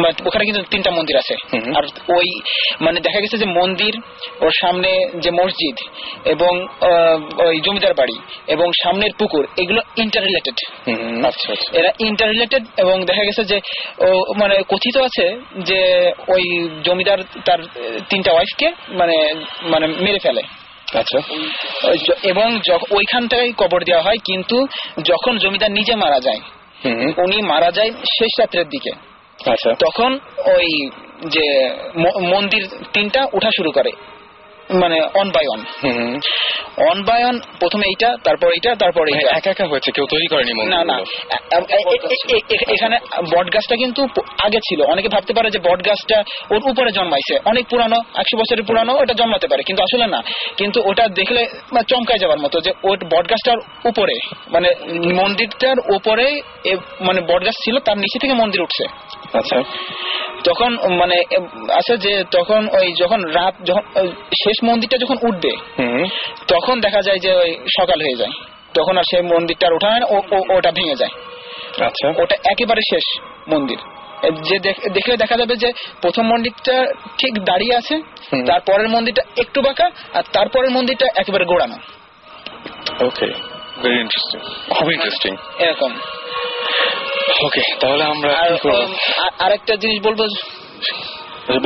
মানে 0.00 0.14
ওখানে 0.28 0.44
কিন্তু 0.44 0.62
তিনটা 0.70 0.90
মন্দির 0.90 1.16
আছে। 1.22 1.34
আর 1.78 1.84
ওই 2.16 2.28
মানে 2.80 2.98
দেখা 3.00 3.20
গেছে 3.20 3.36
যে 3.38 3.46
মন্দির 3.58 3.94
ওর 4.44 4.52
সামনে 4.62 4.90
যে 5.24 5.30
মসজিদ 5.40 5.76
এবং 6.34 6.52
ওই 7.46 7.56
জমিদার 7.66 7.94
বাড়ি 7.94 8.16
এবং 8.54 8.66
সামনের 8.82 9.12
পুকুর 9.18 9.44
এগুলো 9.62 9.80
ইন্টার 9.96 10.22
রিলেটেড 10.28 10.56
আচ্ছা 11.28 11.46
আচ্ছা। 11.52 11.68
এরা 11.78 11.90
ইন্টার 12.08 12.28
রিলেটেড 12.34 12.64
এবং 12.76 12.96
দেখা 13.04 13.24
গেছে 13.24 13.42
যে 13.44 13.56
মানে 14.36 14.54
কথিত 14.68 14.96
আছে 15.08 15.26
যে 15.68 15.80
ওই 16.28 16.44
জমিদার 16.84 17.20
তার 17.46 17.60
তিনটা 18.10 18.30
ওয়াইফকে 18.32 18.68
মানে 19.00 19.16
মানে 19.72 19.86
মেরে 20.04 20.18
ফেলে। 20.18 20.42
আচ্ছা। 20.94 21.18
এবং 22.22 22.54
ওইখান 22.54 22.96
ওইখানটাই 22.96 23.52
কবর 23.58 23.84
দেওয়া 23.84 24.02
হয় 24.02 24.16
কিন্তু 24.16 24.66
যখন 25.02 25.38
জমিদার 25.38 25.70
নিজে 25.70 25.94
মারা 25.96 26.20
যায় 26.20 26.40
উনি 27.24 27.42
মারা 27.42 27.70
যায় 27.70 27.90
শেষ 27.90 28.40
রাত্রের 28.40 28.68
দিকে। 28.68 28.90
আচ্ছা। 29.50 29.74
তখন 29.74 30.18
ওই 30.38 30.90
যে 31.26 31.70
মন্দির 32.20 32.68
তিনটা 32.92 33.26
উঠা 33.32 33.50
শুরু 33.56 33.70
করে। 33.70 33.90
মানে 34.74 35.00
one 35.14 35.30
by 35.30 35.46
one 35.52 35.60
one 36.90 37.02
by 37.02 37.24
one 37.24 37.40
প্রথমে 37.60 37.84
এইটা 37.86 38.16
তারপর 38.24 38.46
এইটা 38.46 38.74
তারপর 38.74 39.10
মানে 39.10 39.24
একা 39.36 39.50
একা 39.50 39.66
হয়েছে 39.66 39.90
কেউ 39.92 40.06
তৈরি 40.10 40.26
করেনি 40.26 40.66
না 40.66 40.84
না। 40.84 40.96
এখানে 42.68 42.98
বট 43.36 43.54
গাছটা 43.54 43.76
কিন্তু 43.76 44.02
আগে 44.38 44.58
ছিল। 44.68 44.82
অনেকে 44.82 45.08
ভাবতে 45.08 45.32
পারে 45.34 45.50
যে 45.50 45.58
বট 45.58 45.86
গাছটা 45.86 46.24
ওর 46.50 46.70
উপরে 46.70 46.90
জন্মাইছে। 46.92 47.38
অনেক 47.44 47.66
পুরানো 47.68 47.96
একশো 48.14 48.36
বছরের 48.36 48.64
পুরানো 48.64 48.92
ওটা 48.92 49.14
জন্মাতে 49.14 49.48
পারে 49.48 49.62
কিন্তু 49.62 49.82
আসলে 49.82 50.06
না। 50.06 50.22
কিন্তু 50.56 50.82
ওটা 50.84 51.08
দেখলে 51.08 51.46
মানে 51.72 51.84
চমকায় 51.88 52.18
যাওয়ার 52.18 52.38
মতো 52.38 52.60
যে 52.60 52.72
ওর 52.84 52.98
বট 53.04 53.30
গাছটার 53.30 53.58
উপরে 53.84 54.14
মানে 54.50 54.74
মন্দিরটার 55.14 55.78
উপরে 55.96 56.40
মানে 57.00 57.20
বট 57.20 57.44
গাছ 57.44 57.54
ছিল 57.64 57.78
তার 57.78 57.98
নিচে 57.98 58.18
থেকে 58.18 58.34
মন্দির 58.34 58.62
উঠছে। 58.62 58.84
আচ্ছা। 59.38 59.62
তখন 60.44 60.76
মানে 60.88 61.22
আছে 61.74 61.96
যে 61.96 62.24
তখন 62.30 62.68
ওই 62.68 62.92
যখন 62.92 63.24
রাত 63.24 63.54
যখন 63.64 63.80
শেষ 64.44 64.64
মন্দিরটা 64.64 64.96
যখন 64.96 65.14
উঠবে 65.22 65.50
হুম। 65.78 66.04
তখন 66.48 66.80
দেখা 66.80 67.00
যায় 67.02 67.18
যে 67.18 67.34
ওই 67.34 67.54
সকাল 67.54 68.00
হয়ে 68.00 68.16
যায়। 68.16 68.30
তখন 68.74 68.98
আর 68.98 69.02
সেই 69.10 69.22
মন্দিরটা 69.22 69.66
আর 69.66 69.72
ওঠা 69.72 69.90
হয় 69.90 70.00
না 70.00 70.06
ওটা 70.54 70.72
ভেঙে 70.72 70.94
যায়। 70.94 71.10
আচ্ছা। 71.86 72.22
ওটা 72.22 72.36
একেবারে 72.44 72.80
শেষ 72.80 73.20
মন্দির। 73.48 73.78
যে 74.42 74.58
দেখ- 74.58 74.90
দেখলে 74.90 75.16
দেখা 75.16 75.36
যাবে 75.36 75.56
যে 75.56 75.72
প্রথম 76.00 76.22
মন্দিরটা 76.22 76.84
ঠিক 77.18 77.44
দাঁড়িয়ে 77.44 77.76
আছে। 77.76 78.02
তারপরের 78.46 78.88
মন্দিরটা 78.88 79.22
একটু 79.38 79.62
বাঁকা 79.62 79.90
আর 80.14 80.22
তারপরের 80.32 80.70
মন্দিরটা 80.70 81.06
একেবারে 81.16 81.44
গোড়ানো। 81.44 81.76
ওকে। 83.06 83.49
ভেরি 83.82 83.98
ইন্টারেস্টিং 84.04 84.38
খুবই 84.76 84.92
ইন্টারেস্টিং 84.96 85.32
এরকম। 85.64 85.92
ওকে 87.46 87.62
তাহলে 87.80 88.04
আমরা 88.12 88.30
আরেকটা 89.44 89.74
জিনিস 89.82 89.98
বলব? 90.06 90.20
আচ্ছা, 90.22 90.94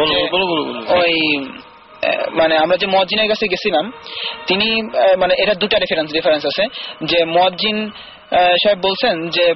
বলো 0.01 0.15
বলো 0.35 0.45
বলো 0.51 0.63
ওই 0.99 1.15
মানে 2.39 2.55
আমরা 2.65 2.77
যে 2.83 2.87
মজ্জিনের 2.97 3.29
কাছে 3.33 3.45
গেছিলাম 3.53 3.85
তিনি 4.49 4.67
মানে 5.23 5.33
এটা 5.43 5.55
দুটা 5.63 5.77
রেফারেন্স 5.79 6.09
রেফারেন্স 6.13 6.43
আছে। 6.51 6.65
যে 7.11 7.19
মজ্জিন 7.39 7.79
সাহেব 8.63 8.79
বলছেন 8.87 9.15
যে 9.37 9.47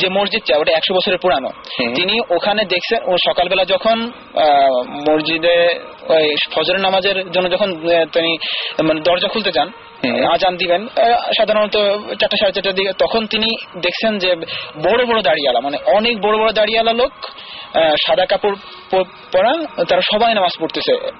যে 0.00 0.08
মসজিদটা 0.16 0.54
ওটা 0.60 0.72
একশো 0.78 0.92
বছরের 0.98 1.20
পুরানো। 1.24 1.50
তিনি 1.96 2.14
ওখানে 2.36 2.62
দেখছেন 2.72 3.00
ও 3.10 3.12
সকালবেলা 3.26 3.64
যখন 3.74 3.96
মসজিদে 5.08 5.56
ওই 6.08 6.36
ফজরের 6.54 6.80
নামাজের 6.80 7.30
জন্য 7.30 7.50
যখন 7.50 7.74
তিনি 8.12 8.38
মানে 8.82 9.00
দরজা 9.00 9.28
খুলতে 9.28 9.52
যান 9.52 9.68
আজান 10.34 10.56
দিবেন 10.56 10.88
সাধারণত 11.36 11.76
চারটা 12.20 12.36
সাড়ে 12.36 12.52
চারটার 12.52 12.74
দিকে 12.74 12.92
তখন 12.92 13.26
তিনি 13.26 13.46
দেখছেন 13.80 14.18
যে 14.18 14.36
বড় 14.82 15.06
বড় 15.06 15.22
দাড়িয়ালা 15.22 15.60
মানে 15.60 15.78
অনেক 15.86 16.20
বড় 16.20 16.38
বড় 16.38 16.52
দাড়িয়ালা 16.52 16.92
লোক 16.92 17.12
সাদা 18.06 18.26
কাপড় 18.26 18.54
পরা 19.32 19.52
তারা 19.88 20.00
সবাই 20.12 20.34
নামাজ 20.34 20.50
পড়তেছে। 20.60 21.10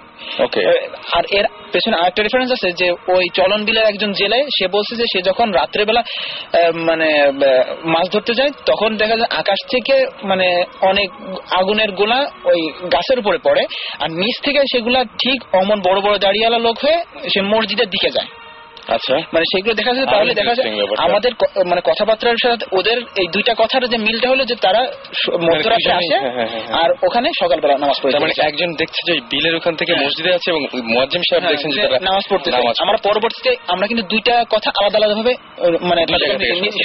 আর 1.12 1.24
এর 1.30 1.44
পেছনে 1.72 1.96
আরেকটা 1.96 2.22
রেফারেন্স 2.22 2.52
আছে 2.52 2.72
যে 2.72 2.90
ওই 2.90 3.28
চলন 3.34 3.64
বিলের 3.64 3.84
একজন 3.84 4.12
জেলে 4.12 4.42
সে 4.58 4.68
বলছে 4.68 4.96
যে 4.96 5.04
সে 5.12 5.22
যখন 5.22 5.50
রাত্রেবেলা 5.50 6.02
মানে 6.74 7.32
মাছ 7.84 8.12
ধরতে 8.12 8.34
যায় 8.34 8.50
তখন 8.66 8.96
দেখা 8.96 9.16
যায় 9.16 9.28
আকাশ 9.30 9.58
থেকে 9.70 10.06
মানে 10.22 10.64
অনেক 10.80 11.10
আগুনের 11.50 11.92
গোলা 11.92 12.30
ওই 12.44 12.72
গাছের 12.92 13.18
উপরে 13.18 13.38
পড়ে 13.38 13.66
আর 14.00 14.10
নিচ 14.10 14.44
থেকে 14.44 14.60
সেগুলা 14.72 15.04
ঠিক 15.04 15.54
অমন 15.54 15.80
বড় 15.80 16.00
বড় 16.00 16.18
দাঁড়িয়ালা 16.18 16.58
লোক 16.58 16.76
হয়ে 16.84 16.98
সে 17.28 17.40
মসজিদের 17.42 17.88
দিকে 17.88 18.10
যায়। 18.10 18.41
আচ্ছা। 18.88 19.14
মানে 19.32 19.44
সেগুলো 19.52 19.74
দেখা 19.74 19.92
যায় 19.94 20.06
তাহলে 20.06 20.32
দেখা 20.34 20.54
যায় 20.54 20.70
আমাদের 20.98 21.32
মানে 21.66 21.80
কথাবার্তার 21.84 22.40
সাথে 22.42 22.64
ওদের 22.72 22.98
এই 23.16 23.26
দুইটা 23.32 23.54
কথার 23.54 23.82
যে 23.88 23.98
মিলটা 23.98 24.28
হলো 24.28 24.44
যে 24.44 24.56
তারা 24.56 24.82
মধ্যরাতে 25.48 25.90
আসে 25.92 26.16
হ্যাঁ, 26.18 26.32
হ্যাঁ, 26.32 26.48
হ্যাঁ। 26.48 26.64
আর 26.82 26.90
ওখানে 27.06 27.28
সকালবেলা 27.42 27.74
নামাজ 27.78 27.98
পড়ে 28.02 28.12
মানে 28.18 28.34
একজন 28.40 28.70
দেখছে 28.74 29.00
যে 29.06 29.20
বিলের 29.30 29.54
ওখান 29.56 29.74
থেকে। 29.76 29.92
মসজিদে 29.94 30.34
আছে 30.34 30.50
এবং 30.50 30.62
মুয়াজ্জিম 30.84 31.22
সাহেব 31.22 31.42
দেখছেন 31.48 31.70
যে 31.70 31.80
তারা 31.82 31.98
নামাজ 31.98 32.24
নামাজ 32.52 32.76
আমরা 32.80 32.98
পরবর্তীতে 33.02 33.56
আমরা 33.68 33.86
কিন্তু 33.86 34.04
দুইটা 34.08 34.44
কথা 34.50 34.70
আলাদা 34.80 34.96
আলাদা 34.98 35.14
ভাবে 35.14 35.34
মানে 35.82 36.02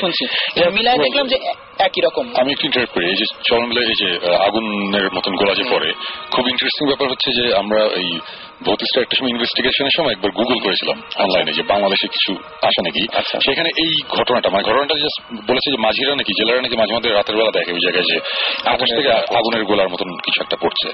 শুনছি। 0.02 0.26
মিলাই 0.72 0.98
দেখলাম 0.98 1.28
যে 1.28 1.38
একই 1.80 2.02
রকম। 2.02 2.26
আমি 2.36 2.52
একটু 2.52 2.66
ইন্টারেক্ট 2.66 2.94
করি। 2.94 3.06
এই 3.08 3.16
যে 3.16 3.26
চলনগুলো 3.44 3.82
এই 3.82 3.96
যে 3.96 4.10
আগুনের 4.48 5.10
মতন 5.14 5.36
গোলা 5.36 5.54
যে 5.56 5.64
পড়ে 5.72 5.94
খুব 6.32 6.48
ইন্টারেস্টিং 6.48 6.88
ব্যাপার 6.88 7.08
হচ্ছে 7.10 7.30
যে 7.32 7.56
আমরা 7.56 7.82
এই 7.96 8.20
ভৌতিস্টার 8.62 9.04
একটা 9.04 9.16
সময় 9.20 9.30
ইনভেস্টিগেশনের 9.30 9.92
সময় 9.98 10.12
একবার 10.12 10.32
গুগল 10.32 10.58
করেছিলাম 10.60 11.02
অনলাইনে 11.16 11.52
যে 11.52 11.64
বাংলাদেশে 11.64 12.08
কিছু 12.08 12.32
আসে 12.62 12.82
নাকি। 12.82 13.04
আচ্ছা। 13.14 13.38
সেখানে 13.46 13.70
এই 13.78 13.92
ঘটনাটা 14.10 14.50
মানে 14.50 14.64
ঘটনাটা 14.64 14.96
জাস্ট 14.96 15.20
বলেছে 15.48 15.72
যে 15.72 15.78
মাঝিরা 15.78 16.16
নাকি 16.16 16.32
জেলারা 16.40 16.62
নাকি 16.62 16.76
মাঝে 16.76 16.94
মাঝে 16.94 17.10
রাতের 17.10 17.36
বেলা 17.36 17.52
দেখে 17.52 17.72
ওই 17.72 17.80
জায়গায় 17.80 18.04
যে 18.04 18.20
আকাশ 18.66 18.90
থেকে 18.96 19.10
আগুনের 19.12 19.64
গোলার 19.66 19.90
মতন 19.90 20.10
কিছু 20.24 20.44
একটা 20.44 20.58
পড়ছে। 20.62 20.88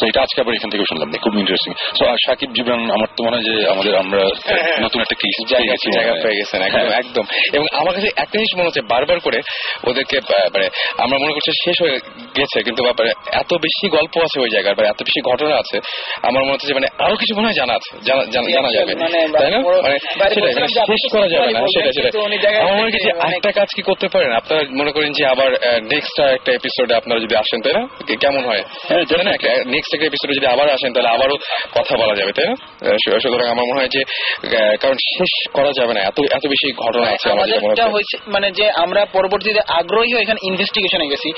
তো 0.00 0.06
এটা 0.06 0.20
আজকে 0.22 0.40
আবার 0.40 0.54
এখান 0.54 0.70
থেকে 0.70 0.84
শুনলাম 0.88 1.08
খুব 1.12 1.34
ইন্টারেস্টিং 1.36 1.72
তো 1.98 2.04
সাকিব 2.26 2.50
জিবরান 2.52 2.90
আমার 2.90 3.08
তো 3.16 3.24
মনে 3.24 3.36
হয় 3.36 3.44
যে 3.44 3.68
আমাদের 3.68 3.96
আমরা 3.96 4.22
নতুন 4.84 5.00
একটা 5.00 5.14
কেস 5.14 5.36
জায়গা 5.48 5.74
পেয়ে 6.22 6.36
গেছেন 6.36 6.62
একদম 6.62 6.90
একদম। 6.92 7.24
এবং 7.52 7.66
আমার 7.72 7.92
কাছে 7.94 8.08
একটা 8.16 8.36
জিনিস 8.38 8.54
মনে 8.56 8.64
হচ্ছে 8.64 8.80
বারবার 8.80 9.20
করে 9.20 9.38
ওদেরকে 9.86 10.20
মানে 10.54 10.68
আমরা 10.98 11.18
মনে 11.18 11.32
করছি 11.32 11.50
শেষ 11.64 11.76
হয়ে 11.82 11.98
গেছে 12.36 12.62
কিন্তু 12.62 12.82
ব্যাপারে 12.82 13.10
এত 13.32 13.54
বেশি 13.54 13.88
গল্প 13.88 14.14
আছে 14.18 14.40
ওই 14.40 14.50
জায়গার 14.50 14.74
বা 14.74 14.82
এত 14.88 15.02
বেশি 15.02 15.20
ঘটনা 15.20 15.54
আছে 15.56 15.80
আমার 16.22 16.42
মনে 16.42 16.52
হচ্ছে 16.52 16.74
মানে 16.74 16.88
আরও 17.08 17.16
কিছু 17.16 17.34
মনে 17.34 17.46
হয় 17.46 17.52
জানা 17.52 17.74
আছে 17.74 17.90
জানা 18.52 18.70
যাবে। 18.72 18.92
মানে 18.94 19.18
তাই 19.32 19.50
না? 19.50 19.58
মানে 19.82 19.96
সেটাই, 20.34 20.52
মানে 20.54 20.68
শেষ 20.68 21.02
করা 21.12 21.26
যাবে 21.28 21.52
না 21.52 21.60
সেটা 21.74 21.90
সেটা 21.92 22.08
আমার 22.60 22.74
মনে 22.74 22.82
হয় 22.82 22.90
যে 22.90 23.00
একটা 23.36 23.52
কাজ 23.52 23.68
কি 23.76 23.82
করতে 23.82 24.08
পারেন? 24.08 24.32
আপনারা 24.32 24.62
মনে 24.72 24.92
করেন 24.92 25.12
যে 25.12 25.26
আবার 25.26 25.50
নেক্সট 25.82 26.20
একটা 26.20 26.52
এপিসোডে 26.52 26.94
আপনারা 26.94 27.20
যদি 27.20 27.36
আসেন 27.36 27.60
তাই 27.62 27.72
না? 27.72 27.82
কেমন 28.20 28.44
হয়? 28.44 28.62
হ্যাঁ, 28.88 29.04
তাই 29.04 29.24
না? 29.24 29.32
নেক্সট 29.66 29.94
একটা 29.94 30.06
এপিসোডে 30.06 30.34
যদি 30.34 30.46
আবার 30.46 30.70
আসেন 30.70 30.92
তাহলে 30.92 31.08
আবারও 31.08 31.36
কথা 31.74 31.96
বলা 31.96 32.14
যাবে 32.14 32.32
তাই 32.32 32.46
না? 32.46 32.54
সুতরাং 33.22 33.48
আমার 33.50 33.64
মনে 33.64 33.80
হয় 33.80 33.88
যে 33.88 34.02
আহ, 34.02 34.76
কারণ 34.76 34.96
শেষ 35.18 35.32
করা 35.52 35.72
যাবে 35.72 35.92
না 35.94 36.00
এত 36.00 36.18
এত 36.32 36.46
বেশি 36.46 36.72
ঘটনা 36.72 37.06
আছে 37.10 37.30
আমার 37.30 37.46
যেটা 37.48 37.86
মনে 37.88 38.02
মানে 38.26 38.50
যে 38.50 38.70
আমরা 38.70 39.04
পরবর্তীতে 39.12 39.60
আগ্রহী 39.68 40.12
হয়ে 40.12 40.22
এখানে 40.22 40.40
ইনভেস্টিগেশনে 40.42 41.06
গেছি। 41.06 41.28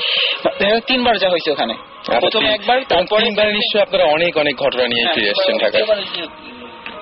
দেখা 0.58 0.80
তিনবার 0.86 1.16
যা 1.18 1.28
হয়েছে 1.30 1.50
ওখানে। 1.50 1.74
প্রথমে 2.18 2.48
একবার 2.48 2.78
তারপরে 2.88 3.24
নিশ্চয়ই 3.52 3.82
আপনারা 3.82 4.04
অনেক 4.06 4.32
অনেক 4.36 4.54
ঘটনা 4.56 4.84
নিয়ে 4.86 5.04
হ্যাঁ, 5.04 5.14
ফিরে 5.14 5.28
এসেছেন 5.28 5.56
ঢাকায়। 5.58 5.84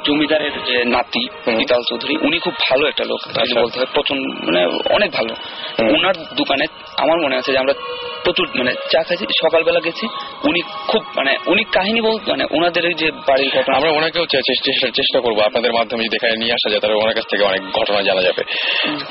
জমিদারের 0.09 0.53
যে 0.65 0.85
নাতি। 0.85 1.29
পিতাল 1.29 1.83
চৌধুরী 1.89 2.17
উনি 2.17 2.39
খুব 2.39 2.55
ভালো 2.71 2.89
একটা 2.89 3.05
লোক। 3.05 3.21
আচ্ছা। 3.29 3.61
বলতে 3.61 3.79
হয় 3.79 3.87
প্রচণ্ড 3.93 4.47
মানে 4.47 4.67
অনেক 4.91 5.11
ভালো। 5.11 5.35
ওনার 5.95 6.15
দোকানে 6.35 6.65
আমার 6.97 7.19
মনে 7.19 7.37
আছে 7.37 7.53
যে 7.53 7.59
আমরা 7.59 7.73
প্রচুর 8.25 8.49
মানে 8.59 8.73
চা 8.73 9.03
খাইছি 9.03 9.25
সকালবেলা 9.25 9.81
গেছি 9.81 10.07
উনি 10.45 10.61
খুব 10.89 11.03
মানে 11.17 11.37
উনি 11.47 11.65
কাহিনী 11.65 12.01
বল 12.01 12.17
মানে 12.29 12.45
ওনাদের 12.51 12.85
এই 12.85 12.95
যে 12.95 13.11
বাড়ির 13.11 13.51
ঘটনা। 13.51 13.77
আমরা 13.77 13.91
ওনাকেও 13.91 14.27
চেষ্টা 14.27 14.91
চেষ্টা 14.91 15.21
করব। 15.21 15.41
আপনাদের 15.41 15.73
মাধ্যমে 15.73 16.05
যদি 16.05 16.17
এখানে 16.17 16.37
নিয়ে 16.37 16.53
আসা 16.53 16.71
যায় 16.71 16.81
তাহলে 16.81 16.97
ওনার 16.97 17.15
কাছ 17.15 17.25
থেকে 17.31 17.43
অনেক 17.43 17.63
ঘটনা 17.73 18.03
জানা 18.03 18.23
যাবে। 18.23 18.45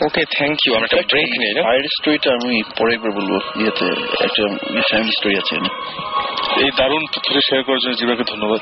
ওকে 0.05 0.23
থ্যাংক 0.37 0.57
ইউ 0.67 0.75
আমরা 0.75 0.85
একটা 0.85 1.07
ব্রেক 1.11 1.27
নেই 1.39 1.53
ফায়ার 1.53 1.83
স্টোরিটা 1.83 2.31
আমি 2.31 2.63
পরে 2.77 2.93
একবার 2.93 3.11
বলব। 3.11 3.61
ইয়েতে 3.61 3.85
একটা 4.23 4.81
ফ্যামিলি 4.81 5.11
স্টোরি 5.11 5.37
আছে। 5.37 5.55
এই 6.65 6.71
দারুণ 6.77 7.05
তথ্যটা 7.05 7.39
শেয়ার 7.49 7.63
করার 7.63 7.79
জন্য 7.83 7.93
জীবাকে 7.93 8.23
ধন্যবাদ। 8.23 8.59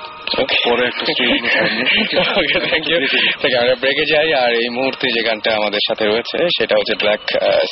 পরে 0.66 0.88
একটা 0.88 1.06
story 1.06 1.42
নিয়ে। 1.42 2.22
ওকে 2.40 2.60
থ্যাংক 2.68 2.86
ইউ 2.90 2.98
থেকে 3.42 3.56
আমরা 3.62 3.76
ব্রেকে 3.82 4.06
যাই 4.12 4.30
আর 4.44 4.52
এই 4.64 4.70
মুহূর্তে 4.78 5.06
যে 5.16 5.22
গানটা 5.28 5.50
আমাদের 5.60 5.82
সাথে 5.88 6.04
রয়েছে 6.06 6.38
সেটা 6.58 6.74
হচ্ছে 6.80 6.96
ব্ল্যাক 7.02 7.24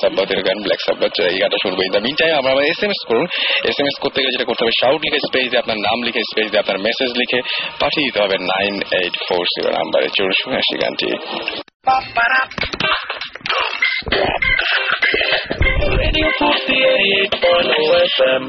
সাব্বাতের 0.01 0.39
গান 0.47 0.58
ব্ল্যাক 0.66 0.82
সাব্বাত 0.88 1.14
এই 1.32 1.38
গানটা 1.41 1.58
শুনব 1.64 1.78
ইন 1.86 1.91
দ্য 1.95 2.01
মিন 2.06 2.16
টাইম 2.22 2.34
আমরা 2.41 2.51
এস 2.72 2.80
এম 2.86 2.91
এস 2.95 3.01
করুন। 3.10 3.26
এস 3.70 3.78
এম 3.82 3.88
এস 3.91 3.97
করতে 4.04 4.18
গেলে 4.22 4.34
যেটা 4.36 4.47
করতে 4.49 4.62
হবে 4.64 4.76
শাউট 4.82 4.99
লিখে 5.06 5.20
স্পেস 5.28 5.45
দিয়ে 5.51 5.62
আপনার 5.64 5.80
নাম 5.88 5.97
লিখে 6.08 6.22
স্পেস 6.32 6.47
দিয়ে 6.51 6.64
আপনার 6.64 6.80
মেসেজ 6.88 7.10
লিখে 7.22 7.39
পাঠিয়ে 7.82 8.06
দিতে 8.08 8.20
হবে 8.24 8.36
নাইন 8.51 8.76
এইট 8.99 9.16
ফোর 9.26 9.43
জিরো 9.54 9.70
নাম্বারে। 9.80 10.08
চলুন 10.18 10.34
শুনে 10.41 10.56
আসি 10.62 10.76
গানটি। 10.82 11.10
Radio 15.99 16.28
48.0 16.39 17.88
FM. 18.16 18.43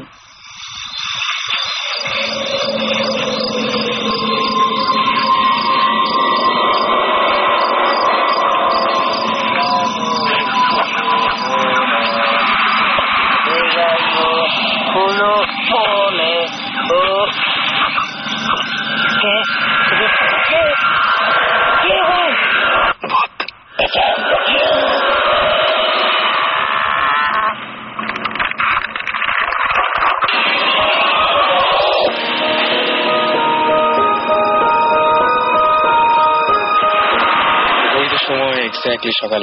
এক্স্যাক্টলি 38.85 39.13
সকাল 39.23 39.41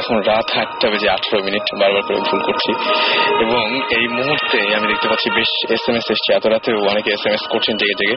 এখন 0.00 0.16
রাত 0.30 0.48
আটটা 0.62 0.86
বেজে 0.92 1.08
আঠারো 1.16 1.38
মিনিট, 1.46 1.64
বারবার 1.80 2.02
করে 2.06 2.18
ভুল 2.28 2.40
করছি। 2.48 2.70
এবং 3.44 3.64
এই 3.98 4.06
মুহূর্তে 4.16 4.58
আমি 4.76 4.86
দেখতে 4.92 5.06
পাচ্ছি 5.10 5.28
বেশ 5.38 5.50
এস 5.74 5.84
এম 5.88 5.96
এস 6.00 6.06
এসছে। 6.14 6.30
এত 6.38 6.44
রাতেও 6.54 6.78
অনেকে 6.92 7.10
এস 7.16 7.24
এম 7.28 7.34
এস 7.38 7.44
করছেন 7.52 7.74
জেগে 7.80 7.96
জেগে। 8.00 8.16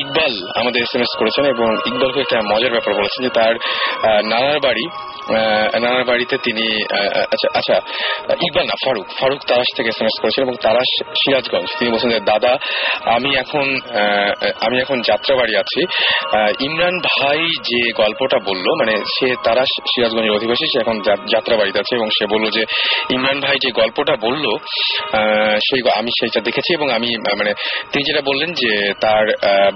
ইকবাল 0.00 0.34
আমাদের 0.60 0.80
এস 0.86 0.92
এম 0.96 1.02
এস 1.06 1.12
করেছেন 1.20 1.44
এবং 1.54 1.68
ইকবালকে 1.90 2.18
একটা 2.24 2.38
মজার 2.52 2.72
ব্যাপার 2.76 2.92
বলেছেন 3.00 3.20
যে 3.26 3.32
তার 3.38 3.54
নানার 4.32 4.58
বাড়ি 4.66 4.84
নানার 5.84 6.04
বাড়িতে 6.10 6.34
তিনি 6.46 6.66
আচ্ছা 7.34 7.48
আচ্ছা 7.58 7.76
ইকবাল 8.46 8.64
না, 8.70 8.76
ফারুক 8.84 9.06
ফারুক 9.18 9.40
তারাশ 9.50 9.70
থেকে 9.76 9.88
এস 9.94 9.98
এম 10.02 10.08
এস 10.10 10.16
করেছেন 10.22 10.42
এবং 10.46 10.56
তারাশ 10.64 10.90
সিরাজগঞ্জ। 11.20 11.68
তিনি 11.78 11.88
বলছেন 11.94 12.10
যে, 12.14 12.20
দাদা, 12.32 12.52
আমি 13.16 13.30
এখন 13.42 13.66
আমি 14.66 14.76
এখন 14.84 14.98
যাত্রাবাড়ি 15.10 15.54
আছি। 15.62 15.80
ইমরান 16.66 16.96
ভাই 17.10 17.40
যে 17.68 17.80
গল্পটা 18.00 18.38
বলল 18.48 18.66
মানে 18.80 18.94
সে 19.14 19.28
তারা 19.46 19.62
সিরাজগঞ্জের 19.86 20.34
অধিবাসী 20.34 20.64
সে 20.66 20.78
এখন 20.80 20.96
যা- 21.00 21.22
যাত্রাবাড়িতে 21.28 21.78
আছে 21.78 21.92
এবং 21.96 22.08
সে 22.10 22.24
বলল 22.26 22.46
যে 22.50 22.62
ইমরান 23.10 23.38
ভাই 23.40 23.56
যে 23.56 23.70
গল্পটা 23.72 24.14
বলল 24.20 24.44
সেই 25.66 25.80
আমি 25.94 26.10
সেটা 26.18 26.40
দেখেছি 26.40 26.70
এবং 26.74 26.88
আমি 26.90 27.08
মানে 27.38 27.52
তিনি 27.92 28.02
যেটা 28.04 28.22
বললেন 28.24 28.50
যে 28.54 28.70
তার 29.00 29.24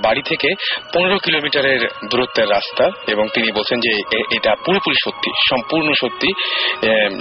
বাড়ি 0.03 0.23
থেকে 0.23 0.49
পনেরো 0.93 1.17
কিলোমিটারের 1.19 1.81
দূরত্বের 2.11 2.49
রাস্তা 2.51 2.85
এবং 3.09 3.25
তিনি 3.35 3.49
বলছেন 3.53 3.79
যে 3.81 3.93
এটা 4.31 4.53
পুরোপুরি 4.65 4.97
সত্যি 5.05 5.31
সম্পূর্ণ 5.51 5.89
সত্যি 6.01 6.29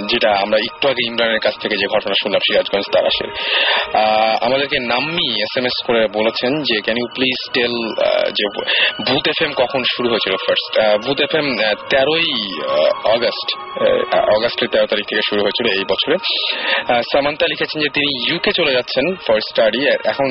যেটা 0.05 0.30
আমরা 0.36 0.57
একটু 0.65 0.86
আগে 0.88 1.01
ইমরানের 1.07 1.39
কাছ 1.39 1.55
থেকে 1.61 1.76
যে 1.76 1.88
ঘটনা 1.88 2.15
শুনলাম 2.21 2.41
সিরাজগঞ্জ 2.45 2.88
তারাশের 2.93 3.30
আহ, 3.32 4.01
আমাদেরকে 4.41 4.78
নাম্মি 4.86 5.28
এস 5.41 5.53
এম 5.57 5.65
এস 5.65 5.78
করে 5.88 6.01
বলেছেন 6.13 6.51
যে 6.63 6.76
ক্যান 6.82 6.97
ইউ 6.97 7.07
প্লিজ 7.15 7.39
টেল 7.53 7.73
যে 8.32 8.45
ভূত 9.05 9.26
এফ 9.28 9.39
এম 9.41 9.51
কখন 9.55 9.82
শুরু 9.93 10.07
হয়েছিল 10.09 10.34
ফার্স্ট 10.38 10.73
ভূত 11.05 11.19
এফ 11.21 11.34
এম 11.36 11.47
তেরোই 11.89 12.30
অগস্ট 13.16 13.49
অগস্টের 14.36 14.68
তেরো 14.72 14.88
তারিখ 14.91 15.05
থেকে 15.09 15.24
শুরু 15.30 15.41
হয়েছিল 15.45 15.68
এই 15.78 15.86
বছরে। 15.91 16.16
সামান্তা 17.13 17.45
লিখেছেন 17.49 17.80
যে 17.82 17.89
তিনি 17.89 18.09
ইউকে 18.30 18.51
চলে 18.51 18.72
যাচ্ছেন 18.74 19.05
ফর 19.26 19.38
স্টাডি 19.49 19.82
এখন 20.11 20.30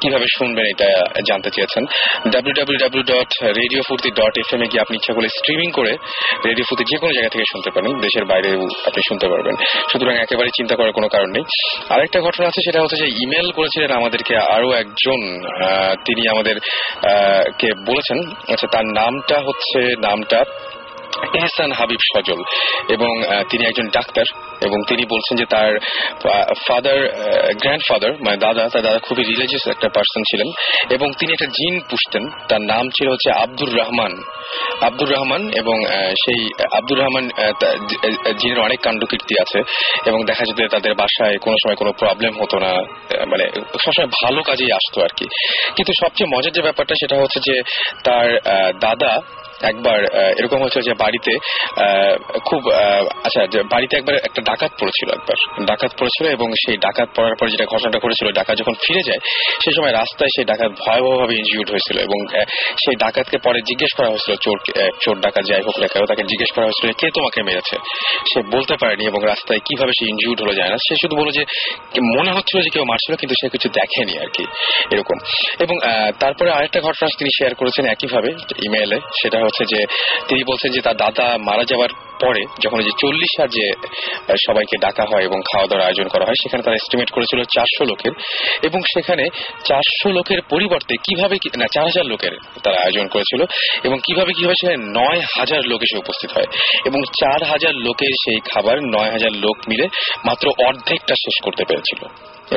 কীভাবে 0.00 0.26
শুনবেন 0.38 0.66
এটা 0.66 0.90
জানতে 1.28 1.50
চেয়েছেন? 1.50 1.82
ডাব্লিউ 2.32 2.54
ডাব্লিউ 2.58 3.04
এ 4.64 4.68
গিয়ে 4.72 4.82
আপনি 4.84 4.96
ইচ্ছা 4.96 5.12
করলে 5.14 5.28
স্ট্রিমিং 5.28 5.68
করে 5.70 5.92
রেডিও 6.48 6.64
ফুর্তি 6.68 6.84
যে 6.90 6.96
কোনো 6.98 7.12
জায়গা 7.12 7.28
থেকে 7.28 7.46
শুনতে 7.52 7.70
পারেন। 7.70 7.90
দেশের 8.00 8.24
বাইরেও 8.24 8.60
আপনি 8.88 9.02
শুনতে 9.08 9.26
পারবেন। 9.28 9.54
সুতরাং 9.92 10.14
একেবারে 10.16 10.50
চিন্তা 10.56 10.74
করার 10.76 10.92
কোনো 10.92 11.08
কারণ 11.08 11.30
নেই। 11.30 11.44
আরেকটা 11.88 12.18
ঘটনা 12.20 12.46
আছে, 12.46 12.60
সেটা 12.64 12.82
হচ্ছে 12.82 12.96
যে 12.96 13.08
ইমেল 13.22 13.48
করেছিলেন 13.52 13.90
আমাদেরকে 13.96 14.34
আরও 14.36 14.68
একজন 14.72 15.20
তিনি 16.06 16.22
আমাদের 16.28 16.56
কে 17.58 17.68
বলেছেন। 17.86 18.18
আচ্ছা 18.52 18.66
তার 18.72 18.86
নামটা 19.00 19.36
হচ্ছে, 19.40 19.80
নামটা 20.08 20.44
এহসান 21.38 21.70
হাবিব 21.72 22.02
সজল 22.10 22.40
এবং 22.88 23.12
তিনি 23.50 23.62
একজন 23.66 23.86
ডাক্তার 23.88 24.26
এবং 24.66 24.78
তিনি 24.88 25.02
বলছেন 25.04 25.34
যে 25.36 25.46
তার 25.54 25.70
ফাদার 26.66 27.00
গ্র্যান্ডফাদার 27.62 28.12
মানে 28.24 28.36
দাদা, 28.36 28.62
তার 28.68 28.82
দাদা 28.82 28.98
খুবই 28.98 29.22
রিলিজিয়াস 29.22 29.64
একটা 29.68 29.88
পার্সন 29.88 30.22
ছিলেন 30.30 30.48
এবং 30.94 31.08
তিনি 31.18 31.32
একটা 31.32 31.46
জিন 31.46 31.74
পুষতেন। 31.80 32.24
তার 32.48 32.62
নাম 32.62 32.84
ছিল 32.90 33.06
হচ্ছে 33.10 33.30
আব্দুর 33.42 33.70
রহমান। 33.80 34.12
আব্দুর 34.80 35.10
রহমান 35.12 35.42
এবং 35.50 35.76
সেই 36.22 36.40
আব্দুর 36.78 36.98
রহমান 36.98 37.24
জিনের 38.40 38.60
অনেক 38.60 38.80
কাণ্ডকীর্তি 38.80 39.34
আছে 39.40 39.58
এবং 40.06 40.18
দেখা 40.24 40.44
যেত 40.44 40.60
তাদের 40.70 40.94
বাসায় 40.94 41.36
কোনো 41.38 41.56
সময় 41.62 41.76
কোনো 41.76 41.92
প্রবলেম 41.92 42.32
হতো 42.42 42.56
না 42.58 42.72
মানে 43.26 43.44
সবসময় 43.84 44.10
ভালো 44.22 44.42
কাজেই 44.42 44.72
আসতো 44.72 44.98
আর 45.02 45.12
কি। 45.16 45.26
কিন্তু 45.76 45.92
সবচেয়ে 46.02 46.30
মজার 46.36 46.52
যে 46.52 46.62
ব্যাপারটা 46.62 46.94
সেটা 46.94 47.16
হচ্ছে 47.16 47.38
যে 47.48 47.56
তার 48.04 48.28
দাদা 48.80 49.12
একবার 49.70 49.98
এরকম 50.40 50.58
হচ্ছে 50.64 50.80
যে 50.88 50.92
বাড়িতে 51.02 51.32
খুব 52.48 52.62
আচ্ছা 53.26 53.40
বাড়িতে 53.74 53.94
একবার 54.00 54.14
একটা 54.28 54.40
ডাকাত 54.50 54.72
পড়েছিল 54.80 55.08
একবার। 55.18 55.38
ডাকাত 55.70 55.92
পড়েছিল 55.98 56.24
এবং 56.36 56.48
সেই 56.62 56.76
ডাকাত 56.86 57.08
পড়ার 57.16 57.36
পর 57.38 57.46
যেটা 57.52 57.66
ঘটনাটা 57.72 57.98
করেছিল 58.04 58.26
ডাকাত 58.38 58.54
যখন 58.62 58.74
ফিরে 58.84 59.02
যায় 59.08 59.20
সেই 59.62 59.74
সময় 59.76 59.92
রাস্তায় 60.00 60.30
সেই 60.34 60.46
ডাকাত 60.50 60.70
ভয়াবহভাবে 60.82 61.34
ইনজিউর্ড 61.40 61.68
হয়েছিল 61.72 61.96
এবং 62.06 62.18
সেই 62.82 62.96
ডাকাতকে 63.04 63.38
পরে 63.46 63.58
জিজ্ঞেস 63.68 63.92
করা 63.98 64.08
হয়েছিল, 64.12 64.32
চোর 64.44 64.56
চোর 65.04 65.16
ডাকাত 65.24 65.44
যাই 65.50 65.62
হোক 65.66 65.76
না 65.80 65.86
তাকে 66.10 66.24
জিজ্ঞেস 66.32 66.50
করা 66.54 66.66
হয়েছিল, 66.68 66.88
কে 67.00 67.06
তোমাকে 67.16 67.38
মেরেছে? 67.48 67.76
সে 68.30 68.38
বলতে 68.54 68.74
পারেনি 68.82 69.04
এবং 69.10 69.20
রাস্তায় 69.32 69.60
কীভাবে 69.68 69.92
সে 69.98 70.04
ইনজিউর্ড 70.12 70.38
হলো 70.42 70.54
যায় 70.58 70.70
না। 70.72 70.76
সে 70.86 70.94
শুধু 71.02 71.14
বলো 71.20 71.30
যে, 71.38 71.42
মনে 72.16 72.30
হচ্ছিল 72.36 72.58
যে 72.66 72.70
কেউ 72.74 72.84
মারছিল, 72.90 73.12
কিন্তু 73.20 73.34
সে 73.40 73.46
কিছু 73.54 73.68
দেখেনি 73.78 74.14
আর 74.22 74.28
কি, 74.36 74.44
এরকম। 74.94 75.18
এবং 75.64 75.76
তারপরে 76.22 76.50
আরেকটা 76.56 76.80
ঘটনা 76.86 77.06
তিনি 77.20 77.30
শেয়ার 77.38 77.52
করেছেন 77.60 77.84
একইভাবে 77.94 78.30
ইমেইলে 78.66 78.98
সেটা 79.20 79.38
হচ্ছে 79.52 79.64
যে 79.72 79.80
তিনি 80.28 80.42
বলছেন 80.44 80.70
যে 80.72 80.80
তার 80.80 80.96
দাদা 80.96 81.26
মারা 81.38 81.64
যাওয়ার 81.64 81.90
পরে 82.24 82.42
যখন 82.64 82.78
যে 82.86 82.92
চল্লিশ 83.02 83.32
হাজার 83.40 83.50
যে 83.56 83.66
সবাইকে 84.46 84.76
ডাকা 84.84 85.04
হয় 85.10 85.24
এবং 85.28 85.38
খাওয়া 85.50 85.66
দাওয়ার 85.68 85.86
আয়োজন 85.88 86.08
করা 86.12 86.24
হয়, 86.28 86.38
সেখানে 86.42 86.62
তারা 86.66 86.76
এস্টিমেট 86.80 87.10
করেছিল 87.16 87.40
চারশো 87.54 87.82
লোকের 87.90 88.12
এবং 88.68 88.80
সেখানে 88.92 89.24
চারশো 89.68 90.08
লোকের 90.16 90.40
পরিবর্তে 90.52 90.94
কীভাবে 91.06 91.36
না, 91.60 91.66
চার 91.74 91.84
হাজার 91.90 92.06
লোকের 92.12 92.34
তারা 92.64 92.78
আয়োজন 92.84 93.06
করেছিল 93.14 93.40
এবং 93.86 93.96
কীভাবে 94.06 94.32
কীভাবে 94.38 94.56
সেখানে 94.60 94.78
নয় 95.00 95.20
হাজার 95.36 95.62
লোক 95.70 95.80
এসে 95.86 95.96
উপস্থিত 96.04 96.30
হয় 96.36 96.48
এবং 96.88 97.00
চার 97.20 97.40
হাজার 97.52 97.74
লোকের 97.86 98.12
সেই 98.22 98.40
খাবার, 98.50 98.76
নয় 98.96 99.10
হাজার 99.14 99.32
লোক 99.44 99.56
মিলে 99.70 99.86
মাত্র 100.28 100.46
অর্ধেকটা 100.68 101.14
শেষ 101.24 101.36
করতে 101.44 101.62
পেরেছিল 101.68 102.02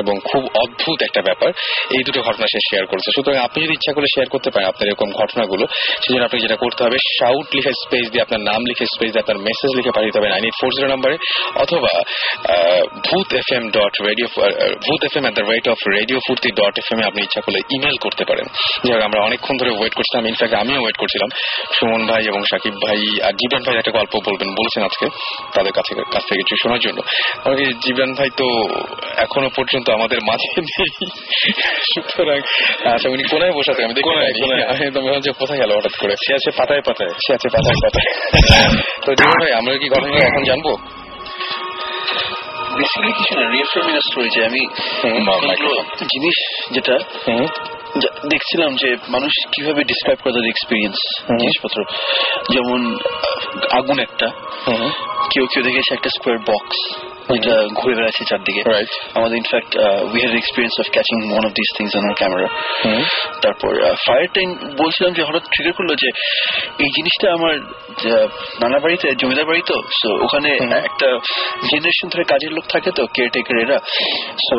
এবং 0.02 0.14
খুব 0.30 0.42
অদ্ভুত 0.62 0.98
একটা 1.08 1.20
ব্যাপার। 1.28 1.50
এই 1.96 2.02
দুটো 2.06 2.20
ঘটনা 2.28 2.46
সে 2.52 2.60
শেয়ার 2.68 2.84
করেছে। 2.90 3.08
সুতরাং 3.16 3.38
আপনি 3.46 3.58
যদি 3.64 3.74
ইচ্ছা 3.78 3.92
করে 3.96 4.06
শেয়ার 4.14 4.28
করতে 4.34 4.48
পারেন 4.52 4.66
আপনার 4.72 4.86
এরকম 4.88 5.08
ঘটনাগুলো 5.20 5.64
সেজন্য 6.02 6.24
আপনি 6.28 6.38
যেটা 6.44 6.58
করতে 6.64 6.80
হবে 6.84 6.98
শাউট 7.18 7.46
লিখে 7.56 7.72
স্পেস 7.82 8.04
দিয়ে, 8.12 8.24
আপনার 8.26 8.42
নাম 8.50 8.60
লিখে 8.70 8.86
স্পেস 8.94 9.10
দিয়ে, 9.12 9.24
আপনার 9.24 9.40
মেসেজ 9.56 9.76
লিখে 9.76 9.92
পাঠিয়ে 9.96 10.28
নাইন 10.28 10.44
এইট 10.44 10.56
ফোর 10.60 10.70
জিরো 10.76 10.88
নাম্বারে 10.88 11.16
অথবা 11.54 11.92
Bhoot 13.08 13.28
F 13.34 13.48
M 13.52 13.64
dot 13.70 13.94
radio 14.08 14.28
Bhoot 14.86 15.00
F 15.04 15.14
M 15.16 15.24
at 15.26 15.34
the 15.38 15.44
rate 15.52 15.66
of 15.68 15.78
radio 15.98 16.18
Foorti 16.26 16.50
dot 16.50 16.74
F 16.78 16.88
M 16.92 17.00
এ 17.00 17.04
আপনি 17.06 17.20
ইচ্ছা 17.22 17.40
করলে 17.40 17.60
ইমেল 17.74 17.96
করতে 18.04 18.24
পারেন। 18.28 18.46
যাই 18.84 19.02
আমরা 19.02 19.20
অনেকক্ষণ 19.24 19.56
ধরে 19.56 19.70
ওয়েট 19.70 19.94
করছিলাম। 19.94 20.26
ইনফ্যাক্ট 20.26 20.54
আমিও 20.54 20.80
ওয়েট 20.82 20.96
করছিলাম। 20.96 21.28
সুমন 21.74 22.02
ভাই 22.06 22.22
এবং 22.24 22.40
সাকিব 22.50 22.74
ভাই 22.86 23.00
আর 23.26 23.32
জীবন 23.32 23.60
ভাই 23.66 23.76
একটা 23.78 23.92
গল্প 23.98 24.14
বলবেন 24.26 24.48
বলছেন 24.60 24.82
আজকে 24.84 25.06
তাদের 25.54 25.72
কাছে 25.72 25.92
কাছ 26.12 26.22
থেকে 26.28 26.42
কিছু 26.42 26.56
শোনার 26.62 26.80
জন্য। 26.86 26.98
জীবন 27.86 28.10
ভাই 28.14 28.30
তো 28.36 28.46
এখনও 29.16 29.50
পর্যন্ত 29.56 29.86
আমাদের 29.90 30.18
মাঝে 30.28 30.60
নেই। 30.60 31.10
সুতরাং 31.90 32.38
আচ্ছা 32.94 33.08
উনি 33.08 33.22
কোনায় 33.22 33.52
বসে 33.52 33.70
আছেন? 33.70 33.84
আমি 33.84 33.94
দেখি 33.94 34.08
কোনায়, 34.08 34.24
পাইনি। 34.24 34.40
কোনায়। 34.40 34.64
আমি 34.70 35.32
কোথায় 35.40 35.58
গেল 35.58 35.70
হঠাৎ 35.76 35.94
করে। 36.00 36.14
সে 36.24 36.30
আছে 36.34 36.50
পাতায় 36.50 36.82
পাতায়। 36.86 37.12
সে 37.24 37.30
আছে 37.34 37.48
পাতায় 37.54 37.78
পাতায়। 37.84 38.08
তো 39.06 39.10
জীবন 39.14 39.45
ভাই 39.46 39.54
আমরা 39.54 39.74
কি 39.76 39.88
ঘটনা 39.88 40.16
এখন 40.26 40.42
জানব? 40.44 40.66
বেসিক্যালি 42.76 43.12
কিছু 43.12 43.40
না 43.40 43.50
রিএফার্মিং 43.50 44.00
স্টোরি 44.00 44.28
যে 44.30 44.44
আমি। 44.44 44.62
জিনিস 45.98 46.36
যেটা 46.70 46.98
দেখছিলাম 48.28 48.76
যে 48.76 48.96
মানুষ 49.08 49.32
কীভাবে 49.52 49.84
ডিসক্রাইব 49.84 50.18
করে 50.24 50.32
তাদের 50.32 50.48
এক্সপিরিয়েন্স 50.48 50.98
জিনিসপত্র। 51.40 51.84
যেমন 52.52 52.98
আগুন 53.72 53.98
একটা। 53.98 54.26
কেউ 55.32 55.46
কেউ 55.46 55.62
দেখেছে 55.62 55.94
একটা 55.94 56.08
স্কোয়ার 56.08 56.38
বক্স 56.38 56.78
ঘুরে 57.74 57.94
বেড়াচ্ছে 57.94 58.24
চারদিকে। 58.24 58.62
আমাদের 59.14 59.36
in fact 59.36 59.76
we 60.12 60.20
had 60.20 60.34
experience 60.34 60.80
of 60.80 60.86
catching 60.92 61.30
one 61.32 61.44
of 61.46 61.52
this 61.52 61.70
things 61.76 61.96
on 61.96 62.12
camera 62.12 62.48
তারপর 63.42 63.72
ফায়ার 64.06 64.26
টাইম 64.34 64.54
বলছিলাম 64.76 65.12
যে 65.12 65.22
হঠাৎ 65.22 65.42
ট্রিগার 65.42 65.72
করল 65.72 65.94
যে 65.94 66.08
এই 66.78 66.90
জিনিসটা 66.96 67.32
আমার 67.32 67.54
নানা 68.60 68.78
বাড়িতে 68.78 69.14
জমিদার 69.18 69.44
বাড়ি 69.44 69.62
তো 69.66 69.82
সো 70.02 70.24
ওখানে 70.24 70.58
হুম। 70.60 70.72
একটা 70.72 71.08
জেনারেশন 71.70 72.08
ধরে 72.08 72.24
কাজের 72.24 72.52
লোক 72.52 72.64
থাকে 72.68 72.90
তো 72.90 73.06
কেয়ারটেকার 73.14 73.56
এরা। 73.58 73.78
সো 74.48 74.56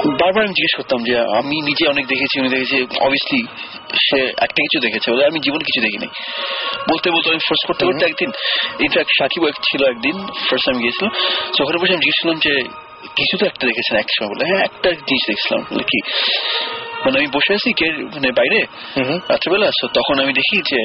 বারবার 0.00 0.44
আমি 0.44 0.48
জিজ্ঞেস 0.48 0.76
করতাম 0.76 1.04
যে 1.04 1.18
আমি 1.18 1.56
নিজে 1.60 1.88
অনেক 1.88 2.06
দেখেছি 2.06 2.40
উনি 2.40 2.48
দেখেছি 2.48 2.82
অবভিয়াসলি 3.00 3.40
সে 4.00 4.16
একটা 4.26 4.60
কিছু 4.62 4.78
দেখেছে 4.80 5.12
ওদের 5.12 5.26
আমি 5.26 5.40
জীবন 5.40 5.58
কিছু 5.58 5.80
দেখিনি। 5.80 6.06
বলতে 6.90 7.10
বলতে 7.10 7.30
আমি 7.30 7.38
ফোর্স 7.48 7.66
করতে 7.66 7.84
করতে 7.86 8.04
একদিন 8.04 8.30
ইনফ্যাক্ট 8.80 9.10
সাকিব 9.18 9.42
ছিল 9.48 9.84
একদিন 9.90 10.16
ফার্স্ট 10.26 10.66
টাইম 10.66 10.78
গিয়েছিল 10.78 11.08
তো 11.56 11.64
ওখানে 11.64 11.78
বসে 11.78 11.92
আমি 11.92 12.02
জিজ্ঞেস 12.02 12.22
করলাম 12.22 12.38
যে 12.38 12.54
কিছু 13.16 13.38
তো 13.38 13.46
একটা 13.46 13.66
দেখেছেন 13.66 13.96
এক 13.96 14.06
সময় 14.18 14.28
বলে 14.28 14.44
হ্যাঁ 14.46 14.64
একটা 14.64 14.90
জিনিস 14.90 15.22
দেখছিলাম 15.28 15.66
বলে 15.70 15.84
কি? 15.84 15.98
মানে 17.04 17.18
আমি 17.18 17.26
বসে 17.26 17.54
আছি 17.54 17.72
কে 17.72 17.92
মানে 17.92 18.32
বাইরে 18.32 18.66
হুম। 18.96 19.18
রাত্রেবেলা 19.28 19.70
তখন 19.94 20.20
আমি 20.20 20.32
দেখি 20.32 20.62
যে 20.70 20.80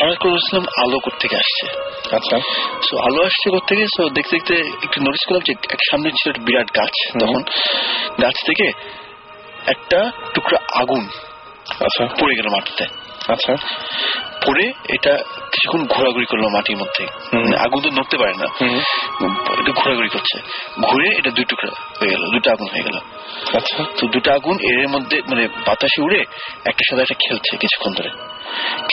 হঠাৎ 0.00 0.18
করে 0.18 0.56
আলো 0.78 0.98
থেকে 1.20 1.36
আসছে। 1.36 1.66
আচ্ছা। 2.16 2.38
সো 2.82 2.98
আলো 2.98 3.24
আসছে 3.24 3.50
থেকে 3.66 3.86
সো 3.86 4.08
দেখতে 4.08 4.36
দেখতে 4.36 4.54
একটু 4.82 5.00
নোটিস 5.00 5.28
করলাম 5.28 5.42
যে 5.46 5.52
এক 5.70 5.78
সামনে 5.90 6.10
ছিল 6.10 6.30
একটা 6.30 6.42
বিরাট 6.42 6.68
গাছ। 6.76 7.12
তখন 7.20 7.42
গাছ 8.22 8.34
থেকে 8.46 8.72
একটা 9.66 10.12
টুকরা 10.34 10.58
আগুন 10.74 11.08
আচ্ছা। 11.80 12.06
পড়ে 12.20 12.34
গেল 12.34 12.46
মাটিতে। 12.48 12.84
আচ্ছা। 13.28 13.56
পড়ে 14.46 14.72
এটা 14.88 15.16
কিছুক্ষণ 15.52 15.86
ঘোরাঘুরি 15.86 16.26
করল 16.26 16.42
মাটির 16.42 16.76
মধ্যে। 16.76 17.06
মানে 17.36 17.56
আগুন 17.56 17.82
তো 17.82 17.90
নড়তে 17.90 18.16
পারে 18.18 18.32
না। 18.32 18.46
এটা 19.60 19.72
ঘোরাঘুরি 19.72 20.08
করছে। 20.08 20.38
ঘুরে 20.80 21.08
এটা 21.18 21.30
দুই 21.30 21.44
টুকরা 21.44 21.70
হয়ে 22.00 22.10
গেল 22.10 22.30
দুটো 22.30 22.50
আগুন 22.50 22.68
হয়ে 22.68 22.82
গেল। 22.82 22.96
আচ্ছা। 23.56 23.84
তো 24.00 24.06
দুটো 24.06 24.32
আগুন 24.32 24.58
এর 24.60 24.88
মধ্যে 24.88 25.22
মানে 25.30 25.48
বাতাসে 25.66 26.02
উড়ে 26.02 26.20
একটা 26.64 26.82
সাথে 26.90 27.02
একটা 27.02 27.14
খেলছে 27.14 27.56
কিছুক্ষণ 27.56 27.92
ধরে। 27.92 28.08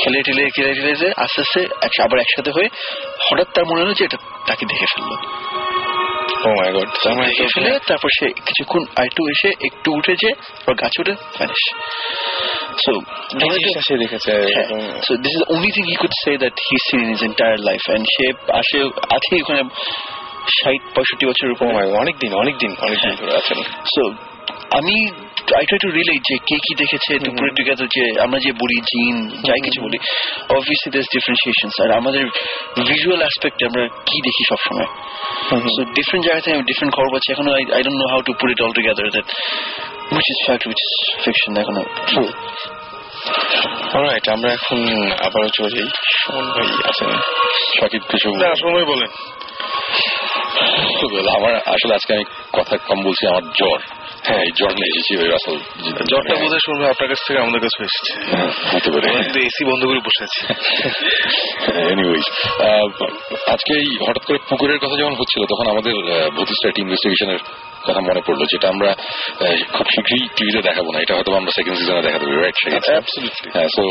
খেলে 0.03 0.23
টেলে 0.23 0.49
খেলে 0.49 0.73
টেলে 0.73 0.95
যে 0.95 1.13
আস্তে 1.17 1.41
আস্তে 1.41 2.03
আবার 2.03 2.19
একসাথে 2.19 2.51
হয়ে 2.51 2.69
হঠাৎ 3.29 3.47
তার 3.53 3.65
মনে 3.65 3.81
হলো 3.81 3.93
যে 3.93 4.05
এটা 4.05 4.17
তাকে 4.47 4.65
দেখে 4.65 4.85
ফেলল। 4.85 5.15
ও 6.45 6.49
মাই 6.49 6.71
গড 6.73 6.89
দেখে 7.27 7.47
ফেলে 7.53 7.79
তারপর 7.87 8.09
সে 8.19 8.27
কিছুক্ষণ 8.45 8.83
আরেকটু 8.95 9.27
এসে 9.27 9.49
একটু 9.61 9.89
আর 9.95 10.73
গাছ 10.73 10.99
উঠে 10.99 11.11
ভ্যানিশ 11.11 11.63
সো 12.85 12.91
সে 13.87 13.97
দেখেছে 13.97 14.31
এবং 14.31 14.81
So 15.07 15.11
this 15.17 15.33
is 15.35 15.39
the 15.43 15.49
only 15.55 15.71
thing 15.75 15.85
he 15.85 15.95
could 15.95 16.15
say 16.25 16.33
that 16.37 16.53
he's 16.65 16.83
seen 16.89 17.01
in 17.03 17.09
his 17.15 17.23
entire 17.31 17.59
life. 17.69 17.85
And 17.95 18.03
সে 18.15 18.25
আসে 18.53 18.79
আছে 19.15 19.41
ওখানে 19.41 19.63
ষাট 20.49 20.81
পঁয়ষট্টি 20.95 21.25
বছরের 21.25 21.51
উপর। 21.51 21.65
অনেকদিন 21.65 22.33
অনেকদিন 22.33 22.33
অনেক 22.33 22.55
দিন 22.57 22.71
অনেক 22.81 23.19
ধরে 23.19 23.33
আছেন। 23.37 23.57
সো 23.63 24.01
আমি 24.71 24.95
আই 25.59 25.63
ট্রাই 25.67 25.79
টু 25.83 25.89
রিলেট 25.99 26.21
যে 26.29 26.35
কে 26.47 26.55
কি 26.65 26.73
দেখেছে 26.81 27.11
পুট 27.37 27.49
টুগেদার 27.57 27.87
যে 27.95 28.03
আমরা 28.25 28.37
যে 28.45 28.51
বলি 28.61 28.77
জিন 28.89 29.15
যাই 29.47 29.59
কিছু 29.65 29.79
বলি 29.85 29.97
অবভিয়াসলি 30.55 30.89
দেয়ার 30.93 31.07
ডিফারেন্সিয়েশনস 31.15 31.75
আর 31.83 31.89
আমাদের 31.99 32.23
ভিজুয়াল 32.89 33.21
অ্যাসপেক্টে 33.25 33.63
আমরা 33.69 33.83
কি 34.07 34.17
দেখি 34.27 34.43
সবসময়। 34.51 34.89
সো 35.75 35.81
ডিফারেন্ট 35.97 36.23
জায়গা 36.27 36.41
থেকে 36.45 36.55
ডিফারেন্ট 36.69 36.93
খবর 36.97 37.09
পাচ্ছি। 37.13 37.29
এখনও 37.35 37.51
I 37.77 37.81
don't 37.85 37.99
know 38.01 38.07
how 38.13 38.21
to 38.27 38.31
put 38.39 38.49
it 38.53 38.59
all 38.65 38.73
together 38.77 39.07
that 39.15 39.27
which 40.15 40.27
is 40.33 40.39
fact 40.47 40.63
which 40.69 40.79
is 40.87 40.93
fiction 41.23 41.51
এখনও 41.63 41.83
অলরাইট 43.95 44.25
আমরা 44.35 44.49
এখন 44.57 44.79
আবারও 45.27 45.49
চলে 45.57 45.69
যাই। 45.75 45.89
সুমন 46.21 46.45
ভাই 46.55 46.67
আছেন? 46.89 47.11
সাকিব 47.77 48.03
কিছু 48.11 48.27
না 48.43 48.49
সময় 48.63 48.85
বলেন। 48.91 49.11
আমার 51.37 51.53
আসলে 51.73 51.93
আজকে 51.97 52.11
আমি 52.17 52.25
কথা 52.57 52.73
কম 52.87 52.99
বলছি 53.07 53.23
আমার 53.31 53.45
জ্বর। 53.59 53.79
হ্যাঁ 54.23 54.41
এই 54.41 54.51
জ্বর 54.55 54.71
নিয়ে 54.73 54.89
এসেছি 54.91 55.11
ওই 55.17 55.27
রাসেল 55.27 55.57
জ্বরটা 56.09 56.33
বোধ 56.35 56.51
হয়। 56.51 56.63
শুনবে 56.65 56.85
আপনার 56.89 57.07
কাছ 57.09 57.19
থেকে 57.27 57.39
আমাদের 57.39 57.59
কাছে 57.59 57.77
এসেছে। 57.83 58.11
হ্যাঁ, 58.31 58.51
হতে 58.73 58.89
পারে। 58.91 59.07
এসি 59.45 59.63
বন্ধ 59.65 59.81
করে 59.85 59.99
বসে 59.99 60.21
আছি। 60.23 60.39
এনিওয়েজ 61.91 62.25
আজকে 63.47 63.71
এই 63.73 63.87
হঠাৎ 64.07 64.23
করে 64.25 64.37
পুকুরের 64.49 64.79
কথা 64.79 64.95
যখন 65.01 65.15
হচ্ছিল 65.15 65.41
তখন 65.45 65.65
আমাদের 65.69 65.93
ভূতিষ্ঠা 66.35 66.65
একটা 66.69 66.81
ইনভেস্টিগেশনের 66.81 67.41
কথা 67.87 68.01
মনে 68.01 68.21
পড়ল 68.27 68.45
যেটা 68.53 68.69
আমরা 68.69 68.95
খুব 69.73 69.85
শীঘ্রই 69.95 70.27
টিভিতে 70.35 70.61
দেখাবো 70.61 70.93
না। 70.93 71.01
এটা 71.01 71.15
হয়তো 71.15 71.35
আমরা 71.35 71.51
সেকেন্ড 71.51 71.79
সিজনে 71.79 72.01
দেখাতে 72.01 72.25
পারি 72.25 72.41
রাইট 72.41 72.55
সো 73.75 73.81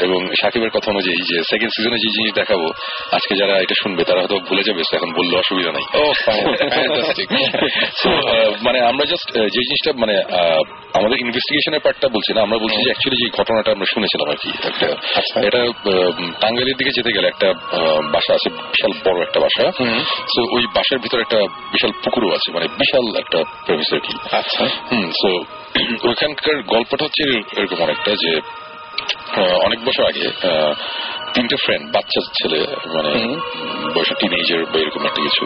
এবং 0.00 0.28
সাকিবের 0.42 0.70
কথা 0.70 0.90
অনুযায়ী 0.90 1.16
যে 1.30 1.42
সেকেন্ড 1.42 1.72
সিজনে 1.76 1.98
যে 1.98 2.10
জিনিস 2.10 2.34
দেখাবো 2.34 2.72
আজকে 3.12 3.36
যারা 3.36 3.60
এটা 3.60 3.74
শুনবে 3.82 4.04
তারা 4.04 4.20
হয়তো 4.20 4.38
ভুলে 4.48 4.62
যাবে 4.62 4.82
এখন 4.94 5.12
বললে 5.12 5.38
অসুবিধা 5.38 5.72
নাই। 5.72 5.82
মানে 8.66 8.80
আমরা 8.80 9.04
জাস্ট 9.04 9.38
যে 9.54 9.62
জিনিসটা 9.62 9.92
মানে 9.96 10.22
আমাদের 10.94 11.18
ইনভেস্টিগেশনের 11.18 11.80
পার্টটা 11.80 12.08
বলছি 12.08 12.32
না 12.32 12.42
আমরা 12.42 12.58
বলছি 12.58 12.76
যে 12.76 12.84
অ্যাকচুয়ালি 12.84 13.22
যে 13.22 13.38
ঘটনাটা 13.38 13.72
আমরা 13.72 13.86
শুনেছিলাম 13.94 14.30
আর 14.30 14.36
কি 14.36 14.52
একটা 14.70 14.86
আচ্ছা। 15.20 15.40
এটা 15.40 15.58
টাঙ্গাইলের 16.40 16.76
দিকে 16.76 16.90
যেতে 16.90 17.12
গেলে 17.12 17.28
একটা 17.28 17.52
বাসা 18.12 18.34
আছে 18.34 18.50
বিশাল 18.72 18.92
বড় 19.04 19.22
একটা 19.22 19.40
বাসা। 19.40 19.72
তো 20.34 20.56
ওই 20.56 20.66
বাসার 20.74 20.98
ভিতরে 20.98 21.22
একটা 21.22 21.38
বিশাল 21.72 21.92
পুকুরও 22.04 22.34
আছে 22.34 22.52
মানে 22.52 22.66
বিশাল 22.78 23.16
একটা 23.32 23.40
প্রফেসর 23.66 24.00
কি 24.00 24.14
আচ্ছা। 24.32 24.64
হুম 24.90 25.06
তো 25.18 25.30
ওইখানকার 26.08 26.56
গল্পটা 26.66 27.04
হচ্ছে 27.04 27.24
এরকম 27.56 27.78
অনেকটা 27.82 28.12
যে 28.14 28.32
অনেক 29.60 29.80
বছর 29.84 30.04
আগে 30.06 30.24
আহ, 30.30 30.72
তিনটে 31.34 31.56
ফ্রেন্ড 31.64 31.84
বাচ্চা 31.94 32.20
ছেলে 32.38 32.58
মানে 32.94 33.12
বয়সে 33.94 34.14
টিনেজার 34.20 34.64
বা 34.64 34.76
এরকম 34.80 35.02
একটা 35.06 35.20
কিছু। 35.22 35.44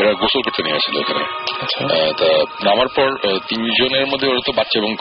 এরা 0.00 0.12
গোসল 0.12 0.40
করতে 0.42 0.62
নিয়েছিল 0.62 0.94
এখানে। 1.00 1.22
আচ্ছা। 1.62 1.82
তা 2.18 2.28
নামার 2.64 2.88
পর 2.96 3.08
তিনজনের 3.48 4.06
মধ্যে 4.06 4.26
ওরা 4.28 4.40
তো 4.46 4.52
বাচ্চা 4.52 4.76
এবং 4.78 4.92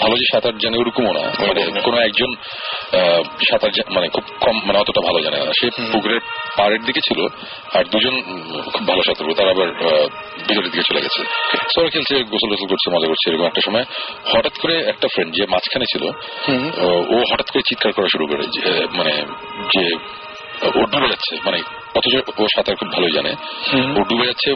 ভালো 0.00 0.14
যে 0.16 0.26
সাঁতার 0.32 0.58
জানে 0.58 0.76
ওরকমও 0.78 1.12
না। 1.12 1.24
মানে 1.48 1.80
কোনো 1.80 1.98
একজন 1.98 2.30
সাঁতার 3.50 3.70
মানে 3.90 4.06
খুব 4.08 4.24
কম 4.40 4.56
মানে 4.66 4.78
অতটা 4.78 5.00
ভালো 5.06 5.18
জানে 5.20 5.38
না। 5.38 5.52
সে 5.60 5.66
পুকুরের 5.92 6.20
পাড়ের 6.56 6.82
দিকে 6.84 7.00
ছিল 7.00 7.20
আর 7.76 7.84
দুজন 7.84 8.14
খুব 8.72 8.86
ভালো 8.86 9.02
সাঁতার 9.02 9.34
তারা 9.34 9.50
আবার 9.50 9.68
ভিতরের 10.48 10.70
দিকে 10.70 10.84
চলে 10.88 11.00
গেছে। 11.00 11.20
ওরা 11.80 11.90
খেলছে 11.90 12.14
গোসল 12.32 12.48
টোসল 12.50 12.68
করছে 12.68 12.88
মজা 12.94 13.06
করছে 13.06 13.30
এরকম 13.30 13.46
একটা 13.46 13.60
সময়। 13.66 13.84
হঠাৎ 14.32 14.54
করে 14.58 14.74
একটা 14.92 15.06
ফ্রেন্ড 15.14 15.30
যে 15.34 15.44
মাঝখানে 15.46 15.86
ছিল 15.92 16.04
ও 17.14 17.16
হঠাৎ 17.30 17.48
করে 17.50 17.62
চিৎকার 17.68 17.92
করা 17.92 18.08
শুরু 18.12 18.24
করে 18.26 18.44
যে 18.56 18.86
মানে 18.94 19.12
যে 19.74 19.84
ও 20.78 20.80
ডুবে 20.92 21.08
যাচ্ছে 21.12 21.32
মানে 21.46 21.58
অথচ 21.98 22.14
ও 22.40 22.44
সাঁতার 22.54 22.76
খুব 22.76 22.88
ভালোই 22.92 23.12
জানে। 23.12 23.32
ও 23.98 24.00
ডুবে 24.08 24.24
যাচ্ছে 24.30 24.50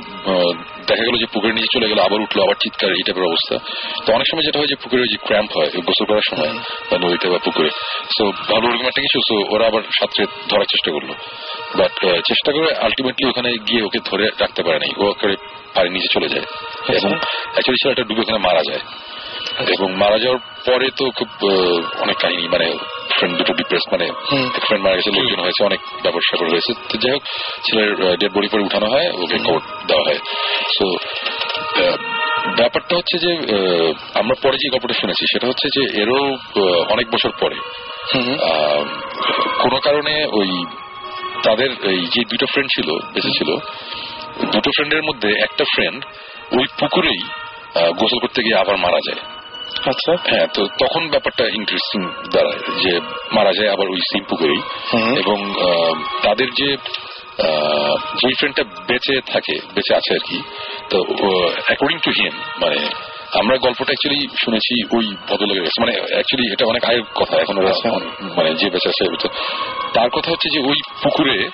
দেখা 0.89 1.05
গেল 1.07 1.17
যে 1.23 1.27
পুকুরের 1.33 1.55
নিচে 1.55 1.71
চলে 1.75 1.89
গেল 1.91 1.99
আবার 1.99 2.21
উঠল 2.21 2.39
আবার 2.43 2.57
চিৎকার 2.63 2.91
এই 2.99 3.03
টাইপের 3.07 3.29
অবস্থা। 3.31 3.57
তো 4.05 4.09
অনেক 4.13 4.27
সময় 4.31 4.45
যেটা 4.47 4.59
হয় 4.59 4.71
যে 4.73 4.77
পুকুরে 4.83 5.05
যে 5.13 5.19
ক্র্যাম্প 5.27 5.51
হয় 5.57 5.71
গোসল 5.87 6.05
করার 6.05 6.27
সময় 6.31 6.53
বা 6.91 6.97
নদীতে 6.99 7.27
বা 7.29 7.39
পুকুরে। 7.39 7.71
সো 8.17 8.25
ভালো 8.51 8.65
ওরকম 8.69 8.87
একটা 8.87 9.03
কিছু 9.07 9.19
সো 9.29 9.35
ওরা 9.55 9.65
আবার 9.67 9.83
সাঁতরে 9.99 10.25
ধরার 10.49 10.69
চেষ্টা 10.73 10.91
করল। 10.93 11.11
বাট 11.79 11.95
চেষ্টা 12.27 12.51
করে 12.53 12.69
আলটিমেটলি 12.87 13.25
ওখানে 13.31 13.51
গিয়ে 13.69 13.83
ওকে 13.83 13.99
ধরে 14.05 14.25
রাখতে 14.41 14.61
পারে 14.63 14.79
নাই 14.79 14.93
ও 14.99 15.05
করে 15.21 15.35
পাড়ির 15.75 15.93
নিচে 15.93 16.09
চলে 16.15 16.29
যায়। 16.29 16.47
এবং 16.99 17.11
অ্যাকচুয়ালি 17.53 17.81
ছেলেটা 17.83 18.03
ডুবে 18.03 18.21
ওখানে 18.21 18.39
মারা 18.39 18.63
যায়। 18.69 18.83
এবং 19.75 19.89
মারা 20.03 20.19
যাওয়ার 20.23 20.41
পরে 20.69 20.89
তো 20.99 21.05
খুব 21.19 21.31
অনেক 22.05 22.17
কাহিনী 22.23 22.45
মানে 22.55 22.67
ফ্রেন্ড 23.17 23.35
দুটো 23.39 23.53
ডিপ্রেস 23.59 23.85
মানে 23.93 24.07
ফ্রেন্ড 24.67 24.83
মারা 24.85 24.97
গেছে 24.99 25.11
লোকজন 25.17 25.41
হয়েছে 25.45 25.61
অনেক 25.69 25.81
ব্যাপার 26.05 26.23
স্যাপার 26.29 26.47
হয়েছে। 26.53 26.73
তো 26.89 26.95
যাই 27.03 27.13
হোক 27.15 27.23
ছেলের 27.67 27.91
ডেড 28.21 28.33
বডি 28.37 28.49
পরে 28.53 28.67
উঠানো 28.69 28.87
হয় 28.95 29.09
ওকে 29.23 29.37
কবর 29.47 29.63
দেওয়া 29.89 30.05
হয়। 30.09 30.21
সো 30.77 30.85
ব্যাপারটা 32.59 32.95
হচ্ছে 32.99 33.17
যে 33.25 33.31
আমরা 34.21 34.35
পরে 34.43 34.57
যে 34.63 34.69
গল্পটা 34.73 34.97
শুনেছি 35.01 35.23
সেটা 35.33 35.47
হচ্ছে 35.51 35.67
যে 35.77 35.83
এরও 36.03 36.21
অনেক 36.95 37.07
বছর 37.15 37.33
পরে। 37.43 37.57
কোনো 39.63 39.79
কারণে 39.87 40.15
ওই 40.39 40.51
তাদের 41.47 41.71
এই 41.93 42.01
যে 42.15 42.21
দুটো 42.31 42.47
ফ্রেন্ড 42.53 42.69
ছিল 42.75 42.89
বেঁচে 43.13 43.33
ছিল 43.39 43.51
দুটো 44.55 44.71
ফ্রেন্ডের 44.77 45.03
মধ্যে 45.09 45.31
একটা 45.47 45.65
ফ্রেন্ড 45.75 46.01
ওই 46.59 46.67
পুকুরেই 46.81 47.23
গোসল 47.75 48.19
করতে 48.19 48.43
গিয়ে 48.43 48.57
আবার 48.57 48.77
মারা 48.77 49.01
যায়। 49.09 49.21
আচ্ছা। 49.87 50.13
হ্যাঁ 50.27 50.47
তো 50.55 50.67
তখন 50.79 51.09
ব্যাপারটা 51.09 51.45
ইন্টারেস্টিং 51.45 52.01
দাঁড়ায় 52.33 52.59
যে 52.83 53.01
মারা 53.33 53.53
যায় 53.53 53.69
আবার 53.73 53.89
ওই 53.89 54.01
সিম 54.01 54.25
পুকুরেই 54.25 54.61
এবং 55.17 55.55
তাদের 56.23 56.47
যে 56.51 56.77
আহ, 57.39 57.97
যে 58.17 58.29
ফ্রেন্ডটা 58.39 58.65
বেঁচে 58.89 59.21
থাকে 59.33 59.61
বেঁচে 59.75 59.95
আছে 59.95 60.15
আর 60.15 60.19
কি 60.19 60.43
তো 60.91 60.99
অ্যাকর্ডিং 61.67 61.99
টু 61.99 62.11
হিম 62.11 62.33
মানে 62.61 62.79
আমরা 63.33 63.57
গল্পটা 63.57 63.85
অ্যাকচুয়ালি 63.85 64.29
শুনেছি 64.45 64.97
ওই 64.97 65.17
ভদ্রলোকের 65.29 65.65
কাছে। 65.65 65.81
মানে 65.81 65.93
অ্যাকচুয়ালি 65.93 66.53
এটা 66.53 66.65
অনেক 66.67 66.85
আগের 66.85 67.03
কথা 67.15 67.37
এখন 67.41 67.59
ওরা 67.59 67.73
মানে 68.37 68.55
যে 68.55 68.71
বেঁচে 68.71 68.89
আছে 68.89 69.29
তার 69.95 70.11
কথা 70.11 70.31
হচ্ছে 70.31 70.49
যে 70.53 70.61
ওই 70.61 70.79
পুকুরে 71.03 71.49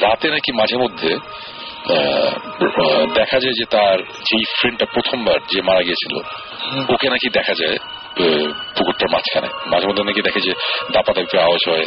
রাতে 0.00 0.30
নাকি 0.30 0.52
মাঝে 0.52 0.76
মধ্যে 0.76 1.16
দেখা 3.14 3.38
যায় 3.40 3.56
যে 3.56 3.64
তার 3.70 3.98
যে 3.98 4.36
ফ্রেন্ডটা 4.58 4.86
প্রথমবার 4.92 5.38
যে 5.52 5.60
মারা 5.62 5.82
গিয়েছিল 5.82 6.14
ওকে 6.94 7.06
নাকি 7.08 7.28
দেখা 7.32 7.54
যায় 7.54 7.78
পুকুরটার 8.76 9.08
মাঝখানে। 9.12 9.48
মাঝে 9.66 9.86
মধ্যে 9.86 10.04
নাকি 10.04 10.22
দেখে 10.22 10.40
যে 10.40 10.52
দাপা 10.92 11.12
দাপি 11.12 11.38
আওয়াজ 11.38 11.70
হয় 11.70 11.86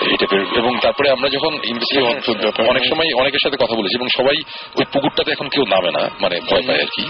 এই 0.00 0.16
টাইপের 0.16 0.40
এবং 0.58 0.78
তারপরে 0.82 1.10
আমরা 1.10 1.28
যখন 1.28 1.52
ইনভেস্টিগেশন 1.54 2.66
অনেক 2.68 2.84
সময় 2.84 3.06
অনেকের 3.20 3.38
সাথে 3.42 3.56
কথা 3.56 3.74
বলেছি 3.74 3.96
এবং 3.96 4.08
সবাই 4.08 4.36
ওই 4.78 4.84
পুকুরটাতে 4.92 5.32
এখন 5.32 5.48
কেউ 5.48 5.64
নামে 5.64 5.90
না 6.00 6.10
মানে 6.20 6.40
ভয় 6.50 6.62
পায় 6.62 6.78
আর 6.78 6.86
কি। 6.94 7.04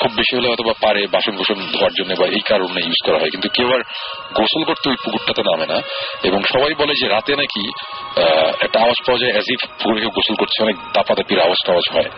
খুব 0.00 0.12
বেশি 0.16 0.36
হলে 0.36 0.48
হয়তো 0.48 0.62
বা 0.62 0.72
পারে 0.80 1.06
বাসন 1.06 1.36
কোসন 1.36 1.54
ধোয়ার 1.54 1.92
জন্য 1.98 2.14
বা 2.20 2.26
এই 2.26 2.40
কারণে 2.48 2.80
ইউজ 2.84 3.06
করা 3.06 3.18
হয়। 3.18 3.30
কিন্তু 3.30 3.48
কেউ 3.48 3.74
আর 3.74 3.80
গোসল 4.34 4.64
করতে 4.64 4.90
ওই 4.90 4.96
পুকুরটাতে 5.04 5.42
নামে 5.42 5.66
না। 5.66 5.82
এবং 6.22 6.42
সবাই 6.42 6.74
বলে 6.74 6.92
যে 7.00 7.08
রাতে 7.08 7.36
নাকি 7.36 7.68
একটা 8.60 8.80
আওয়াজ 8.80 9.06
পাওয়া 9.06 9.18
যায় 9.18 9.32
অ্যাজ 9.32 9.44
ইফ 9.48 9.68
পুকুরে 9.68 10.00
কেউ 10.00 10.10
গোসল 10.10 10.34
করছে 10.34 10.62
অনেক 10.62 10.76
দাপাদাপির 10.92 11.40
আওয়াজ 11.40 11.66
টাওয়াজ 11.66 11.94
হয়। 11.94 12.10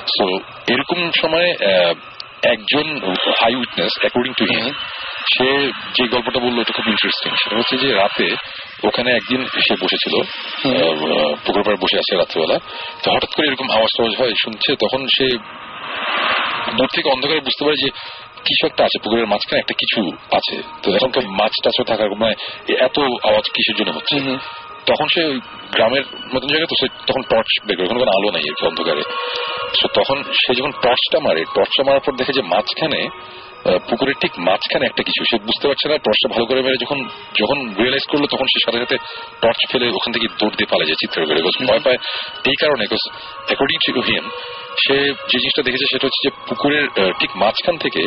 সো 0.00 0.24
এরকম 0.72 1.10
সময় 1.20 1.52
আহ, 1.52 1.94
একজন 2.48 2.86
I 3.44 3.54
witness 3.54 3.92
according 4.00 4.32
to 4.32 4.44
him 4.44 4.66
সে 5.34 5.48
যে 5.94 6.04
গল্পটা 6.08 6.40
বলল 6.40 6.60
এটা 6.60 6.72
খুব 6.72 6.88
ইন্টারেস্টিং 6.88 7.30
সেটা 7.34 7.56
হচ্ছে 7.56 7.76
যে 7.76 7.94
রাতে 7.94 8.26
ওখানে 8.84 9.10
একদিন 9.12 9.46
সে 9.60 9.74
বসেছিল 9.82 10.14
আহ, 10.20 11.34
পুকুর 11.44 11.62
পাড়ে 11.62 11.76
বসে 11.76 11.96
আছে 11.98 12.16
রাত্রেবেলা। 12.16 12.58
তো 13.02 13.10
হঠাৎ 13.10 13.34
করে 13.34 13.46
এরকম 13.46 13.68
আওয়াজ 13.70 13.90
টাওয়াজ 13.96 14.14
হয় 14.20 14.34
শুনছে 14.44 14.74
তখন 14.74 15.06
সে 15.16 15.26
দূর 16.76 16.88
থেকে 16.94 17.08
অন্ধকারে 17.10 17.40
বুঝতে 17.40 17.64
পারে 17.64 17.76
যে 17.76 17.88
কিছু 18.44 18.66
একটা 18.66 18.84
আছে 18.84 18.98
পুকুরের 18.98 19.26
মাঝখানে 19.26 19.60
একটা 19.60 19.74
কিছু 19.78 20.00
আছে। 20.32 20.62
তো 20.82 20.94
এখন 20.96 21.10
তো 21.10 21.20
মাছ 21.20 21.52
টাছও 21.64 21.84
থাকার 21.84 22.10
মানে 22.10 22.34
এত 22.78 22.98
আওয়াজ 23.24 23.44
কিসের 23.54 23.76
জন্য 23.76 23.92
হচ্ছে? 23.92 24.16
তখন 24.86 25.06
সে 25.14 25.20
ওই 25.24 25.38
গ্রামের 25.74 26.04
মতন 26.34 26.48
জায়গায় 26.48 26.70
তো 26.72 26.76
সে 26.80 26.86
তখন 27.08 27.22
টর্চ 27.30 27.50
বের 27.66 27.76
করে 27.76 27.86
ওখানে 27.86 28.00
কোনো 28.00 28.12
আলো 28.18 28.28
নাই 28.30 28.44
অন্ধকারে। 28.66 29.02
তো 29.80 29.88
তখন 29.98 30.22
সে 30.22 30.54
যখন 30.54 30.72
টর্চটা 30.82 31.18
মারে 31.20 31.44
টর্চটা 31.54 31.82
মারার 31.86 32.00
পর 32.00 32.12
দেখে 32.16 32.32
যে 32.32 32.42
মাঝখানে 32.42 33.08
পুকুরের 33.90 34.14
ঠিক 34.20 34.32
মাঝখানে 34.38 34.86
একটা 34.86 35.02
কিছু 35.02 35.20
সে 35.30 35.36
বুঝতে 35.38 35.68
পারছে 35.68 35.88
না 35.88 35.96
টর্চটা 35.98 36.28
ভালো 36.34 36.44
করে 36.46 36.62
মেরে 36.62 36.76
যখন 36.84 36.98
যখন 37.40 37.58
রিয়েলাইজ 37.78 38.04
করল 38.10 38.24
তখন 38.26 38.44
সে 38.44 38.58
সাথে 38.64 38.78
সাথে 38.78 38.96
টর্চ 39.40 39.60
ফেলে 39.72 39.86
ওখান 39.88 40.12
থেকে 40.12 40.26
দৌড় 40.40 40.54
দিয়ে 40.56 40.70
পালা 40.70 40.84
যায় 40.84 40.98
চিত্র 41.00 41.26
করে 41.26 41.40
ভয় 41.68 41.82
পায় 41.84 41.98
এই 42.44 42.56
কারণে 42.60 42.84
অ্যাকর্ডিং 43.46 43.78
টু 43.94 44.00
হিম 44.00 44.24
সে 44.84 44.96
যে 45.30 45.38
জিনিসটা 45.38 45.62
দেখেছে 45.62 45.86
সেটা 45.92 46.06
হচ্ছে 46.06 46.22
যে 46.24 46.30
পুকুরের 46.48 47.12
ঠিক 47.20 47.30
মাঝখান 47.36 47.76
থেকে 47.78 48.02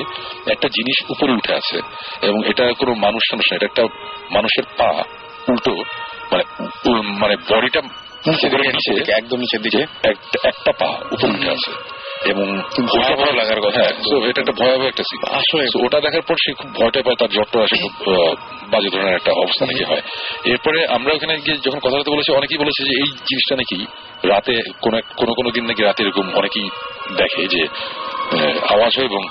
একটা 0.52 0.68
জিনিস 0.68 0.98
উপরে 1.10 1.32
উঠে 1.32 1.54
আছে। 1.54 1.78
এবং 2.22 2.40
এটা 2.48 2.74
কোনো 2.74 2.94
মানুষ 2.96 3.24
না 3.34 3.56
এটা 3.56 3.66
একটা 3.66 3.84
মানুষের 4.32 4.64
পা। 4.78 4.92
উল্টো 5.50 5.72
মানে 6.32 6.44
মানে 7.20 7.36
বডিটা 7.36 7.82
একদম 9.18 9.40
নিচের 9.40 9.62
দিকে। 9.62 9.86
একটা- 10.04 10.74
পা 10.80 10.90
উপরে 11.12 11.32
উঠে 11.32 11.50
আছে 11.52 11.72
এবং 12.30 12.62
ভয়াবহ 12.94 13.32
লাগার 13.34 13.62
কথা 13.62 13.84
তো 14.10 14.26
এটা 14.26 14.42
একটা 14.42 14.52
ভয়াবহ 14.52 14.86
একটা 14.88 15.04
সিন 15.04 15.36
আসলে 15.36 15.86
ওটা 15.86 16.00
দেখার 16.02 16.22
পর 16.22 16.36
সে 16.46 16.54
খুব 16.54 16.74
ভয়টা 16.74 17.02
পায় 17.04 17.16
তার 17.16 17.30
জ্বরটা 17.30 17.64
আসে 17.64 17.76
খুব 17.78 18.14
বাজে 18.72 18.90
ধরনের 18.90 19.16
একটা 19.16 19.32
অবস্থা 19.32 19.66
নাকি 19.66 19.84
হয়। 19.84 20.02
এরপরে 20.46 20.86
আমরা 20.88 21.14
ওখানে 21.14 21.38
গিয়ে 21.38 21.58
যখন 21.58 21.80
কথা 21.80 21.98
বলতে 21.98 22.12
বলেছি 22.12 22.32
অনেকেই 22.32 22.58
বলেছে 22.58 22.84
যে 22.84 22.90
এই 22.90 23.08
জিনিসটা 23.08 23.56
নাকি 23.56 23.86
রাতে 24.28 24.62
কোন 24.82 25.00
কোনো 25.16 25.34
কোনো 25.34 25.52
দিন 25.52 25.66
নাকি 25.66 25.84
রাতে 25.84 26.04
এরকম 26.04 26.30
অনেকেই 26.36 26.70
দেখে 27.18 27.48
যে 27.48 27.68
আওয়াজ 28.70 28.98
হয় 28.98 29.06
এবং 29.06 29.28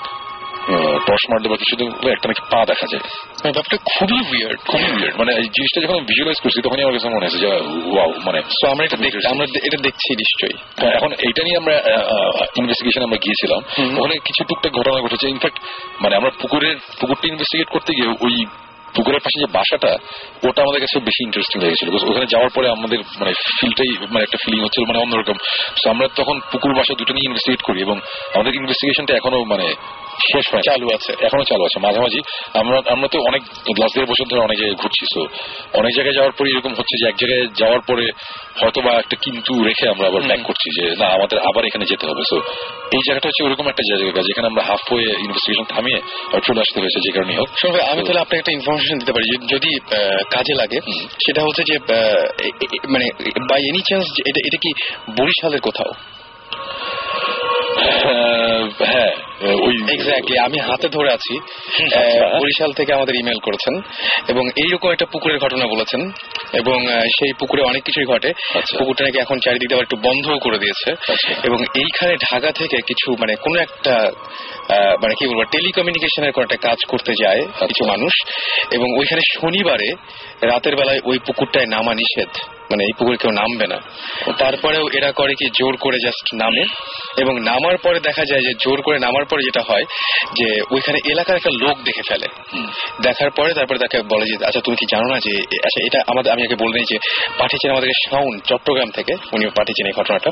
মারলে 1.31 1.47
বা 1.51 1.57
কিছু 1.61 1.73
একটা 2.15 2.27
নাকি 2.29 2.43
পা 2.51 2.59
দেখা 2.71 2.85
যায়। 2.91 3.03
ব্যাপারটা 3.45 3.77
খুবই 3.91 4.19
উইয়ার্ড 4.31 4.59
খুবই 4.71 4.89
উইয়ার্ড 4.95 5.15
মানে 5.21 5.31
এই 5.41 5.47
জিনিসটা 5.55 5.79
যখন 5.85 5.97
ভিজুয়ালাইজ 6.09 6.39
করছি 6.43 6.59
তখনই 6.65 6.83
আমার 6.85 6.95
কাছে 6.97 7.07
মনে 7.15 7.25
হয়েছে 7.25 7.39
যে 7.43 7.49
ওয়াও 7.93 8.09
মানে 8.27 8.39
তো 8.61 8.65
আমরা 8.73 8.83
এটা 8.87 8.97
দেখ 9.03 9.13
আমরা 9.33 9.45
এটা 9.67 9.77
দেখছি 9.87 10.09
নিশ্চয়ই। 10.23 10.57
হ্যাঁ, 10.79 10.93
এখন 10.97 11.11
এইটা 11.27 11.41
নিয়ে 11.45 11.57
আমরা 11.61 11.75
ইনভেস্টিগেশন 12.61 13.01
আমরা 13.07 13.17
গিয়েছিলাম। 13.25 13.61
ওখানে 13.99 14.15
কিছু 14.27 14.41
টুকটাক 14.49 14.71
ঘটনা 14.79 14.99
ঘটেছে। 15.05 15.25
ইনফ্যাক্ট 15.35 15.57
মানে 16.03 16.13
আমরা 16.19 16.31
পুকুরের 16.41 16.75
পুকুরটা 16.99 17.25
ইনভেস্টিগেট 17.33 17.69
করতে 17.75 17.91
গিয়ে 17.97 18.09
ওই 18.27 18.35
পুকুরের 18.95 19.23
পাশে 19.25 19.37
যে 19.43 19.47
বাসাটা 19.57 19.91
ওটা 20.47 20.59
আমাদের 20.65 20.81
কাছে 20.83 20.97
বেশি 21.09 21.21
ইন্টারেস্টিং 21.27 21.57
লেগেছিল। 21.63 21.87
ওখানে 22.11 22.27
যাওয়ার 22.33 22.51
পরে 22.55 22.67
আমাদের 22.75 22.99
মানে 23.19 23.31
ফিলটাই 23.59 23.91
মানে 24.13 24.23
একটা 24.27 24.37
ফিলিং 24.43 24.59
হচ্ছিল 24.65 24.83
মানে 24.89 24.99
অন্যরকম। 25.05 25.37
আমরা 25.93 26.07
তখন 26.19 26.35
পুকুর 26.51 26.71
বাসা 26.77 26.93
দুটো 26.99 27.13
নিয়ে 27.13 27.27
ইনভেস্টিগেট 27.29 27.61
করি 27.67 27.79
এবং 27.87 27.97
আমাদের 28.35 28.53
ইনভেস্টিগেশনটা 28.61 29.13
এখনও 29.19 29.41
মানে 29.53 29.67
শেষ 30.21 30.45
হয়। 30.53 30.61
চালু 30.61 30.87
আছে 30.93 31.25
এখনও 31.25 31.43
চালু 31.43 31.63
আছে। 31.63 31.79
মাঝামাঝি 31.79 32.21
আমরা 32.53 32.81
আমরা 32.89 33.07
তো 33.07 33.19
অনেক 33.19 33.41
লাস্ট 33.79 33.95
দেড় 33.95 34.05
বছর 34.05 34.25
ধরে 34.31 34.39
অনেক 34.39 34.57
জায়গায় 34.57 34.77
ঘুরছি 34.81 35.05
সো 35.13 35.21
অনেক 35.73 35.91
জায়গায় 35.95 36.13
যাওয়ার 36.13 36.31
পরে 36.31 36.49
এরকম 36.49 36.69
হচ্ছে 36.69 36.95
যে 37.01 37.07
এক 37.09 37.15
জায়গায় 37.15 37.47
যাওয়ার 37.57 37.81
পরে 37.81 38.11
হয়তো 38.61 38.81
বা 38.81 38.91
একটা 38.91 39.15
কিন্তু 39.21 39.63
রেখে 39.63 39.89
আমরা 39.89 40.07
আবার 40.07 40.21
ব্যাক 40.21 40.39
করছি 40.43 40.81
যে 40.81 40.95
না 40.95 41.07
আমাদের 41.07 41.39
আবার 41.39 41.65
এখানে 41.65 41.85
যেতে 41.85 42.07
হবে। 42.07 42.21
সো 42.29 42.35
এই 42.93 42.99
জায়গাটা 43.07 43.27
হচ্ছে 43.29 43.43
ওরকম 43.43 43.67
একটা 43.67 43.83
জায়গা 43.95 44.21
যেখানে 44.21 44.47
আমরা 44.47 44.63
হাফ 44.63 44.93
ওয়ে 44.93 45.03
ইনভেস্টিগেশন 45.03 45.63
থামিয়ে 45.75 46.01
চলে 46.45 46.59
আসতে 46.59 46.79
হয়েছে 46.79 46.99
যে 46.99 47.11
কারণে 47.11 47.35
হোক। 47.35 47.49
আমি 47.91 48.03
তাহলে 48.03 48.19
আপনাকে 48.19 48.37
একটা 48.37 48.51
ইনফরমেশন 48.51 48.99
দিতে 48.99 49.13
পারি 49.13 49.45
যদি- 49.47 49.79
কাজে 50.31 50.53
লাগে 50.53 50.79
সেটা 51.25 51.41
হচ্ছে 51.41 51.63
যে 51.63 51.79
মানে 52.89 53.05
বাই 53.49 53.61
এনি 53.69 53.79
চান্স 53.89 54.05
এটা 54.25 54.41
এটা 54.45 54.57
কি 54.57 54.71
বরিশালের 55.21 55.61
কোথাও? 55.61 55.91
হ্যাঁ 58.85 59.11
ওই 59.36 59.36
এক্স্যাক্টলি 59.93 60.39
আমি 60.39 60.59
হাতে 60.59 60.89
ধরে 60.89 61.13
আছি। 61.13 61.37
আচ্ছা। 61.83 62.39
বরিশাল 62.39 62.73
থেকে 62.73 62.93
আমাদের 62.93 63.15
ইমেল 63.15 63.39
করেছেন 63.43 63.81
এবং 64.27 64.49
এইরকম 64.49 64.91
একটা 64.91 65.05
পুকুরের 65.05 65.39
ঘটনা 65.39 65.67
বলেছেন 65.67 66.11
এবং 66.53 66.87
সেই 67.03 67.33
পুকুরে 67.39 67.61
অনেক 67.61 67.83
কিছুই 67.83 68.05
ঘটে। 68.05 68.29
আচ্ছা। 68.29 68.77
পুকুরটা 68.77 69.03
নাকি 69.03 69.19
এখন 69.19 69.39
চারিদিকে 69.39 69.75
আবার 69.75 69.83
একটু 69.83 69.97
বন্ধও 69.97 70.39
করে 70.39 70.59
দিয়েছে। 70.59 71.13
এবং 71.43 71.61
এইখানে 71.61 72.15
ঢাকা 72.15 72.51
থেকে 72.51 72.77
কিছু 72.77 73.11
মানে 73.11 73.35
কোনো 73.35 73.59
একটা 73.59 74.11
মানে 75.03 75.13
কি 75.13 75.27
বলব 75.27 75.43
টেলিকমিউনিকেশনের 75.43 76.31
কোনো 76.31 76.43
একটা 76.43 76.67
কাজ 76.67 76.77
করতে 76.87 77.13
যায় 77.23 77.41
আচ্ছা। 77.41 77.67
কিছু 77.67 77.85
মানুষ। 77.85 78.11
এবং 78.71 78.99
ওইখানে 78.99 79.21
শনিবারে 79.33 79.95
রাতের 80.43 80.75
বেলায় 80.75 80.99
ওই 81.05 81.19
পুকুরটায় 81.19 81.65
নামা 81.65 81.93
নিষেধ। 81.93 82.29
মানে 82.71 82.83
এই 82.83 82.91
পুকুরে 82.97 83.17
কেউ 83.17 83.31
নামবে 83.31 83.67
না। 83.67 83.79
তারপরেও 84.37 84.87
এরা 84.93 85.11
করে 85.11 85.33
কি 85.33 85.49
জোর 85.49 85.77
করে 85.77 85.97
জাস্ট 86.03 86.35
নামে। 86.35 86.65
এবং 87.17 87.39
নামার 87.39 87.77
পরে 87.77 87.99
দেখা 87.99 88.25
যায় 88.25 88.41
যে 88.41 88.53
জোর 88.53 88.81
করে 88.81 88.99
নামার 88.99 89.25
পরে 89.29 89.41
যেটা 89.47 89.61
হয় 89.69 89.85
যে 90.39 90.47
ওইখানে 90.71 90.99
এলাকার 91.11 91.35
একটা 91.35 91.51
লোক 91.63 91.77
দেখে 91.87 92.03
ফেলে। 92.09 92.27
দেখার 93.01 93.29
পরে 93.37 93.51
তারপরে 93.53 93.77
তাকে 93.79 93.97
বলে 94.13 94.25
যে 94.29 94.35
আচ্ছা 94.45 94.61
তুমি 94.65 94.77
কি 94.81 94.85
জানো 94.93 95.07
না 95.13 95.17
যে 95.25 95.33
আচ্ছা 95.67 95.79
এটা 95.87 95.99
আমাদের 96.07 96.29
আমি 96.33 96.41
আগে 96.43 96.55
বলে 96.55 96.73
নিই 96.79 96.87
যে 96.91 96.97
পাঠিয়েছেন 97.39 97.69
আমাদেরকে 97.71 97.97
শাউন 98.09 98.33
চট্টগ্রাম 98.49 98.89
থেকে। 98.97 99.13
উনি 99.33 99.43
পাঠিয়েছেন 99.57 99.85
এই 99.87 99.95
ঘটনাটা। 99.99 100.29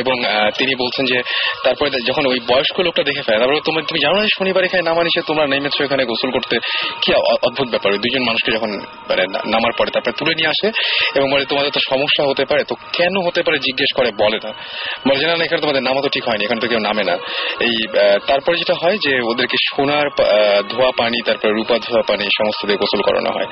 এবং 0.00 0.14
তিনি 0.58 0.72
বলছেন 0.82 1.04
যে 1.12 1.18
তারপরে 1.64 1.88
যখন 2.08 2.24
ওই 2.26 2.38
বয়স্ক 2.50 2.76
লোকটা 2.86 3.02
দেখে 3.02 3.22
ফেলে 3.22 3.38
তারপরে 3.38 3.60
তুমি 3.64 3.80
তুমি 3.88 4.00
জানো 4.04 4.14
না 4.20 4.24
শনিবার 4.38 4.64
এখানে 4.64 4.82
নামা 4.82 5.02
নিষেধ 5.04 5.24
তোমরা 5.26 5.44
নেমেছো 5.46 5.80
এখানে 5.84 6.02
গোসল 6.04 6.30
করতে? 6.30 6.56
কি 7.02 7.08
অদ্ভুত 7.46 7.68
ব্যাপার। 7.68 7.88
ওই 7.92 7.98
দুজন 7.98 8.22
মানুষকে 8.24 8.50
যখন 8.52 8.70
মানে 9.08 9.24
নামার 9.46 9.74
পরে 9.78 9.90
তারপরে 9.90 10.14
তুলে 10.18 10.34
নিয়ে 10.34 10.50
আসে 10.54 10.68
এবং 11.18 11.26
বলে 11.32 11.44
তোমাদের 11.44 11.70
তো 11.70 11.80
সমস্যা 11.90 12.22
হতে 12.30 12.44
পারে। 12.44 12.62
তো 12.64 12.74
কেন 12.92 13.14
হতে 13.26 13.40
পারে 13.42 13.58
জিজ্ঞেস 13.58 13.90
করে 13.96 14.10
বলে 14.22 14.38
না। 14.44 14.50
বলে 15.08 15.18
যে 15.20 15.26
না 15.26 15.34
না, 15.36 15.44
এখানে 15.44 15.60
তোমাদের 15.60 15.82
নামা 15.82 16.00
তো 16.02 16.08
ঠিক 16.08 16.24
হয়নি 16.28 16.44
এখানে 16.44 16.60
তো 16.60 16.68
কেউ 16.68 16.78
নামে 16.78 17.02
না। 17.04 17.16
এই 17.66 17.74
তারপরে 18.26 18.56
যেটা 18.56 18.74
হয় 18.82 18.98
যে 18.98 19.12
ওদেরকে 19.30 19.56
সোনার 19.68 20.06
ধোয়া 20.68 20.90
পানি 20.96 21.18
তারপরে 21.26 21.52
রূপা 21.52 21.78
ধোয়া 21.78 22.02
পানি 22.08 22.24
সমস্ত 22.38 22.60
দিয়ে 22.66 22.78
গোসল 22.78 23.00
করানো 23.02 23.30
হয়। 23.30 23.48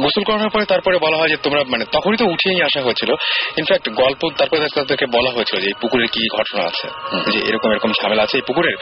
গোসল 0.00 0.22
করানোর 0.24 0.50
পরে 0.50 0.64
তারপরে 0.64 0.96
বলা 0.98 1.16
হয় 1.16 1.28
যে 1.28 1.36
তোমরা 1.36 1.64
মানে 1.68 1.84
তখনই 1.92 2.16
তো 2.16 2.24
উঠেই 2.24 2.62
আসা 2.62 2.80
হয়েছিল। 2.82 3.10
ইনফ্যাক্ট 3.58 3.88
গল্প 3.88 4.30
তারপরে 4.38 4.60
তাদেরকে 4.74 5.06
বলা 5.06 5.30
হয়েছিল 5.30 5.60
যে 5.60 5.66
এই 5.66 5.76
পুকুরের 5.80 6.08
কি 6.08 6.22
ঘটনা 6.36 6.62
আছে। 6.62 6.86
যে 7.32 7.38
এরকম 7.48 7.70
এরকম 7.70 7.90
ঝামেলা 7.92 8.22
আছে 8.22 8.36
এই 8.36 8.42
পুকুরের। 8.46 8.76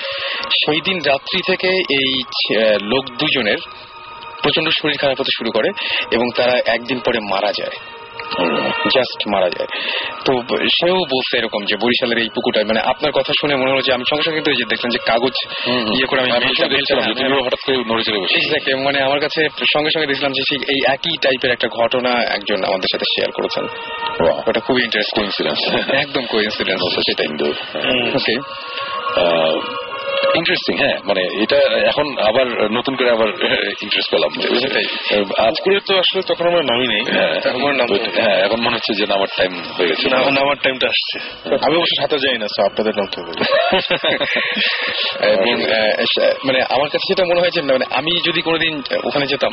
সেই 0.61 0.81
দিন 0.81 0.97
রাত্রি 1.07 1.41
থেকে 1.47 1.69
এই 2.01 2.11
লোক 2.83 3.05
দুজনের 3.19 3.59
প্রচণ্ড 4.43 4.69
শরীর 4.83 4.99
খারাপ 5.01 5.21
হতে 5.21 5.33
শুরু 5.39 5.51
করে 5.51 5.69
এবং 6.11 6.27
তারা 6.37 6.55
একদিন 6.67 6.99
পরে 6.99 7.19
মারা 7.21 7.53
যায়। 7.59 7.77
জাস্ট 8.97 9.29
মারা 9.35 9.51
যায়। 9.51 9.69
তো 10.25 10.33
সেও 10.67 10.95
বলছে 10.95 11.39
এরকম 11.39 11.65
যে 11.65 11.77
বরিশালের 11.77 12.19
এই 12.19 12.29
পুকুরটা 12.35 12.61
মানে 12.61 12.81
আপনার 12.81 13.13
কথা 13.13 13.33
শুনে 13.41 13.57
মনে 13.57 13.71
হলো 13.71 13.83
যে 13.83 13.93
আমি 13.93 14.05
সঙ্গে 14.11 14.23
সঙ্গে 14.23 14.41
যে 14.41 14.65
দেখলাম 14.65 14.91
যে 14.91 14.99
কাগজ 14.99 15.35
ইয়ে 15.97 16.07
করে 16.07 16.21
আমি 16.21 16.31
হঠাৎ 16.31 17.59
করে 17.67 17.77
নড়ে 17.77 18.03
চড়ে 18.03 18.19
বসে 18.19 18.75
মানে 18.75 19.03
আমার 19.03 19.21
কাছে 19.21 19.49
সঙ্গে 19.75 19.91
সঙ্গে 19.95 20.07
দেখলাম 20.07 20.33
যে 20.33 20.43
সেই 20.49 20.59
এই 20.69 20.93
একই 20.93 21.17
টাইপের 21.23 21.51
একটা 21.51 21.69
ঘটনা 21.69 22.11
একজন 22.11 22.57
আমাদের 22.57 22.89
সাথে 22.93 23.05
শেয়ার 23.05 23.31
করেছেন। 23.33 23.65
ওটা 24.47 24.61
খুবই 24.61 24.83
ইন্টারেস্টিং 24.83 25.21
Coincidence. 25.21 25.95
একদম 25.95 26.27
কোইন্সিডেন্স 26.27 26.83
সেটাই। 26.95 27.29
ওকে 28.15 28.35
ইন্টারেস্টিং 30.35 30.75
হ্যাঁ 30.79 30.97
মানে 31.05 31.23
এটা 31.43 31.59
এখন 31.85 32.07
আবার 32.29 32.47
নতুন 32.73 32.95
করে 32.97 33.11
আবার 33.11 33.29
ইন্টারেস্ট 33.83 34.11
পেলাম। 34.11 34.31
সেটাই। 34.61 34.87
পুকুরে 35.57 35.81
তো 35.87 35.93
আসলে 35.99 36.21
তখন 36.29 36.45
আমরা 36.47 36.63
নামি 36.63 36.87
নেই 36.87 37.03
হ্যাঁ 37.13 37.33
হ্যাঁ 38.21 38.37
এখন 38.47 38.61
মনে 38.61 38.77
হচ্ছে 38.77 38.93
যে 38.95 39.05
নামার 39.07 39.31
টাইম 39.37 39.53
হয়ে 39.77 39.89
গেছে। 39.89 40.05
নামার 40.31 40.59
টাইমটা 40.63 40.87
আসছে। 40.87 41.17
আমি 41.67 41.75
অবশ্য 41.77 41.95
সাঁতার 42.01 42.19
যাই 42.19 42.37
না 42.39 42.47
আপনাদের 42.65 42.95
নামতে 42.97 43.17
হবে 43.21 43.33
মানে 46.45 46.61
আমার 46.71 46.89
কাছে 46.89 47.07
যেটা 47.09 47.25
মনে 47.25 47.41
হয় 47.41 47.51
যে 47.51 47.61
মানে 47.63 47.87
আমি 47.91 48.13
যদি 48.27 48.41
কোনোদিন 48.43 48.73
ওখানে 49.05 49.27
যেতাম 49.27 49.53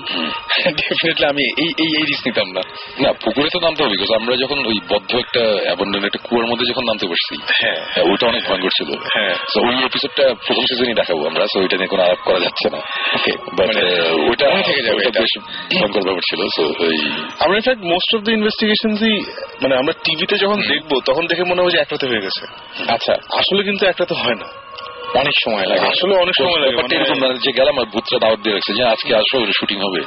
ডেফিনেটলি 0.80 1.26
আমি 1.26 1.44
এই 1.58 1.70
এই 1.78 1.90
এই 2.00 2.06
রিস্ক 2.06 2.24
নিতাম 2.28 2.48
না। 2.52 2.62
না 3.00 3.10
পুকুরে 3.24 3.50
তো 3.54 3.60
নামতে 3.60 3.82
হবে 3.84 3.92
বিকজ 3.92 4.12
আমরা 4.16 4.34
যখন 4.36 4.60
ওই 4.66 4.78
বদ্ধ 4.90 5.12
একটা 5.16 5.44
অ্যাবন্ডন 5.64 6.04
একটা 6.06 6.20
কুয়ার 6.24 6.46
মধ্যে 6.46 6.66
যখন 6.66 6.84
নামতে 6.86 7.06
বসছি 7.08 7.36
হ্যাঁ। 7.62 7.78
হ্যাঁ, 7.92 8.06
ওইটা 8.12 8.26
অনেক 8.28 8.42
ভয়ঙ্কর 8.48 8.72
ছিল। 8.78 8.90
হ্যাঁ। 9.16 9.34
ওই 9.68 9.76
এপিসোডটা 9.86 10.26
প্রথম 10.48 10.66
সিজনই 10.66 10.94
দেখাবো 10.94 11.28
আমরা 11.28 11.46
তো 11.54 11.60
ওইটা 11.60 11.78
নিয়ে 11.78 11.88
কোনো 11.88 12.04
আলাপ 12.04 12.18
করা 12.26 12.40
যাচ্ছে 12.40 12.70
না। 12.70 12.78
ওকে 13.16 13.32
বাট 13.58 13.68
মানে 13.68 13.84
ওইটা 14.30 14.46
মনে 14.50 14.64
থেকে 14.64 14.82
যাবে 14.84 15.02
এটা। 15.08 15.20
বেশ 15.20 15.34
ভয়ঙ্কর 15.80 16.04
ব্যাপার 16.04 16.22
ছিল 16.30 16.42
তো 16.56 16.84
ওই 16.84 16.98
আমরা 17.40 17.56
in fact 17.56 17.84
most 17.84 18.16
of 18.16 18.22
the 18.22 18.32
ইনভেস্টিগেশনসই 18.32 19.16
মানে 19.62 19.76
আমরা 19.76 19.94
টিভিতে 19.94 20.38
যখন 20.38 20.60
দেখব 20.62 21.00
তখন 21.06 21.28
দেখে 21.28 21.44
মনে 21.44 21.62
হয় 21.62 21.72
যে 21.72 21.78
একটাতে 21.78 22.08
হয়ে 22.08 22.22
গেছে। 22.22 22.44
আচ্ছা। 22.92 23.14
আসলে 23.14 23.64
কিন্তু 23.64 23.88
একটাতে 23.88 24.14
হয় 24.14 24.36
না। 24.36 24.67
অনেক 25.16 25.34
সময় 25.46 25.66
লাগে। 25.66 25.88
আসলে 25.88 26.16
অনেক 26.16 26.34
সময় 26.40 26.60
লাগে 26.60 26.76
ব্যাপারটা 26.76 26.98
মানে- 26.98 27.14
এরকম 27.14 27.28
না 27.28 27.34
যে 27.34 27.52
গেলাম 27.52 27.80
আর 27.80 27.86
ভূতরা 27.86 28.20
দাওয়াত 28.20 28.40
দিয়ে 28.40 28.54
রাখছে 28.54 28.74
যে 28.74 28.84
আজকে 28.84 29.16
আসো 29.16 29.46
শুটিং 29.60 29.78
হবে। 29.78 30.02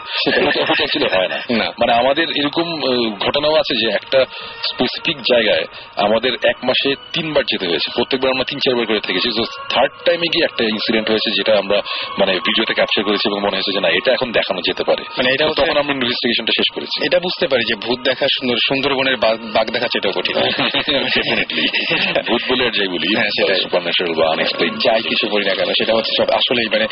হয় 1.18 1.28
না। 1.28 1.64
মানে 1.64 1.92
আমাদের 1.92 2.28
এরকম 2.30 2.80
ঘটনাও 3.12 3.54
আছে 3.54 3.74
যে 3.74 3.90
একটা 3.90 4.24
স্পেসিফিক 4.72 5.16
জায়গায় 5.16 5.64
আমাদের 5.96 6.32
এক 6.44 6.56
মাসে 6.64 6.94
তিনবার 7.12 7.44
যেতে 7.44 7.66
হয়েছে। 7.66 7.90
প্রত্যেকবার 7.94 8.30
আমরা 8.30 8.44
তিন 8.44 8.58
চারবার 8.58 8.86
করে 8.86 9.00
থেকেছি। 9.00 9.30
তো 9.36 9.44
থার্ড 9.68 9.92
টাইমে 10.04 10.26
গিয়ে 10.26 10.44
একটা 10.44 10.64
ইনসিডেন্ট 10.64 11.10
হয়েছে 11.10 11.30
যেটা 11.30 11.58
আমরা 11.58 11.82
মানে 12.18 12.32
ভিডিওতে 12.32 12.74
ক্যাপচার 12.74 13.04
করেছি 13.04 13.28
এবং 13.28 13.40
মনে 13.40 13.56
হয়েছে 13.56 13.72
যে 13.72 13.80
না 13.80 13.88
এটা 13.88 14.12
এখন 14.12 14.32
দেখানো 14.32 14.60
যেতে 14.60 14.84
পারে। 14.84 15.02
মানে 15.02 15.30
এটা 15.30 15.46
তখন 15.46 15.78
আমরা 15.78 15.92
ইনভেস্টিগেশনটা 15.92 16.52
শেষ 16.56 16.74
করেছি। 16.74 17.06
এটা 17.06 17.20
বুঝতে 17.20 17.48
পারি 17.48 17.62
যে 17.64 17.74
ভূত 17.74 18.00
দেখা 18.00 18.26
সুন্দর 18.26 18.56
সুন্দরবনের 18.68 19.16
বাঘ- 19.16 19.70
দেখা 19.70 19.86
সেটাও 19.86 20.12
কঠিন। 20.12 20.36
ভূত 22.28 22.52
বলে 22.52 22.66
আর 22.66 22.70
যাই 22.70 22.88
বলি। 22.88 23.16
হ্যাঁ, 23.16 23.54
সুপার 23.54 23.82
ন্যাচারাল 23.82 24.14
বা 24.14 24.32
আনএক্সপ্লেইন 24.32 24.89
যাই 24.90 25.02
কিছু 25.10 25.26
করি 25.28 25.44
না 25.44 25.54
কেন 25.54 25.70
সেটা 25.78 25.92
হচ্ছে 25.96 26.12
সব 26.18 26.28
আসলেই 26.38 26.68
মানে 26.74 26.86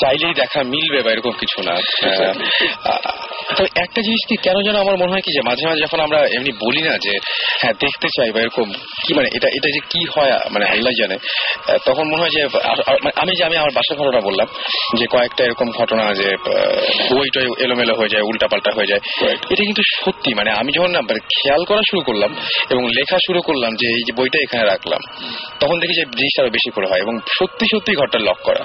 চাইলেই 0.00 0.34
দেখা 0.34 0.60
মিলবে 0.72 0.98
বা 1.04 1.10
এরকম 1.12 1.34
কিছু 1.40 1.58
না। 1.62 1.74
আহ, 2.84 3.12
তো 3.56 3.62
একটা 3.76 4.00
জিনিস 4.00 4.22
কি 4.28 4.36
কেন 4.44 4.56
যেন 4.66 4.76
আমার 4.76 4.96
মনে 4.96 5.12
হয় 5.12 5.24
কি 5.26 5.30
যে 5.36 5.42
মাঝে 5.42 5.64
মাঝে 5.66 5.82
যখন 5.82 6.00
আমরা 6.00 6.18
এমনি 6.36 6.52
বলি 6.64 6.80
না 6.82 6.94
যে 6.96 7.12
হ্যাঁ 7.60 7.74
দেখতে 7.80 8.08
চাই 8.16 8.28
বা 8.34 8.38
এরকম 8.40 8.66
কি 9.04 9.10
মানে 9.14 9.28
এটা 9.36 9.48
এটা 9.56 9.68
যে 9.68 9.80
কি 9.92 10.02
হয় 10.14 10.32
মানে 10.50 10.64
আল্লাহ 10.66 10.92
জানে 11.00 11.16
তখন 11.86 12.04
মনে 12.12 12.22
হয় 12.22 12.32
যে 12.36 12.42
মানে 13.02 13.14
আমি 13.16 13.32
যে 13.38 13.42
আমি 13.44 13.56
আমার 13.56 13.72
বাসার 13.72 13.96
ঘটনা 14.00 14.20
বললাম 14.20 14.48
যে 14.98 15.04
কয়েকটা 15.06 15.42
এরকম 15.44 15.68
ঘটনা 15.70 16.04
যে 16.14 16.28
আহ, 16.34 16.50
বইটা 17.10 17.40
এলোমেলো 17.58 17.94
হয়ে 17.94 18.12
যায় 18.14 18.24
উল্টাপাল্টা 18.30 18.70
হয়ে 18.76 18.90
যায় 18.90 19.02
এটা 19.44 19.62
কিন্তু 19.64 19.82
সত্যি 19.96 20.30
মানে 20.34 20.50
আমি 20.60 20.70
যখন 20.72 20.90
না 20.90 21.00
মানে 21.02 21.20
খেয়াল 21.34 21.62
করা 21.64 21.82
শুরু 21.90 22.02
করলাম 22.02 22.30
এবং 22.70 22.82
লেখা 22.98 23.18
শুরু 23.26 23.40
করলাম 23.42 23.72
যে 23.74 23.86
এই 23.88 24.02
যে 24.06 24.12
বইটা 24.12 24.38
এখানে 24.42 24.64
রাখলাম 24.64 25.00
তখন 25.60 25.76
দেখি 25.80 25.94
যে 25.94 26.04
জিনিসটা 26.18 26.40
আরও 26.42 26.52
বেশি 26.56 26.70
করে 26.70 26.86
হয়। 26.86 27.02
এবং 27.04 27.14
সত্যি 27.38 27.66
সত্যি 27.72 27.92
ঘরটা 27.94 28.18
লক 28.18 28.38
করা। 28.42 28.64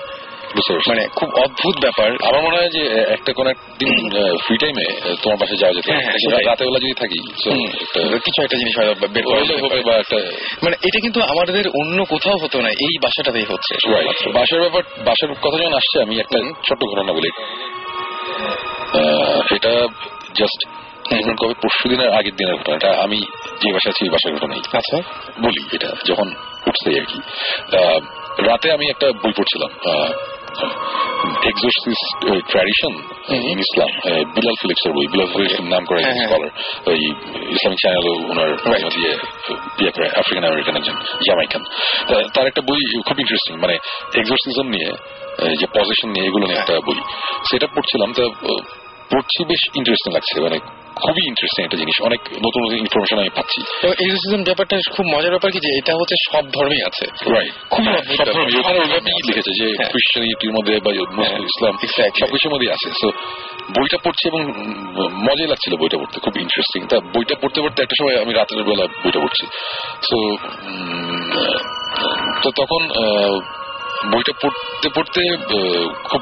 বুঝতে 0.56 0.74
পারছি। 0.74 0.90
মানে 0.90 1.04
খুব 1.16 1.30
অদ্ভুত 1.36 1.76
ব্যাপার। 1.82 2.10
আমার 2.28 2.42
মনে 2.44 2.56
হয় 2.58 2.70
যে 2.70 2.84
একটা 3.10 3.32
কোন 3.34 3.48
একদিন 3.48 3.96
ফ্রি 4.46 4.56
টাইমে 4.58 4.86
তোমার 5.24 5.38
পাশে 5.38 5.56
যাওয়া 5.58 5.74
যেত 5.74 5.88
হ্যাঁ, 5.90 6.02
হ্যাঁ। 6.02 6.46
রাতে 6.46 6.64
বেলা 6.66 6.80
যদি 6.80 6.94
থাকি 6.94 7.20
কিছু 8.26 8.44
একটা 8.44 8.58
জিনিস 8.58 8.74
হয়তো 8.78 9.08
বের 9.08 9.26
হবে 9.64 9.82
বা 9.82 9.94
একটা 9.94 10.18
মানে 10.64 10.76
এটা 10.84 11.00
কিন্তু 11.02 11.20
আমাদের 11.24 11.64
অন্য 11.82 12.00
কোথাও 12.06 12.38
হতো 12.38 12.58
না 12.62 12.70
এই 12.70 12.94
বাসাটাতেই 13.02 13.46
হচ্ছে। 13.50 13.74
বাসার 14.34 14.60
ব্যাপার 14.60 14.84
বাসার 15.06 15.30
কথা 15.34 15.58
যখন 15.58 15.74
আসছে? 15.74 15.98
আমি 16.02 16.16
একটা 16.20 16.38
ছোট্ট 16.68 16.82
ঘটনা 16.84 17.14
বলি। 17.14 17.30
এটা 19.56 19.74
জাস্ট 20.36 20.62
কবে 21.40 21.54
পরশু 21.54 21.90
দিনের 21.90 22.10
আগের 22.10 22.36
দিনের 22.36 22.56
ঘটনা। 22.56 22.76
এটা 22.76 22.92
আমি 23.02 23.20
যে 23.62 23.70
বাসায় 23.74 23.94
আছি 23.94 24.02
এই 24.06 24.10
বাসার 24.10 24.34
ঘটনাই। 24.36 24.62
আচ্ছা। 24.74 24.98
বলি 25.42 25.62
এটা 25.76 25.90
যখন 26.06 26.28
উঠছে 26.68 26.90
আর 27.00 27.06
কি। 27.06 27.20
আহ, 27.78 28.00
রাতে 28.48 28.68
আমি 28.72 28.86
একটা 28.90 29.08
বই 29.24 29.34
পড়ছিলাম 29.34 29.72
এক্সোসিস 31.44 32.00
ট্র্যাডিশন 32.48 32.94
ইন 33.52 33.58
ইসলাম 33.60 33.90
বিলাল 34.36 34.56
বই 34.94 35.06
বিলাল 35.08 35.28
নাম 35.64 35.84
করে 35.86 36.00
হ্যাঁ, 36.02 36.14
হ্যাঁ। 36.14 36.28
স্কলার 36.28 36.52
ওই 36.86 37.00
ইসলামিক 37.50 37.80
চ্যানেলও 37.80 38.14
ওনার 38.30 38.50
দিয়ে 38.90 39.12
ইয়ে 39.80 39.92
করে 39.92 40.08
আফ্রিকান 40.18 40.44
আমেরিকান 40.44 40.76
একজন 40.76 40.96
জামাইকান 41.28 41.64
তার 42.34 42.46
একটা 42.48 42.62
বই 42.62 42.82
খুব 43.08 43.18
ইন্টারেস্টিং 43.20 43.54
মানে 43.58 43.76
এক্সোসিজম 44.16 44.68
নিয়ে 44.70 44.90
যে 45.58 45.68
পজিশন 45.76 46.10
নিয়ে 46.10 46.26
এগুলো 46.26 46.46
নিয়ে 46.48 46.60
একটা 46.60 46.74
বই। 46.86 47.00
সেটা 47.52 47.68
পড়ছিলাম 47.68 48.14
তা 48.14 48.24
পড়ছি 49.12 49.40
বেশ 49.52 49.62
ইন্টারেস্টিং 49.80 50.10
লাগছে 50.18 50.34
মানে 50.48 50.58
খুবই 51.02 51.24
ইন্টারেস্টিং 51.32 51.62
একটা 51.66 51.80
জিনিস। 51.82 51.96
অনেক 52.08 52.22
নতুন 52.46 52.60
নতুন 52.66 52.78
ইনফরমেশন 52.86 53.18
আমি 53.24 53.32
পাচ্ছি। 53.38 53.60
এক্সোসিজম 54.04 54.42
ব্যাপারটা 54.50 54.76
খুব 54.96 55.06
মজার 55.14 55.34
ব্যাপার 55.36 55.50
কি 55.54 55.60
যে 55.66 55.70
এটা 55.80 55.94
হচ্ছে 56.00 56.16
সব 56.28 56.44
ধর্মেই 56.56 56.82
আছে। 56.90 57.06
রাইট 57.36 57.54
খুব 57.74 57.84
হ্যাঁ, 57.88 58.04
সব 58.20 58.26
ধর্মে 58.36 58.60
ওখানে 58.62 58.80
ওইভাবেই 58.84 59.22
লিখেছে 59.30 59.52
যে 59.60 59.68
হ্যাঁ। 59.80 59.90
খ্রিস্টানিটির 59.94 60.54
মধ্যে 60.58 60.74
বা 60.86 60.92
ইসলাম. 61.50 61.74
সবকিছুর 62.20 62.52
মধ্যে 62.54 62.68
আছে। 62.76 62.90
সো 63.02 63.08
বইটা 63.76 63.98
পড়ছি 64.06 64.24
এবং 64.32 64.42
মজাই 65.28 65.48
লাগছিল 65.52 65.74
বইটা 65.82 65.98
পড়তে 66.02 66.18
খুব 66.26 66.34
ইন্টারেস্টিং 66.46 66.82
তা 66.92 66.98
বইটা 67.16 67.36
পড়তে 67.42 67.60
পড়তে 67.64 67.80
একটা 67.84 67.96
সময় 68.00 68.16
আমি 68.24 68.32
রাতের 68.34 68.64
বেলা 68.70 68.86
বইটা 69.04 69.20
পড়ছি। 69.24 69.44
সো 70.08 70.18
তো 72.44 72.50
তখন 72.60 72.82
বইটা 74.12 74.34
পড়তে 74.42 74.88
পড়তে 74.96 75.22
খুব 76.10 76.22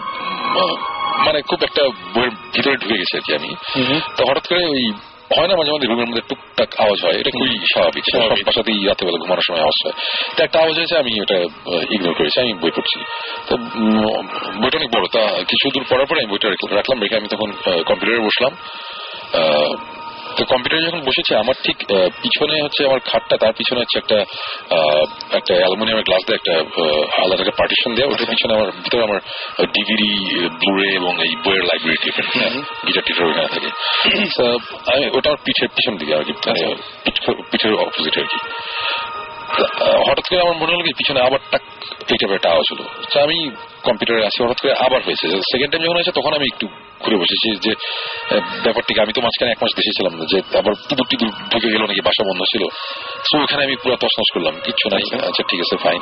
মানে 1.17 1.41
খুব 1.41 1.63
একটা 1.63 1.83
বইয়ের 2.13 2.29
ভিতরে 2.53 2.75
ঢুকে 2.77 2.97
গেছে 2.97 3.17
আর 3.17 3.21
কি 3.21 3.35
আমি। 3.35 3.55
তো 4.17 4.23
হঠাৎ 4.29 4.47
করে 4.47 4.65
ওই 4.65 4.91
হয় 5.37 5.47
না 5.47 5.55
মাঝে 5.55 5.71
মাঝে 5.71 5.87
রুমের 5.87 6.05
মধ্যে 6.05 6.21
টুকটাক 6.21 6.79
আওয়াজ 6.79 7.05
হয়। 7.05 7.19
এটা 7.19 7.31
খুবই 7.31 7.57
স্বাভাবিক। 7.73 8.03
সব 8.11 8.19
বাসাতেই 8.45 8.87
রাতে 8.87 9.05
বেলা 9.05 9.17
ঘুমানোর 9.17 9.45
সময় 9.47 9.59
আওয়াজ 9.59 9.77
হয়। 9.85 9.95
তো 10.37 10.43
একটা 10.43 10.59
আওয়াজ 10.59 10.77
হয়েছে 10.77 10.97
আমি 10.97 11.21
ওটা 11.21 11.35
ইগনোর 11.89 12.13
করেছি 12.13 12.39
আমি 12.39 12.53
বই 12.53 12.71
পড়ছি। 12.71 12.99
তো 13.49 13.57
বইটা 14.61 14.77
অনেক 14.77 14.91
বড়। 14.95 15.05
তা 15.11 15.43
কিছু 15.43 15.69
দূর 15.73 15.83
পড়ার 15.89 16.05
পরে 16.05 16.19
আমি 16.21 16.31
বইটা 16.31 16.49
রাখলাম 16.75 17.01
রেখে 17.01 17.15
আমি 17.15 17.27
তখন 17.27 17.51
কম্পিউটারে 17.83 18.19
বসলাম। 18.19 18.53
আহ, 19.33 19.96
তো 20.37 20.41
কম্পিউটারে 20.51 20.85
যখন 20.87 21.01
বসেছি 21.09 21.31
আমার 21.43 21.55
ঠিক 21.65 21.77
পিছনে 22.23 22.55
হচ্ছে 22.65 22.81
আমার 22.89 23.01
খাটটা 23.09 23.35
তার 23.43 23.53
পিছনে 23.59 23.79
হচ্ছে 23.81 23.97
একটা 24.01 24.17
একটা 25.39 25.53
অ্যালুমিনিয়ামের 25.61 26.05
গ্লাস 26.07 26.21
দিয়ে 26.25 26.37
একটা 26.39 26.53
আলাদা 27.23 27.41
একটা 27.43 27.57
পার্টিশন 27.59 27.91
দেওয়া 27.97 28.09
ওটার 28.13 28.29
পিছনে 28.33 28.51
আমার 28.57 28.69
ভিতরে 28.83 29.03
আমার 29.07 29.19
ডিভিডি 29.75 30.11
ব্লুরে 30.59 30.87
এবং 30.99 31.11
এই 31.25 31.31
বইয়ের 31.43 31.65
লাইব্রেরি 31.69 31.99
গিটার 32.85 33.03
টিটার 33.07 33.25
ওখানে 33.31 33.49
থাকে। 33.55 33.69
আমি 34.91 35.03
ওটা 35.17 35.27
আমার 35.31 35.41
পিঠের 35.45 35.69
পিছন 35.75 35.93
দিকে 35.99 36.13
আর 36.17 36.23
কি 36.27 36.33
মানে 36.47 36.61
পিঠের 37.51 37.73
অপোজিট 37.85 38.15
আর 38.21 38.27
কি। 38.31 38.39
হঠাৎ 40.07 40.25
করে 40.29 40.39
আমার 40.45 40.57
মনে 40.61 40.71
হলো 40.73 40.83
কি 40.87 40.93
পিছনে 40.99 41.19
আবার 41.27 41.41
টাক 41.51 41.63
এই 42.11 42.17
টাইপের 42.19 42.37
একটা 42.39 42.49
আওয়াজ 42.53 42.67
হলো। 42.73 42.83
আমি 43.25 43.37
কম্পিউটারে 43.87 44.27
আছি 44.27 44.37
হঠাৎ 44.43 44.59
করে 44.63 44.73
আবার 44.85 45.01
হয়েছে। 45.07 45.25
সেকেন্ড 45.51 45.69
টাইম 45.71 45.81
যখন 45.85 45.97
হয়েছে 45.99 46.13
তখন 46.17 46.33
আমি 46.39 46.47
একটু 46.53 46.67
ঘুরে 47.03 47.17
বসেছি 47.21 47.47
যে 47.65 47.71
ব্যাপারটিকে 48.65 48.99
আমি 49.05 49.13
তো 49.17 49.21
মাঝখানে 49.25 49.51
এক 49.53 49.59
মাস 49.63 49.71
দেশে 49.79 49.93
ছিলাম 49.97 50.13
না 50.19 50.23
যে 50.31 50.37
আবার 50.61 50.73
পুকুর 50.87 51.05
টিপুর 51.11 51.29
ঢুকে 51.51 51.69
গেল 51.73 51.83
নাকি 51.89 52.01
বাসা 52.07 52.23
বন্ধ 52.29 52.41
ছিল। 52.53 52.63
তো 53.27 53.35
ওখানে 53.45 53.61
আমি 53.67 53.75
পুরো 53.83 53.95
তসনস 54.03 54.29
করলাম 54.35 54.53
কিচ্ছু 54.65 54.85
নাই 54.93 55.03
আচ্ছা। 55.29 55.43
ঠিক 55.49 55.59
আছে 55.65 55.75
ফাইন 55.83 56.01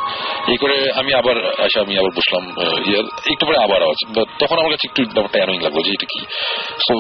এই 0.52 0.58
করে 0.58 0.76
আমি 1.02 1.12
আবার 1.14 1.38
আসে 1.66 1.78
আমি 1.86 1.94
আবার 2.02 2.12
বসলাম 2.20 2.44
ইয়ে, 2.90 3.00
একটু 3.34 3.44
পরে 3.48 3.58
আবার 3.66 3.80
আওয়াজ 3.86 4.00
তখন 4.40 4.58
আমার 4.62 4.72
কাছে 4.74 4.86
একটু 4.90 5.02
ব্যাপারটা 5.16 5.38
অ্যানোয়িং 5.40 5.62
লাগল 5.66 5.80
যে 5.86 5.92
এটা 5.98 6.08
কি। 6.14 6.22
সো 6.88 6.94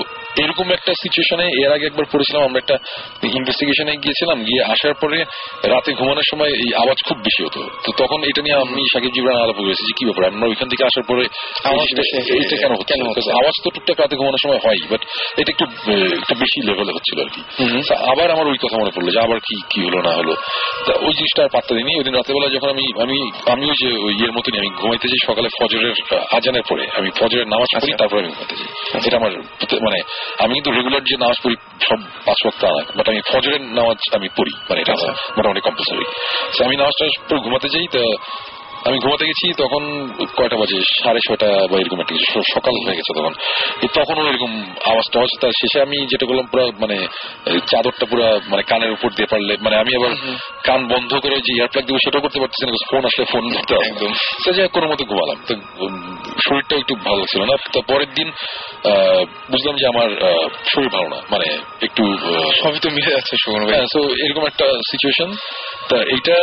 এরকম 0.43 0.67
একটা 0.77 0.91
সিচুয়েশনে 1.01 1.45
এর 1.63 1.71
আগে 1.75 1.85
একবার 1.89 2.05
পড়েছিলাম 2.11 2.41
আমরা 2.47 2.59
একটা 2.63 2.75
ইনভেস্টিগেশনে 3.39 3.93
গিয়েছিলাম 4.03 4.37
গিয়ে 4.47 4.61
আসার 4.73 4.95
পরে 5.01 5.17
রাতে 5.73 5.89
ঘুমানোর 5.99 6.27
সময় 6.31 6.51
এই 6.63 6.69
আওয়াজ 6.83 6.99
খুব 7.07 7.17
বেশি 7.27 7.41
হতো। 7.45 7.59
তো 7.85 7.89
তখন 8.01 8.19
এটা 8.29 8.41
নিয়ে 8.45 8.57
আমি 8.63 8.83
সাকিব 8.93 9.11
জিবরান 9.15 9.37
আলাপ 9.43 9.57
করেছি 9.59 9.83
যে 9.89 9.93
কি 9.97 10.03
ব্যাপার? 10.07 10.23
আমরা 10.31 10.45
ওইখান 10.51 10.67
থেকে 10.71 10.83
আসার 10.89 11.05
পরে 11.09 11.23
আওয়াজ 11.71 11.87
এইটা 12.37 12.55
কেন 12.61 12.73
কেন 12.89 13.01
আওয়াজ 13.39 13.55
তো 13.63 13.67
টুকটাক 13.75 13.97
রাতে 14.03 14.15
ঘুমানোর 14.19 14.41
সময় 14.45 14.59
হয় 14.65 14.79
বাট 14.91 15.01
এটা 15.41 15.49
একটু 15.53 15.65
একটু 16.21 16.33
বেশি 16.43 16.57
লেভেলে 16.67 16.91
হচ্ছিল 16.97 17.17
আর 17.25 17.29
কি। 17.35 17.41
আবার 18.11 18.27
আমার 18.35 18.45
ওই 18.51 18.59
কথা 18.63 18.75
মনে 18.81 18.91
পড়ল 18.95 19.07
যে 19.15 19.19
আবার 19.25 19.39
কি 19.47 19.55
কি 19.71 19.79
হলো 19.87 19.99
না 20.07 20.11
হলো? 20.19 20.33
তা 20.85 20.93
ওই 21.05 21.13
জিনিসটা 21.17 21.41
আর 21.45 21.51
পাত্তা 21.55 21.71
দিইনি। 21.77 21.91
ওই 21.99 22.03
দিন 22.07 22.13
রাতেবেলা 22.19 22.47
যখন 22.55 22.69
আমি 22.75 22.85
আমি 23.03 23.17
আমি 23.53 23.67
যে 23.81 23.89
ওই 24.05 24.13
ইয়ের 24.19 24.33
মতনই 24.37 24.57
আমি 24.61 24.69
ঘুমাইতে 24.79 25.05
যাই 25.11 25.21
সকালে 25.27 25.49
ফজরের 25.57 25.95
আজানের 26.37 26.65
পরে 26.69 26.83
আমি 26.97 27.09
ফজরের 27.19 27.47
নামাজ 27.53 27.69
পড়ি 27.81 27.93
তারপরে 28.01 28.19
আমি 28.23 28.31
ঘুমাইতে 28.35 28.55
যাই। 28.59 28.69
এটা 29.07 29.17
আমার 29.21 29.31
মানে 29.85 29.99
আমি 30.39 30.51
কিন্তু 30.53 30.71
রেগুলার 30.71 31.03
যে 31.03 31.15
নামাজ 31.17 31.37
পড়ি 31.43 31.55
সব 31.81 31.99
পাঁচ 32.25 32.39
ওয়াক্ত 32.43 32.61
না 32.65 32.83
বাট 32.97 33.05
আমি 33.09 33.19
ফজরের 33.31 33.61
নামাজ 33.71 33.97
আমি 34.13 34.27
পড়ি 34.37 34.53
মানে 34.69 34.79
এটা 34.81 34.93
আমার 34.93 35.13
মোটামুটি 35.37 35.61
কম্পালসারি 35.61 36.05
আমি 36.65 36.75
নামাজটা 36.75 37.05
পড়ে 37.27 37.33
ঘুমাতে 37.39 37.67
যাই 37.69 37.87
তো 37.91 38.01
আমি 38.85 38.97
ঘুমাতে 38.99 39.25
গেছি 39.25 39.53
তখন 39.57 39.83
কয়টা 40.35 40.57
বাজে? 40.57 40.77
সাড়ে 41.03 41.19
ছয়টা 41.27 41.47
বা 41.71 41.75
এরকম 41.79 41.99
একটা 41.99 42.13
কিছু, 42.13 42.39
সকাল 42.53 42.73
হয়ে 42.85 42.95
গেছে 42.95 43.13
তখন। 43.15 43.33
তখনও 43.93 44.29
এরকম 44.29 44.51
আওয়াজ 44.85 45.05
টাওয়াজ 45.11 45.31
তার 45.41 45.51
শেষে 45.61 45.81
আমি 45.81 45.97
যেটা 46.05 46.25
করলাম 46.25 46.45
পুরো 46.45 46.71
মানে 46.79 46.97
চাদরটা 47.67 48.05
পুরো 48.05 48.39
মানে 48.49 48.63
কানের 48.63 48.91
উপর 48.91 49.09
দিয়ে 49.11 49.31
পারলে 49.31 49.57
মানে 49.61 49.75
আমি 49.75 49.91
আবার 49.95 50.11
কান 50.63 50.87
বন্ধ 50.87 51.11
করে 51.15 51.35
যে 51.35 51.51
ইয়ারপ্লাগ 51.55 51.85
দিব 51.85 51.97
সেটাও 52.05 52.21
করতে 52.21 52.39
পারতেছি 52.39 52.63
না 52.65 52.71
ফোন 52.89 53.05
আসলে 53.05 53.25
ফোন 53.25 53.43
ধরতে 53.53 53.73
একদম। 53.89 54.11
সে 54.43 54.53
যে 54.53 54.67
কোনো 54.67 54.87
মতো 54.87 55.03
ঘুমালাম। 55.05 55.37
তো 55.47 55.53
শরীরটা 56.45 56.75
একটু 56.75 56.95
ভালো 56.95 57.17
লাগছিল 57.17 57.41
না। 57.43 57.55
তো 57.73 57.81
পরের 57.87 58.11
দিন 58.13 58.27
আহ, 58.31 59.21
বুঝলাম 59.51 59.75
যে 59.75 59.87
আমার 59.87 60.09
শরীর 60.67 60.89
ভালো 60.89 61.07
না। 61.09 61.19
মানে 61.31 61.47
একটু 61.81 62.03
সবই 62.63 62.79
তো 62.79 62.89
মিলে 62.89 63.11
যাচ্ছে 63.11 63.35
হ্যাঁ 63.69 63.85
এরকম 64.25 64.45
একটা 64.45 64.65
সিচুয়েশন 64.91 65.29
তা 65.89 65.97
এইটা 66.13 66.35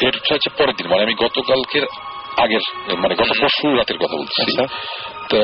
এটা 0.00 0.34
হচ্ছে 0.34 0.50
পরের 0.58 0.74
দিন 0.76 0.86
মানে 0.88 1.02
আমি 1.02 1.14
গতকালকের 1.14 1.84
আগের 2.36 2.64
মানে 2.96 3.14
গত 3.14 3.30
পরশু 3.40 3.66
রাতের 3.76 3.98
কথা 3.98 4.16
বলছি 4.16 4.38
আচ্ছা। 4.42 4.64
তা 5.30 5.40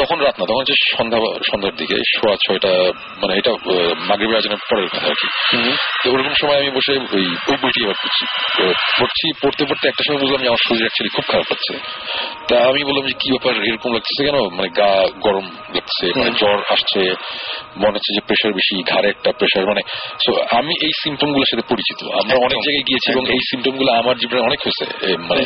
তখন 0.00 0.18
রাত 0.26 0.34
না 0.38 0.44
তখন 0.48 0.62
হচ্ছে 0.62 0.76
সন্ধ্যা 0.96 1.18
সন্ধ্যার 1.50 1.74
দিকে 1.80 1.96
সোয়া 2.14 2.34
ছয়টা 2.44 2.72
মানে 3.20 3.32
এটা 3.40 3.52
আজানের 4.38 4.62
পরের 4.70 4.88
কথা 4.92 5.08
আর 5.12 5.16
কি। 5.20 5.28
তো 6.02 6.06
ওরকম 6.14 6.34
সময় 6.40 6.58
আমি 6.62 6.70
বসে 6.78 6.94
ওই 7.16 7.24
ওই 7.50 7.56
বইটি 7.62 7.80
পড়ছি। 8.02 8.24
পড়ছি 8.98 9.26
পড়তে 9.42 9.62
পড়তে 9.68 9.84
একটা 9.88 10.02
সময় 10.06 10.20
বুঝলাম 10.22 10.40
আমার 10.50 10.62
শরীর 10.66 10.82
অ্যাকচুয়ালি 10.84 11.10
খুব 11.16 11.26
খারাপ 11.32 11.46
লাগছে। 11.52 11.74
তা 12.48 12.56
আমি 12.70 12.80
বললাম 12.88 13.04
যে 13.10 13.14
কি 13.20 13.28
ব্যাপার 13.34 13.54
এরকম 13.68 13.90
লাগতেছে 13.96 14.22
কেন? 14.26 14.38
মানে 14.56 14.68
গা 14.80 14.90
গরম 15.26 15.46
লাগছে 15.76 16.06
মানে 16.18 16.30
জ্বর 16.40 16.58
আসছে 16.74 17.00
মনে 17.82 17.94
হচ্ছে 17.96 18.10
যে 18.16 18.22
প্রেশার 18.28 18.52
বেশি 18.58 18.74
ঘাড়ে 18.90 19.08
একটা 19.14 19.30
প্রেশার 19.38 19.64
মানে 19.70 19.82
সো 20.24 20.30
আমি 20.58 20.72
এই 20.86 20.92
সিমটমগুলোর 21.00 21.48
সাথে 21.50 21.64
পরিচিত। 21.72 22.00
আমরা 22.20 22.36
অনেক 22.46 22.58
জায়গায় 22.66 22.84
গিয়েছি 22.88 23.08
এবং 23.14 23.24
এই 23.34 23.40
সিমটমগুলো 23.48 23.90
আমার 24.00 24.14
জীবনে 24.22 24.40
অনেক 24.48 24.60
হয়েছে 24.64 24.84
মানে 25.28 25.42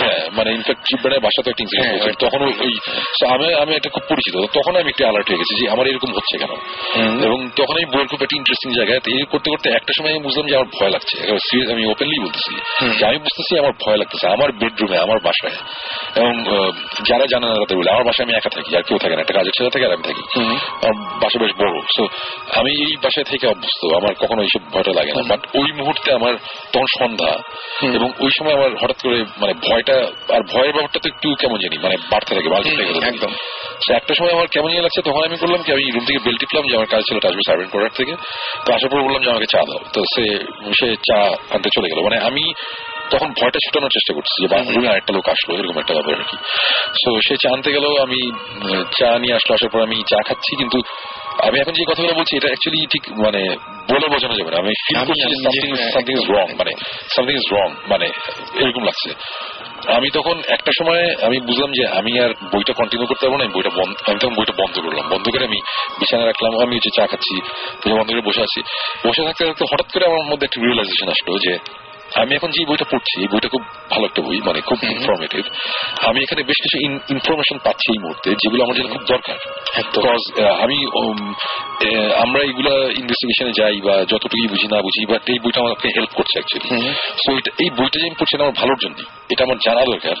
হ্যাঁ 0.00 0.20
মানে 0.38 0.50
ইনফ্যাক্ট 0.58 0.82
জীবনের 0.90 1.20
বাসা 1.26 1.40
তো 1.44 1.48
একটা 1.52 1.62
ইনসিডেন্ট 1.64 1.90
হয়েছে। 1.92 2.10
তখন 2.24 2.37
ওই 2.42 2.74
আমি 3.34 3.46
আমি 3.54 3.72
এটা 3.74 3.88
খুব 3.90 4.02
পরিচিত 4.08 4.34
তখন 4.56 4.76
আমি 4.76 4.88
একটু 4.88 5.02
অ্যালার্ট 5.04 5.28
হয়ে 5.30 5.38
গেছি 5.38 5.54
যে 5.60 5.70
আমার 5.70 5.86
এরকম 5.86 6.10
হচ্ছে 6.12 6.38
কেন? 6.38 6.52
এবং 7.26 7.38
তখন 7.56 7.74
আমি 7.76 7.84
বইয়ের 7.84 8.08
খুব 8.08 8.20
একটা 8.22 8.36
ইন্টারেস্টিং 8.36 8.70
জায়গায় 8.78 9.00
এই 9.06 9.24
করতে 9.30 9.48
করতে 9.50 9.68
একটা 9.70 9.92
সময় 9.98 10.10
আমি 10.10 10.22
বুঝলাম 10.22 10.46
যে 10.46 10.54
আমার 10.56 10.70
ভয় 10.80 10.90
লাগছে। 10.90 11.16
আমি 11.72 11.82
ওপেনলি 11.86 12.18
বলতেছি 12.24 12.52
যে 12.98 13.04
আমি 13.06 13.18
বুঝতেছি 13.18 13.52
আমার 13.58 13.72
ভয় 13.84 13.96
লাগতেছে 13.96 14.26
আমার 14.28 14.52
বেডরুমে 14.52 14.98
আমার 14.98 15.18
বাসায়। 15.24 15.56
এবং 16.16 16.32
যারা 17.08 17.24
জানে 17.32 17.46
না 17.46 17.54
তাদের 17.54 17.76
বলে 17.78 17.90
আমার 17.90 18.04
বাসায় 18.04 18.26
আমি 18.26 18.34
একা 18.36 18.50
থাকি 18.50 18.76
আর 18.76 18.82
কেউ 18.82 18.98
থাকে 18.98 19.14
না 19.16 19.20
একটা 19.20 19.34
কাজের 19.34 19.52
ছেলে 19.56 19.70
থাকে 19.70 19.84
আর 19.86 19.92
আমি 19.92 20.02
থাকি। 20.02 20.22
আমার 20.82 20.94
বাসা 21.22 21.38
বেশ 21.38 21.52
বড়। 21.58 21.80
সো 21.96 22.02
আমি 22.58 22.70
এই 22.86 22.96
বাসায় 23.02 23.24
থেকে 23.24 23.46
অভ্যস্ত 23.46 23.82
আমার 23.96 24.14
কখনো 24.14 24.42
এইসব 24.42 24.62
ভয়টা 24.72 24.92
লাগে 24.92 25.12
না। 25.14 25.22
বাট 25.28 25.40
ওই 25.54 25.72
মুহূর্তে 25.72 26.12
আমার 26.12 26.34
তখন 26.72 26.86
সন্ধ্যা 26.98 27.32
এবং 27.98 28.12
ওই 28.20 28.30
সময় 28.38 28.54
আমার 28.54 28.70
হঠাৎ 28.82 28.98
করে 29.02 29.24
মানে 29.40 29.54
ভয়টা 29.68 29.96
আর 30.36 30.42
ভয়ের 30.52 30.72
ব্যাপারটা 30.72 30.98
তো 31.02 31.08
একটু 31.08 31.34
কেমন 31.40 31.58
জানি 31.58 31.78
মানে 31.78 31.96
বাড়তে 32.30 32.34
থাকে 32.34 32.48
বাড়তে 32.48 32.70
থাকে 32.76 33.06
একদম। 33.06 33.32
একটা 33.94 34.14
সময় 34.14 34.32
আমার 34.32 34.46
কেমন 34.46 34.70
লাগছে 34.70 35.02
তখন 35.02 35.22
আমি 35.24 35.36
করলাম 35.36 35.62
কি 35.62 35.72
আমি 35.72 35.90
রুম 35.90 36.04
থেকে 36.04 36.18
বেল 36.18 36.36
টিপলাম 36.36 36.64
যে 36.68 36.74
আমার 36.74 36.86
কাজ 36.86 37.02
ছিল 37.08 37.16
আসবে 37.26 37.42
সার্ভেন্ট 37.48 37.72
করার 37.72 37.88
থেকে। 37.96 38.12
তো 38.64 38.72
আসার 38.72 38.90
পর 38.90 39.02
বললাম 39.02 39.22
যে 39.22 39.30
আমাকে 39.30 39.46
চা 39.46 39.60
দাও। 39.68 39.80
তো 39.92 40.00
সে 40.14 40.24
সে 40.80 40.96
চা 40.96 41.18
আনতে 41.50 41.68
চলে 41.74 41.88
গেল। 41.88 42.04
মানে 42.04 42.18
আমি 42.18 42.52
তখন 43.10 43.28
ভয়টা 43.40 43.58
ছুটানোর 43.64 43.90
চেষ্টা 43.90 44.14
করছি 44.14 44.34
যে 44.42 44.72
রুমে 44.74 44.88
আরেকটা 44.88 45.12
লোক 45.14 45.28
আসলো 45.28 45.58
এরকম 45.58 45.78
একটা 45.78 45.94
ব্যাপার 45.94 46.14
আর 46.14 46.22
কি। 46.22 46.36
তো 47.04 47.20
সে 47.28 47.36
চা 47.36 47.48
আনতে 47.52 47.72
গেল 47.72 47.86
আমি 48.02 48.20
চা 48.98 49.18
নিয়ে 49.18 49.34
আসলো 49.34 49.54
আসার 49.54 49.70
পর 49.72 49.82
আমি 49.82 49.96
চা 49.96 50.18
খাচ্ছি 50.28 50.56
কিন্তু 50.56 50.78
আমি 51.46 51.56
এখন 51.62 51.72
যে 51.78 51.82
কথাগুলো 51.90 52.14
বলছি 52.14 52.32
এটা 52.36 52.48
অ্যাকচুয়ালি 52.50 52.80
ঠিক 52.92 53.04
মানে 53.24 53.40
বলে 53.92 54.06
বোঝানো 54.14 54.34
যাবে 54.38 54.50
না। 54.52 54.58
আমি 54.62 54.72
ফিল 54.86 55.00
করছি 55.08 55.26
সামথিং 55.44 55.70
সামথিং 55.94 56.14
ইজ 56.20 56.26
রং 56.34 56.46
মানে 56.60 56.72
সামথিং 57.14 57.34
ইজ 57.40 57.46
রং 57.54 57.68
মানে 57.92 58.06
এরকম 58.62 58.82
লাগছে। 58.84 59.10
আমি 59.98 60.08
তখন 60.14 60.36
একটা 60.56 60.72
সময় 60.78 61.02
আমি 61.26 61.36
বুঝলাম 61.40 61.70
যে 61.72 61.84
আমি 61.98 62.12
আর 62.24 62.30
বইটা 62.52 62.72
কন্টিনিউ 62.72 63.06
করতে 63.06 63.24
পারব 63.24 63.36
না 63.38 63.44
আমি 63.44 63.54
বইটা 63.54 63.72
বন্ধ 63.78 63.94
আমি 64.08 64.18
তখন 64.22 64.34
বইটা 64.34 64.54
বন্ধ 64.62 64.74
করলাম। 64.80 65.04
বন্ধ 65.08 65.26
করে 65.32 65.44
আমি 65.44 65.58
বিছানায় 66.00 66.26
রাখলাম 66.26 66.52
আমি 66.62 66.72
হচ্ছে 66.76 66.92
চা 66.98 67.04
খাচ্ছি 67.06 67.34
বন্ধ 67.98 68.08
করে 68.10 68.22
বসে 68.28 68.42
আছি। 68.42 68.60
বসে 69.06 69.22
থাকতে 69.26 69.42
থাকতে 69.48 69.64
হঠাৎ 69.72 69.88
করে 69.92 70.04
আমার 70.10 70.24
মধ্যে 70.30 70.44
একটা 70.46 70.58
রিয়েলাইজেশন 70.64 71.08
আসলো 71.14 71.32
যে 71.38 71.52
আমি 72.14 72.34
এখন 72.34 72.50
যে 72.50 72.66
বইটা 72.66 72.84
পড়ছি 72.90 73.20
এই 73.20 73.28
বইটা 73.28 73.48
খুব 73.48 73.62
ভালো 73.90 74.04
একটা 74.06 74.22
বই 74.22 74.40
মানে 74.40 74.60
খুব 74.60 74.78
ইনফরমেটিভ 74.84 75.44
আমি 76.00 76.22
এখানে 76.22 76.42
বেশ 76.42 76.56
কিছু 76.62 76.76
ইনফরমেশন 77.08 77.58
পাচ্ছি 77.58 77.92
এই 77.92 77.98
মুহূর্তে 77.98 78.30
যেগুলো 78.30 78.64
আমার 78.64 78.76
জন্য 78.76 78.88
খুব 78.88 79.04
দরকার। 79.06 79.36
আহ, 80.44 80.62
আমি 80.62 80.76
আমরা 82.16 82.42
এইগুলা 82.42 82.70
ইনভেস্টিগেশনে 82.70 83.52
যাই 83.52 83.80
বা 83.80 84.04
যতটুকুই 84.04 84.48
বুঝি 84.48 84.66
না 84.66 84.82
বুঝি 84.82 85.06
বাট 85.06 85.28
এই 85.28 85.38
বইটা 85.38 85.60
আমাকে 85.60 85.88
হেল্প 85.96 86.10
করছে 86.14 86.38
অ্যাকচুয়ালি 86.38 86.90
সো 87.16 87.30
এই 87.64 87.70
বইটা 87.70 88.00
যে 88.00 88.06
আমি 88.06 88.14
পড়ছি 88.18 88.36
আমার 88.40 88.52
ভালোর 88.52 88.76
জন্য 88.76 88.98
এটা 89.30 89.44
আমার 89.44 89.56
জানা 89.66 89.84
দরকার। 89.84 90.16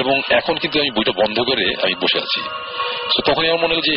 এবং 0.00 0.20
এখন 0.30 0.56
কিন্তু 0.56 0.80
আমি 0.80 0.90
বইটা 0.90 1.12
বন্ধ 1.16 1.40
করে 1.40 1.74
আমি 1.82 1.94
বসে 1.94 2.18
আছি। 2.18 2.40
সো 3.08 3.22
তখনই 3.24 3.48
আমার 3.48 3.62
মনে 3.62 3.74
হয় 3.74 3.82
যে 3.82 3.94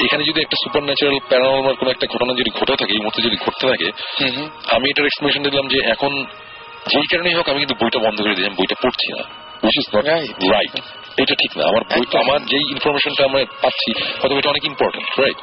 এখানে 0.00 0.24
যদি 0.24 0.40
একটা 0.40 0.56
সুপার 0.64 0.82
ন্যাচারাল 0.82 1.18
প্যারানর্মাল 1.28 1.74
কোনো 1.74 1.90
একটা 1.90 2.06
ঘটনা 2.06 2.32
যদি 2.32 2.50
ঘটে 2.50 2.76
থাকে 2.76 2.92
এই 2.92 2.98
মুহূর্তে 2.98 3.22
যদি 3.22 3.36
ঘটতে 3.36 3.68
থাকে 3.68 3.88
আমি 4.70 4.90
এটার 4.90 5.04
এক্সপ্লেনেশন 5.04 5.42
দিলাম 5.50 5.68
যে 5.68 5.78
এখন 5.90 6.24
যেই 6.88 7.06
কারণেই 7.12 7.34
হোক 7.34 7.48
আমি 7.48 7.58
কিন্তু 7.58 7.74
বইটা 7.74 7.98
বন্ধ 7.98 8.22
করে 8.22 8.34
দিই 8.34 8.46
আমি 8.46 8.54
বইটা 8.54 8.74
পড়ছি 8.82 9.12
না। 9.12 9.24
উইচ 9.62 9.76
ইজ 9.78 9.96
নট 9.96 10.04
রাইট 10.52 10.80
এটা 11.18 11.34
ঠিক 11.34 11.58
না। 11.58 11.64
আমার 11.68 11.82
বই 11.84 12.18
আমার 12.18 12.46
যেই 12.46 12.64
ইনফরমেশনটা 12.70 13.24
আমরা 13.24 13.44
পাচ্ছি 13.62 13.92
হয়তো 14.20 14.38
এটা 14.38 14.48
অনেক 14.48 14.64
ইম্পর্টেন্ট 14.64 15.20
রাইট 15.20 15.36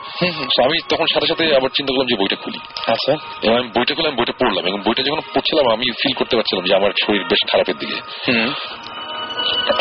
আমি 0.65 0.79
তখন 0.89 1.05
সাথে 1.13 1.27
সাথে 1.27 1.55
আবার 1.55 1.69
চিন্তা 1.69 1.93
করলাম 1.93 2.07
যে 2.07 2.15
বইটা 2.15 2.35
খুলি। 2.35 2.59
আচ্ছা। 2.87 3.13
এবং 3.41 3.57
আমি 3.57 3.69
বইটা 3.75 3.95
খুলে 3.95 4.07
আমি 4.07 4.17
বইটা 4.17 4.33
পড়লাম। 4.39 4.65
এবং 4.65 4.79
বইটা 4.81 5.03
যখন 5.03 5.21
পড়ছিলাম 5.33 5.73
আমি 5.73 5.91
ফিল 5.91 6.13
করতে 6.17 6.35
পারছিলাম 6.35 6.65
যে 6.65 6.75
আমার 6.75 6.91
শরীর 7.05 7.23
বেশ 7.23 7.51
খারাপের 7.51 7.77
দিকে। 7.77 7.97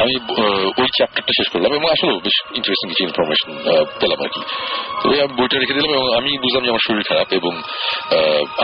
আমি 0.02 0.14
ওই 0.80 0.88
চ্যাপ্টারটা 0.96 1.32
শেষ 1.38 1.48
করলাম 1.52 1.70
এবং 1.78 1.88
আসলে 1.94 2.12
বেশ 2.26 2.36
ইন্টারেস্টিং 2.58 2.86
কিছু 2.90 3.02
ইনফরমেশন 3.08 3.48
পেলাম 4.00 4.18
আর 4.24 4.30
কি। 4.34 4.40
তো 5.00 5.06
আমি 5.24 5.32
বইটা 5.38 5.56
রেখে 5.62 5.74
দিলাম 5.76 5.92
এবং 5.98 6.08
আমি 6.18 6.30
বুঝলাম 6.44 6.62
যে 6.64 6.70
আমার 6.72 6.84
শরীর 6.88 7.04
খারাপ 7.10 7.28
এবং 7.40 7.52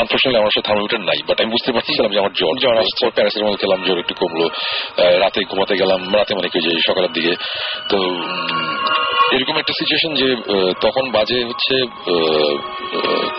আনফর্চুনেটলি 0.01 0.39
আমার 0.43 0.53
সাথে 0.55 0.67
থার্মোমিটার 0.69 1.01
নাই 1.11 1.19
বাট 1.29 1.37
আমি 1.43 1.51
বুঝতে 1.55 1.71
পারছিলাম 1.75 2.11
যে 2.15 2.19
আমার 2.23 2.35
জ্বর 2.41 2.55
জ্বর 2.63 2.77
আসছে। 2.83 3.05
প্যারাসিটামল 3.17 3.57
খেলাম 3.63 3.81
জ্বর 3.87 4.03
একটু 4.05 4.15
কমলো 4.21 4.47
রাতে 5.23 5.41
ঘুমাতে 5.51 5.75
গেলাম 5.83 6.01
রাতে 6.19 6.33
মানে 6.39 6.49
কি 6.53 6.59
যে 6.67 6.71
সকালের 6.89 7.13
দিকে। 7.17 7.33
তো 7.91 7.99
এরকম 9.35 9.57
একটা 9.63 9.75
সিচুয়েশন 9.81 10.13
যে 10.21 10.29
তখন 10.85 11.05
বাজে 11.17 11.39
হচ্ছে 11.51 11.75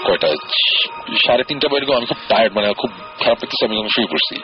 কয়টা? 0.05 0.29
সাড়ে 1.25 1.43
তিনটা 1.49 1.67
বা 1.71 1.75
এরকম 1.79 1.95
আমি 1.99 2.07
খুব 2.11 2.21
টায়ার্ড 2.29 2.53
মানে 2.57 2.67
খুব 2.81 2.91
খারাপ 3.21 3.37
লাগতেছে 3.41 3.63
আমি 3.67 3.75
তখন 3.77 3.91
শুয়ে 3.95 4.09
পড়ছি। 4.11 4.35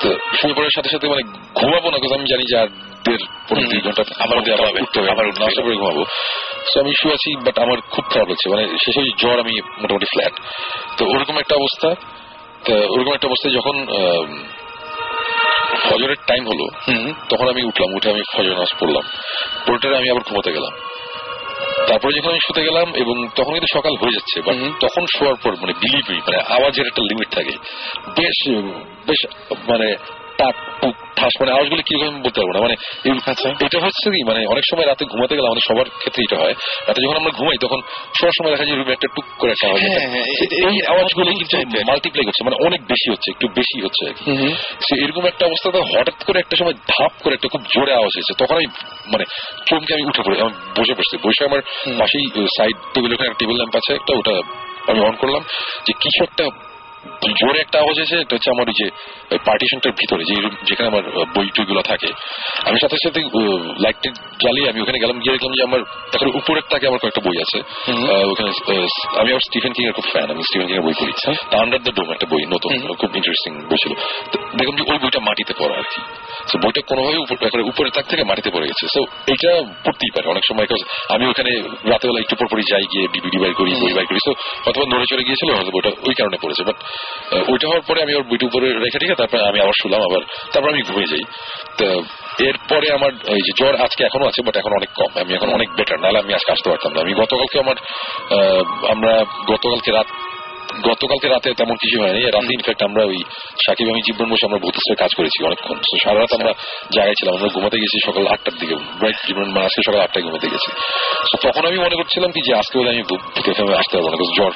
তো 0.00 0.08
শুয়ে 0.38 0.54
পড়ার 0.56 0.74
সাথে 0.76 0.88
সাথে 0.94 1.06
মানে 1.12 1.22
ঘুমাবো 1.58 1.88
না 1.92 1.96
আমি 2.18 2.26
জানি 2.32 2.44
যে 2.50 2.56
আর 2.62 2.68
দেড় 3.04 3.24
পনেরো 3.48 3.68
দুই 3.72 3.80
ঘণ্টা 3.86 4.02
উঠতে 4.82 4.98
হবে। 5.00 5.12
করে 5.64 5.76
ঘুমাবো। 5.80 6.02
সো 6.70 6.76
আমি 6.82 6.92
শুয়ে 7.00 7.14
আছি 7.18 7.30
বাট 7.46 7.56
আমার 7.64 7.78
খুব 7.94 8.04
খারাপ 8.12 8.26
লাগছে। 8.30 8.46
মানে 8.52 8.64
শেষে 8.84 9.02
জ্বর 9.22 9.36
আমি 9.44 9.54
মোটামুটি 9.82 10.06
ফ্ল্যাট 10.12 10.34
তো 10.96 11.02
ওরকম 11.14 11.36
একটা 11.42 11.54
অবস্থা। 11.60 11.88
তো 12.66 12.72
ওরকম 12.94 13.12
একটা 13.14 13.28
অবস্থায় 13.30 13.54
যখন 13.58 13.76
ফজরের 15.84 16.20
টাইম 16.26 16.42
হলো 16.50 16.66
তখন 17.30 17.46
আমি 17.52 17.62
উঠলাম 17.70 17.90
উঠে 17.96 18.08
আমি 18.14 18.22
ফজর 18.32 18.52
নামাজ 18.54 18.72
পড়লাম। 18.80 19.04
পড়ে 19.66 19.96
আমি 20.00 20.08
আবার 20.10 20.24
ঘুমাতে 20.28 20.50
গেলাম। 20.56 20.72
তারপরে 21.86 22.12
যখন 22.14 22.30
আমি 22.30 22.42
শুতে 22.46 22.62
গেলাম 22.64 22.88
এবং 22.94 23.28
তখন 23.36 23.52
কিন্তু 23.52 23.70
সকাল 23.72 23.94
হয়ে 23.96 24.14
যাচ্ছে 24.14 24.36
বাট 24.40 24.56
তখন 24.80 25.02
শোয়ার 25.18 25.36
পর 25.42 25.52
মানে 25.56 25.72
বিলিভ 25.72 26.04
মানে 26.26 26.38
আওয়াজের 26.48 26.86
একটা 26.86 27.02
লিমিট 27.02 27.28
থাকে। 27.30 27.54
বেশ 28.16 28.38
বেশ 29.06 29.20
মানে 29.68 29.96
টাক 30.36 30.54
টুক 30.80 30.96
ঠাস 31.16 31.32
মানে 31.40 31.50
আওয়াজগুলো 31.52 31.82
কীরকম 31.82 32.08
আমি 32.08 32.20
বলতে 32.22 32.38
পারব 32.40 32.50
না? 32.54 32.60
মানে 32.60 32.76
আচ্ছা। 33.32 33.48
এটা 33.66 33.78
হচ্ছে 33.84 34.06
কি 34.14 34.20
মানে 34.24 34.40
অনেক 34.46 34.64
সময় 34.70 34.86
রাতে 34.86 35.04
ঘুমাতে 35.04 35.32
গেলে 35.36 35.48
আমাদের 35.50 35.64
সবার 35.68 35.88
ক্ষেত্রে 36.00 36.20
এটা 36.24 36.36
হয়। 36.42 36.54
রাতে 36.86 37.00
যখন 37.04 37.16
আমরা 37.16 37.32
ঘুমাই 37.38 37.58
তখন 37.60 37.78
সবার 38.18 38.34
সময় 38.38 38.50
দেখা 38.50 38.64
যায় 38.64 38.76
রুমে 38.76 38.92
একটা 38.92 39.08
টুক 39.16 39.26
করে 39.38 39.50
একটা 39.52 39.66
আওয়াজ 39.68 39.80
হ্যাঁ, 39.82 40.08
হ্যাঁ, 40.12 40.26
তো 40.40 40.54
এই 40.66 40.76
আওয়াজগুলো 40.92 41.30
কিন্তু 41.30 41.56
মাল্টিপ্লাই 41.84 42.24
করছে 42.24 42.42
মানে 42.44 42.56
অনেক 42.66 42.80
বেশি 42.92 43.06
হচ্ছে 43.10 43.28
একটু 43.30 43.46
বেশি 43.54 43.76
হচ্ছে। 43.84 44.04
সে 44.86 44.94
এরকম 45.04 45.24
একটা 45.26 45.44
অবস্থাতে 45.46 45.78
হঠাৎ 45.92 46.18
করে 46.24 46.38
একটা 46.40 46.56
সময় 46.56 46.76
ধাপ 46.92 47.12
করে 47.22 47.32
একটা 47.34 47.48
খুব 47.48 47.62
জোরে 47.74 47.92
আওয়াজ 47.94 48.12
হয়েছে 48.16 48.32
তখন 48.38 48.54
আমি 48.54 48.68
মানে 49.12 49.24
চমকে 49.66 49.92
আমি 49.94 50.04
উঠে 50.04 50.22
পড়ি 50.22 50.36
আমি 50.40 50.52
বসে 50.78 50.94
পড়ছি। 50.94 51.14
বসে 51.26 51.42
আমার 51.44 51.60
পাশেই 51.98 52.26
সাইড 52.56 52.76
টেবিল 52.94 53.12
ওখানে 53.14 53.30
টেবিল 53.38 53.56
ল্যাম্প 53.56 53.74
আছে 53.76 53.90
একটা 53.94 54.12
ওটা 54.16 54.34
আমি 54.90 55.00
অন 55.00 55.14
করলাম 55.16 55.42
যে 55.86 55.92
কিছু 56.00 56.18
একটা 56.24 56.44
জোরে 57.40 57.60
একটা 57.60 57.78
আওয়াজ 57.78 57.98
এসে 57.98 58.14
এটা 58.14 58.36
হচ্ছে 58.36 58.50
আমার 58.50 58.68
ওই 58.68 58.84
যে 58.84 58.90
পার্টিশনটার 59.38 59.92
ভিতরে 59.92 60.24
যে 60.24 60.34
যেখানে 60.66 60.86
আমার 60.88 61.02
বই 61.34 61.48
টইগুলো 61.54 61.82
থাকে। 61.82 62.06
আমি 62.64 62.80
সাথে 62.80 62.96
সাথে 63.04 63.20
লাইটটা 63.80 64.10
জ্বালিয়ে 64.12 64.70
আমি 64.70 64.80
ওখানে 64.80 64.98
গেলাম 64.98 65.20
গিয়ে 65.20 65.32
দেখলাম 65.32 65.52
যে 65.52 65.62
আমার 65.62 65.80
এখন 66.14 66.26
উপরের 66.26 66.62
তাকে 66.70 66.86
আমার 66.86 66.98
কয়েকটা 66.98 67.20
বই 67.20 67.40
আছে। 67.40 67.58
ওখানে 68.30 68.50
আমি 69.18 69.30
আবার 69.30 69.40
স্টিফেন 69.40 69.72
কিং 69.72 69.86
এর 69.86 69.92
খুব 69.92 70.04
ফ্যান 70.10 70.30
আমি 70.30 70.42
স্টিফেন 70.42 70.66
কিং 70.68 70.76
এর 70.76 70.82
বই 70.82 70.92
পড়ি। 70.92 71.34
আন্ডার 71.60 71.82
দ্য 71.82 71.92
ডোম 71.92 72.12
একটা 72.12 72.26
বই 72.26 72.46
নতুন 72.46 72.94
খুব 72.94 73.16
ইন্টারেস্টিং 73.16 73.54
বই 73.54 73.76
ছিল। 73.76 73.94
দেখলাম 74.58 74.76
যে 74.76 74.92
ওই 74.92 74.98
বইটা 74.98 75.20
মাটিতে 75.20 75.54
পড়া 75.58 75.76
আর 75.76 75.82
কি। 75.82 76.00
তো 76.52 76.58
বইটা 76.58 76.80
কোনোভাবে 76.86 77.16
উপর- 77.16 77.90
তাক 77.90 78.06
থেকে 78.06 78.24
মাটিতে 78.24 78.50
পড়ে 78.50 78.66
গেছে। 78.66 78.86
তো 78.94 79.02
এটা 79.26 79.62
পড়তেই 79.84 80.10
পারে 80.16 80.28
অনেক 80.28 80.42
সময় 80.48 80.66
আমি 81.08 81.26
ওখানে 81.26 81.50
রাতেবেলা 81.84 82.20
একটু 82.20 82.36
পর 82.36 82.46
পরই 82.50 82.62
যাই 82.62 82.82
গিয়ে 82.82 83.08
ডিভিডি 83.12 83.38
বাই 83.38 83.52
করি 83.52 83.74
বই 83.74 83.92
বাই 83.94 84.06
করি। 84.06 84.18
তো 84.26 84.32
অথবা 84.66 84.96
নড়ে 84.96 85.06
চড়ে 85.10 85.24
গিয়েছিল 85.24 85.54
হয়তো 85.54 85.70
বইটা 85.70 85.88
ওই 85.88 86.14
কারণে 86.14 86.36
পড়েছে। 86.42 86.64
বাট 86.64 86.76
ওইটা 87.32 87.66
হওয়ার 87.66 87.82
পরে 87.86 88.02
আমি 88.02 88.14
ওর 88.14 88.22
বইটা 88.22 88.46
উপরে 88.46 88.66
রেখে 88.72 88.98
ঠিক 88.98 89.16
তারপরে 89.16 89.42
আমি 89.44 89.60
আবার 89.60 89.72
শুলাম 89.82 90.02
আবার। 90.02 90.22
তারপর 90.52 90.68
আমি 90.68 90.82
ঘুমিয়ে 90.82 91.08
যাই। 91.08 91.24
তো 91.78 92.02
এরপরে 92.44 92.92
আমার 92.92 93.10
এই 93.26 93.42
যে 93.46 93.52
জ্বর 93.56 93.74
আজকে 93.76 94.04
এখনও 94.04 94.26
আছে 94.26 94.42
বাট 94.42 94.56
এখন 94.56 94.72
অনেক 94.72 94.90
কম। 94.94 95.20
আমি 95.20 95.34
এখন 95.34 95.48
অনেক 95.48 95.68
বেটার 95.76 96.00
নাহলে 96.00 96.18
আমি 96.18 96.34
আজকে 96.34 96.52
আসতে 96.52 96.70
পারতাম 96.70 96.92
না। 96.92 97.00
আমি 97.00 97.14
গতকালকে 97.14 97.58
আমার 97.58 97.76
আমরা 98.88 99.24
গতকালকে 99.46 99.92
রাত 99.92 100.06
গতকালকে 100.88 101.28
রাতে 101.28 101.54
তেমন 101.54 101.76
কিছু 101.76 102.02
হয়নি। 102.02 102.20
রাতে 102.24 102.52
ইনফ্যাক্ট 102.54 102.82
আমরা 102.82 103.04
ওই 103.04 103.24
সাকিব 103.66 103.88
আমি 103.88 104.00
জীবন 104.06 104.30
বসে 104.30 104.46
আমরা 104.46 104.58
ভূতের 104.58 104.96
কাজ 104.96 105.10
করেছি 105.16 105.44
অনেকক্ষণ। 105.44 105.78
সারা 106.02 106.20
রাত 106.20 106.32
আমরা 106.32 106.52
জায়গায় 106.94 107.14
ছিলাম। 107.14 107.34
আমরা 107.34 107.48
ঘুমাতে 107.48 107.76
গেছি 107.76 107.96
সকাল 108.06 108.26
আটটার 108.26 108.54
দিকে। 108.60 108.74
রাইট 108.74 109.16
জীবন 109.26 109.50
মানে 109.50 109.64
আজকে 109.64 109.82
সকাল 109.86 110.00
আটটায় 110.00 110.24
ঘুমাতে 110.24 110.48
গেছি। 110.48 110.72
তো 111.32 111.48
তখন 111.48 111.66
আমি 111.66 111.78
মনে 111.78 111.96
করছিলাম 111.96 112.30
কি 112.30 112.40
যে 112.46 112.54
আজকে 112.54 112.78
বোধহয় 112.78 112.94
আমি 112.94 113.04
ফেমে 113.56 113.74
আসতে 113.74 113.98
পারব 113.98 114.08
না 114.08 114.16
জ্বর। 114.36 114.52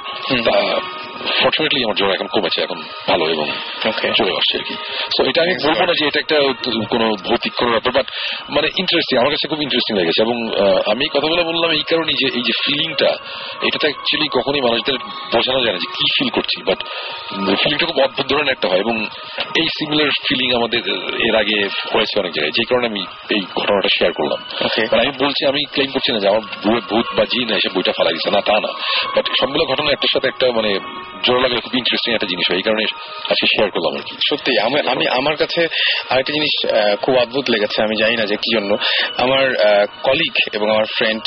ফর্চুনেটলি 1.41 1.81
আমার 1.87 1.97
জ্বর 1.99 2.11
এখন 2.17 2.29
কমেছে 2.35 2.59
এখন 2.67 2.79
ভালো 3.11 3.25
এবং 3.35 3.47
চলে 4.19 4.33
আসছে 4.41 4.55
আর 4.59 4.65
কি। 4.69 4.75
এটা 5.31 5.41
আমি 5.47 5.55
বলব 5.65 5.81
না 5.89 5.95
যে 6.01 6.05
এটা 6.11 6.19
একটা 6.25 6.39
কোনো 6.93 7.07
ভৌতিক 7.27 7.53
কোনো 7.61 7.71
ব্যাপার 7.75 7.93
বাট 7.99 8.07
মানে 8.55 8.69
ইন্টারেস্টিং 8.81 9.15
আমার 9.23 9.33
কাছে 9.35 9.47
খুব 9.51 9.61
ইন্টারেস্টিং 9.67 9.93
লেগেছে 10.01 10.21
এবং 10.27 10.37
আমি 10.93 11.03
এই 11.07 11.13
কথাগুলো 11.15 11.43
বললাম 11.51 11.71
এই 11.79 11.85
কারণেই 11.91 12.17
যে 12.23 12.27
এই 12.39 12.45
যে 12.49 12.55
ফিলিংটা 12.65 13.11
এটা 13.67 13.79
তো 13.83 13.87
অ্যাকচুয়ালি 13.89 14.29
কখনোই 14.37 14.63
মানুষদের 14.69 14.97
বোঝানো 15.35 15.61
যায় 15.65 15.75
না 15.75 15.81
যে 15.85 15.89
কি 15.97 16.05
ফিল 16.17 16.31
করছি 16.37 16.57
বাট 16.69 16.79
ফিলিংটা 17.63 17.85
খুব 17.91 17.99
অদ্ভুত 18.07 18.27
ধরনের 18.31 18.53
একটা 18.57 18.67
হয় 18.71 18.81
এবং 18.85 18.95
এই 19.61 19.67
সিমিলার 19.77 20.11
ফিলিং 20.27 20.49
আমাদের 20.59 20.83
এর 21.29 21.35
আগে 21.43 21.59
হয়েছে 21.93 22.15
অনেক 22.23 22.33
জায়গায় 22.37 22.55
যে 22.59 22.65
কারণে 22.69 22.87
আমি 22.93 23.03
এই 23.35 23.43
ঘটনাটা 23.59 23.91
শেয়ার 23.97 24.13
করলাম। 24.19 24.41
মানে 24.91 25.03
আমি 25.05 25.13
বলছি 25.25 25.43
আমি 25.51 25.61
ক্লেম 25.75 25.91
করছি 25.95 26.11
না 26.15 26.19
যে 26.23 26.29
আমার 26.33 26.45
ভূত 26.91 27.07
বা 27.17 27.25
জিন 27.33 27.49
এসে 27.59 27.69
বইটা 27.75 27.93
ফালা 27.97 28.11
দিচ্ছে 28.15 28.31
না 28.37 28.41
তা 28.49 28.57
না 28.65 28.71
বাট 29.15 29.25
সবগুলো 29.41 29.65
ঘটনা 29.71 29.91
একটার 29.93 30.13
সাথে 30.15 30.27
একটা 30.33 30.47
মানে 30.59 30.71
জোর 31.27 31.39
খুব 31.65 31.75
ইন্টারেস্টিং 31.81 32.11
একটা 32.15 32.29
জিনিস 32.33 32.45
হয় 32.51 32.59
এই 32.61 32.67
কারণে 32.69 32.85
আজকে 33.33 33.47
শেয়ার 33.53 33.69
করলাম 33.75 33.93
আর 33.99 34.05
কি। 34.09 34.15
সত্যি 34.29 34.53
আমি 34.67 34.79
আমি 34.93 35.05
আমার 35.19 35.37
কাছে 35.43 35.61
আরেকটা 36.11 36.33
জিনিস 36.37 36.53
খুব 37.03 37.15
অদ্ভুত 37.23 37.47
লেগেছে 37.51 37.79
আমি 37.87 37.95
জানি 38.03 38.15
না 38.21 38.25
যে 38.31 38.37
কি 38.37 38.49
জন্য। 38.57 38.71
আমার 39.25 39.45
কলিগ 40.03 40.35
এবং 40.57 40.67
আমার 40.75 40.87
ফ্রেন্ড 40.97 41.23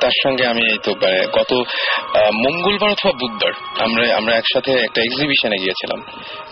তার 0.00 0.14
সঙ্গে 0.22 0.44
আমি 0.52 0.62
এই 0.72 0.78
তো 0.86 0.90
মানে 1.02 1.20
গত 1.38 1.50
মঙ্গলবার 2.44 2.90
অথবা 2.90 3.12
বুধবার 3.20 3.52
আমরা 3.84 4.04
আমরা 4.16 4.32
একসাথে 4.40 4.72
একটা 4.86 5.00
এক্সিবিশনে 5.02 5.58
গিয়েছিলাম। 5.64 6.00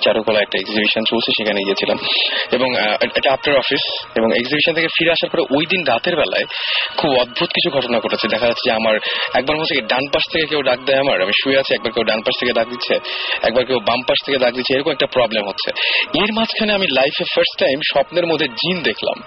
চারুকলা 0.05 0.39
একটা 0.41 0.57
এক্সিবিশন 0.61 1.03
চলছে 1.11 1.31
সেখানে 1.39 1.61
গিয়েছিলাম। 1.67 1.99
এবং 2.57 2.69
এটা 3.19 3.29
আফটার 3.33 3.55
অফিস 3.63 3.85
এবং 4.19 4.29
এক্সিবিশন 4.41 4.73
থেকে 4.79 4.89
ফিরে 4.97 5.11
আসার 5.17 5.31
পরে 5.33 5.43
ওই 5.57 5.65
দিন 5.73 5.81
রাতের 5.93 6.15
বেলায় 6.17 6.47
খুব 6.99 7.11
অদ্ভুত 7.23 7.51
কিছু 7.57 7.69
ঘটনা 7.77 7.97
ঘটেছে। 8.05 8.27
দেখা 8.35 8.47
যাচ্ছে 8.51 8.65
যে 8.69 8.73
আমার 8.81 8.95
একবার 9.39 9.55
মনে 9.57 9.65
হচ্ছে 9.65 9.79
ডান 9.93 10.05
পাশ 10.13 10.25
থেকে 10.33 10.47
কেউ 10.47 10.61
ডাক 10.69 10.79
দেয় 10.89 11.01
আমার 11.05 11.17
আমি 11.25 11.35
শুয়ে 11.43 11.59
আছি 11.63 11.71
একবার 11.75 11.93
কেউ 11.95 12.05
ডান 12.11 12.21
পাশ 12.27 12.35
থেকে 12.41 12.53
ডাক 12.55 12.67
দিচ্ছে 12.69 12.95
একবার 13.47 13.63
কেউ 13.69 13.79
বাম 13.89 14.01
পাশ 14.09 14.19
থেকে 14.27 14.39
ডাক 14.39 14.53
দিচ্ছে 14.55 14.73
এরকম 14.75 14.91
একটা 14.91 15.07
প্রবলেম 15.07 15.45
হচ্ছে। 15.51 15.69
এর 16.23 16.31
মাঝখানে 16.39 16.73
আমি 16.79 16.87
লাইফে 16.99 17.25
ফার্স্ট 17.35 17.55
টাইম 17.59 17.79
স্বপ্নের 17.93 18.27
মধ্যে 18.27 18.49
জিন 18.61 18.77
দেখলাম। 18.83 19.19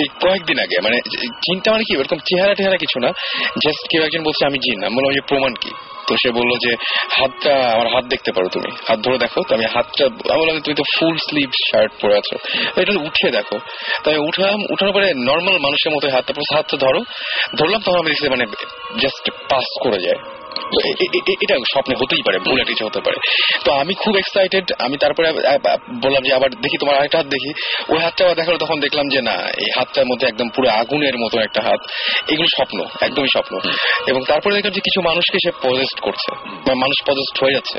এই 0.00 0.08
কয়েকদিন 0.24 0.58
আগে 0.58 0.76
মানে 0.84 0.96
জিনটা 1.44 1.68
মানে 1.72 1.84
কি 1.86 1.92
এরকম 1.94 2.18
চেহারা 2.28 2.54
টেহারা 2.54 2.76
কিছু 2.76 2.96
না 3.04 3.10
জাস্ট 3.64 3.82
কেউ 3.90 4.02
একজন 4.02 4.22
বলছে 4.22 4.42
আমি 4.46 4.58
জিন। 4.58 4.78
আমি 4.84 4.94
বললাম 4.96 5.12
যে 5.18 5.20
প্রমাণ 5.20 5.52
কি? 5.62 5.70
তো 6.08 6.12
সে 6.22 6.30
বলল 6.30 6.52
যে 6.64 6.72
হাতটা 7.18 7.52
আমার 7.74 7.88
হাত 7.94 8.04
দেখতে 8.04 8.30
পারো 8.32 8.48
তুমি। 8.52 8.70
হাত 8.88 8.98
ধরে 8.98 9.18
দেখো 9.18 9.38
তো 9.48 9.54
আমি 9.54 9.66
হাতটা 9.74 10.04
আমি 10.32 10.40
বললাম 10.40 10.56
তুমি 10.60 10.76
তো 10.76 10.84
ফুল 10.94 11.14
স্লিভ 11.28 11.48
শার্ট 11.68 11.92
পরে 12.00 12.14
আছো। 12.20 12.36
এটা 12.80 12.92
উঠে 13.08 13.28
দেখো। 13.30 13.56
তো 14.02 14.06
আমি 14.10 14.20
উঠলাম 14.28 14.58
উঠানোর 14.72 14.94
পরে 14.94 15.06
নর্মাল 15.30 15.56
মানুষের 15.66 15.92
মতো 15.94 16.04
হাতটা 16.16 16.32
হাতটা 16.56 16.76
ধরো। 16.76 17.00
ধরলাম 17.58 17.80
তখন 17.84 17.98
আমি 17.98 18.08
দেখছি 18.10 18.28
মানে 18.28 18.44
জাস্ট 19.02 19.24
পাস 19.50 19.66
করে 19.84 19.98
যায়। 20.06 20.20
এটা 21.40 21.54
স্বপ্নে 21.54 21.94
হতেই 22.00 22.22
পারে 22.26 22.38
ভুল 22.38 22.60
হতে 22.84 23.00
পারে। 23.00 23.16
তো 23.64 23.72
আমি 23.72 23.94
খুব 23.94 24.16
এক্সাইটেড 24.16 24.72
আমি 24.78 24.96
তারপরে 24.96 25.32
বললাম 26.02 26.22
যে 26.22 26.34
আবার 26.34 26.50
দেখি 26.50 26.78
তোমার 26.78 26.96
আরেকটা 26.96 27.18
হাত 27.18 27.26
দেখি। 27.26 27.52
ওই 27.88 27.98
হাতটা 27.98 28.24
আবার 28.24 28.36
দেখাল 28.36 28.56
তখন 28.56 28.80
দেখলাম 28.80 29.08
যে 29.08 29.20
না 29.22 29.32
এই 29.32 29.70
হাতটার 29.76 30.06
মধ্যে 30.06 30.26
একদম 30.26 30.48
পুরো 30.48 30.68
আগুনের 30.70 31.18
মতো 31.18 31.40
একটা 31.40 31.62
হাত। 31.62 31.80
এগুলো 32.28 32.48
স্বপ্ন 32.56 32.84
একদমই 33.00 33.28
স্বপ্ন। 33.28 33.58
এবং 34.06 34.20
তারপরে 34.28 34.54
দেখলাম 34.54 34.72
যে 34.72 34.80
কিছু 34.80 35.00
মানুষকে 35.00 35.38
সে 35.44 35.50
পজেস্ট 35.68 36.00
করছে 36.00 36.34
মানুষ 36.74 37.02
পজেস্ট 37.06 37.44
হয়ে 37.44 37.52
যাচ্ছে। 37.52 37.78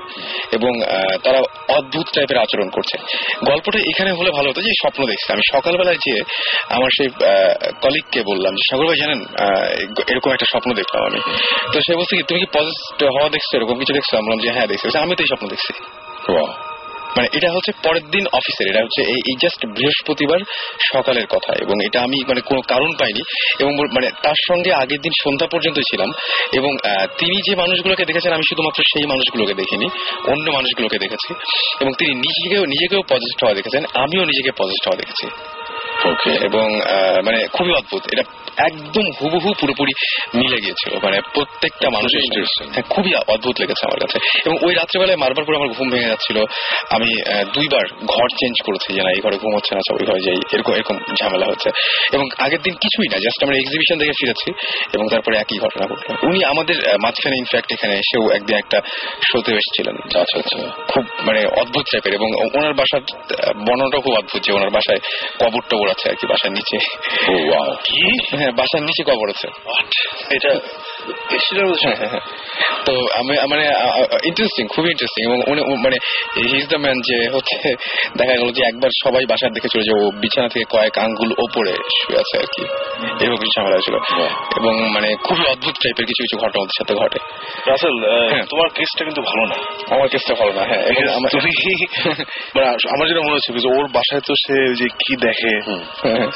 এবং 0.52 0.82
তারা 1.24 1.40
অদ্ভুত 1.70 2.06
টাইপের 2.16 2.38
আচরণ 2.38 2.70
করছে। 2.70 2.98
গল্পটা 3.46 3.80
এখানে 3.80 4.12
হলে 4.12 4.32
ভালো 4.32 4.50
হতো 4.50 4.62
যে 4.62 4.70
স্বপ্ন 4.70 5.06
দেখছি। 5.06 5.34
আমি 5.34 5.42
সকালবেলায় 5.52 5.96
যে 5.96 6.22
আমার 6.70 6.90
সেই 6.98 7.10
কলিগকে 7.82 8.22
বললাম 8.22 8.54
যে 8.54 8.72
সাগর 8.72 8.86
ভাই 8.86 8.98
জানেন 8.98 9.22
আহ, 9.22 9.64
এরকম 10.08 10.32
একটা 10.32 10.46
স্বপ্ন 10.46 10.74
দেখলাম 10.74 11.06
আমি। 11.06 11.20
তো 11.74 11.80
সে 11.82 11.96
বলছে 11.96 12.18
কি 12.18 12.24
তুমি 12.24 12.40
কি 12.40 12.46
পজেস্ট 12.54 12.81
হওয়া 13.04 13.30
দেখছ 13.30 13.56
এরকম 13.56 13.80
কিছু 13.80 13.94
দেখছ 13.94 14.16
আমি 14.16 14.26
বললাম 14.26 14.40
যে 14.40 14.52
হ্যাঁ 14.52 14.68
দেখছি 14.68 14.98
আমি 14.98 15.16
তো 15.16 15.24
এই 15.24 15.28
স্বপ্ন 15.28 15.48
দেখছি। 15.48 15.74
মানে 17.18 17.30
এটা 17.34 17.52
হচ্ছে 17.52 17.72
পরের 17.84 18.02
দিন 18.12 18.28
অফিসের 18.34 18.68
এটা 18.70 18.80
হচ্ছে 18.80 19.02
এই- 19.02 19.38
জাস্ট 19.42 19.66
বৃহস্পতিবার 19.66 20.40
সকালের 20.94 21.28
কথা 21.28 21.54
এবং 21.62 21.86
এটা 21.86 22.02
আমি 22.02 22.26
মানে 22.28 22.42
কোনো 22.42 22.62
কারণ 22.62 22.94
পাইনি 23.00 23.22
এবং 23.60 23.76
মানে 23.76 24.10
তার 24.24 24.34
সঙ্গে 24.48 24.74
আগের 24.74 25.00
দিন 25.02 25.12
সন্ধ্যা 25.24 25.48
পর্যন্ত 25.48 25.80
ছিলাম 25.80 26.12
এবং 26.54 26.78
তিনি 27.18 27.42
যে 27.50 27.56
মানুষগুলোকে 27.56 28.06
দেখেছেন 28.06 28.34
আমি 28.34 28.44
শুধুমাত্র 28.50 28.84
সেই 28.84 29.06
মানুষগুলোকে 29.06 29.54
দেখিনি 29.54 29.86
অন্য 30.28 30.52
মানুষগুলোকে 30.52 31.00
দেখেছি 31.00 31.34
এবং 31.82 31.92
তিনি 31.98 32.14
নিজেকেও 32.14 32.66
নিজেকেও 32.66 33.02
পজিস্ট 33.10 33.44
হওয়া 33.44 33.54
দেখেছেন 33.54 33.86
আমিও 33.94 34.22
নিজেকে 34.22 34.52
পজিস্ট 34.52 34.88
হওয়া 34.88 34.98
দেখেছি। 34.98 35.28
ওকে 36.06 36.46
এবং 36.46 36.68
মানে 37.26 37.48
খুবই 37.48 37.74
অদ্ভুত। 37.74 38.02
এটা 38.14 38.24
একদম 38.58 39.04
হুবহু 39.22 39.54
পুরোপুরি 39.60 39.94
মিলে 40.38 40.58
গিয়েছিল। 40.62 41.00
মানে 41.04 41.22
প্রত্যেকটা 41.34 41.90
মানুষের 41.90 42.22
হ্যাঁ, 42.72 42.84
খুবই 42.84 43.16
অদ্ভুত 43.16 43.56
লেগেছে 43.60 43.86
আমার 43.86 44.00
কাছে। 44.00 44.18
এবং 44.46 44.58
ওই 44.62 44.74
রাত্রেবেলায় 44.74 45.18
পর 45.18 45.56
আমার 45.56 45.68
ঘুম 45.68 45.90
ভেঙে 45.90 46.08
যাচ্ছিল। 46.08 46.44
আমি 46.90 47.10
দুইবার 47.54 47.86
ঘর 48.06 48.28
চেঞ্জ 48.40 48.56
করেছি 48.66 48.94
যে 48.94 49.04
না 49.04 49.12
এই 49.12 49.22
ঘরে 49.22 49.38
ঘুম 49.38 49.56
হচ্ছে 49.56 49.76
না 49.76 49.82
সব 49.90 49.96
ওই 50.00 50.06
ঘরে 50.06 50.22
যাই 50.22 50.36
এরকম 50.54 50.74
এরকম 50.74 50.98
ঝামেলা 51.20 51.46
হচ্ছে। 51.46 51.70
এবং 52.14 52.26
আগের 52.38 52.62
দিন 52.62 52.74
কিছুই 52.74 53.08
না 53.08 53.18
জাস্ট 53.18 53.44
আমরা 53.44 53.56
এক্সিবিশন 53.56 54.00
থেকে 54.00 54.12
ফিরেছি 54.12 54.54
এবং 54.94 55.08
তারপরে 55.12 55.38
একই 55.38 55.60
ঘটনা 55.60 55.88
ঘটলো। 55.88 56.28
উনি 56.28 56.44
আমাদের 56.46 56.76
মাঝখানে 57.02 57.38
ইনফ্যাক্ট 57.38 57.72
এখানে 57.72 57.94
এসেও 57.94 58.32
একদিন 58.32 58.58
একটা 58.58 58.82
শোতে 59.32 59.52
এসেছিলেন। 59.52 59.96
আচ্ছা 59.96 60.22
আচ্ছা। 60.22 60.84
খুব 60.88 61.04
মানে 61.20 61.46
অদ্ভুত 61.46 61.86
টাইপের 61.92 62.14
এবং 62.14 62.28
ওনার 62.58 62.74
বাসার 62.74 63.02
আহ, 63.02 63.54
বর্ণনাটাও 63.54 64.02
খুব 64.02 64.14
অদ্ভুত 64.14 64.42
যে 64.42 64.54
ওনার 64.54 64.70
বাসায় 64.70 65.00
কবর 65.82 65.90
আছে 65.92 66.06
আর 66.10 66.16
কি 66.16 66.26
বাসার 66.28 66.52
নিচে 66.52 66.78
কি 67.84 68.02
হ্যাঁ 68.38 68.52
বাসার 68.52 68.82
নিচে 68.82 69.04
কবর 69.04 69.28
আছে। 69.30 69.48
এটা 70.36 70.52
হ্যাঁ, 71.02 71.98
হ্যাঁ, 71.98 72.10
হ্যাঁ। 72.10 72.24
তো 72.86 72.94
আমি 73.20 73.34
মানে 73.50 73.66
ইন্টারেস্টিং 74.24 74.68
খুবই 74.68 74.90
ইন্টারেস্টিং 74.90 75.22
এবং 75.26 75.38
উনি 75.48 75.62
মানে 75.78 75.98
হি 76.36 76.58
ইজ 76.58 76.66
দ্য 76.68 76.78
ম্যান 76.78 76.98
যে 77.02 77.18
হচ্ছে 77.30 77.58
দেখা 78.18 78.34
গেল 78.34 78.52
যে 78.52 78.62
একবার 78.64 78.92
সবাই 79.04 79.26
বাসার 79.26 79.52
চলে 79.68 79.84
যে 79.84 79.92
ও 79.92 80.12
বিছানা 80.22 80.50
থেকে 80.50 80.66
কয়েক 80.66 80.98
আঙ্গুল 80.98 81.32
ওপরে 81.38 81.74
শুয়ে 81.98 82.18
আছে 82.20 82.36
আর 82.38 82.48
কি। 82.56 82.64
এরকম 83.22 83.38
কিছু 83.38 83.54
ঝামেলা 83.56 83.76
হয়েছিল 83.76 83.96
এবং 84.58 84.74
মানে 84.92 85.10
খুবই 85.24 85.46
অদ্ভুত 85.46 85.76
টাইপের 85.84 86.06
কিছু 86.06 86.22
কিছু 86.24 86.38
ঘটনা 86.38 86.60
ওদের 86.62 86.76
সাথে 86.78 86.94
ঘটে। 86.94 87.20
রাসেল 87.68 87.96
তোমার 88.50 88.70
কেসটা 88.70 89.04
কিন্তু 89.04 89.22
ভালো 89.22 89.44
না। 89.46 89.56
আমার 89.96 90.08
কেসটা 90.08 90.34
ভালো 90.36 90.52
না 90.52 90.64
হ্যাঁ। 90.66 90.82
এবং 90.92 91.22
তুমি 91.32 91.52
মানে 92.56 92.68
আমার 92.68 93.06
যেটা 93.08 93.22
মনে 93.22 93.34
হচ্ছে 93.34 93.52
ওর 93.68 93.88
বাসায় 93.88 94.22
তো 94.22 94.34
সে 94.46 94.58
যে 94.76 94.88
কি 95.00 95.14
দেখে 95.16 95.54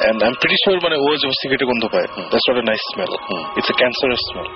and 0.08 0.20
I 0.24 0.28
am 0.28 0.34
pretty 0.34 0.58
sure 0.64 0.80
মানে 0.84 0.96
ও 0.96 1.08
যে 1.18 1.28
সিগারেটে 1.42 1.66
গন্ধ 1.66 1.84
পায়। 1.86 2.08
That's 2.30 2.46
not 2.50 2.58
a 2.58 2.66
nice 2.66 2.82
smell 2.94 3.12
it's 3.58 3.70
a 3.70 3.74
cancerous 3.74 4.22
smell 4.30 4.48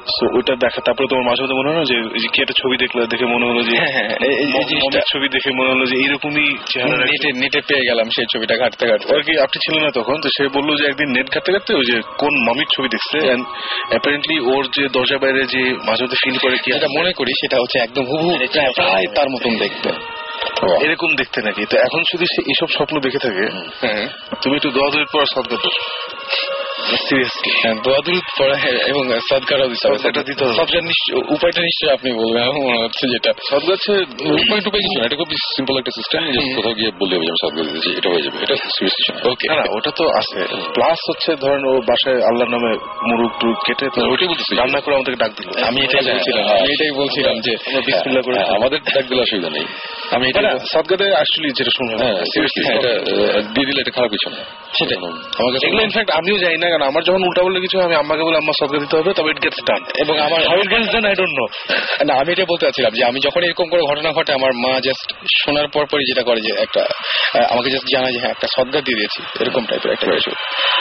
So, 0.00 0.36
ওইটা 0.36 0.54
দেখা 0.54 0.80
তারপরে 0.84 1.06
তোমার 1.10 1.24
মাঝে 1.24 1.42
মধ্যে 1.42 1.54
মনে 1.54 1.70
হলো 1.70 1.84
যে 1.84 2.28
কি 2.28 2.42
একটা 2.42 2.54
ছবি 2.62 2.76
দেখলে 2.76 3.06
দেখে 3.06 3.26
মনে 3.26 3.46
হলো 3.46 3.62
যে 3.62 3.76
হ্যাঁ, 3.76 3.92
হ্যাঁ, 3.92 5.02
ছবি 5.12 5.28
দেখে 5.28 5.50
মনে 5.50 5.70
হলো 5.70 5.86
যে 5.86 5.96
এইরকমই 5.96 6.56
চেহারা 6.72 6.96
নেটে 6.96 7.32
নেটে 7.32 7.60
পেয়ে 7.60 7.84
গেলাম 7.84 8.08
সেই 8.08 8.24
ছবিটা 8.34 8.56
ঘাটতে 8.56 8.86
ঘাটতে। 8.88 9.14
আর 9.14 9.22
কি 9.22 9.40
আপনি 9.40 9.58
ছিলেন 9.66 9.84
না 9.84 9.90
তখন 9.94 10.20
তো 10.20 10.28
সে 10.28 10.48
বলল 10.48 10.76
যে 10.76 10.86
একদিন 10.86 11.08
নেট 11.10 11.34
ঘাটতে 11.34 11.52
ঘাটতে 11.52 11.74
ওই 11.74 11.84
যে 11.84 12.00
কোন 12.18 12.46
মামির 12.46 12.66
ছবি 12.76 12.88
দেখছে? 12.88 13.18
অ্যাপারেন্টলি 13.88 14.40
ওর 14.40 14.64
যে 14.64 14.88
দরজা 14.88 15.18
বাইরে 15.18 15.44
যে 15.44 15.62
মাঝে 15.64 16.04
মধ্যে 16.04 16.16
ফিল 16.24 16.38
করে 16.38 16.56
কি 16.58 16.72
যেটা 16.72 16.86
মনে 16.98 17.12
করি 17.12 17.32
সেটা 17.40 17.56
হচ্ছে 17.56 17.78
একদম 17.78 18.04
হুবহু 18.04 18.38
প্রায়- 18.52 18.72
প্রায় 18.74 19.06
তার 19.14 19.30
মতন 19.30 19.58
দেখতে। 19.58 19.90
এরকম 20.84 21.14
দেখতে 21.16 21.42
নাকি? 21.42 21.64
তো 21.64 21.78
এখন 21.78 22.02
শুধু 22.12 22.24
সে 22.24 22.42
এইসব 22.42 22.66
স্বপ্ন 22.66 23.00
দেখে 23.00 23.18
থাকে। 23.18 23.50
হ্যাঁ। 23.86 24.08
তুমি 24.42 24.56
একটু 24.56 24.70
দশ 24.70 24.96
পর 25.12 25.42
দোষ 25.42 25.78
সিরিয়াসলি 26.98 27.50
হ্যাঁ, 27.62 27.76
দোয়া 27.84 28.00
দুরুদ 28.06 28.26
পড়া 28.38 28.56
হ্যাঁ, 28.62 28.78
এবং 28.90 29.02
সদকারও 29.30 29.68
দিতে 29.68 29.84
হবে 29.86 29.96
সদকাটা 29.96 30.20
দিতে 30.28 30.42
হবে। 30.44 30.54
সদকার 30.60 30.82
উপায়টা 31.36 31.60
নিশ্চয়ই 31.60 31.92
আপনি 31.96 32.08
বলবেন 32.20 32.42
আমার 32.42 32.62
মনে 32.66 32.80
হচ্ছে 32.84 33.04
যেটা। 33.14 33.30
সদগা 33.50 33.72
হচ্ছে 33.72 33.92
উপায় 34.40 34.60
টুপায় 34.64 34.82
কিছু 34.84 34.96
না 34.98 35.04
এটা 35.06 35.16
খুব 35.16 35.28
সিম্পল 35.56 35.74
একটা 35.78 35.92
সিস্টেম 35.98 36.20
কোথাও 36.56 36.74
গিয়ে 36.78 36.90
বললে 37.00 37.14
হবে 37.16 37.26
আমি 37.26 37.38
সাদগা 37.42 37.62
দিতেছি 37.66 37.90
এটা 37.98 38.08
হয়ে 38.12 38.24
যাবে 38.26 38.38
এটা 38.44 38.56
সিরিয়াসলি 38.74 39.04
ওকে 39.30 39.46
না। 39.50 39.54
না 39.60 39.64
ওটা 39.76 39.90
তো 39.98 40.04
আছে 40.20 40.38
প্লাস 40.76 40.98
হচ্ছে 41.10 41.30
ধরেন 41.44 41.62
ও 41.70 41.72
বাসায় 41.90 42.18
আল্লাহর 42.28 42.50
নামে 42.54 42.70
মুরুগ 43.08 43.32
টুরুগ 43.40 43.58
কেটে 43.66 43.86
তো 43.94 44.00
ওটাই 44.12 44.28
বলতেছি। 44.28 44.52
রান্না 44.60 44.80
করে 44.80 44.94
আমাদেরকে 44.96 45.18
ডাক 45.24 45.32
দিল। 45.38 45.48
আমি 45.68 45.78
এটাই 45.86 46.02
বলছিলাম 46.08 46.44
আমি 46.54 46.68
এটাই 46.74 46.92
বলছিলাম 46.92 47.34
যে 47.46 47.52
বিসমিল্লাহ 47.86 48.22
করে 48.26 48.36
হ্যাঁ, 48.38 48.50
আমাদের 48.58 48.78
ডাক 48.94 49.04
দিলে 49.10 49.20
অসুবিধা 49.22 49.50
নেই। 49.56 49.66
আমি 50.16 50.26
সদগাতে 50.74 51.06
আসলে 51.24 51.48
যেটা 51.58 51.72
শুনলাম 51.78 51.96
হ্যাঁ 52.02 52.18
সিরিয়াসলি 52.32 52.62
এটা 52.78 52.92
দিয়ে 53.54 53.66
দিলে 53.68 53.80
এটা 53.84 53.92
খারাপ 53.96 54.10
কিছু 54.14 54.28
না। 54.30 54.40
সেটাই। 54.78 54.98
আমার 55.40 55.50
কাছে 55.54 55.64
এগুলো 55.66 55.82
ইনফ্যাক্ট 55.82 56.10
আমিও 56.10 56.36
জানি 56.38 56.56
না 56.56 56.68
কারণ 56.80 56.90
আমার 56.90 57.02
যখন 57.02 57.22
উল্টা 57.22 57.42
বললে 57.42 57.60
কিছু 57.60 57.78
হয়, 57.78 57.86
আমি 57.86 57.94
আম্মাকে 57.94 58.22
বলে 58.22 58.36
আম্মা 58.36 58.52
সদগা 58.60 58.78
দিতে 58.78 58.96
হবে। 58.96 59.12
তবে 59.12 59.30
ইট 59.30 59.44
গেটস 59.44 59.60
ডান 59.64 59.82
এবং 59.98 60.14
আমার 60.20 60.40
how 60.48 60.58
it 60.58 60.70
gets 60.70 60.92
done 60.92 61.04
I 61.04 61.14
don't 61.14 61.34
know 61.40 61.46
না 62.04 62.14
আমি 62.14 62.32
এটা 62.32 62.44
বলতে 62.44 62.66
চাচ্ছিলাম 62.66 62.92
যে 62.92 63.04
আমি 63.04 63.20
যখন 63.20 63.42
এরকম 63.42 63.64
করে 63.64 63.82
ঘটনা 63.82 64.12
ঘটে 64.12 64.32
আমার 64.32 64.50
মা 64.54 64.80
জাস্ট 64.80 65.08
শোনার 65.44 65.68
পর 65.68 65.86
পরই 65.86 66.04
যেটা 66.04 66.22
করে 66.22 66.40
যে 66.40 66.62
একটা 66.62 66.82
আমাকে 67.50 67.70
জাস্ট 67.70 67.86
জানায় 67.92 68.12
যে 68.12 68.18
হ্যাঁ 68.18 68.30
একটা 68.30 68.46
সদ্গা 68.56 68.80
দিয়ে 68.80 68.96
দিয়েছি। 68.96 69.22
এরকম 69.40 69.64
টাইপের 69.64 69.92
একটা 69.92 70.06
কিছু। 70.06 70.30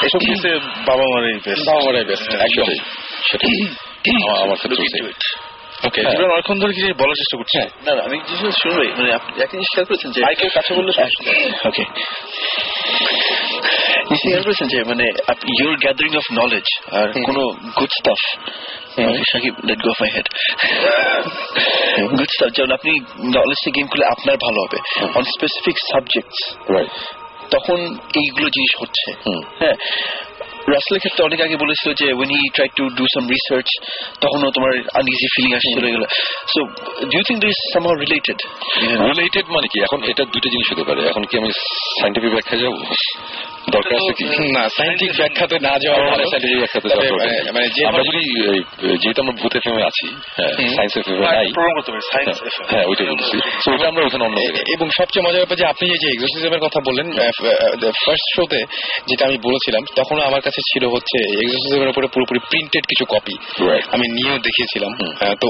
এসব 0.04 0.20
কিছু 0.20 0.60
বাবা 0.86 1.04
মারই 1.04 1.34
বেস্ট 1.34 1.70
বাবা 1.70 1.80
মারাই 1.86 2.06
বেস্ট 2.06 2.30
একদম। 2.30 2.48
সেটাই 2.48 2.80
সেটাই। 3.32 3.68
আমার- 4.44 4.60
ওকে 5.88 6.02
অনেকক্ষণ 6.06 6.60
ধরে 6.60 6.74
কিছু 6.74 6.88
বলার 6.88 7.16
চেষ্টা 7.16 7.38
করছি? 7.38 7.58
হ্যাঁ 7.58 7.96
না 7.96 8.04
আমি 8.04 8.18
মানে 8.98 9.14
আপনি 9.14 9.32
একটা 9.42 9.52
জিনিস 9.52 9.68
খেয়াল 9.74 9.86
করেছেন 9.86 10.12
যে 10.12 10.22
মাইকের 10.22 10.50
কাছে 10.50 10.74
বললে 10.74 10.92
ওকে 11.66 11.84
মানে 14.92 15.06
ইউর 15.60 15.76
গ্যাদারিং 15.84 16.12
অফ 16.22 16.26
নলেজ 16.42 16.68
আর 17.00 17.08
কোনো 17.28 17.42
good 17.78 17.92
stuff 18.00 18.22
Sakib 19.32 19.54
let 19.68 19.80
go 19.86 19.92
my 20.02 20.10
head 20.16 20.28
good 22.20 22.32
stuff 22.36 22.52
যেমন 22.56 22.72
আপনি 22.78 22.92
নলেজটা 23.38 23.70
গেম 23.76 23.88
করলে 23.92 24.06
আপনার 24.14 24.36
ভালো 24.46 24.60
হবে 24.66 24.80
অন 25.18 25.24
স্পেসিফিক 25.36 25.78
সাবজেক্টস 25.92 26.40
তখন 27.56 27.80
এইগুলো 28.22 28.48
জিনিস 28.56 28.74
হচ্ছে। 28.82 29.08
হ্যাঁ 29.62 29.76
রাসেলের 30.74 31.02
ক্ষেত্রে 31.04 31.22
অনেক 31.30 31.40
আগে 31.46 31.56
বলেছিল 31.64 31.90
যে 32.02 32.08
when 32.20 32.30
he 32.36 32.42
tried 32.56 32.74
to 32.80 32.86
do 33.00 33.06
some 33.16 33.28
research 33.36 33.72
তখনও 34.24 34.50
তোমার 34.56 34.74
আনইজি 35.00 35.28
ফিলিং 35.36 35.52
আসছিল 35.58 35.84
এগুলো। 35.92 36.08
So 36.54 36.60
do 37.10 37.16
you 37.18 37.24
think 37.30 37.40
this 37.46 37.58
somehow 37.74 37.96
related 38.04 38.40
related 39.12 39.46
মানে 39.56 39.68
কি? 39.72 39.78
এখন 39.88 40.00
এটা 40.12 40.24
দুটো 40.34 40.48
জিনিস 40.54 40.68
হতে 40.72 40.84
পারে। 40.90 41.02
এখন 41.12 41.24
কি 41.30 41.34
আমি 41.42 41.50
সাইন্টিফিক 42.00 42.32
ব্যাখ্যা 42.36 42.58
যাব? 42.62 42.74
দরকার 43.68 43.94
আছে 44.00 44.12
কি 44.20 44.26
না 44.50 44.64
সাইন্টিফিক 44.78 45.14
ব্যাখ্যাতে 45.20 45.56
না 45.60 45.74
যাওয়া 45.84 46.00
ভালো। 46.12 46.24
সাইন্টিফিক 46.32 46.60
ব্যাখ্যাতে 46.60 46.86
তবে, 46.86 46.96
যাওয়া 46.98 47.10
দরকার 47.10 47.28
মানে- 47.30 47.54
মানে 47.56 47.68
যে 47.76 47.82
আমরা 47.90 48.02
যদি 48.10 48.22
যেহেতু 49.02 49.20
আমরা 49.24 49.36
ভূত 49.40 49.54
এফএমে 49.56 49.84
আছি 49.90 50.06
হ্যাঁ 50.38 50.54
সায়েন্স 50.76 50.94
এফএমে 50.98 51.20
নাই। 51.30 51.48
প্রোগ্রাম 51.50 51.74
করতে 51.78 51.90
পারি 51.92 52.04
সায়েন্স 52.12 52.38
হ্যাঁ, 52.40 52.68
হ্যাঁ 52.72 52.86
বলছি। 53.12 53.38
তো 53.64 53.68
ওটা 53.74 53.86
আমরা 53.92 54.02
ওখানে 54.06 54.24
অন্য 54.26 54.38
এবং 54.76 54.88
সবচেয়ে 55.00 55.24
মজার 55.26 55.42
ব্যাপার 55.44 55.58
যে 55.62 55.66
আপনি 55.74 55.86
যে 56.04 56.10
এক্সোসিজমের 56.16 56.62
কথা 56.66 56.80
বললেন 56.88 57.08
ফার্স্ট 58.04 58.28
শোতে 58.36 58.60
যেটা 59.10 59.24
আমি 59.26 59.38
বলেছিলাম 59.48 59.84
তখন 59.96 60.18
আমার 60.22 60.42
কাছে 60.42 60.62
ছিল 60.70 60.84
হচ্ছে 60.86 61.18
এক্সোসিজমের 61.44 61.90
উপরে 61.90 62.08
পুরোপুরি 62.14 62.40
প্রিন্টেড 62.50 62.84
কিছু 62.92 63.06
কপি 63.06 63.36
Right. 63.70 63.86
আমি 63.92 64.06
নিয়েও 64.16 64.38
দেখিয়েছিলাম। 64.40 64.92
তো 65.42 65.48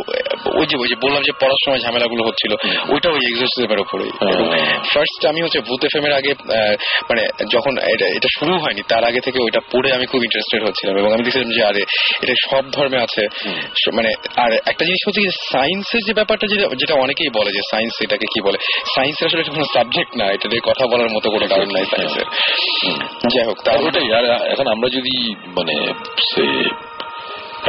ওই 0.60 0.66
যে 0.70 0.76
ওই 0.78 0.88
যে 0.88 0.96
বললাম 1.02 1.22
যে 1.24 1.34
পড়ার 1.42 1.60
সময় 1.66 1.80
ঝামেলাগুলো 1.80 2.22
হচ্ছিল 2.24 2.52
ওইটা 2.90 3.08
ওই 3.10 3.22
এক্সোসিজমের 3.30 3.80
উপরে 3.80 4.06
ফার্স্ট 4.92 5.22
আমি 5.26 5.40
হচ্ছে 5.42 5.60
ভূত 5.60 5.82
এফএম 5.86 6.06
এর 6.06 6.14
আগে 6.14 6.32
আহ, 6.34 6.74
মানে 7.10 7.22
যখন 7.52 7.74
এটা 8.00 8.08
এটা 8.18 8.30
শুরু 8.40 8.54
হয়নি 8.58 8.82
তার 8.88 9.04
আগে 9.04 9.20
থেকে 9.20 9.38
ওইটা 9.44 9.62
পড়ে 9.72 9.90
আমি 9.94 10.06
খুব 10.06 10.22
ইন্টারেস্টেড 10.24 10.62
হচ্ছিলাম 10.68 10.96
এবং 10.98 11.10
আমি 11.14 11.24
দেখছিলাম 11.24 11.52
যে 11.52 11.62
আরে 11.64 11.82
এটা 12.22 12.34
সব 12.50 12.64
ধর্মে 12.72 12.98
আছে। 12.98 13.24
মানে 13.94 14.10
আর 14.36 14.52
একটা 14.66 14.84
জিনিস 14.86 15.02
হচ্ছে 15.08 15.22
যে 15.22 15.32
সায়েন্সের 15.52 16.02
যে 16.08 16.14
ব্যাপারটা 16.14 16.46
যেটা 16.48 16.66
যেটা 16.76 16.96
অনেকেই 16.96 17.30
বলে 17.34 17.50
যে 17.52 17.62
সায়েন্স 17.72 17.94
এটাকে 18.02 18.28
কি 18.34 18.40
বলে? 18.42 18.58
সায়েন্স 18.96 19.18
আসলে 19.24 19.44
কোনো 19.44 19.66
সাবজেক্ট 19.74 20.12
না 20.18 20.26
এটা 20.36 20.48
নিয়ে 20.50 20.64
কথা 20.66 20.84
বলার 20.92 21.10
মতো 21.10 21.28
কোনো 21.32 21.46
কারণ 21.48 21.70
নাই 21.76 21.86
সায়েন্সের 21.86 22.28
যাই 23.34 23.46
হোক 23.46 23.58
তার 23.66 23.80
ওটাই 23.88 24.10
আর 24.14 24.26
এখন 24.52 24.68
আমরা 24.68 24.90
যদি 24.90 25.16
মানে 25.58 25.76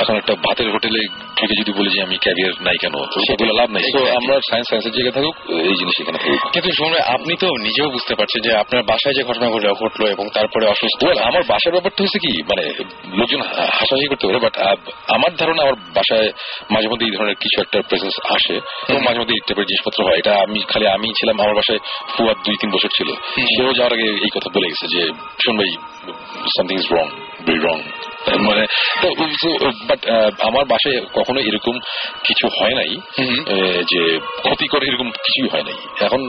এখন 0.02 0.14
একটা 0.20 0.34
ভাতের 0.46 0.68
হোটেলে 0.74 1.02
থেকে 1.38 1.54
যদি 1.60 1.72
বলি 1.78 1.90
যে 1.94 2.00
আমি 2.06 2.16
ক্যারিয়ার 2.24 2.54
নাই 2.66 2.76
কেন 2.82 2.94
সেটা 3.26 3.38
বলে 3.40 3.54
লাভ 3.60 3.68
নাই। 3.76 3.82
আমরা 4.20 4.34
সায়েন্স 4.48 4.66
সায়েন্সের 4.70 4.94
জায়গায় 4.96 5.14
থাকুক 5.16 5.36
এই 5.70 5.76
জিনিস 5.80 5.94
এখানে 6.02 6.18
থাকুক। 6.22 6.40
কিন্তু 6.54 6.70
শুনবে 6.78 6.98
আপনি 7.16 7.32
তো 7.42 7.48
নিজেও 7.66 7.88
বুঝতে 7.96 8.14
পারছেন 8.18 8.40
যে 8.46 8.50
আপনার 8.62 8.82
বাসায় 8.90 9.14
যে 9.18 9.22
ঘটনা 9.30 9.46
ঘটলো 9.54 9.70
ঘটলো 9.82 10.04
এবং 10.14 10.24
তারপরে 10.36 10.64
অসুস্থ। 10.74 11.00
আমার 11.28 11.42
বাসার 11.52 11.72
ব্যাপারটা 11.74 12.00
হচ্ছে 12.04 12.18
কি 12.24 12.32
মানে 12.50 12.64
লোকজন 13.18 13.40
হাসাহাসি 13.78 14.06
করতে 14.12 14.24
পারে 14.28 14.40
বাট 14.46 14.54
আমার 15.16 15.32
ধারণা 15.40 15.60
আমার 15.66 15.76
বাসায় 15.96 16.28
মাঝে 16.74 16.88
মধ্যে 16.90 17.06
এই 17.08 17.14
ধরনের 17.16 17.38
কিছু 17.42 17.56
একটা 17.64 17.78
প্রেজেন্স 17.88 18.16
আসে 18.36 18.56
এবং 18.90 19.00
মাঝে 19.06 19.18
মধ্যে 19.20 19.34
এই 19.36 19.42
টাইপের 19.46 19.66
জিনিসপত্র 19.70 19.98
হয়। 20.06 20.18
এটা 20.22 20.32
আমি 20.44 20.60
খালি 20.70 20.86
আমি 20.96 21.08
ছিলাম 21.18 21.36
আমার 21.44 21.54
বাসায় 21.60 21.80
ফুয়াদ 22.12 22.38
দুই 22.46 22.56
তিন 22.60 22.70
বছর 22.74 22.90
ছিল। 22.98 23.08
সেও 23.54 23.70
যাওয়ার 23.78 23.94
আগে 23.96 24.06
এই 24.26 24.32
কথা 24.36 24.48
বলে 24.54 24.66
গেছে 24.72 24.86
যে 24.94 25.02
শোন 25.44 25.54
ভাই 25.60 25.70
something 26.54 26.76
is 26.80 26.86
wrong 26.94 27.06
very 27.46 27.60
wrong 27.68 27.78
মানে 28.28 28.66
বাট 29.88 30.01
আমার 30.40 30.64
বাসায় 30.64 30.98
কখনো 31.14 31.40
এরকম 31.40 31.74
কিছু 32.24 32.47
হয় 32.48 32.74
নাই 32.74 32.90
যে 33.92 34.18
ক্ষতি 34.18 34.66
করে 34.68 34.84
এরকম 34.86 35.10
কিছুই 35.10 35.48
হয় 35.48 35.62
নাই। 35.62 35.76
এখন 36.05 36.20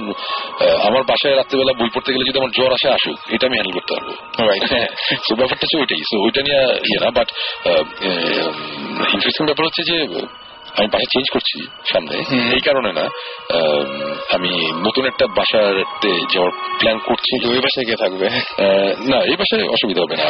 আমার 0.87 1.03
বাসায় 1.03 1.35
রাত্রেবেলা 1.35 1.73
বই 1.73 1.89
পড়তে 1.93 2.13
গেলে 2.13 2.25
যদি 2.25 2.39
আমার 2.39 2.51
জ্বর 2.51 2.71
আসে 2.73 2.87
আসুক 2.89 3.17
এটা 3.29 3.47
আমি 3.47 3.55
হ্যান্ডেল 3.55 3.75
করতে 3.77 3.91
পারব। 3.93 4.09
তো 5.29 5.35
ব্যাপারটা 5.39 5.65
হচ্ছে 5.65 5.77
ওইটাই। 5.77 6.01
তো 6.11 6.15
ওইটা 6.25 6.41
নিয়ে 6.41 6.61
ইয়ে 6.83 6.99
না 6.99 7.09
বাট 7.11 7.27
ইন্টারেস্টিং 9.13 9.45
ব্যাপার 9.45 9.65
হচ্ছে 9.65 9.83
যে 9.83 9.97
আমি 10.77 10.87
বাসা 10.87 11.05
চেঞ্জ 11.11 11.29
করছি 11.33 11.67
সামনে। 11.93 12.17
এই 12.53 12.59
কারণে 12.59 12.93
না 12.93 13.09
আমি 14.33 14.71
নতুন 14.71 15.05
একটা 15.05 15.27
বাসাতে 15.27 16.09
যাওয়ার 16.09 16.51
প্ল্যান 16.79 16.97
করছি। 16.97 17.49
ওই 17.49 17.59
বাসায় 17.59 17.85
গিয়ে 17.85 17.95
থাকবে। 17.95 18.29
না 19.09 19.21
এই 19.21 19.35
বাসায় 19.35 19.67
অসুবিধা 19.67 20.01
হবে 20.01 20.15
না। 20.15 20.23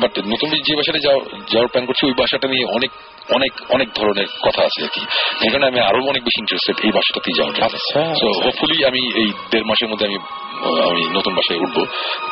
বাট 0.00 0.18
নতুন 0.18 0.50
যে 0.50 0.76
বাসাটা 0.76 0.98
যাওয়া- 0.98 1.24
যাওয়ার 1.24 1.68
প্ল্যান 1.68 1.86
করছি 1.86 2.06
ওই 2.06 2.12
বাসাটা 2.12 2.48
নিয়ে 2.48 2.64
অনেক 2.64 2.90
অনেক 3.34 3.52
অনেক 3.70 3.88
ধরনের 3.94 4.26
কথা 4.26 4.62
আছে 4.62 4.82
আর 4.84 4.88
কি। 4.88 5.00
যে 5.40 5.50
কারণে 5.50 5.66
আমি 5.66 5.80
আরও 5.80 5.98
অনেক 5.98 6.24
বেশি 6.24 6.40
ইন্টারেস্টেড 6.40 6.84
এই 6.84 6.92
বাসাটাতেই 6.92 7.34
যাওয়ার 7.36 7.54
জন্য। 7.54 7.64
আচ্ছা। 7.64 8.44
হোপফুলি 8.44 8.84
আমি 8.84 9.18
এই 9.18 9.32
দেড় 9.50 9.64
মাসের 9.64 9.88
মধ্যে 9.88 10.06
আমি 10.06 10.18
আমি 10.62 11.18
নতুন 11.18 11.34
বাসায় 11.34 11.60
উঠবো 11.60 11.86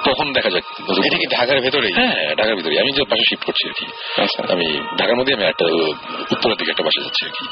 তখন 0.04 0.32
দেখা 0.32 0.50
যাক 0.50 0.64
এটা 1.06 1.16
কি 1.16 1.36
ঢাকার 1.36 1.60
ভেতরেই? 1.60 1.92
হ্যাঁ 1.94 2.34
ঢাকার 2.36 2.56
ভিতরে 2.56 2.80
আমি 2.80 2.92
যে 2.92 3.02
বাসা 3.02 3.22
শিফট 3.28 3.44
করছি 3.44 3.68
আর 3.68 3.72
কি। 3.78 3.86
আচ্ছা। 4.22 4.52
আমি 4.52 4.80
ঢাকার 4.98 5.16
মধ্যে 5.16 5.34
আমি 5.34 5.44
একটা 5.44 5.66
উত্তরের 6.32 6.56
দিকে 6.56 6.70
একটা 6.70 6.82
বাসা 6.82 7.02
যাচ্ছি 7.02 7.26
আর 7.26 7.30
কি। 7.30 7.46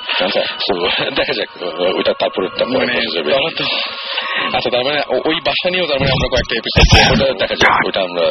তো 0.51 0.87
দেখা 1.15 1.33
যাক 1.33 1.63
ওইটা 1.97 2.13
তারপরে 2.19 2.49
মানে 2.79 2.93
যাবে। 3.15 3.33
আচ্ছা 4.57 4.71
তার 4.71 4.85
মানে 4.85 5.03
ওই 5.29 5.35
বাসা 5.35 5.71
নিয়েও 5.71 5.87
তার 5.87 6.01
মানে 6.01 6.11
আমরা 6.11 6.29
কয়েকটা 6.29 6.55
এপিসোড 6.57 7.13
ওটা 7.13 7.33
দেখা 7.39 7.55
যাক 7.55 7.87
ওটা 7.87 8.01
আমরা 8.03 8.23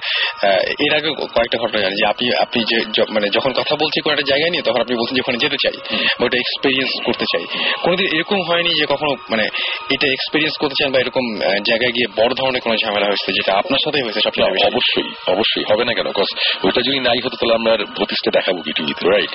এর 0.86 0.96
আগে 0.96 1.10
কয়েকটা 1.10 1.58
ঘটনা 1.58 1.82
জানি 1.82 1.96
যে 1.96 2.06
আপনি 2.06 2.36
আপনি 2.42 2.64
যে 2.64 3.04
মানে 3.10 3.30
যখন 3.30 3.52
কথা 3.52 3.76
বলছি 3.76 4.02
কোনো 4.02 4.14
একটা 4.14 4.26
জায়গায় 4.30 4.50
নিয়ে 4.50 4.64
তখন 4.64 4.82
আপনি 4.82 4.96
বলছেন 4.96 5.16
যে 5.16 5.22
ওখানে 5.22 5.38
যেতে 5.38 5.56
চাই 5.64 5.98
বা 6.20 6.26
ওটা 6.26 6.38
এক্সপিরিয়েন্স 6.38 7.06
করতে 7.06 7.26
চাই। 7.34 7.46
কোনোদিন 7.92 8.10
এরকম 8.16 8.40
হয়নি 8.50 8.72
যে 8.80 8.86
কখনো 8.90 9.12
মানে 9.30 9.46
এটা 9.90 10.08
এক্সপিরিয়েন্স 10.12 10.56
করতে 10.60 10.76
চান 10.76 10.90
বা 10.92 11.00
এরকম 11.00 11.26
জায়গায় 11.66 11.92
গিয়ে 11.92 12.08
বড় 12.16 12.32
ধরনের 12.34 12.62
কোনো 12.62 12.76
ঝামেলা 12.76 13.06
হয়েছে 13.06 13.30
যেটা 13.34 13.52
আপনার 13.54 13.82
সাথে 13.86 14.00
হয়েছে 14.02 14.22
সবচেয়ে 14.22 14.52
বেশি? 14.52 14.66
অবশ্যই 14.66 15.10
অবশ্যই 15.28 15.66
হবে 15.72 15.84
না 15.86 15.94
কেন? 15.94 16.08
কজ 16.12 16.30
ওইটা 16.64 16.82
যদি 16.82 17.00
নাই 17.00 17.20
হতো 17.26 17.36
তাহলে 17.38 17.56
আমরা 17.56 17.72
ভতিষ্ঠে 18.00 18.32
দেখাবো 18.32 18.60
কি 18.62 18.72
টিভিতে 18.74 19.04
রাইট 19.10 19.32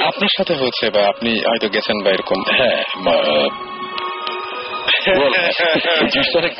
আপনার 0.00 0.32
সাথে 0.38 0.54
হয়েছে 0.54 0.84
বা 0.90 1.02
আপনি 1.08 1.30
হয়তো 1.40 1.68
গেছেন 1.68 1.96
বা 2.04 2.10
এরকম? 2.10 2.38
হ্যাঁ 2.50 2.78
Well, 5.00 5.32
জিনিসটা 6.14 6.38
অনেক 6.38 6.52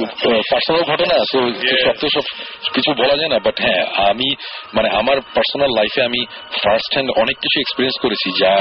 পার্সোনাল 0.51 0.83
ঘটনা 0.83 1.15
তো 1.33 1.39
সব 1.85 1.95
তো 2.01 2.07
সব 2.15 2.25
কিছু 2.73 2.91
বলা 2.95 3.15
যায় 3.17 3.29
না 3.29 3.39
বাট 3.39 3.57
হ্যাঁ 3.61 3.83
আমি 4.11 4.29
মানে 4.75 4.89
আমার 4.91 5.17
পার্সোনাল 5.35 5.71
লাইফে 5.79 6.01
আমি 6.03 6.21
ফার্স্ট 6.63 6.91
হ্যান্ড 6.95 7.11
অনেক 7.17 7.37
কিছু 7.39 7.57
এক্সপিরিয়েন্স 7.61 7.97
করেছি 8.01 8.29
যা 8.41 8.53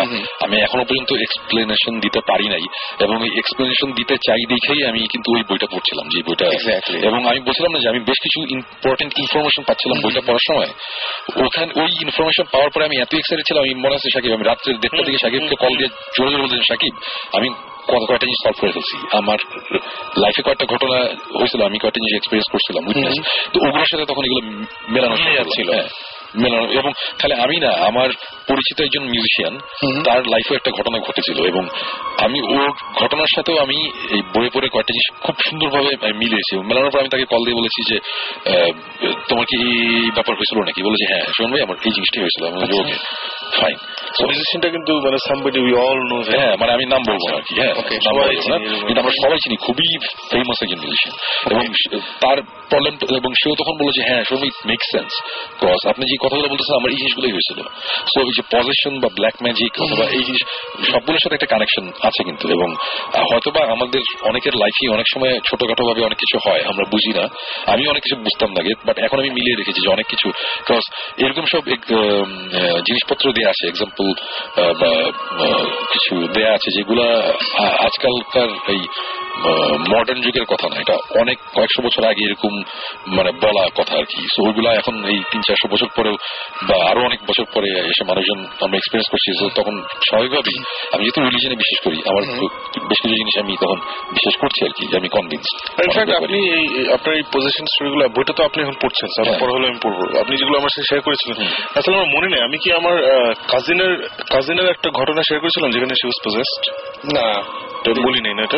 আমি 0.46 0.56
এখনও 0.62 0.86
পর্যন্ত 0.86 1.12
এক্সপ্লেনেশন 1.22 1.94
দিতে 2.00 2.20
পারি 2.28 2.48
নাই 2.50 2.66
এবং 3.00 3.16
এই 3.24 3.32
এক্সপ্লেনেশন 3.38 3.90
দিতে 3.92 4.16
চাই 4.28 4.42
দেখেই 4.50 4.82
আমি 4.90 5.02
কিন্তু 5.08 5.28
ওই 5.36 5.44
বইটা 5.50 5.68
পড়ছিলাম 5.72 6.06
যে 6.10 6.20
বইটা 6.24 6.46
এবং 7.08 7.20
আমি 7.28 7.40
বলছিলাম 7.40 7.72
না 7.74 7.80
যে 7.80 7.90
আমি 7.90 8.00
বেশ 8.00 8.20
কিছু 8.24 8.40
ইম্পর্টেন্ট 8.50 9.12
ইনফরমেশন 9.20 9.64
পাচ্ছিলাম 9.64 9.98
বইটা 10.04 10.22
পড়ার 10.22 10.44
সময়। 10.50 10.70
ওখানে 11.46 11.72
ওই 11.82 11.90
ইনফরমেশন 12.02 12.46
পাওয়ার 12.54 12.70
পরে 12.74 12.84
আমি 12.86 12.96
এত 13.00 13.12
এক্সাইটেড 13.16 13.46
ছিলাম 13.48 13.62
আমি 13.64 13.74
মনে 13.74 13.96
আছে 13.96 14.08
সাকিব 14.14 14.32
আমি 14.34 14.44
রাত্রে 14.44 14.70
দেড়টা 14.74 15.04
থেকে 15.04 15.18
সাকিবকে 15.18 15.56
কল 15.56 15.74
দিয়ে 15.78 15.90
জোরে 16.16 16.30
জোরে 16.32 16.42
বলছিলাম 16.44 16.66
সাকিব 16.72 16.94
আমি 17.38 17.50
কত 17.90 18.04
কয়েকটা 18.08 18.26
জিনিস 18.26 18.40
সলভ 18.44 18.58
করে 18.62 18.72
ফেলছি 18.72 18.98
আমার 19.18 19.40
লাইফে 20.18 20.42
কয়েকটা 20.42 20.66
ঘটনা 20.66 20.98
হয়েছিল 21.40 21.62
আমি 21.64 21.78
কয়েকটা 21.80 22.00
জিনিস 22.00 22.16
এক্সপিরিয়েন্স 22.16 22.50
করছিলাম 22.54 22.84
উইটনেস 22.88 23.18
তো 23.54 23.58
ওগুলোর 23.66 23.90
সাথে 23.92 24.06
তখন 24.06 24.24
এগুলো 24.26 24.42
মেলানো 24.90 25.16
ছিল। 25.56 25.70
মেলানো 26.36 26.66
এবং 26.72 26.92
খালি 27.20 27.36
আমি 27.36 27.58
না 27.60 27.72
আমার 27.90 28.10
পরিচিত 28.48 28.78
একজন 28.82 29.04
মিউজিশিয়ান 29.04 29.54
তার 30.04 30.22
লাইফে 30.28 30.54
একটা 30.56 30.72
ঘটনা 30.72 30.98
ঘটেছিল 31.00 31.38
এবং 31.46 31.64
আমি 32.18 32.40
ওর 32.56 32.70
ঘটনার 32.96 33.30
সাথেও 33.36 33.58
আমি 33.58 33.78
এই 34.10 34.22
বইয়ে 34.34 34.52
পড়ে 34.54 34.68
কয়েকটা 34.70 34.94
জিনিস 34.94 35.08
খুব 35.22 35.36
সুন্দরভাবে 35.48 35.92
মিলিয়েছি। 36.14 36.54
মেলানোর 36.70 36.92
পর 36.92 37.00
আমি 37.00 37.10
তাকে 37.10 37.26
কল 37.26 37.42
দিয়ে 37.46 37.60
বলেছি 37.62 37.80
যে 37.90 37.98
তোমার 39.30 39.46
কি 39.46 39.56
এই 39.56 40.12
ব্যাপার 40.16 40.34
হয়েছিল 40.36 40.58
নাকি? 40.60 40.80
বলে 40.84 40.98
যে 41.02 41.06
হ্যাঁ 41.12 41.26
শোন 41.38 41.50
ভাই 41.52 41.62
আমার 41.62 41.78
এই 41.88 41.92
জিনিসটাই 41.96 42.22
হয়েছিল। 42.22 42.44
আমি 42.46 42.58
বলছি 42.62 42.80
ওকে 42.82 42.96
ফাইন 43.60 43.78
মিউজিশিয়ানটা 44.30 44.70
কিন্তু 44.70 44.94
মানে 45.06 45.18
সামবডি 45.28 45.60
উই 45.60 45.74
অল 45.86 46.00
নো 46.12 46.18
হ্যাঁ 46.34 46.54
মানে 46.62 46.72
আমি 46.74 46.86
নাম 46.86 47.02
বলব 47.10 47.24
আর 47.36 47.42
কি 47.48 47.54
হ্যাঁ। 47.60 47.74
কিন্তু 48.86 49.00
আমরা 49.04 49.14
সবাই 49.24 49.40
চিনি 49.44 49.56
খুবই 49.66 49.90
ফেমাস 50.32 50.60
একজন 50.64 50.80
মিউজিশিয়ান 50.84 51.16
এবং 51.52 51.66
তার 52.24 52.38
প্রবলেম 52.70 52.94
এবং 53.20 53.32
সেও 53.42 53.54
তখন 53.56 53.76
বলল 53.80 53.90
যে 53.98 54.02
হ্যাঁ 54.10 54.24
সৌমিক 54.30 54.54
মেক 54.66 54.82
সেন্স 54.92 55.12
আপনি 55.92 56.04
যে 56.12 56.18
কথাগুলো 56.24 56.48
বলতেছেন 56.52 56.76
আমার 56.80 56.90
এই 56.94 57.00
জিনিসগুলোই 57.02 57.34
হয়েছিল। 57.36 57.60
সো 58.12 58.18
এই 58.28 58.34
যে 58.38 58.44
পজিশন 58.54 58.94
বা 59.04 59.10
ব্ল্যাক 59.18 59.36
ম্যাজিক 59.46 59.72
অথবা 59.86 60.06
এই 60.18 60.24
জিনিস 60.28 60.42
সবগুলোর 60.92 61.22
সাথে 61.24 61.36
একটা 61.38 61.50
কানেকশন 61.54 61.86
আছে 62.08 62.22
কিন্তু। 62.28 62.46
এবং 62.56 62.70
হয়তোবা 63.32 63.62
আমাদের 63.76 64.02
অনেকের 64.30 64.56
লাইফে 64.62 64.86
অনেক 64.98 65.08
সময় 65.14 65.34
ছোটখাটো 65.48 65.84
ভাবে 65.90 66.02
অনেক 66.10 66.20
কিছু 66.24 66.38
হয় 66.46 66.62
আমরা 66.72 66.86
বুঝি 66.94 67.12
না। 67.18 67.26
আমি 67.74 67.84
অনেক 67.92 68.02
কিছু 68.06 68.18
বুঝতাম 68.28 68.50
না 68.56 68.62
বাট 68.88 68.98
এখন 69.06 69.18
আমি 69.22 69.32
মিলিয়ে 69.38 69.58
রেখেছি 69.60 69.80
যে 69.86 69.90
অনেক 69.96 70.08
কিছু। 70.14 70.28
বিকজ 70.70 70.84
এরকম 71.24 71.46
সব 71.54 71.64
জিনিসপত্র 72.88 73.26
দেয়া 73.38 73.50
আছে 73.54 73.64
এক্সাম্পল 73.68 74.08
বা 74.82 74.92
কিছু 75.94 76.14
দেয়া 76.36 76.52
আছে 76.58 76.70
যেগুলা 76.78 77.08
আজকালকার 77.88 78.50
এই 78.74 78.82
মডার্ন 79.92 80.20
যুগের 80.26 80.46
কথা 80.46 80.66
না 80.72 80.76
এটা 80.84 80.96
অনেক 81.22 81.38
কয়েকশো 81.56 81.80
বছর 81.86 82.04
আগে 82.12 82.22
এরকম 82.28 82.54
মানে 83.18 83.32
বলা 83.44 83.64
কথা 83.80 83.94
আর 83.98 84.06
কি। 84.12 84.22
সো 84.34 84.40
ওইগুলা 84.48 84.72
এখন 84.76 84.96
এই 85.12 85.20
তিন 85.32 85.42
চারশো 85.48 85.68
বছর 85.74 85.90
পরেও 85.98 86.16
বা 86.68 86.78
আরও 86.92 87.02
অনেক 87.06 87.20
বছর 87.30 87.46
পরে 87.54 87.70
এসে 87.92 88.04
মানুষজন 88.10 88.40
আমরা 88.64 88.78
এক্সপিরিয়েন্স 88.78 89.10
করছি 89.14 89.30
তখন 89.60 89.76
স্বাভাবিকভাবেই 90.08 90.58
আমি 90.94 91.02
যেহেতু 91.06 91.20
রিলিজনে 91.22 91.56
বিশ্বাস 91.56 91.80
করি 91.86 91.98
আমার 92.10 92.24
বেশ 92.90 93.00
কিছু 93.04 93.16
জিনিস 93.22 93.36
আমি 93.44 93.54
তখন 93.64 93.80
বিশ্বাস 94.14 94.36
করছি 94.42 94.60
আর 94.66 94.72
কি 94.78 94.84
যে 94.92 94.96
আমি 94.98 95.10
কনভিন্স 95.10 95.46
আপনি 96.22 96.40
এই 96.58 96.66
আপনার 96.96 97.14
এই 97.16 97.24
পজিশন 97.34 97.66
স্টোরিগুলো 97.66 98.04
বইটা 98.10 98.34
তো 98.34 98.42
আপনি 98.44 98.60
এখন 98.62 98.76
পড়ছেন 98.84 99.08
স্যার। 99.16 99.26
পরে 99.40 99.52
হলে 99.56 99.66
আমি 99.68 99.80
পড়ব। 99.84 100.00
আপনি 100.24 100.34
যেগুলো 100.38 100.58
আমার 100.58 100.72
সাথে 100.76 100.88
শেয়ার 100.90 101.02
করেছিলেন 101.02 101.38
আসলে 101.76 101.96
আমার 101.96 102.10
মনে 102.16 102.28
নেই 102.34 102.42
আমি 102.48 102.58
কি 102.64 102.70
আমার 102.72 102.96
কাজিনের 103.48 103.94
কাজিনের 104.34 104.68
একটা 104.70 104.90
ঘটনা 104.90 105.22
শেয়ার 105.28 105.42
করেছিলাম 105.42 105.70
যেখানে 105.72 105.94
সি 106.00 106.06
ওয়াজ 106.08 106.20
পজেসড 106.26 106.64
না। 107.18 107.28
বলি 107.88 108.22
নাই 108.22 108.34
না 108.34 108.44
এটা? 108.44 108.58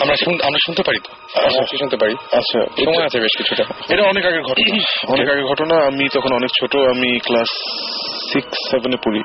আমরা 0.00 0.14
আমরা 0.44 0.58
শুনতে 0.66 0.82
পারি 0.82 0.98
তো। 0.98 1.12
শুনতে 1.78 1.96
পারি। 1.96 2.12
আচ্ছা 2.12 2.84
সময় 2.84 3.04
আছে 3.04 3.20
বেশ 3.20 3.38
কিছুটা। 3.38 3.64
এটা 3.88 4.02
অনেক 4.02 4.26
আগের 4.26 4.42
ঘটনা। 4.42 4.84
অনেক 5.08 5.30
আগের 5.30 5.44
ঘটনা। 5.44 5.86
আমি 5.86 6.08
তখন 6.08 6.34
অনেক 6.34 6.50
ছোট 6.60 6.76
আমি 6.76 7.18
ক্লাস 7.18 7.46
সিক্স 8.32 8.70
সেভেনে 8.70 8.96
পড়ি। 8.96 9.20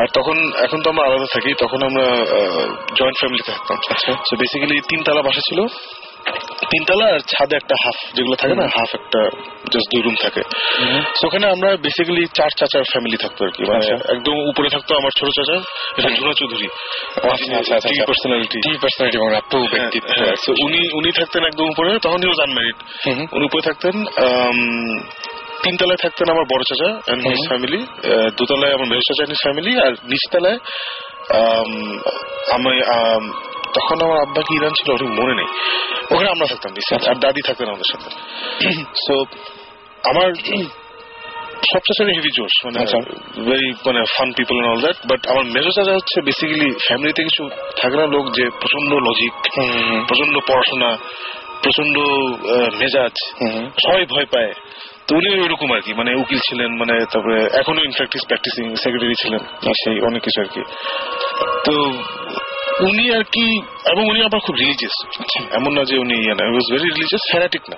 আর 0.00 0.06
তখন 0.14 0.52
এখন 0.64 0.82
তো 0.82 0.90
আমরা 0.90 1.04
আলাদা 1.06 1.24
থাকি। 1.32 1.54
তখন 1.54 1.82
আমরা 1.82 2.04
জয়েন্ট 2.96 3.18
ফ্যামিলিতে 3.18 3.52
থাকতাম। 3.52 3.76
বেসিক্যালি 3.76 4.36
বেসিক্যালি 4.36 4.80
তিনতলা 4.80 5.22
বাসা 5.22 5.40
ছিল। 5.40 5.66
তিনতলা 6.70 7.06
আর 7.14 7.20
ছাদে 7.32 7.54
একটা 7.56 7.74
হাফ 7.82 7.98
যেগুলো 8.16 8.36
থাকে 8.42 8.54
না 8.60 8.64
হাফ 8.76 8.90
একটা 9.00 9.20
জাস্ট 9.72 9.88
দুই 9.92 10.02
রুম 10.06 10.16
থাকে। 10.24 10.42
ওখানে 11.26 11.46
আমরা 11.54 11.68
বেসিক্যালি 11.84 12.24
চার 12.38 12.50
চাচার 12.58 12.84
ফ্যামিলি 12.92 13.16
থাকতো 13.24 13.40
আর 13.46 13.52
কি। 13.56 13.62
মানে 13.70 13.84
একদম 14.14 14.36
উপরে 14.52 14.68
থাকতো 14.74 14.90
আমার 15.00 15.12
ছোট 15.18 15.28
চাচা 15.38 15.56
এটা 15.98 16.10
ঝুনা 16.18 16.32
চৌধুরী। 16.40 16.68
আচ্ছা, 17.32 17.52
আচ্ছা, 17.60 17.74
টিভি 17.82 17.98
আচ্ছা। 17.98 18.08
পার্সোনালিটি 18.10 18.58
টি 18.66 18.72
পার্সোনালিটি 18.82 19.16
এবং 19.20 19.30
আপু 19.40 19.58
ব্যক্তিত্ব 19.74 20.08
হ্যাঁ, 20.18 20.34
উনি 20.66 20.80
উনি 20.98 21.10
থাকতেন 21.18 21.42
একদম 21.50 21.66
উপরে 21.74 21.90
তখন 22.04 22.20
হিউজ 22.24 22.40
আনম্যারিড 22.46 22.76
উনি 23.36 23.44
উপরে 23.48 23.62
থাকতেন 23.68 23.94
তিনতলায় 25.64 26.00
থাকতেন 26.04 26.26
আমার 26.34 26.46
বড় 26.52 26.62
চাচা 26.70 26.90
অ্যান্ড 26.98 27.22
হিজ 27.30 27.42
ফ্যামিলি 27.50 27.80
দোতলায় 28.38 28.74
আমার 28.76 28.88
মেজ 28.92 29.02
চাচা 29.08 29.24
হিজ 29.30 29.40
ফ্যামিলি 29.46 29.72
আর 29.84 29.92
নিচতলায় 30.10 30.58
আম, 31.40 31.70
তখন 33.74 33.96
আমার 34.06 34.18
আব্বা 34.26 34.40
কি 34.42 34.52
ইরান 34.58 34.72
ছিল 34.78 34.88
ওটা 34.90 35.06
মনে 35.20 35.34
নেই। 35.34 35.48
ওখানে 36.12 36.28
আমরা 36.30 36.46
থাকতাম 36.46 36.72
বেশি 36.74 36.90
আর 37.10 37.16
দাদি 37.24 37.40
থাকতেন 37.48 37.68
আমাদের 37.68 37.88
সাথে। 37.92 38.08
সো 39.04 39.14
আমার 40.10 40.28
সব 41.70 41.82
চাচারই 41.86 42.14
হেভি 42.16 42.30
জোশ 42.36 42.54
মানে 42.64 42.78
ভেরি 43.48 43.68
মানে 43.86 44.00
fun 44.16 44.28
people 44.36 44.54
and 44.56 44.68
all 44.72 44.80
that 44.80 44.98
but 45.10 45.20
আমার 45.26 45.44
মেজো 45.44 45.70
চাচা 45.76 45.92
হচ্ছে 45.92 46.20
বেসিক্যালি 46.20 46.68
ফ্যামিলিতে 46.86 47.20
কিছু 47.22 47.42
থাকে 47.76 47.96
না 47.96 48.06
লোক 48.06 48.24
যে 48.32 48.44
প্রচণ্ড 48.60 48.90
লজিক 49.06 49.34
প্রচণ্ড 50.08 50.34
পড়াশোনা 50.48 50.90
প্রচণ্ড 51.62 51.96
মেজাজ 52.78 53.14
সবাই 53.84 54.04
ভয় 54.04 54.26
পায়। 54.26 54.52
তো 55.06 55.10
উনি 55.16 55.28
ওইরকম 55.42 55.72
আর 55.72 55.80
কি 55.80 55.92
মানে 55.94 56.10
উকিল 56.14 56.40
ছিলেন 56.48 56.70
মানে 56.78 56.94
তারপরে 57.12 57.38
এখনও 57.60 57.82
ইনফ্যাক্টিস 57.84 58.22
প্র্যাকটিসিং 58.26 58.64
সেক্রেটারি 58.74 59.14
ছিলেন 59.14 59.42
সেই 59.84 59.96
অনেক 60.00 60.20
কিছু 60.22 60.38
আর 60.40 60.48
কি। 60.54 60.62
তো 61.66 61.74
উনি 62.88 63.04
আর 63.16 63.24
কি 63.34 63.46
এবং 63.92 64.02
উনি 64.10 64.20
আবার 64.22 64.40
খুব 64.40 64.54
রিলিজিয়াস 64.54 64.96
এমন 65.52 65.72
না 65.72 65.82
যে 65.84 65.94
উনি 65.98 66.14
ইয়ে 66.14 66.34
না 66.34 66.44
ওয়াজ 66.44 66.66
ভেরি 66.72 66.88
রিলিজিয়াস 66.90 67.24
ফ্যানাটিক 67.30 67.62
না। 67.70 67.76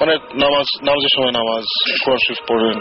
মানে 0.00 0.14
নামাজ 0.34 0.66
নামাজের 0.82 1.12
সময় 1.16 1.32
নামাজ 1.32 1.64
কোরআন 2.04 2.18
শরীফ 2.26 2.40
পড়েন 2.48 2.76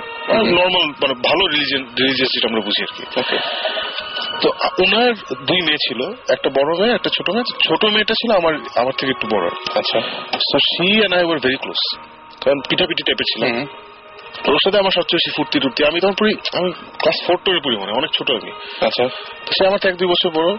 নর্মাল 0.58 0.86
মানে 1.02 1.14
ভালো 1.30 1.44
রিলিজিয়ান 1.48 1.84
রিলিজিয়াস 2.02 2.30
যেটা 2.34 2.48
আমরা 2.50 2.62
বুঝি 2.62 2.82
আর 2.84 2.92
কি। 2.96 3.04
তো 4.42 4.48
ওনার 4.84 5.12
দুই 5.46 5.60
মেয়ে 5.62 5.82
ছিল 5.88 6.00
একটা 6.30 6.50
বড় 6.50 6.72
মেয়ে 6.80 6.94
একটা 6.96 7.10
ছোট 7.18 7.28
মেয়ে। 7.30 7.46
ছোট 7.68 7.86
মেয়েটা 7.86 8.14
ছিল 8.14 8.32
আমার 8.36 8.54
আমার 8.76 8.94
থেকে 8.98 9.12
একটু 9.12 9.28
বড়। 9.36 9.46
আচ্ছা। 9.76 10.00
So 10.50 10.58
she 10.72 10.88
and 11.06 11.14
I 11.14 11.24
were 11.24 11.40
very 11.40 11.58
close 11.58 11.82
কারণ 12.44 12.60
পিঠাপিঠি 12.70 13.04
টাইপের 13.04 13.28
ছিল। 13.34 13.42
ওর 14.48 14.58
সাথে 14.64 14.78
আমার 14.80 14.92
সবচেয়ে 14.92 15.20
বেশি 15.20 15.32
ফুর্তি 15.38 15.60
টুর্তি। 15.60 15.82
আমি 15.86 16.00
তখন 16.00 16.16
পড়ি 16.20 16.34
আমি 16.54 16.70
ক্লাস 16.72 17.18
ফোর 17.28 17.38
টোরে 17.46 17.60
পড়ি 17.66 17.78
মানে 17.78 17.92
অনেক 17.92 18.12
ছোট 18.18 18.32
আমি। 18.32 18.52
আচ্ছা। 18.88 19.10
সে 19.56 19.68
আমার 19.68 19.80
এক 19.88 19.96
দুই 19.96 20.08
বছর 20.08 20.30
বড়। 20.30 20.50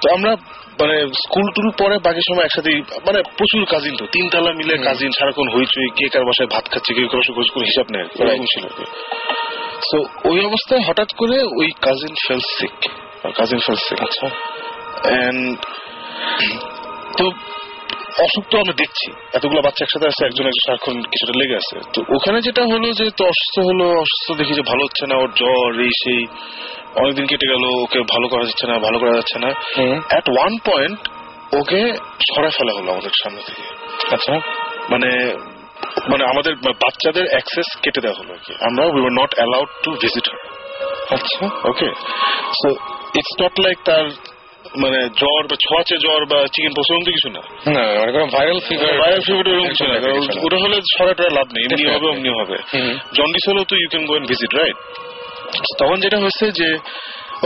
তো 0.00 0.06
আমরা 0.12 0.32
মানে 0.80 0.96
স্কুল 1.24 1.46
টুল 1.54 1.68
পরে 1.78 1.98
বাকি 1.98 2.22
সময় 2.28 2.44
একসাথে 2.44 2.70
মানে 3.06 3.22
প্রচুর 3.36 3.64
কাজিন 3.64 3.94
তো 3.96 4.04
তিন 4.12 4.24
তালা 4.30 4.52
মিলে 4.52 4.74
কাজিন 4.78 5.10
সারাক্ষণ 5.10 5.48
হইচই 5.54 5.90
কে 5.96 6.06
কার 6.08 6.24
বাসায় 6.24 6.48
ভাত 6.48 6.64
খাচ্ছে 6.68 6.92
কেউ 6.94 7.08
কারও 7.08 7.34
খোঁজ 7.34 7.48
করে 7.54 7.64
হিসাব 7.64 7.86
কি। 7.86 8.22
এরকম 8.22 8.44
ছিল 8.44 8.64
কি 8.68 8.84
সো 9.90 9.98
ওই 10.24 10.38
অবস্থায় 10.44 10.82
হঠাৎ 10.88 11.10
করে 11.12 11.36
ওই 11.60 11.68
cousin 11.80 12.14
fell 12.26 12.40
sick 12.56 12.76
cousin 13.34 13.58
fell 13.58 13.78
sick 13.86 13.98
আচ্ছা। 14.02 14.26
এন্ড 15.20 15.58
তো 17.16 17.24
অসুখ 18.22 18.44
তো 18.50 18.56
আমরা 18.58 18.72
দেখছি 18.72 19.08
এতগুলো 19.32 19.60
বাচ্চা 19.62 19.84
একসাথে 19.84 20.06
আছে 20.06 20.22
একজন 20.24 20.44
একজন 20.46 20.62
সারাক্ষণ 20.66 20.96
কিছুটা 21.02 21.32
লেগে 21.32 21.56
আছে। 21.56 21.76
তো 21.94 22.00
ওখানে 22.16 22.38
যেটা 22.40 22.62
হলো 22.62 22.92
যে 22.92 23.10
তো 23.10 23.22
অসুস্থ 23.24 23.56
হলো 23.58 23.84
অসুস্থ 24.04 24.28
দেখি 24.32 24.52
যে 24.54 24.62
ভালো 24.62 24.82
হচ্ছে 24.84 25.04
না 25.06 25.16
ওর 25.16 25.30
জ্বর 25.34 25.80
এই 25.80 25.92
সেই। 26.02 26.26
অনেকদিন 26.98 27.26
কেটে 27.30 27.46
গেল 27.52 27.64
ওকে 27.84 27.98
ভালো 28.14 28.26
করা 28.32 28.44
যাচ্ছে 28.48 28.66
না 28.70 28.74
ভালো 28.86 28.98
করা 29.02 29.12
যাচ্ছে 29.18 29.36
না। 29.44 29.50
অ্যাট 30.10 30.26
ওয়ান 30.34 30.52
পয়েন্ট 30.68 31.00
ওকে 31.60 31.80
সরাই 32.28 32.52
ফেলা 32.58 32.72
হলো 32.78 32.88
আমাদের 32.94 33.12
সামনে 33.22 33.42
থেকে। 33.48 33.62
আচ্ছা। 34.14 34.34
মানে 34.92 35.10
মানে 36.10 36.24
আমাদের 36.32 36.52
বাচ্চাদের 36.84 37.26
অ্যাক্সেস 37.32 37.68
কেটে 37.82 38.00
দেওয়া 38.04 38.18
হলো 38.20 38.32
কি। 38.44 38.52
আমরা 38.68 38.82
we 38.92 39.00
were 39.02 39.14
not 39.20 39.30
allowed 39.38 39.70
to 39.84 39.90
visit 40.02 40.26
her 40.30 40.40
আচ্ছা। 41.16 41.44
Okay 41.70 41.88
so 42.60 42.68
it's 43.18 43.34
not 43.42 43.54
like 43.64 43.78
তার 43.88 44.06
মানে 44.82 44.98
জ্বর 45.20 45.42
বা 45.50 45.56
ছোঁয়াচে 45.64 45.96
জ্বর 46.04 46.22
বা 46.32 46.38
চিকেন 46.54 46.72
পক্স 46.76 46.88
এরকম 46.90 47.04
তো 47.06 47.10
কিছু 47.16 47.28
না 47.36 47.42
ভাইরাল 48.36 48.60
ফিভার 48.68 48.92
ভাইরাল 49.02 49.22
ফিভার 49.26 49.46
এরকম 49.52 49.68
কিছু 49.72 49.84
না। 49.90 49.94
কারণ 50.04 50.20
ওটা 50.46 50.58
হলে 50.64 50.76
ছড়াটা 50.94 51.24
লাভ 51.38 51.48
নেই 51.54 51.62
এমনি 51.66 51.84
হবে 51.94 52.06
অমনি 52.12 52.30
হবে। 52.40 52.56
জন্ডিস 53.16 53.44
হলেও 53.50 53.64
তো 53.70 53.74
you 53.80 53.88
can 53.92 54.04
go 54.08 54.12
and 54.18 54.26
visit 54.32 54.52
right 54.60 54.78
তখন 55.78 56.00
যেটা 56.00 56.18
হয়েছে 56.18 56.46
যে 56.52 56.68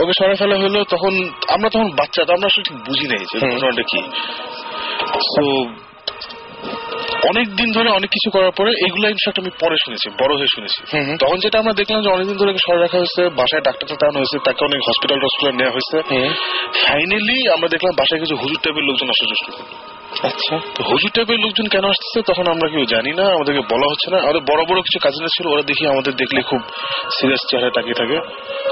ওকে 0.01 0.13
সরাই 0.19 0.35
ফেলা 0.35 0.55
হলো 0.55 0.83
তখন 0.83 1.13
আমরা 1.47 1.69
তখন 1.69 1.89
বাচ্চা 1.91 2.25
তো 2.25 2.33
আমরা 2.33 2.47
আসলে 2.47 2.63
ঠিক 2.63 2.77
বুঝি 2.85 3.07
নাই 3.07 3.19
যে 3.19 3.37
ঘটনাটা 3.39 3.83
কি। 3.83 3.99
তো 5.35 5.43
অনেক 7.31 7.47
দিন 7.55 7.71
ধরে 7.71 7.89
অনেক 7.89 8.09
কিছু 8.09 8.29
করার 8.31 8.51
পরে 8.51 8.71
এগুলো 8.87 9.09
ইনফ্যাক্ট 9.09 9.39
আমি 9.39 9.51
পরে 9.59 9.75
শুনেছি 9.85 10.09
বড় 10.21 10.33
হয়ে 10.39 10.51
শুনেছি। 10.55 10.79
তখন 11.17 11.37
যেটা 11.39 11.59
আমরা 11.59 11.73
দেখলাম 11.73 12.01
যে 12.01 12.09
অনেকদিন 12.09 12.37
ধরে 12.37 12.51
সরে 12.65 12.79
রাখা 12.79 12.97
হয়েছে 12.97 13.21
বাসায় 13.39 13.61
ডাক্তার 13.61 13.97
টানো 14.01 14.17
হয়েছে 14.21 14.37
তাকে 14.45 14.61
অনেক 14.65 14.79
হসপিটাল 14.87 15.17
টসপিটাল 15.23 15.53
নেওয়া 15.55 15.73
হয়েছে। 15.75 15.97
ফাইনালি 16.85 17.37
আমরা 17.55 17.67
দেখলাম 17.67 17.93
বাসায় 17.99 18.19
কিছু 18.19 18.35
হুজুর 18.35 18.59
টাইপের 18.63 18.83
লোকজন 18.89 19.07
আসা 19.09 19.25
শুরু 19.41 19.51
করল। 19.57 19.73
আচ্ছা। 20.29 20.55
হুজুর 20.91 21.11
টাইপের 21.15 21.39
লোকজন 21.45 21.67
কেন 21.67 21.85
আসতেছে 21.85 22.19
তখন 22.29 22.47
আমরা 22.47 22.67
কেউ 22.69 22.85
জানি 22.85 23.11
না 23.19 23.25
আমাদেরকে 23.35 23.61
বলা 23.73 23.87
হচ্ছে 23.91 24.11
না। 24.11 24.17
আমাদের 24.25 24.41
বড় 24.51 24.61
বড় 24.69 24.81
কিছু 24.81 24.99
কাজিনা 24.99 25.27
ছিল 25.35 25.47
ওরা 25.47 25.61
দেখি 25.61 25.87
আমাদের 25.87 26.13
দেখলে 26.15 26.41
খুব 26.41 26.61
সিরিয়াস 27.17 27.41
চেহারা 27.49 27.69
তাকিয়ে 27.69 27.93
থাকে। 27.93 28.17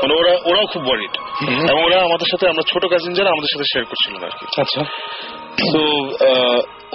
মানে 0.02 0.14
ওরা 0.20 0.32
ওরাও 0.46 0.66
খুব 0.66 0.84
ওয়ারিড 0.88 1.14
এবং 1.72 1.82
ওরা 1.84 1.98
আমাদের 2.04 2.28
সাথে 2.32 2.48
আমরা 2.48 2.64
ছোট 2.72 2.86
কাজিন 2.86 3.14
যারা 3.14 3.30
আমাদের 3.30 3.50
সাথে 3.54 3.66
শেয়ার 3.72 3.86
করছিল 3.86 4.14
না 4.22 4.26
আর 4.26 4.36
কি। 4.40 4.46
আচ্ছা। 4.62 4.82
তো 5.74 5.82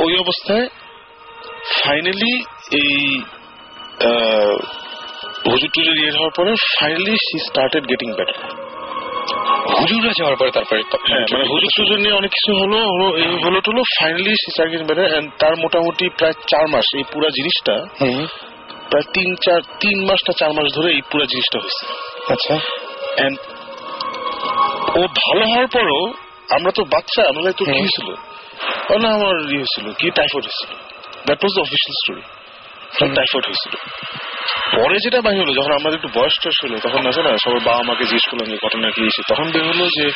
ওই 0.05 0.19
অবস্থায় 0.19 0.67
ফাইনালি 1.77 2.33
এই 2.73 2.93
হুজুর 5.45 5.71
টুজুর 5.75 5.97
ইয়ে 5.97 6.13
হওয়ার 6.13 6.33
পরে 6.37 6.53
finally 6.79 7.15
she 7.27 7.37
started 7.39 7.85
getting 7.87 8.09
better 8.13 8.39
হুজুরা 9.73 10.13
যাওয়ার 10.19 10.37
পরে 10.37 10.51
তারপরে 10.51 10.81
হ্যাঁ 11.11 11.25
মানে 11.33 11.45
হুজুর 11.45 11.71
টুজুর 11.77 11.99
নিয়ে 11.99 12.15
অনেক 12.15 12.31
কিছু 12.31 12.53
হলো 12.53 12.79
হলো 12.93 13.07
এই 13.17 13.31
হলো 13.45 13.59
টলো 13.61 13.83
finally 13.99 14.33
she 14.43 14.49
start 14.51 14.71
getting 14.73 14.87
better 14.87 15.09
and 15.19 15.29
তার 15.39 15.55
মোটামুটি 15.57 16.05
প্রায় 16.19 16.35
চার 16.47 16.65
মাস 16.69 16.87
এই 16.97 17.05
পুরা 17.13 17.29
জিনিসটা 17.29 17.75
প্রায় 18.91 19.07
তিন 19.15 19.29
চার 19.45 19.61
তিন 19.81 19.97
মাসটা 20.05 20.33
চার 20.33 20.51
মাস 20.53 20.67
ধরে 20.75 20.89
এই 20.93 21.03
পুরা 21.11 21.25
জিনিসটা 21.25 21.59
হয়েছে। 21.59 21.83
আচ্ছা। 22.33 22.55
এন্ড 23.17 23.39
ও 24.95 25.01
ভালো 25.23 25.45
হওয়ার 25.47 25.67
পরও 25.67 26.01
আমরা 26.51 26.71
তো 26.71 26.83
বাচ্চা 26.85 27.21
আমরা 27.29 27.43
তো 27.51 27.65
কি 27.65 27.81
ও 28.91 28.95
না 28.99 29.09
আমার 29.09 29.35
ইয়ে 29.51 29.61
হয়েছিল 29.63 29.87
কি 29.93 30.07
টাইফয়েড 30.11 30.45
হয়েছিল 30.45 30.71
that 31.29 31.41
was 31.43 31.53
the 31.57 31.63
official 31.67 31.95
story 32.03 32.23
typhoid 33.19 33.45
হয়েছিল। 33.49 33.75
পরে 34.77 34.97
যেটা 35.05 35.19
বাহির 35.27 35.41
হলো 35.43 35.53
যখন 35.59 35.73
আমাদের 35.81 35.97
একটু 36.01 36.11
বয়স 36.19 36.35
টয়স 36.43 36.59
হলো 36.65 36.77
তখন 36.87 37.03
আছে 37.11 37.21
না 37.27 37.31
সবার 37.45 37.63
বাবা 37.69 37.83
মাকে 37.89 38.05
জিজ্ঞেস 38.11 38.27
করলাম 38.31 38.47
যে 38.53 38.57
ঘটনা 38.65 38.89
কি? 38.95 39.01
হয়েছে 39.05 39.23
তখন 39.31 39.47
বের 39.55 39.65
হলো 39.71 39.85
যে 39.97 40.07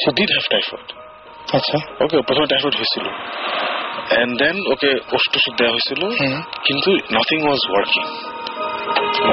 সে 0.00 0.10
ডিড 0.18 0.30
হ্যাভ 0.34 0.46
টাইফয়েড 0.50 0.88
আচ্ছা। 1.56 1.76
ওকে 2.04 2.16
প্রথমে 2.28 2.46
টাইফয়েড 2.52 2.74
হয়েছিল। 2.80 3.06
এন্ড 4.20 4.32
দেন 4.42 4.56
ওকে 4.72 4.90
ওষুধ 5.14 5.30
টষুধ 5.34 5.54
দেওয়া 5.60 5.72
হয়েছিল 5.76 6.02
কিন্তু 6.66 6.90
nothing 7.16 7.38
was 7.46 7.62
working 7.70 8.04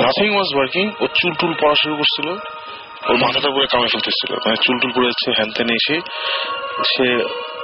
nothing 0.06 0.30
was 0.36 0.50
working 0.56 0.86
ও 1.02 1.06
চুল 1.20 1.34
টুল 1.40 1.54
পড়া 1.62 1.76
শুরু 1.84 1.94
করছিল। 1.96 2.28
ওর 3.10 3.18
মাথাটা 3.24 3.50
পুরো 3.54 3.66
কামড়ে 3.72 3.90
ফেলতেছিল। 3.94 4.32
মানে 4.46 4.58
চুল 4.66 4.76
টুল 4.82 4.92
পড়ে 4.96 5.08
যাচ্ছে 5.10 5.30
হ্যান 5.38 5.50
ত্যান 5.56 5.70
এসে 5.80 5.96
সে 6.92 7.08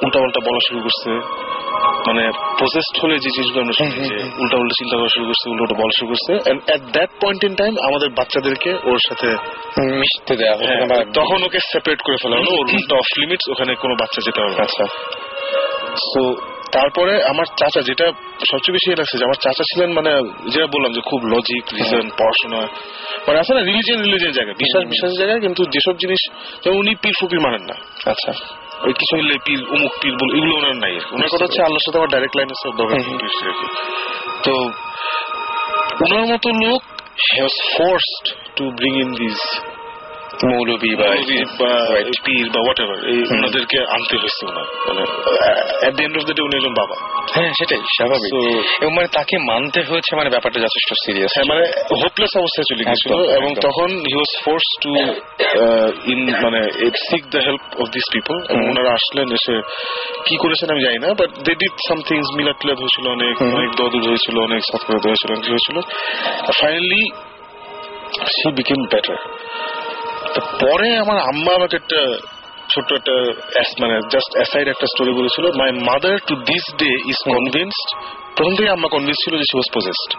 উল্টা 0.03 0.17
পাল্টা 0.21 0.39
বলা 0.47 0.61
শুরু 0.67 0.79
করছে। 0.85 1.11
মানে 2.07 2.23
প্রসেসড 2.59 2.95
হলে 3.03 3.15
যে 3.15 3.29
জিনিসগুলো 3.35 3.61
আমরা 3.63 3.75
শুনি 3.79 3.91
যে 4.09 4.17
উল্টা 4.41 4.57
উল্টা 4.61 4.75
চিন্তা 4.79 4.95
করা 4.99 5.11
শুরু 5.15 5.25
করছে 5.29 5.45
উল্টা 5.51 5.63
উল্টা 5.63 5.77
বলা 5.81 5.93
শুরু 5.99 6.07
করছে 6.11 6.31
and 6.49 6.59
at 6.75 6.81
that 6.95 7.11
point 7.21 7.41
in 7.43 7.53
time 7.55 7.73
আমাদের 7.87 8.09
বাচ্চাদেরকে 8.09 8.71
ওর 8.89 8.99
সাথে 9.07 9.29
মিশতে 9.99 10.33
দেওয়া 10.35 10.55
হ্যাঁ, 10.59 11.05
তখন 11.13 11.39
ওকে 11.43 11.59
সেপারেট 11.71 11.99
করে 12.01 12.17
ফেলা 12.21 12.35
হলো 12.39 12.51
ওর 12.51 12.65
রুমটা 12.71 12.95
অফ 12.95 13.07
লিমিটস 13.17 13.45
ওখানে 13.49 13.71
কোনো 13.75 13.93
বাচ্চা 13.95 14.19
যেতে 14.21 14.39
পারবে 14.41 14.59
আচ্ছা। 14.61 14.85
সো 16.07 16.21
তারপরে 16.71 17.13
আমার 17.23 17.47
চাচা 17.55 17.81
যেটা 17.81 18.05
সবচেয়ে 18.51 18.75
বেশি 18.77 18.87
লাগছে 18.91 19.15
যে 19.17 19.23
আমার 19.23 19.39
চাচা 19.41 19.63
ছিলেন 19.63 19.89
মানে 19.93 20.11
যেটা 20.49 20.67
বললাম 20.67 20.91
যে 20.93 21.01
খুব 21.01 21.19
লজিক 21.23 21.63
রিজন 21.73 22.05
পড়াশোনা 22.19 22.61
মানে 23.27 23.37
আছে 23.39 23.51
না 23.53 23.61
রিলিজিয়ান 23.61 23.99
রিলিজিয়ান 24.01 24.33
জায়গায় 24.33 24.57
বিশ্বাস 24.57 24.83
বিশ্বাসের 24.87 25.17
জায়গায় 25.17 25.41
কিন্তু 25.41 25.61
যেসব 25.65 25.95
জিনিস 25.97 26.21
যেমন 26.63 26.77
উনি 26.77 26.91
পীর 26.95 27.15
ফকির 27.21 27.41
মানেন 27.41 27.63
না। 27.63 27.75
আচ্ছা। 28.05 28.31
ওই 28.85 28.93
কিছু 28.93 29.13
হইলে 29.15 29.35
পীর 29.45 29.61
অমুক 29.69 29.91
পীর 30.01 30.13
বল 30.13 30.29
এগুলো 30.37 30.53
ওনার 30.57 30.75
নাই 30.75 30.95
ওনার 31.11 31.29
কথা 31.33 31.43
হচ্ছে 31.45 31.61
আল্লাহর 31.61 31.85
সাথে 31.85 31.97
আমার 31.97 32.09
ডাইরেক্ট 32.09 32.35
লাইন 32.37 32.49
আছে। 32.51 32.67
তো 34.43 34.53
ওনার 36.05 36.25
মতো 36.33 36.49
লোক 36.63 36.81
has 37.35 37.53
forced 37.77 38.25
to 38.55 38.63
bring 38.71 38.93
in 39.01 39.09
this 39.13 39.41
মৌলবী 40.51 40.91
বা 40.99 41.07
পীর 42.25 42.47
বা 42.53 42.59
হোয়াট 42.63 42.79
এভার 42.83 42.99
ওনাদেরকে 43.35 43.77
আনতে 43.95 44.15
হয়েছে 44.21 44.41
ওনার 44.49 44.67
মানে 44.87 45.03
at 45.87 45.93
the 45.97 46.01
end 46.03 46.15
of 46.17 46.23
the 46.27 46.33
day 46.37 46.41
উনি 46.47 46.55
একজন 46.57 46.73
বাবা। 46.81 46.95
হ্যাঁ 47.35 47.51
সেটাই 47.59 47.81
স্বাভাবিক। 47.97 48.31
এবং 48.81 48.91
মানে 48.95 49.07
তাকে 49.07 49.35
মানতে 49.51 49.79
হয়েছে 49.81 50.11
মানে 50.15 50.29
ব্যাপারটা 50.29 50.59
যথেষ্ট 50.59 50.89
সিরিয়াস 51.05 51.31
হ্যাঁ 51.35 51.47
মানে 51.51 51.63
হোপলেস 52.03 52.31
অবস্থায় 52.37 52.67
চলে 52.71 52.83
গেছিল 52.89 53.11
এবং 53.39 53.51
তখন 53.65 53.89
he 54.09 54.15
was 54.15 54.31
force 54.43 54.67
to 54.81 54.91
in 56.11 56.19
মানে 56.43 56.59
seek 57.07 57.23
the 57.33 57.37
help 57.37 57.63
of 57.81 57.87
this 57.89 58.05
people 58.13 58.35
ওনারা 58.69 58.91
আসলেন 58.93 59.27
এসে 59.31 59.55
কি 60.25 60.35
করেছেন 60.37 60.67
আমি 60.69 60.81
জানি 60.83 60.97
না 60.99 61.07
but 61.13 61.29
they 61.45 61.53
did 61.55 61.75
some 61.87 61.99
things 62.07 62.27
মিলাদ 62.37 62.55
টিলাদ 62.61 62.77
হয়েছিল 62.77 63.05
অনেক 63.07 63.35
অনেক 63.57 63.69
দদুর 63.75 64.03
হয়েছিল 64.09 64.35
অনেক 64.39 64.61
সাত 64.71 64.81
করে 64.85 64.99
দেওয়া 64.99 65.13
হয়েছিল 65.13 65.29
অনেক 65.31 65.49
হয়েছিল। 65.49 65.77
ফাইনালি 66.61 67.01
সি 68.35 68.47
বিকেম 68.51 68.79
বেটার 68.91 69.19
পরে 70.59 70.87
আমার 70.97 71.17
আম্মা 71.21 71.51
আমাকে 71.55 71.75
একটা 71.75 71.99
ছোট্ট 72.69 72.89
একটা 72.93 73.15
মানে 73.81 73.95
জাস্ট 74.09 74.31
অ্যাসাইড 74.35 74.67
একটা 74.67 74.87
স্টোরি 74.87 75.11
বলেছিল 75.11 75.45
my 75.51 75.69
mother 75.71 76.15
to 76.27 76.35
this 76.35 76.65
day 76.77 76.89
is 77.07 77.19
convinced 77.25 77.87
প্রথম 78.35 78.53
থেকে 78.55 78.69
আম্মা 78.69 78.89
কনভিন্স 78.89 79.19
ছিল 79.23 79.33
যে 79.37 79.43
সি 79.43 79.55
ওয়াজ 79.57 79.69
পজেসড 79.73 80.11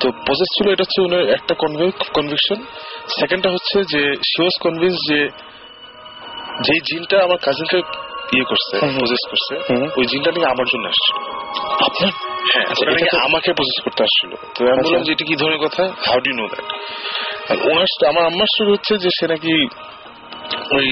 তো 0.00 0.06
পজেস 0.28 0.48
ছিল 0.56 0.66
এটা 0.70 0.82
হচ্ছে 0.82 1.00
ওনার 1.02 1.24
একটা 1.28 1.54
কনভিকশন 2.14 2.58
সেকেন্ডটা 3.20 3.50
হচ্ছে 3.50 3.76
যে 3.92 4.02
শি 4.30 4.38
ওয়াজ 4.42 4.56
কনভিন্স 4.60 4.96
যে 5.10 5.20
যে 6.62 6.74
জিনটা 6.84 7.16
আমার 7.22 7.36
কাজিনকে 7.36 7.78
ইয়ে 8.32 8.44
করছে 8.44 8.72
পজেস 9.00 9.22
করছে 9.30 9.54
ওই 9.96 10.04
জিনটা 10.06 10.30
নাকি 10.30 10.46
আমার 10.46 10.66
জন্য 10.66 10.84
আসছিল। 10.86 11.16
আপনার? 11.82 12.12
হ্যাঁ 12.52 12.64
আচ্ছা, 12.64 13.18
আমাকে 13.24 13.50
পজেস 13.52 13.78
করতে 13.84 14.02
আসছিল। 14.02 14.30
তো 14.54 14.60
আমি 14.72 14.82
বললাম 14.82 15.02
যে 15.02 15.12
এটা 15.12 15.24
কি 15.24 15.34
ধরনের 15.36 15.58
কথা? 15.58 15.82
হাউ 16.06 16.18
ডু 16.20 16.32
নো 16.36 16.44
দ্যাট 16.48 16.66
ওনার 17.50 17.86
আমার 18.08 18.24
আম্মার 18.24 18.46
স্টোরি 18.46 18.70
হচ্ছে 18.72 18.94
যে 18.98 19.10
সে 19.20 19.26
নাকি 19.26 19.66
ওই 20.76 20.88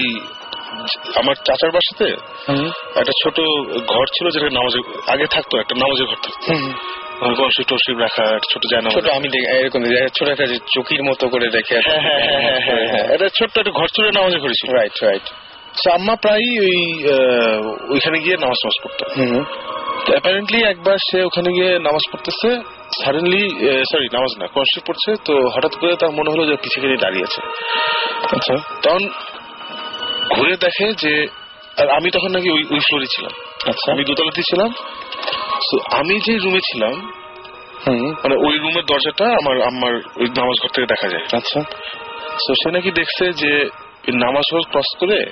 আমার 1.15 1.35
চাচার 1.35 1.71
বাসাতে 1.71 2.07
একটা 2.99 3.13
ছোট 3.23 3.37
ঘর 3.87 4.05
ছিল 4.07 4.29
যেটা 4.29 4.49
নামাজের 4.55 4.83
আগে 5.07 5.25
থাকতো 5.25 5.59
একটা 5.59 5.75
নামাজের 5.75 6.05
ঘর 6.07 6.15
থাকতো। 6.15 6.53
কলসি 7.35 7.91
রাখা 7.99 8.39
ছোট 8.93 9.05
আমি 9.09 9.27
এরকম 9.59 9.81
ছোট 10.13 10.27
একটা 10.27 10.47
চকির 10.47 11.03
মতো 11.03 11.29
করে 11.29 11.47
দেখে 11.49 11.75
হ্যাঁ 11.75 12.01
হ্যাঁ 12.01 12.85
হ্যাঁ 12.87 13.05
এটা 13.13 13.27
ছোট্ট 13.29 13.57
একটা 13.57 13.71
ঘর 13.71 13.87
ছিল 13.87 14.05
নামাজের 14.11 14.39
করেছিল 14.39 14.69
রাইট 14.71 15.03
রাইট 15.03 15.25
আম্মা 15.93 16.15
প্রায়ই 16.15 16.59
ওই 16.59 16.79
ওইখানে 17.93 18.19
গিয়ে 18.19 18.37
নামাজ 18.37 18.59
নামাজ 18.63 18.75
পড়তো 18.83 19.05
অ্যাপারেন্টলি 20.11 20.59
একবার 20.63 20.97
সে 21.11 21.23
ওখানে 21.23 21.49
গিয়ে 21.51 21.79
নামাজ 21.79 22.03
পড়তেছে 22.11 22.49
সাডেনলি 23.03 23.43
সরি 23.91 24.07
নামাজ 24.13 24.31
না 24.39 24.45
কষ্ট 24.55 24.87
পড়ছে 24.87 25.11
তো 25.25 25.33
হঠাৎ 25.49 25.73
করে 25.79 25.95
তার 25.95 26.11
মনে 26.11 26.31
হলো 26.31 26.45
যে 26.45 26.55
পিছিয়ে 26.55 26.87
গিয়ে 26.87 26.97
দাঁড়িয়েছে 26.97 27.41
আচ্ছা। 28.35 28.55
তখন 28.83 29.09
ঘুরে 30.35 30.57
দেখে 30.57 30.93
যে 30.93 31.27
আর 31.77 31.89
আমি 31.89 32.11
তখন 32.11 32.31
নাকি 32.31 32.49
ওই 32.49 32.63
ওই 32.69 32.79
ফ্লোরে 32.79 33.05
ছিলাম। 33.05 33.31
আচ্ছা। 33.69 33.91
আমি 33.91 34.03
দোতলাতে 34.03 34.41
ছিলাম। 34.41 34.69
তো 35.71 35.75
আমি 35.91 36.19
যে 36.19 36.37
রুমে 36.37 36.59
ছিলাম 36.59 37.11
মানে 38.23 38.35
ওই 38.35 38.57
রুমের 38.57 38.85
দরজাটা 38.85 39.25
আমার 39.25 39.55
আমার 39.61 39.93
ওই 39.93 40.27
নামাজ 40.37 40.55
ঘর 40.61 40.69
থেকে 40.73 40.87
দেখা 40.87 41.07
যায়। 41.07 41.23
আচ্ছা। 41.37 41.59
তো 42.47 42.53
সে 42.63 42.71
নাকি 42.71 42.91
দেখছে 42.91 43.33
যে 43.33 43.69
নামাজ 44.13 44.45
ঘর 44.51 44.61
ক্রস 44.71 44.97
করে 44.99 45.31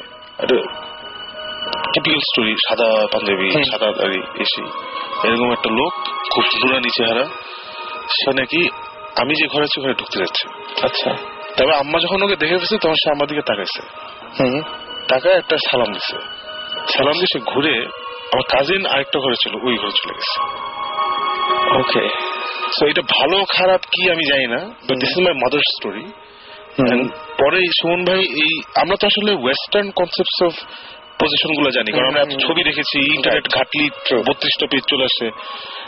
টিপিক্যাল 1.94 2.22
স্টোরি 2.30 2.54
সাদা 2.68 2.90
পাঞ্জাবি 3.14 3.48
সাদা 3.72 3.88
দাড়ি 3.92 4.20
এসে। 4.44 4.64
এরকম 5.28 5.50
একটা 5.52 5.70
লোক 5.80 5.94
খুব 6.34 6.46
নুরানি 6.62 6.90
চেহারা 6.98 7.26
সে 8.18 8.32
নাকি 8.40 8.62
আমি 9.22 9.34
যে 9.40 9.46
ঘরে 9.48 9.64
আছি 9.64 9.76
ওখানে 9.80 9.94
ঢুকতে 9.94 10.18
যাচ্ছে। 10.20 10.46
আচ্ছা। 10.84 11.10
তবে 11.58 11.74
আম্মা 11.76 11.98
যখন 12.00 12.24
ওকে 12.24 12.36
দেখে 12.36 12.58
ফেলছে 12.58 12.78
তখন 12.78 12.98
সে 13.04 13.08
আমার 13.12 13.28
দিকে 13.28 13.42
তাকাইছে। 13.42 13.82
তাকায় 15.08 15.38
একটা 15.38 15.56
সালাম 15.72 15.90
দিছে। 15.94 16.18
সালাম 16.98 17.14
দিয়ে 17.14 17.32
সে 17.34 17.40
ঘুরে 17.52 17.76
আমার 18.32 18.46
কাজিন 18.50 18.82
আরেকটা 18.86 19.20
ঘরে 19.20 19.36
ছিল 19.36 19.54
ওই 19.68 19.76
ঘরে 19.78 19.92
চলে 19.92 20.14
গেছে। 20.14 20.38
ওকে। 21.82 22.04
সো 22.72 22.86
এটা 22.88 23.02
ভালো 23.20 23.46
খারাপ 23.46 23.82
কি 23.92 24.02
আমি 24.10 24.24
জানি 24.32 24.48
না 24.48 24.60
but 24.86 24.96
this 25.00 25.12
is 25.12 25.20
my 25.24 25.34
mother 25.34 25.64
story 25.76 26.06
পরে 27.38 27.60
সুমন 27.82 28.06
ভাই 28.06 28.22
এই 28.44 28.54
আমরা 28.76 28.96
তো 28.96 29.08
আসলে 29.08 29.32
ওয়েস্টার্ন 29.34 29.88
কনসেপ্ট 29.92 30.38
অফ 30.48 30.54
পজিশনগুলো 31.20 31.70
জানি 31.72 31.90
কারণ 31.92 32.08
আমরা 32.08 32.22
এত 32.22 32.34
ছবি 32.46 32.62
দেখেছি 32.64 32.98
ইন্টারনেট 33.16 33.48
ঘাটলি 33.54 33.86
বত্রিশটা 34.28 34.66
পেজ 34.72 34.84
চলে 34.88 35.04
আসছে। 35.04 35.26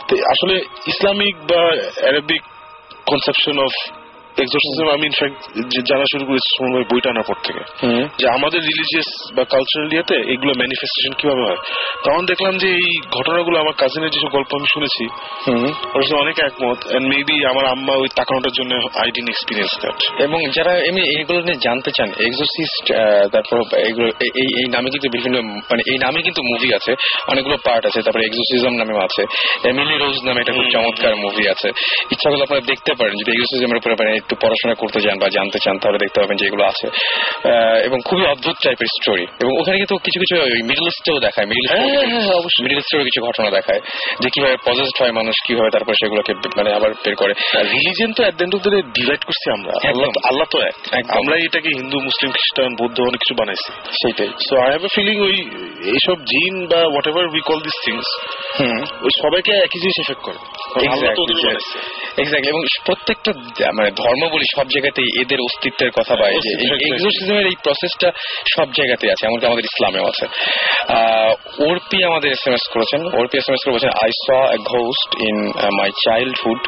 তো 0.08 0.12
আসলে 0.32 0.54
ইসলামিক 0.86 1.36
বা 1.50 1.62
অ্যারাবিক 2.00 2.42
কনসেপশন 3.06 3.56
অফ 3.58 3.74
এক্সোসিজম 4.36 4.86
আমি 4.88 5.04
ইনফ্যাক্ট 5.06 5.38
জানা 5.88 6.06
শুরু 6.12 6.24
করেছি 6.28 6.48
সুমন 6.52 6.70
ভাই 6.74 6.84
বইটা 6.90 7.08
আনার 7.10 7.26
পর 7.28 7.36
থেকে। 7.42 7.62
যে 8.18 8.26
আমাদের 8.36 8.60
রিলিজিয়াস 8.62 9.08
বা 9.36 9.42
কালচারাল 9.46 9.90
ইয়েতে 9.92 10.16
এগুলো 10.32 10.52
ম্যানিফেস্টেশন 10.56 11.12
কীভাবে 11.18 11.42
হয়? 11.48 11.60
তখন 12.04 12.22
দেখলাম 12.26 12.54
যে 12.62 12.68
এই 12.78 12.86
ঘটনাগুলো 13.10 13.56
আমার 13.58 13.74
কাজিনের 13.76 14.10
যেসব 14.10 14.30
গল্প 14.30 14.50
আমি 14.54 14.68
শুনেছি 14.74 15.04
ওর 15.94 16.02
সাথে 16.02 16.18
অনেক 16.24 16.36
একমত 16.48 16.78
এন্ড 16.94 17.06
মেবি 17.12 17.36
আমার 17.50 17.64
আম্মা 17.66 17.94
ওই 17.94 18.08
তাকানোটার 18.18 18.54
জন্য 18.58 18.72
আই 19.00 19.08
ডিন 19.10 19.26
এক্সপিরিয়েন্স 19.28 19.72
দ্যাট 19.80 19.96
এবং 20.20 20.38
যারা 20.56 20.72
এমনি 20.88 21.02
এইগুলো 21.14 21.38
নিয়ে 21.40 21.58
জানতে 21.60 21.90
চান 21.96 22.08
এক্সোসিস্ট 22.28 22.84
তারপর 23.34 23.56
এগুলো 23.88 24.08
এই- 24.20 24.34
এই 24.34 24.48
এই 24.60 24.66
নামে 24.74 24.88
কিন্তু 24.94 25.08
বিভিন্ন 25.16 25.36
মানে 25.70 25.82
এই 25.86 25.98
নামে 25.98 26.18
কিন্তু 26.22 26.40
মুভি 26.50 26.68
আছে 26.78 26.92
অনেকগুলো 27.28 27.56
পার্ট 27.66 27.82
আছে 27.88 27.98
তারপরে 28.02 28.24
এক্সোসিজম 28.26 28.72
নামেও 28.74 29.00
আছে 29.06 29.22
এমিলি 29.68 29.94
রোজ 29.96 30.16
নামে 30.24 30.38
একটা 30.42 30.54
খুব 30.56 30.66
চমৎকার 30.72 31.12
মুভি 31.16 31.44
আছে। 31.48 31.68
ইচ্ছা 32.10 32.28
করলে 32.30 32.44
আপনারা 32.46 32.62
দেখতে 32.66 32.92
পারেন 32.98 33.14
যদি 33.20 33.30
এক্সোসিজমের 33.32 33.78
উপরে 33.78 33.94
মানে 34.00 34.10
একটু 34.26 34.36
পড়াশোনা 34.42 34.74
করতে 34.74 35.00
চান 35.00 35.18
বা 35.18 35.28
জানতে 35.28 35.58
চান 35.64 35.78
তাহলে 35.78 35.98
দেখতে 35.98 36.20
পাবেন 36.20 36.36
যে 36.36 36.46
এগুলো 36.46 36.64
আছে। 36.64 36.88
এবং 37.84 37.98
খুবই 38.04 38.26
অদ্ভুত 38.26 38.56
টাইপের 38.62 38.86
স্টোরি 38.86 39.22
এবং 39.22 39.60
ওখানে 39.60 39.76
কিন্তু 39.76 39.96
কিছু 39.96 40.20
কিছু 40.20 40.42
মিডল 40.66 40.86
ইস্টেও 40.86 41.18
দেখায়। 41.18 41.46
মিডল 41.46 42.30
অবশ্যই। 42.30 42.64
মিডল 42.64 42.78
ইস্টেরও 42.78 43.04
কিছু 43.04 43.26
ঘটনা 43.26 43.50
দেখায়। 43.50 43.80
যে 44.20 44.28
কীভাবে 44.28 44.56
পজেস্ট 44.66 45.02
হয় 45.02 45.12
মানুষ 45.12 45.34
কীভাবে 45.46 45.70
তারপর 45.72 45.94
সেগুলোকে 45.94 46.34
মানে 46.34 46.72
আবার 46.72 46.90
বের 46.90 47.14
করে। 47.14 47.32
রিলিজিয়ন 47.54 48.12
তো 48.12 48.24
at 48.24 48.34
the 48.34 48.42
end 48.42 48.54
of 48.54 48.62
the 48.62 48.70
day 48.70 48.82
divide 48.82 49.24
করছি 49.24 49.52
আমরা। 49.52 49.72
আল্লাহ 50.28 50.44
তো- 50.50 50.62
এক। 50.92 51.04
আমরা 51.10 51.36
এটাকে 51.36 51.68
হিন্দু 51.68 52.00
মুসলিম 52.00 52.30
খ্রিস্টান 52.30 52.74
বৌদ্ধ 52.80 53.00
অনেক 53.00 53.20
কিছু 53.20 53.34
বানাইছি। 53.34 53.72
সেইটাই। 53.90 54.28
So 54.28 54.60
I 54.60 54.68
have 54.68 54.84
a 54.84 54.88
feeling 54.94 55.20
ওই 55.20 55.36
এইসব 55.84 56.14
জিন 56.14 56.66
বা 56.66 56.78
whatever 57.08 57.24
we 57.24 57.40
call 57.40 57.60
this 57.60 57.72
things 57.84 58.26
ওই 59.02 59.10
সবাইকে 59.22 59.52
একই 59.52 59.78
জিনিস 59.78 60.00
এফেক্ট 60.00 60.22
করে। 60.22 60.36
এক্স্যাক্টলি 62.22 62.48
এবং 62.48 62.60
প্রত্যেকটা 62.84 63.32
মানে 63.74 63.90
ধর্ম 63.90 64.15
বলি 64.24 64.44
সব 64.56 64.66
জায়গাতেই 64.68 65.20
এদের 65.20 65.38
অস্তিত্বের 65.40 65.90
কথা 65.90 66.16
বা 66.16 66.26
এক্সোসিজমের 66.28 67.46
এই 67.46 67.56
প্রসেসটা 67.62 68.12
সব 68.56 68.72
জায়গাতেই 68.72 69.10
আছে 69.10 69.26
এমনকি 69.26 69.46
আমাদের 69.46 69.64
ইসলামেও 69.64 70.06
আছে। 70.06 70.26
ওরপি 71.58 72.04
আমাদের 72.04 72.32
এস 72.32 72.46
এম 72.46 72.54
এস 72.54 72.68
করেছেন 72.72 73.00
ওরপি 73.06 73.38
এস 73.38 73.48
এম 73.48 73.54
এস 73.54 73.64
করে 73.64 73.72
বলছেন 73.72 73.90
I 73.90 74.10
saw 74.10 74.26
a 74.52 74.56
ghost 74.56 75.10
in 75.28 75.36
my 75.76 75.90
childhood 76.04 76.60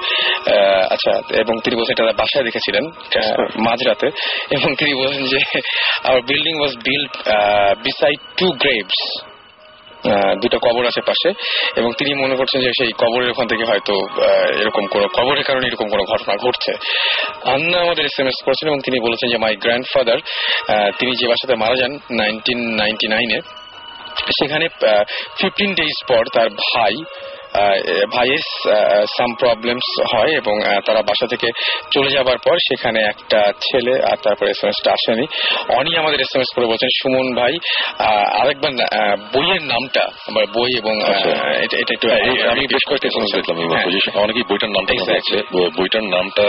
আচ্ছা 0.91 1.13
এবং 1.41 1.61
তিনি 1.65 1.77
বলছেন 1.77 1.95
এটা 1.99 2.13
বাসায় 2.13 2.45
দেখেছিলেন 2.45 2.85
আহ, 2.89 3.37
মাঝরাতে। 3.57 4.07
এবং 4.51 4.75
তিনি 4.75 4.95
বলছেন 4.95 5.25
যে 5.27 5.39
our 6.05 6.23
building 6.23 6.59
was 6.59 6.75
build 6.77 7.11
beside 7.85 8.21
two 8.37 8.47
graves 8.53 9.28
দুটো 10.43 10.59
কবর 10.59 10.87
আছে 10.87 11.01
পাশে, 11.01 11.29
এবং 11.77 11.91
তিনি 11.99 12.11
মনে 12.23 12.35
করছেন 12.37 12.61
যে 12.61 12.71
সেই 12.79 12.93
কবরের 12.99 13.31
ওখান 13.31 13.47
থেকে 13.47 13.65
হয়তো 13.65 13.95
এরকম 14.61 14.87
কোন, 14.87 15.03
কবরের 15.09 15.45
কারণে 15.45 15.67
এরকম 15.67 15.89
কোন 15.89 16.01
ঘটনা 16.13 16.35
ঘটছে। 16.45 16.73
আন্না 17.45 17.79
আমাদের 17.81 18.05
এস 18.05 18.21
এম 18.21 18.27
এস 18.27 18.39
করেছেন 18.45 18.69
এবং 18.69 18.81
তিনি 18.85 18.99
বলেছেন 19.01 19.29
যে 19.29 19.39
মাই 19.39 19.57
গ্র্যান্ডফাদার 19.57 20.19
তিনি 20.99 21.13
যে 21.21 21.27
বাসাতে 21.29 21.55
মারা 21.55 21.75
যান 21.75 21.93
নাইনটিন 21.93 22.61
নাইনটি 22.77 23.07
নাইনে 23.09 23.41
সেখানে 24.39 24.67
ফিফটিন 25.39 25.75
ডেজ 25.75 25.97
পর 26.09 26.23
তার 26.35 26.49
ভাই 26.49 26.95
সাম 29.17 29.31
প্রবলেমস 29.41 29.89
হয় 30.13 30.33
এবং 30.41 30.55
তারা 30.87 31.01
বাসা 31.03 31.27
থেকে 31.33 31.49
চলে 31.91 32.11
যাবার 32.11 32.39
পর 32.45 32.57
সেখানে 32.69 33.01
একটা 33.13 33.41
ছেলে 33.67 33.95
আর 34.11 34.17
তারপরে 34.25 34.49
এস 34.51 34.61
এম 34.65 34.69
এসটা 34.69 34.91
আসেনি। 34.97 35.27
অনি 35.79 35.91
আমাদের 35.97 36.19
এস 36.21 36.33
এম 36.35 36.41
এস 36.41 36.51
করে 36.57 36.67
বলছেন 36.67 36.91
সুমন 37.01 37.27
ভাই 37.35 37.55
আরেকবার 38.41 38.73
বইয়ের 39.35 39.63
নামটা 39.73 40.03
আমার 40.29 40.45
বই 40.57 40.71
এবং 40.81 40.95
আচ্ছা। 41.03 41.31
এটা 41.65 41.77
এটা 41.83 41.93
একটু 41.95 42.07
হ্যাঁ, 42.09 42.23
আমি 42.53 42.63
বেশ 42.75 42.83
কয়েকটা 42.89 43.09
দেখলাম 43.39 43.57
মাত্র, 43.73 43.89
অনেকেই 44.25 44.45
বইটার 44.51 44.73
নামটা 44.77 44.93
বইটার 45.79 46.07
নামটা 46.17 46.45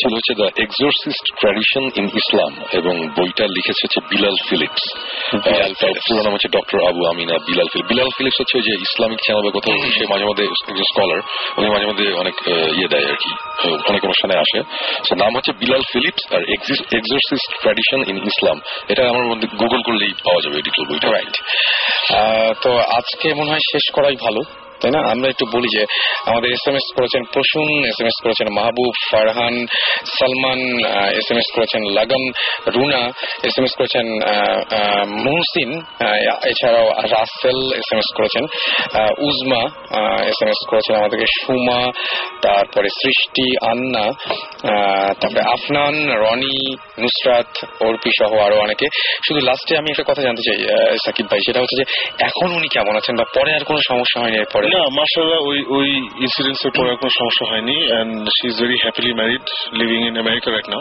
ছিল 0.00 0.12
হচ্ছে 0.18 0.32
the 0.40 0.46
exorcist 0.64 1.26
tradition 1.40 1.84
in 2.00 2.06
Islam 2.22 2.52
এবং 2.78 2.94
বইটা 3.16 3.44
লিখেছে 3.56 3.82
হচ্ছে 3.84 4.00
বিলাল 4.10 4.36
ফিলিপস 4.48 4.84
পুরো 6.06 6.20
নাম 6.24 6.32
হচ্ছে 6.36 6.50
doctor 6.56 6.78
Abu 6.90 7.00
Aminah 7.12 7.34
Bilal 7.48 7.68
Philips 7.72 7.88
Bilal 7.92 8.10
Philips 8.16 8.38
হচ্ছে 8.42 8.58
যে 8.66 8.72
ইসলামিক 9.02 9.22
চ্যানেল 9.26 9.42
বা 9.46 9.50
কোথাও 9.56 9.74
সে 9.96 10.04
মাঝে 10.12 10.24
মধ্যে 10.30 10.44
একজন 10.68 10.84
স্কলার 10.90 11.20
উনি 11.58 11.68
মাঝে 11.74 11.86
মধ্যে 11.90 12.06
অনেক 12.22 12.36
ইয়ে 12.78 12.88
দেয় 12.92 13.06
আর 13.12 13.16
কি 13.22 13.30
অনেক 13.90 14.02
অনুষ্ঠানে 14.08 14.34
আসে। 14.44 14.58
নাম 15.22 15.30
হচ্ছে 15.36 15.52
বিলাল 15.60 15.82
ফিলিপস 15.92 16.22
আর 16.34 16.42
এক্সোসিস 16.56 17.42
ট্র্যাডিশন 17.62 18.00
ইন 18.10 18.16
ইসলাম 18.30 18.56
এটা 18.92 19.02
আমার 19.12 19.26
মধ্যে 19.30 19.46
গুগল 19.60 19.80
করলেই 19.88 20.12
পাওয়া 20.26 20.40
যাবে 20.44 20.56
এই 20.60 20.84
বইটা। 20.90 21.08
রাইট 21.16 21.34
তো 22.64 22.70
আজকে 22.98 23.26
মনে 23.38 23.50
হয় 23.52 23.64
শেষ 23.72 23.84
করাই 23.96 24.16
ভালো। 24.26 24.40
তাই 24.82 24.92
না? 24.96 25.00
আমরা 25.12 25.26
একটু 25.32 25.44
বলি 25.54 25.68
যে 25.76 25.82
আমাদের 26.30 26.48
এস 26.56 26.64
এম 26.70 26.76
এস 26.80 26.86
করেছেন 26.96 27.22
প্রসূন 27.34 27.68
এস 27.90 27.98
এম 28.02 28.08
এস 28.12 28.18
করেছেন 28.24 28.48
Mahbub, 28.58 28.92
Farhan, 29.10 29.56
Salman 30.18 30.60
S 31.20 31.28
M 31.32 31.38
S 31.42 31.48
করেছেন 31.56 31.82
লাগন 31.96 32.22
রুনা 32.74 33.02
এস 33.48 33.54
এম 33.58 33.64
এস 33.68 33.74
করেছেন 33.78 34.06
মুহসিন 35.26 35.70
এছাড়াও 36.50 36.86
রাসেল 37.14 37.58
এস 37.80 37.88
এম 37.94 37.98
এস 38.02 38.08
করেছেন 38.18 38.44
উজমা 39.28 39.62
এস 40.30 40.38
এম 40.44 40.50
এস 40.54 40.60
করেছেন 40.70 40.94
আমাদেরকে 41.00 41.28
সুমা, 41.40 41.80
তারপরে 42.46 42.88
সৃষ্টি, 43.02 43.46
আন্না 43.72 44.04
তারপরে 45.20 45.42
আফনান, 45.54 45.94
রনি, 46.22 46.60
নুসরাত, 47.02 47.50
অর্পি 47.86 48.10
সহ 48.18 48.30
আরও 48.46 48.56
অনেকে। 48.66 48.86
শুধু 49.26 49.40
লাস্টে 49.48 49.72
আমি 49.80 49.88
একটা 49.92 50.04
কথা 50.10 50.22
জানতে 50.26 50.42
চাই 50.46 50.58
সাকিব 51.04 51.26
ভাই, 51.30 51.40
সেটা 51.46 51.60
হচ্ছে 51.62 51.76
যে 51.80 51.84
এখন 52.28 52.48
উনি 52.58 52.68
কেমন 52.74 52.94
আছেন 53.00 53.14
বা 53.20 53.26
পরে 53.36 53.50
আর 53.56 53.62
কোনো 53.68 53.80
সমস্যা 53.90 54.18
হয়নি 54.22 54.36
এরপরে? 54.42 54.66
না 54.74 54.82
মার্শাল্লাহ 54.98 55.40
ওই 55.50 55.58
ওই 55.76 55.88
ইনসিডেন্টস 56.24 56.62
এর 56.66 56.72
পরে 56.76 56.90
কোনো 56.96 57.12
সমস্যা 57.20 57.44
হয়নি 57.50 57.76
and 57.98 58.28
she 58.36 58.44
is 58.48 58.56
very 58.62 58.76
happily 58.82 59.12
married 59.14 59.46
living 59.72 60.00
in 60.08 60.14
America 60.18 60.48
right 60.50 60.66
now 60.68 60.80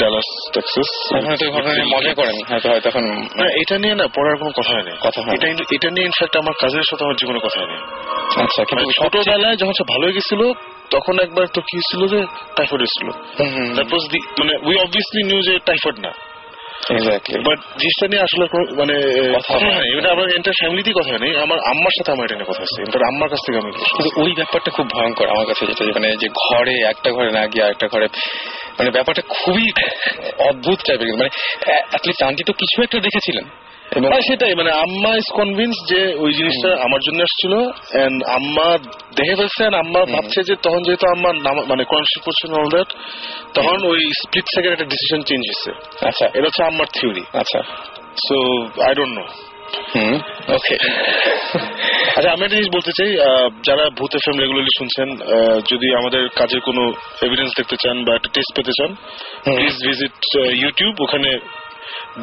Dallas 0.00 0.28
Texas 0.54 0.90
এখন 1.12 1.26
হয়তো 1.26 1.44
ঘটনা 1.50 1.72
নিয়ে 1.74 1.88
মজা 1.96 2.12
করেন 2.14 2.36
হয়তো 2.50 2.88
এখন 2.90 3.04
না 3.38 3.46
এটা 3.62 3.78
নিয়ে 3.78 3.94
না 3.94 4.06
পড়ার 4.16 4.36
কোনো 4.36 4.52
কথা 4.58 4.72
হয়নি। 4.74 4.92
কথা 5.00 5.20
হয়নি। 5.22 5.34
এটা 5.34 5.64
এটা 5.76 5.88
নিয়ে 5.90 6.06
ইনফ্যাক্ট 6.06 6.34
আমার 6.36 6.54
কাজের 6.60 6.86
সাথে 6.90 7.02
আমার 7.04 7.16
জীবনে 7.16 7.38
কথা 7.38 7.58
হয়নি। 7.60 7.76
আচ্ছা 8.42 8.64
কিন্তু 8.64 8.84
মানে 8.84 8.96
ছোটবেলায় 8.98 9.56
যখন 9.56 9.72
সে 9.72 9.84
ভালো 9.92 10.04
হয়ে 10.06 10.16
গেছিল 10.18 10.42
তখন 10.90 11.14
একবার 11.18 11.44
তো 11.54 11.60
কি 11.60 11.78
ছিল 11.90 12.02
যে 12.06 12.20
টাইফয়েড 12.56 12.80
ওয়াজ 13.92 14.04
দি 14.12 14.18
মানে 14.40 14.52
উই 14.68 14.74
অবভিয়াসলি 14.84 15.22
নিউ 15.22 15.40
যে 15.42 15.54
টাইফয়েড 15.58 15.96
না. 16.06 16.12
বাট 17.46 17.58
জিনিসটা 17.78 18.06
নিয়ে 18.08 18.22
আসলে 18.22 18.44
মানে 18.76 18.94
এটা 19.98 20.10
আমার 20.10 20.30
এন্টার 20.30 20.52
ফ্যামিলিতেই 20.52 20.92
কথা 20.92 21.18
নেই 21.18 21.36
আমার 21.36 21.58
আম্মার 21.58 21.94
সাথে 21.98 22.12
আমার 22.12 22.24
এটা 22.24 22.34
নিয়ে 22.34 22.44
কথা 22.44 22.60
হচ্ছে 22.60 22.82
এন্টার 22.82 23.02
আম্মার 23.02 23.28
কাছ 23.28 23.40
থেকে 23.46 23.58
আমি 23.58 23.70
কিন্তু 23.72 24.20
ওই 24.20 24.32
ব্যাপারটা 24.34 24.70
খুব 24.70 24.86
ভয়ঙ্কর 24.94 25.28
আমার 25.28 25.46
কাছে 25.46 25.66
যেটা 25.66 25.84
মানে 25.94 26.16
যে 26.16 26.28
ঘরে 26.28 26.80
একটা 26.82 27.12
ঘরে 27.12 27.30
না 27.30 27.46
গিয়ে 27.46 27.64
আরেকটা 27.64 27.86
ঘরে 27.88 28.06
মানে 28.78 28.90
ব্যাপারটা 28.90 29.22
খুবই 29.28 29.72
অদ্ভুত 30.38 30.78
টাইপের 30.86 31.08
মানে 31.16 31.30
অ্যাটলিস্ট 31.90 32.22
আন্টি 32.22 32.42
তো 32.44 32.52
কিছু 32.52 32.82
একটা 32.82 33.00
দেখেছিলেন। 33.00 33.44
এবং 33.90 34.08
হ্যাঁ, 34.10 34.24
সেটাই 34.28 34.54
মানে 34.54 34.70
আম্মা 34.84 35.12
ইজ 35.16 35.28
কনভিন্স 35.32 35.76
যে 35.92 36.00
ওই 36.18 36.30
জিনিসটা 36.32 36.70
আমার 36.86 37.00
জন্য 37.06 37.18
আসছিল 37.22 37.52
এন্ড 38.04 38.18
আম্মা 38.38 38.68
দেখে 39.16 39.34
ফেলছে 39.36 39.62
আম্মা 39.76 40.00
ভাবছে 40.14 40.40
যে 40.42 40.54
তখন 40.62 40.80
যেহেতু 40.82 41.06
আম্মা 41.14 41.30
মানে 41.70 41.82
করছেন 42.24 42.50
অল 42.54 42.68
দ্যাট 42.74 42.90
তখন 43.54 43.78
ওই 43.84 44.00
স্প্লিট 44.20 44.46
সেকেন্ড 44.54 44.72
একটা 44.74 44.88
ডিসিশন 44.94 45.20
চেঞ্জ 45.28 45.42
হচ্ছে 45.50 45.70
আচ্ছা। 46.08 46.26
এটা 46.36 46.46
হচ্ছে 46.48 46.62
আম্মার 46.64 46.88
থিওরি 46.96 47.24
আচ্ছা। 47.32 47.60
So 48.26 48.36
I 48.86 48.92
don't 48.94 49.14
know 49.18 49.24
hmm 49.94 50.16
okay 50.56 50.76
আচ্ছা 52.16 52.30
আমি 52.34 52.42
একটা 52.42 52.56
জিনিস 52.56 52.70
বলতে 52.76 52.92
চাই 52.98 53.10
যারা 53.68 53.84
ভূত 53.98 54.12
এফএম 54.14 54.36
রেগুলারলি 54.38 54.72
শুনছেন 54.78 55.08
যদি 55.72 55.88
আমাদের 56.00 56.22
কাজের 56.40 56.60
কোনো 56.60 56.82
এভিডেন্স 57.22 57.50
দেখতে 57.58 57.76
চান 57.82 57.96
বা 58.06 58.12
একটা 58.14 58.30
টেস্ট 58.34 58.50
পেতে 58.56 58.72
চান 58.78 58.90
প্লিজ 59.50 59.76
ভিজিট 59.86 60.16
ইউটিউব 60.62 60.94
ওখানে 61.00 61.30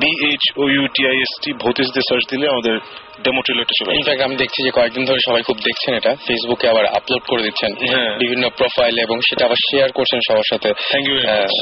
বিএইচ 0.01 0.43
ও 0.57 0.63
ইউটিআইএসটি 0.69 1.49
ভৌতিস 1.53 1.87
দিয়ে 1.87 2.07
সার্চ 2.09 2.23
দিলে 2.31 2.45
আমাদের 2.47 2.75
ডেমো 3.23 3.41
ট্রেলারটা 3.41 3.93
ইনফ্যাক্ট 3.93 4.21
আমি 4.21 4.35
দেখছি। 4.35 4.63
যে 4.63 4.71
কয়েকদিন 4.71 5.05
ধরে 5.05 5.19
সবাই 5.25 5.41
খুব 5.41 5.57
দেখছেন 5.57 5.93
এটা। 5.95 6.15
ফেসবুকে 6.27 6.69
আবার 6.69 6.85
আপলোড 6.85 7.21
করে 7.27 7.43
দিচ্ছেন 7.43 7.71
হ্যাঁ। 7.89 8.17
বিভিন্ন 8.17 8.49
প্রোফাইল 8.49 8.99
এবং 8.99 9.19
সেটা 9.29 9.45
আবার 9.45 9.55
শেয়ার 9.71 9.91
করছেন 9.91 10.19
সবার 10.27 10.43
সাথে। 10.49 10.69
Much. 10.69 11.55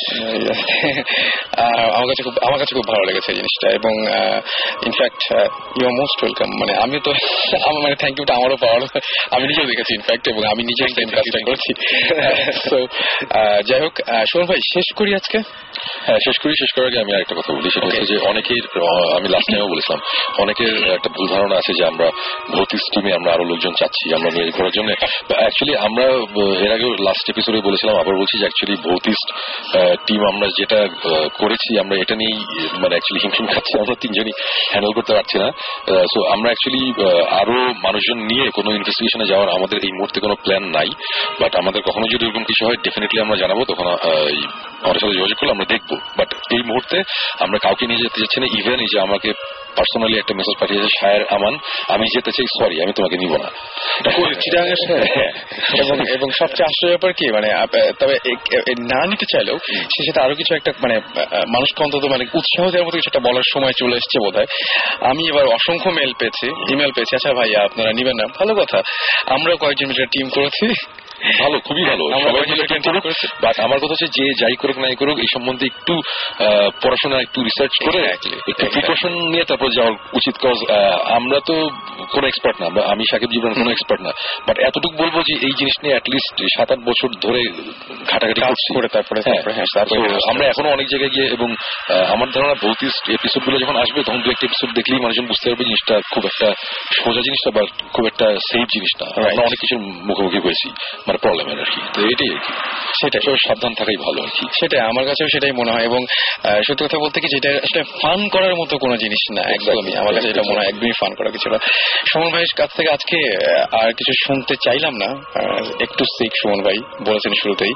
আহ, 1.57 1.91
আমার 1.91 2.07
কাছে 2.07 2.23
খুব 2.23 2.33
আমার 2.41 2.59
কাছে 2.59 2.75
খুব 2.75 2.87
ভালো 2.87 3.03
লেগেছে 3.05 3.33
জিনিসটা 3.33 3.69
এবং 3.69 3.93
in fact 4.85 5.21
you 5.77 5.85
are 5.85 5.93
most 5.93 6.23
welcome 6.23 6.47
মানে 6.59 6.73
আমি 6.77 6.99
তো 7.03 7.11
আমার 7.69 7.81
মানে 7.83 7.95
থ্যাংক 7.95 8.19
ইউটা 8.19 8.33
আমারও 8.33 8.55
পাওয়ার 8.55 8.81
আমি 9.31 9.47
নিজেও 9.47 9.65
দেখেছি 9.65 9.93
ইনফ্যাক্ট 9.93 10.27
এবং 10.27 10.45
আমি 10.45 10.63
নিজেও 10.63 10.87
সেম 10.87 11.09
কাজটা 11.09 11.39
করছি। 11.45 11.71
তো 12.69 12.87
যাই 13.69 13.81
হোক 13.81 14.09
আহ, 14.09 14.23
শোন 14.33 14.45
ভাই 14.45 14.57
শেষ 14.73 14.93
করি 14.95 15.15
আজকে? 15.15 15.37
হ্যাঁ 16.05 16.17
শেষ 16.17 16.39
করি 16.43 16.53
শেষ 16.53 16.71
করার 16.75 16.87
আগে 16.87 16.99
আমি 16.99 17.15
আরেকটা 17.15 17.35
কথা 17.35 17.53
বলি 17.53 17.69
সেটা 17.69 17.85
হচ্ছে 17.85 18.05
যে 18.05 18.17
অনেকের 18.17 18.63
আমি 19.17 19.27
লাস্ট 19.27 19.51
টাইমও 19.51 19.67
বলেছিলাম 19.67 19.99
অনেকের 20.37 20.91
একটা 20.91 21.09
ভুল 21.09 21.27
ধারণা 21.27 21.42
আছে 21.59 21.71
যে 21.79 21.83
আমরা 21.91 22.07
ভৌতিক 22.53 22.81
টিমে 22.93 23.11
আমরা 23.19 23.29
আরও 23.35 23.45
লোকজন 23.51 23.73
চাচ্ছি, 23.79 24.05
আমরা 24.17 24.29
নিয়ে 24.35 24.45
করার 24.57 24.73
জন্য। 24.77 24.89
অ্যাকচুয়ালি 25.41 25.73
আমরা 25.87 26.05
এর 26.65 26.71
আগে 26.77 26.87
লাস্ট 27.07 27.25
এপিসোডে 27.33 27.59
বলেছিলাম, 27.67 27.95
আবার 28.03 28.15
বলছি 28.21 28.35
যে 28.39 28.45
অ্যাকচুয়ালি 28.47 28.75
ভৌতিস্ট 28.87 29.27
টিম 30.07 30.21
আমরা 30.31 30.47
যেটা 30.59 30.79
করেছি, 31.41 31.71
আমরা 31.83 31.95
এটা 32.03 32.15
নিয়েই 32.21 32.39
মানে 32.81 32.93
অ্যাকচুয়ালি 32.95 33.21
হিমশিম 33.23 33.45
খাচ্ছি, 33.53 33.73
আমরা 33.83 33.95
তিনজনই 34.03 34.33
হ্যান্ডেল 34.71 34.93
করতে 34.97 35.13
পারছি 35.17 35.35
না। 35.43 35.47
সো 36.13 36.19
আমরা 36.35 36.47
অ্যাকচুয়ালি 36.51 36.83
আরও 37.41 37.57
মানুষজন 37.85 38.19
নিয়ে 38.31 38.45
কোনো 38.57 38.69
ইনভেস্টিগেশনে 38.79 39.25
যাওয়ার 39.31 39.49
আমাদের 39.57 39.79
এই 39.87 39.93
মুহূর্তে 39.97 40.17
কোনো 40.25 40.35
প্ল্যান 40.43 40.63
নাই। 40.77 40.89
বাট 41.41 41.53
আমাদের 41.61 41.81
কখনো 41.87 42.05
যদি 42.13 42.23
এরকম 42.25 42.43
কিছু 42.49 42.61
হয় 42.67 42.77
ডেফিনেটলি 42.85 43.19
আমরা 43.25 43.37
জানাব, 43.43 43.59
তখন 43.71 43.85
আমাদের 44.85 45.01
সাথে 45.01 45.17
যোগাযোগ 45.17 45.37
করলে 45.39 45.53
আমরা 45.55 45.67
দেখব। 45.73 45.91
বাট 46.19 46.29
এই 46.55 46.63
মুহূর্তে 46.69 46.97
আমরা 47.43 47.57
কাউকে 47.65 47.83
নিয়ে 47.89 48.01
যেতে 48.03 48.17
চাচ্ছি 48.21 48.37
না 48.43 48.47
ইভেন 48.59 48.77
এই 48.85 48.89
যে 48.93 48.97
আমাকে 49.07 49.29
পার্সোনালি 49.77 50.15
একটা 50.17 50.33
মেসেজ 50.35 50.55
পাঠিয়েছে 50.59 50.89
শায়ের 50.99 51.23
আমান 51.35 51.53
আমি 51.87 52.05
যেতে 52.15 52.31
চাই 52.31 52.47
সরি 52.57 52.75
আমি 52.83 52.93
তোমাকে 52.93 53.17
নিব 53.17 53.33
না। 53.43 53.49
এবং 55.81 55.95
এবং 56.15 56.27
সবচেয়ে 56.39 56.67
আশ্চর্য 56.69 56.91
ব্যাপার 56.93 57.11
কি 57.13 57.25
মানে 57.31 57.49
তবে 57.99 58.15
না 58.91 58.99
নিতে 59.05 59.25
চাইলেও 59.33 59.57
সে 59.93 60.01
সাথে 60.07 60.21
আরও 60.25 60.35
কিছু 60.35 60.51
একটা 60.55 60.71
মানে 60.83 60.95
মানুষকে 61.47 61.79
অন্তত 61.83 62.03
মানে 62.05 62.23
উৎসাহ 62.33 62.65
দেওয়ার 62.71 62.87
মতো 62.87 62.95
কিছু 62.97 63.09
একটা 63.09 63.23
বলার 63.27 63.47
সময় 63.53 63.75
চলে 63.79 63.95
এসছে 63.95 64.17
বোধ 64.25 64.37
আমি 65.01 65.23
এবার 65.31 65.45
অসংখ্য 65.57 65.89
মেল 65.89 66.11
পেয়েছি 66.19 66.47
ইমেল 66.73 66.91
পেয়েছি। 66.95 67.13
আচ্ছা 67.15 67.31
ভাইয়া 67.33 67.59
আপনারা 67.63 67.91
নিবেন 67.93 68.15
না। 68.21 68.25
ভালো 68.39 68.53
কথা। 68.61 68.79
আমরা 69.35 69.53
কয়েকজন 69.61 69.87
মিলে 69.87 70.05
টিম 70.05 70.27
করেছি। 70.29 70.65
ভালো 71.41 71.57
খুবই 71.59 71.83
ভালো। 71.83 72.03
সবাই 72.23 72.41
মিলে 72.51 72.63
team 72.63 72.83
করুক। 72.87 73.05
বাট 73.41 73.55
আমার 73.59 73.77
কথা 73.77 73.93
হচ্ছে 73.93 74.07
যে 74.17 74.25
যাই 74.41 74.55
করুক 74.61 74.77
নাই 74.77 74.95
করুক 74.95 75.17
এই 75.17 75.29
সম্বন্ধে 75.33 75.65
একটু 75.65 75.93
পড়াশোনা 76.83 77.17
একটু 77.21 77.43
রিসার্চ 77.43 77.75
করে 77.85 77.99
একটু 78.51 78.65
প্রিকশন 78.73 79.13
নিয়ে 79.31 79.43
তারপর 79.43 79.69
যাওয়া 79.69 79.91
উচিত। 80.13 80.35
কজ 80.45 80.57
আমরা 81.17 81.39
তো 81.47 81.55
কোনো 82.13 82.25
এক্সপার্ট 82.27 82.57
না 82.61 82.67
আমি 82.91 83.03
সাকিব 83.11 83.29
জীবন 83.29 83.53
কোনো 83.53 83.71
এক্সপার্ট 83.71 84.01
না। 84.01 84.11
বাট 84.47 84.57
এতটুকু 84.59 84.95
বলব 85.03 85.15
যে 85.27 85.33
এই 85.47 85.53
জিনিস 85.59 85.75
নিয়ে 85.83 85.95
অ্যাটলিস্ট 85.95 86.35
সাত 86.57 86.71
আট 86.71 86.79
বছর 86.79 87.09
ধরে 87.21 87.41
ঘাটাঘাটি 88.11 88.41
করছি। 88.41 88.73
করে 88.73 88.87
তারপরে 88.87 89.21
হ্যাঁ 89.21 89.41
So, 89.73 89.95
আমরা 90.29 90.45
এখনও 90.47 90.69
অনেক 90.69 90.87
জায়গায় 90.87 91.09
গিয়ে 91.09 91.27
এবং 91.27 91.49
আমার 92.07 92.27
ধারণা 92.31 92.53
ভৌতিস্ট 92.53 93.09
এপিসোডগুলো 93.09 93.57
যখন 93.59 93.75
আসবে 93.75 94.03
তখন 94.03 94.21
দু 94.21 94.29
একটা 94.31 94.45
এপিসোড 94.45 94.69
দেখলেই 94.75 94.99
মানুষজন 94.99 95.25
বুঝতে 95.25 95.49
পারবে 95.49 95.63
জিনিসটা 95.63 95.95
খুব 96.13 96.25
একটা 96.25 96.47
সোজা 96.95 97.21
জিনিসটা 97.21 97.49
বা 97.55 97.61
খুব 97.93 98.05
একটা 98.05 98.27
সেফ 98.49 98.67
জিনিসটা। 98.75 99.05
আমরা 99.15 99.29
অনেক 99.29 99.59
কিছুর 99.61 99.79
মুখোমুখি 99.79 100.39
হয়েছি। 100.39 100.69
মানে 101.13 101.21
প্রবলেমের 101.21 101.59
আর 101.59 101.65
কি। 101.65 101.81
তো 101.93 102.01
এটাই 102.01 102.35
আর 102.35 102.39
কি। 102.39 102.53
সেটাই 103.01 103.35
সাবধান 103.47 103.73
থাকাই 103.73 103.95
ভালো 103.95 104.23
আর 104.23 104.27
কি। 104.27 104.45
সেটাই 104.59 104.79
আমার 104.79 105.05
কাছেও 105.05 105.27
সেটাই 105.27 105.51
মনে 105.51 105.71
হয়। 105.71 105.83
এবং 105.83 106.05
সত্যি 106.67 106.85
কথা 106.85 106.97
বলতে 106.97 107.21
কি 107.21 107.27
যেটা 107.27 107.49
আসলে 107.49 107.83
ফান 107.83 108.29
করার 108.29 108.55
মতো 108.55 108.77
কোনো 108.77 108.97
জিনিস 108.97 109.37
না 109.37 109.41
একদমই। 109.49 109.95
আমার 109.95 110.13
কাছে 110.13 110.29
এটা 110.29 110.41
মনে 110.49 110.59
হয় 110.59 110.67
একদমই 110.67 110.91
ফান 110.91 111.15
করার 111.15 111.31
কিছু 111.31 111.49
না 111.49 111.57
সুমন 112.13 112.29
ভাইয়ের 112.29 112.53
কাছ 112.57 112.69
থেকে 112.75 112.91
আজকে 112.91 113.17
আর 113.81 113.91
কিছু 113.91 114.13
শুনতে 114.27 114.55
চাইলাম 114.65 114.93
না। 114.95 115.09
একটু 115.81 116.05
সিক 116.05 116.31
সুমন 116.41 116.63
ভাই 116.63 116.77
বলেছেন 117.05 117.33
শুরুতেই। 117.43 117.73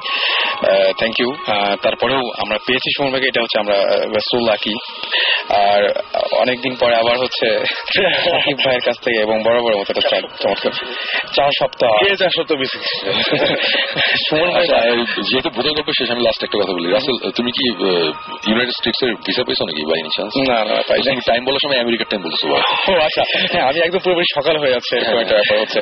থ্যাংক 0.98 1.20
ইউ 1.20 1.36
তারপরেও 1.82 2.18
আমরা 2.18 2.58
পেয়েছি 2.66 2.90
সুমন 2.96 3.10
ভাইকে 3.10 3.28
এটা 3.28 3.42
হচ্ছে 3.42 3.60
আমরা 3.60 3.74
সো 4.20 4.38
লাকি 4.46 4.74
আর 5.48 5.92
অনেকদিন 6.32 6.76
পরে 6.76 6.94
আবার 6.96 7.18
হচ্ছে 7.18 7.46
ভাইয়ের 8.64 8.80
কাছ 8.80 8.98
থেকে 9.00 9.20
এবং 9.20 9.42
বড় 9.42 9.60
বড় 9.60 9.76
মতো 9.78 9.92
একটা 9.96 10.08
চার- 10.08 10.42
চমৎকার। 10.42 10.72
চার 11.34 11.50
সপ্তাহ। 11.60 11.90
কে 12.04 12.16
যা 12.16 12.28
আচ্ছা, 14.58 14.78
যেহেতু 15.28 15.48
ভূতের 15.56 15.72
গল্প 15.76 15.90
শেষ 15.98 16.08
আমি 16.10 16.22
লাস্ট 16.26 16.40
একটা 16.44 16.56
কথা 16.60 16.72
বলি। 16.72 16.88
রাসেল 16.88 17.16
তুমি 17.38 17.50
কি 17.56 17.64
ইউনাইটেড 18.48 18.76
স্টেটস 18.80 19.00
এর 19.04 19.10
ভিসা 19.26 19.42
পেয়েছ 19.46 19.60
নাকি 19.62 19.82
বাই 19.90 19.98
এনি 20.02 20.10
চান্স 20.16 20.32
না 20.50 20.58
না 20.70 20.76
পাই 20.88 20.98
তুমি 21.06 21.22
টাইম 21.30 21.42
বলার 21.44 21.62
সময় 21.64 21.78
আমেরিকার 21.84 22.06
টাইম 22.10 22.22
বলছো 22.22 22.44
ও 22.48 22.54
আচ্ছা। 23.06 23.22
হ্যাঁ 23.52 23.64
আমি 23.70 23.78
একদম 23.80 24.00
পুরোপুরি 24.04 24.28
সকাল 24.36 24.54
হয়ে 24.62 24.72
যাচ্ছে 24.74 24.92
এরকম 24.96 25.16
একটা 25.18 25.34
ব্যাপার 25.34 25.56
হচ্ছে। 25.58 25.78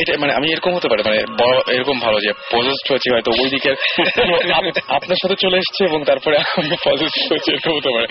এটা 0.00 0.12
মানে 0.18 0.32
আমি 0.32 0.46
এরকম 0.52 0.72
হতে 0.74 0.88
পারে 0.90 1.02
মানে 1.02 1.18
এরকম 1.76 1.96
ভালো 2.00 2.18
যে 2.20 2.30
পজেস্ট 2.52 2.84
হয়েছি 2.90 3.08
হয়তো 3.14 3.30
ওই 3.32 3.48
আপনার 4.98 5.18
সাথে 5.22 5.36
চলে 5.44 5.56
এসছে 5.56 5.80
এবং 5.84 6.00
তারপরে 6.04 6.36
আমি 6.56 6.76
পজেস্ট 6.86 7.20
হয়েছি 7.30 7.48
এরকম 7.52 7.72
হতে 7.78 7.90
পারে। 7.94 8.06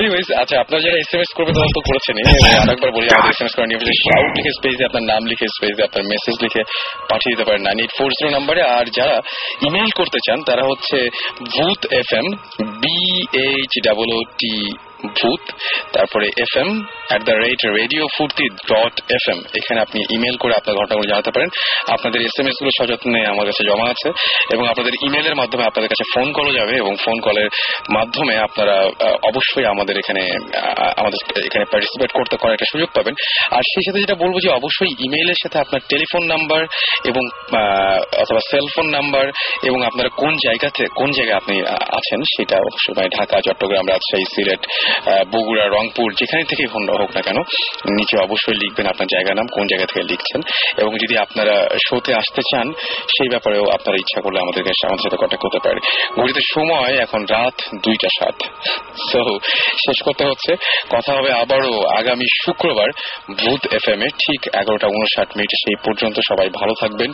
Anyways, 0.00 0.28
আচ্ছা 0.42 0.54
আপনারা 0.60 0.80
যারা 0.84 0.98
এস 0.98 1.10
এম 1.14 1.20
এস 1.20 1.30
করবে 1.36 1.52
তারা 1.52 1.70
তো 1.76 1.80
করেছেন। 1.80 2.16
আরেকবার 2.62 2.90
বলি 2.96 3.06
আমাদের 3.08 3.30
এস 3.30 3.40
এম 3.40 3.46
এস 3.46 3.54
করেন 3.56 3.70
শাউট 4.04 4.30
লিখে 4.36 4.52
স্পেস 4.58 4.76
আপনার 4.88 5.04
নাম 5.12 5.22
লিখে 5.26 5.46
স্পেস 5.56 5.74
আপনার 5.86 6.04
মেসেজ 6.12 6.36
লিখে 6.44 6.62
পাঠিয়ে 7.10 7.32
দিতে 7.32 7.44
পারেন 7.50 7.62
নাইন 7.62 7.78
এইট 7.80 7.92
ফোর 7.98 8.10
জিরো 8.10 8.30
নাম্বারে 8.30 8.62
আর 8.76 8.86
যারা 8.98 9.16
ইমেল 9.60 9.90
করতে 9.90 10.18
চান, 10.26 10.38
তারা 10.42 10.64
হচ্ছে 10.64 10.98
Bhoot 11.52 11.80
F 11.92 12.10
M 12.12 12.26
B 12.82 12.98
H 13.40 13.72
double 13.84 14.08
O 14.14 14.20
T 14.38 14.54
Bhoot, 15.18 15.42
তারপরে 15.94 16.26
F 16.44 16.52
M 16.62 16.70
at 17.08 17.20
the 17.28 17.34
rate 17.44 17.60
radio 17.80 18.04
Foorti 18.16 18.46
dot 18.72 18.94
F 19.16 19.24
M 19.32 19.38
এখানে 19.58 19.78
আপনি 19.86 19.98
ইমেল 20.16 20.36
করে 20.42 20.52
আপনার 20.60 20.74
ঘটনাগুলো 20.80 21.06
জানাতে 21.12 21.30
পারেন। 21.34 21.48
আপনাদের 21.94 22.20
এস 22.28 22.36
এম 22.40 22.46
এসগুলো 22.50 22.70
সযত্নে 22.78 23.20
আমার 23.32 23.46
কাছে 23.48 23.62
জমা 23.68 23.86
আছে 23.94 24.08
এবং 24.54 24.64
আপনাদের 24.72 24.94
ইমেলের 25.06 25.36
মাধ্যমে 25.40 25.64
আপনাদের 25.70 25.90
কাছে 25.92 26.04
ফোন 26.12 26.26
কলও 26.36 26.52
যাবে 26.58 26.74
এবং 26.82 26.92
ফোন 27.04 27.16
কলের 27.26 27.48
মাধ্যমে 27.96 28.34
আপনারা 28.46 28.76
অবশ্যই 29.30 29.66
আমাদের 29.72 29.94
এখানে 30.02 30.22
আমাদের 31.00 31.20
এখানে 31.48 31.64
পার্টিসিপেট 31.72 32.10
করতে 32.18 32.34
করার 32.40 32.56
একটা 32.56 32.70
সুযোগ 32.72 32.88
পাবেন। 32.96 33.14
আর 33.56 33.62
সেই 33.72 33.84
সাথে 33.86 33.98
যেটা 34.04 34.16
বলব 34.22 34.34
যে 34.44 34.50
অবশ্যই 34.60 34.92
ইমেইলের 35.06 35.38
সাথে 35.42 35.56
আপনার 35.64 35.80
টেলিফোন 35.88 36.22
নাম্বার 36.32 36.62
এবং 37.10 37.22
অথবা 38.22 38.40
সেলফোন 38.50 38.86
নাম্বার 38.96 39.26
এবং 39.68 39.78
আপনারা 39.88 40.10
কোন 40.22 40.32
জায়গাতে, 40.46 40.82
কোন 41.00 41.08
জায়গায় 41.18 41.38
আপনি 41.42 41.56
আছেন 41.98 42.20
সেটা 42.34 42.56
অবশ্যই 42.64 42.94
মানে 42.96 43.08
ঢাকা, 43.18 43.36
চট্টগ্রাম, 43.46 43.84
রাজশাহী, 43.92 44.26
সিলেট 44.34 44.62
বগুড়া 45.32 45.66
রংপুর 45.66 46.12
যেখানে 46.12 46.42
ফোন 46.72 46.82
হোক 47.00 47.10
না 47.16 47.20
কেন 47.20 47.38
নিচে 47.98 48.16
অবশ্যই 48.22 48.54
লিখবেন 48.54 48.86
আপনার 48.86 49.08
জায়গা 49.14 49.34
নাম 49.34 49.46
কোন 49.54 49.64
জায়গা 49.66 49.86
থেকে 49.86 50.02
লিখছেন। 50.02 50.40
এবং 50.78 50.92
যদি 50.94 51.14
আপনারা 51.18 51.54
শোতে 51.88 52.14
আসতে 52.14 52.42
চান 52.50 52.72
সেই 53.14 53.28
ব্যাপারেও 53.28 53.64
আপনারা 53.76 53.96
ইচ্ছা 53.96 54.20
করলে 54.20 54.38
আমাদের 54.40 54.62
কাছে 54.64 54.86
আমাদের 54.86 55.02
সাথে 55.02 55.16
কন্ট্যাক্ট 55.16 55.44
করতে 55.44 55.60
পারেন। 55.64 55.80
ঘড়িতে 56.20 56.40
সময় 56.54 56.94
এখন 57.04 57.20
রাত 57.24 57.56
দুইটা 57.84 58.08
সাত। 58.18 58.36
সো 59.10 59.38
শেষ 59.84 59.98
করতে 60.04 60.24
হচ্ছে 60.24 60.52
কথা 60.90 61.10
হবে 61.14 61.32
আবারও 61.32 61.74
আগামী 61.98 62.26
শুক্রবার 62.44 62.88
ভূত 63.40 63.62
এফ 63.72 63.88
এম 63.88 64.00
এ 64.02 64.08
ঠিক 64.22 64.40
এগারোটা 64.54 64.86
উনষাট 64.86 65.28
মিনিটে। 65.36 65.56
সেই 65.64 65.76
পর্যন্ত 65.84 66.16
সবাই 66.28 66.48
ভালো 66.60 66.74
থাকবেন 66.80 67.10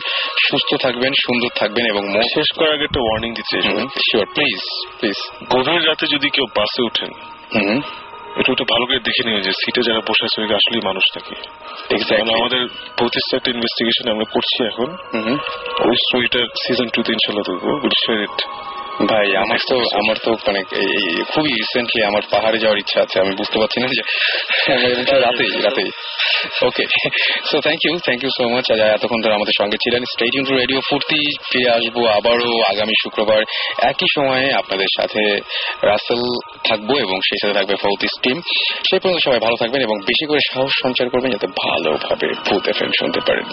সুস্থ 0.47 0.69
থাকবেন 0.75 1.11
সুন্দর 1.25 1.51
থাকবেন 1.55 1.85
এবং 1.85 2.03
শেষ 2.35 2.47
করার 2.57 2.73
আগে 2.73 2.83
একটা 2.83 3.01
ওয়ার্নিং 3.03 3.31
দিতে 3.33 3.55
শিওর 4.07 4.25
প্লিজ 4.35 4.61
প্লিজ 4.99 5.17
গভীর 5.49 5.87
রাতে 5.87 6.05
যদি 6.13 6.27
কেউ 6.29 6.45
বাসে 6.55 6.81
ওঠেন 6.83 7.11
একটু 8.39 8.51
একটু 8.51 8.63
ভালো 8.63 8.85
করে 8.85 8.99
দেখে 8.99 9.29
নিন 9.29 9.41
যে 9.41 9.51
সিটে 9.51 9.81
যারা 9.81 9.99
বসে 9.99 10.25
আছে 10.25 10.41
ওই 10.41 10.53
আসলেই 10.53 10.81
মানুষ 10.85 11.03
নাকি। 11.15 11.35
আমাদের 12.31 12.67
প্রতিষ্ঠা 12.97 13.37
একটা 13.37 13.51
ইনভেস্টিগেশন 13.51 14.11
আমরা 14.11 14.25
করছি 14.25 14.65
এখন। 14.65 14.97
হুম। 15.13 15.33
ওই 15.89 15.95
স্টোরিটার 15.95 16.45
সিজন 16.67 16.87
টু 16.87 17.03
তে 17.03 17.13
ইনশাল্লাহ 17.13 17.55
দেখব। 17.55 17.67
উইল 17.67 17.89
শেয়ার 18.05 18.21
ইট 18.21 18.66
ভাই 19.11 19.27
আমার 19.43 19.59
তো 19.69 19.77
আমার 20.01 20.17
তো 20.25 20.31
মানে 20.47 20.61
খুবই 21.33 21.51
রিসেন্টলি 21.61 21.99
আমার 22.09 22.23
পাহাড়ে 22.33 22.57
যাওয়ার 22.63 22.81
ইচ্ছা 22.83 22.99
আছে। 23.01 23.19
আমি 23.23 23.33
বুঝতে 23.35 23.57
পারছি 23.59 23.77
না 23.81 23.87
যে 23.93 24.01
এটা 25.01 25.15
রাতেই 25.19 25.49
রাতেই। 25.67 25.89
Okay 26.67 26.83
so 27.49 27.55
thank 27.65 27.81
you 27.85 27.93
thank 28.07 28.23
you 28.23 28.31
so 28.37 28.43
much 28.49 28.65
আজ 28.71 28.79
এতক্ষণ 28.79 29.19
ধরে 29.23 29.33
আমাদের 29.33 29.55
সঙ্গে 29.61 29.77
ছিলেন 29.83 30.01
স্টেট 30.13 30.33
ইন্টু 30.39 30.53
রেডিও 30.55 30.79
ফুর্তি 30.89 31.21
ফিরে 31.51 31.69
আসব 31.77 31.95
আবারও 32.17 32.51
আগামী 32.71 32.95
শুক্রবার। 33.03 33.41
একই 33.91 34.09
সময়ে 34.15 34.53
আপনাদের 34.53 34.89
সাথে 34.97 35.21
রাসেল 35.81 36.21
থাকব 36.63 36.89
এবং 36.97 37.17
সেই 37.27 37.39
সাথে 37.41 37.53
থাকবে 37.53 37.75
ফৌতিস 37.75 38.13
টিম 38.23 38.41
সেই 38.87 38.99
পর্যন্ত 38.99 39.23
সবাই 39.25 39.39
ভালো 39.39 39.55
থাকবেন 39.55 39.81
এবং 39.81 39.97
বেশি 39.99 40.25
করে 40.25 40.39
সাহস 40.53 40.71
সঞ্চার 40.83 41.09
করবেন 41.09 41.31
যাতে 41.31 41.47
ভালোভাবে 41.47 42.27
ভূত 42.45 42.67
এফ 42.67 42.79
শুনতে 42.99 43.19
পারেন। 43.27 43.45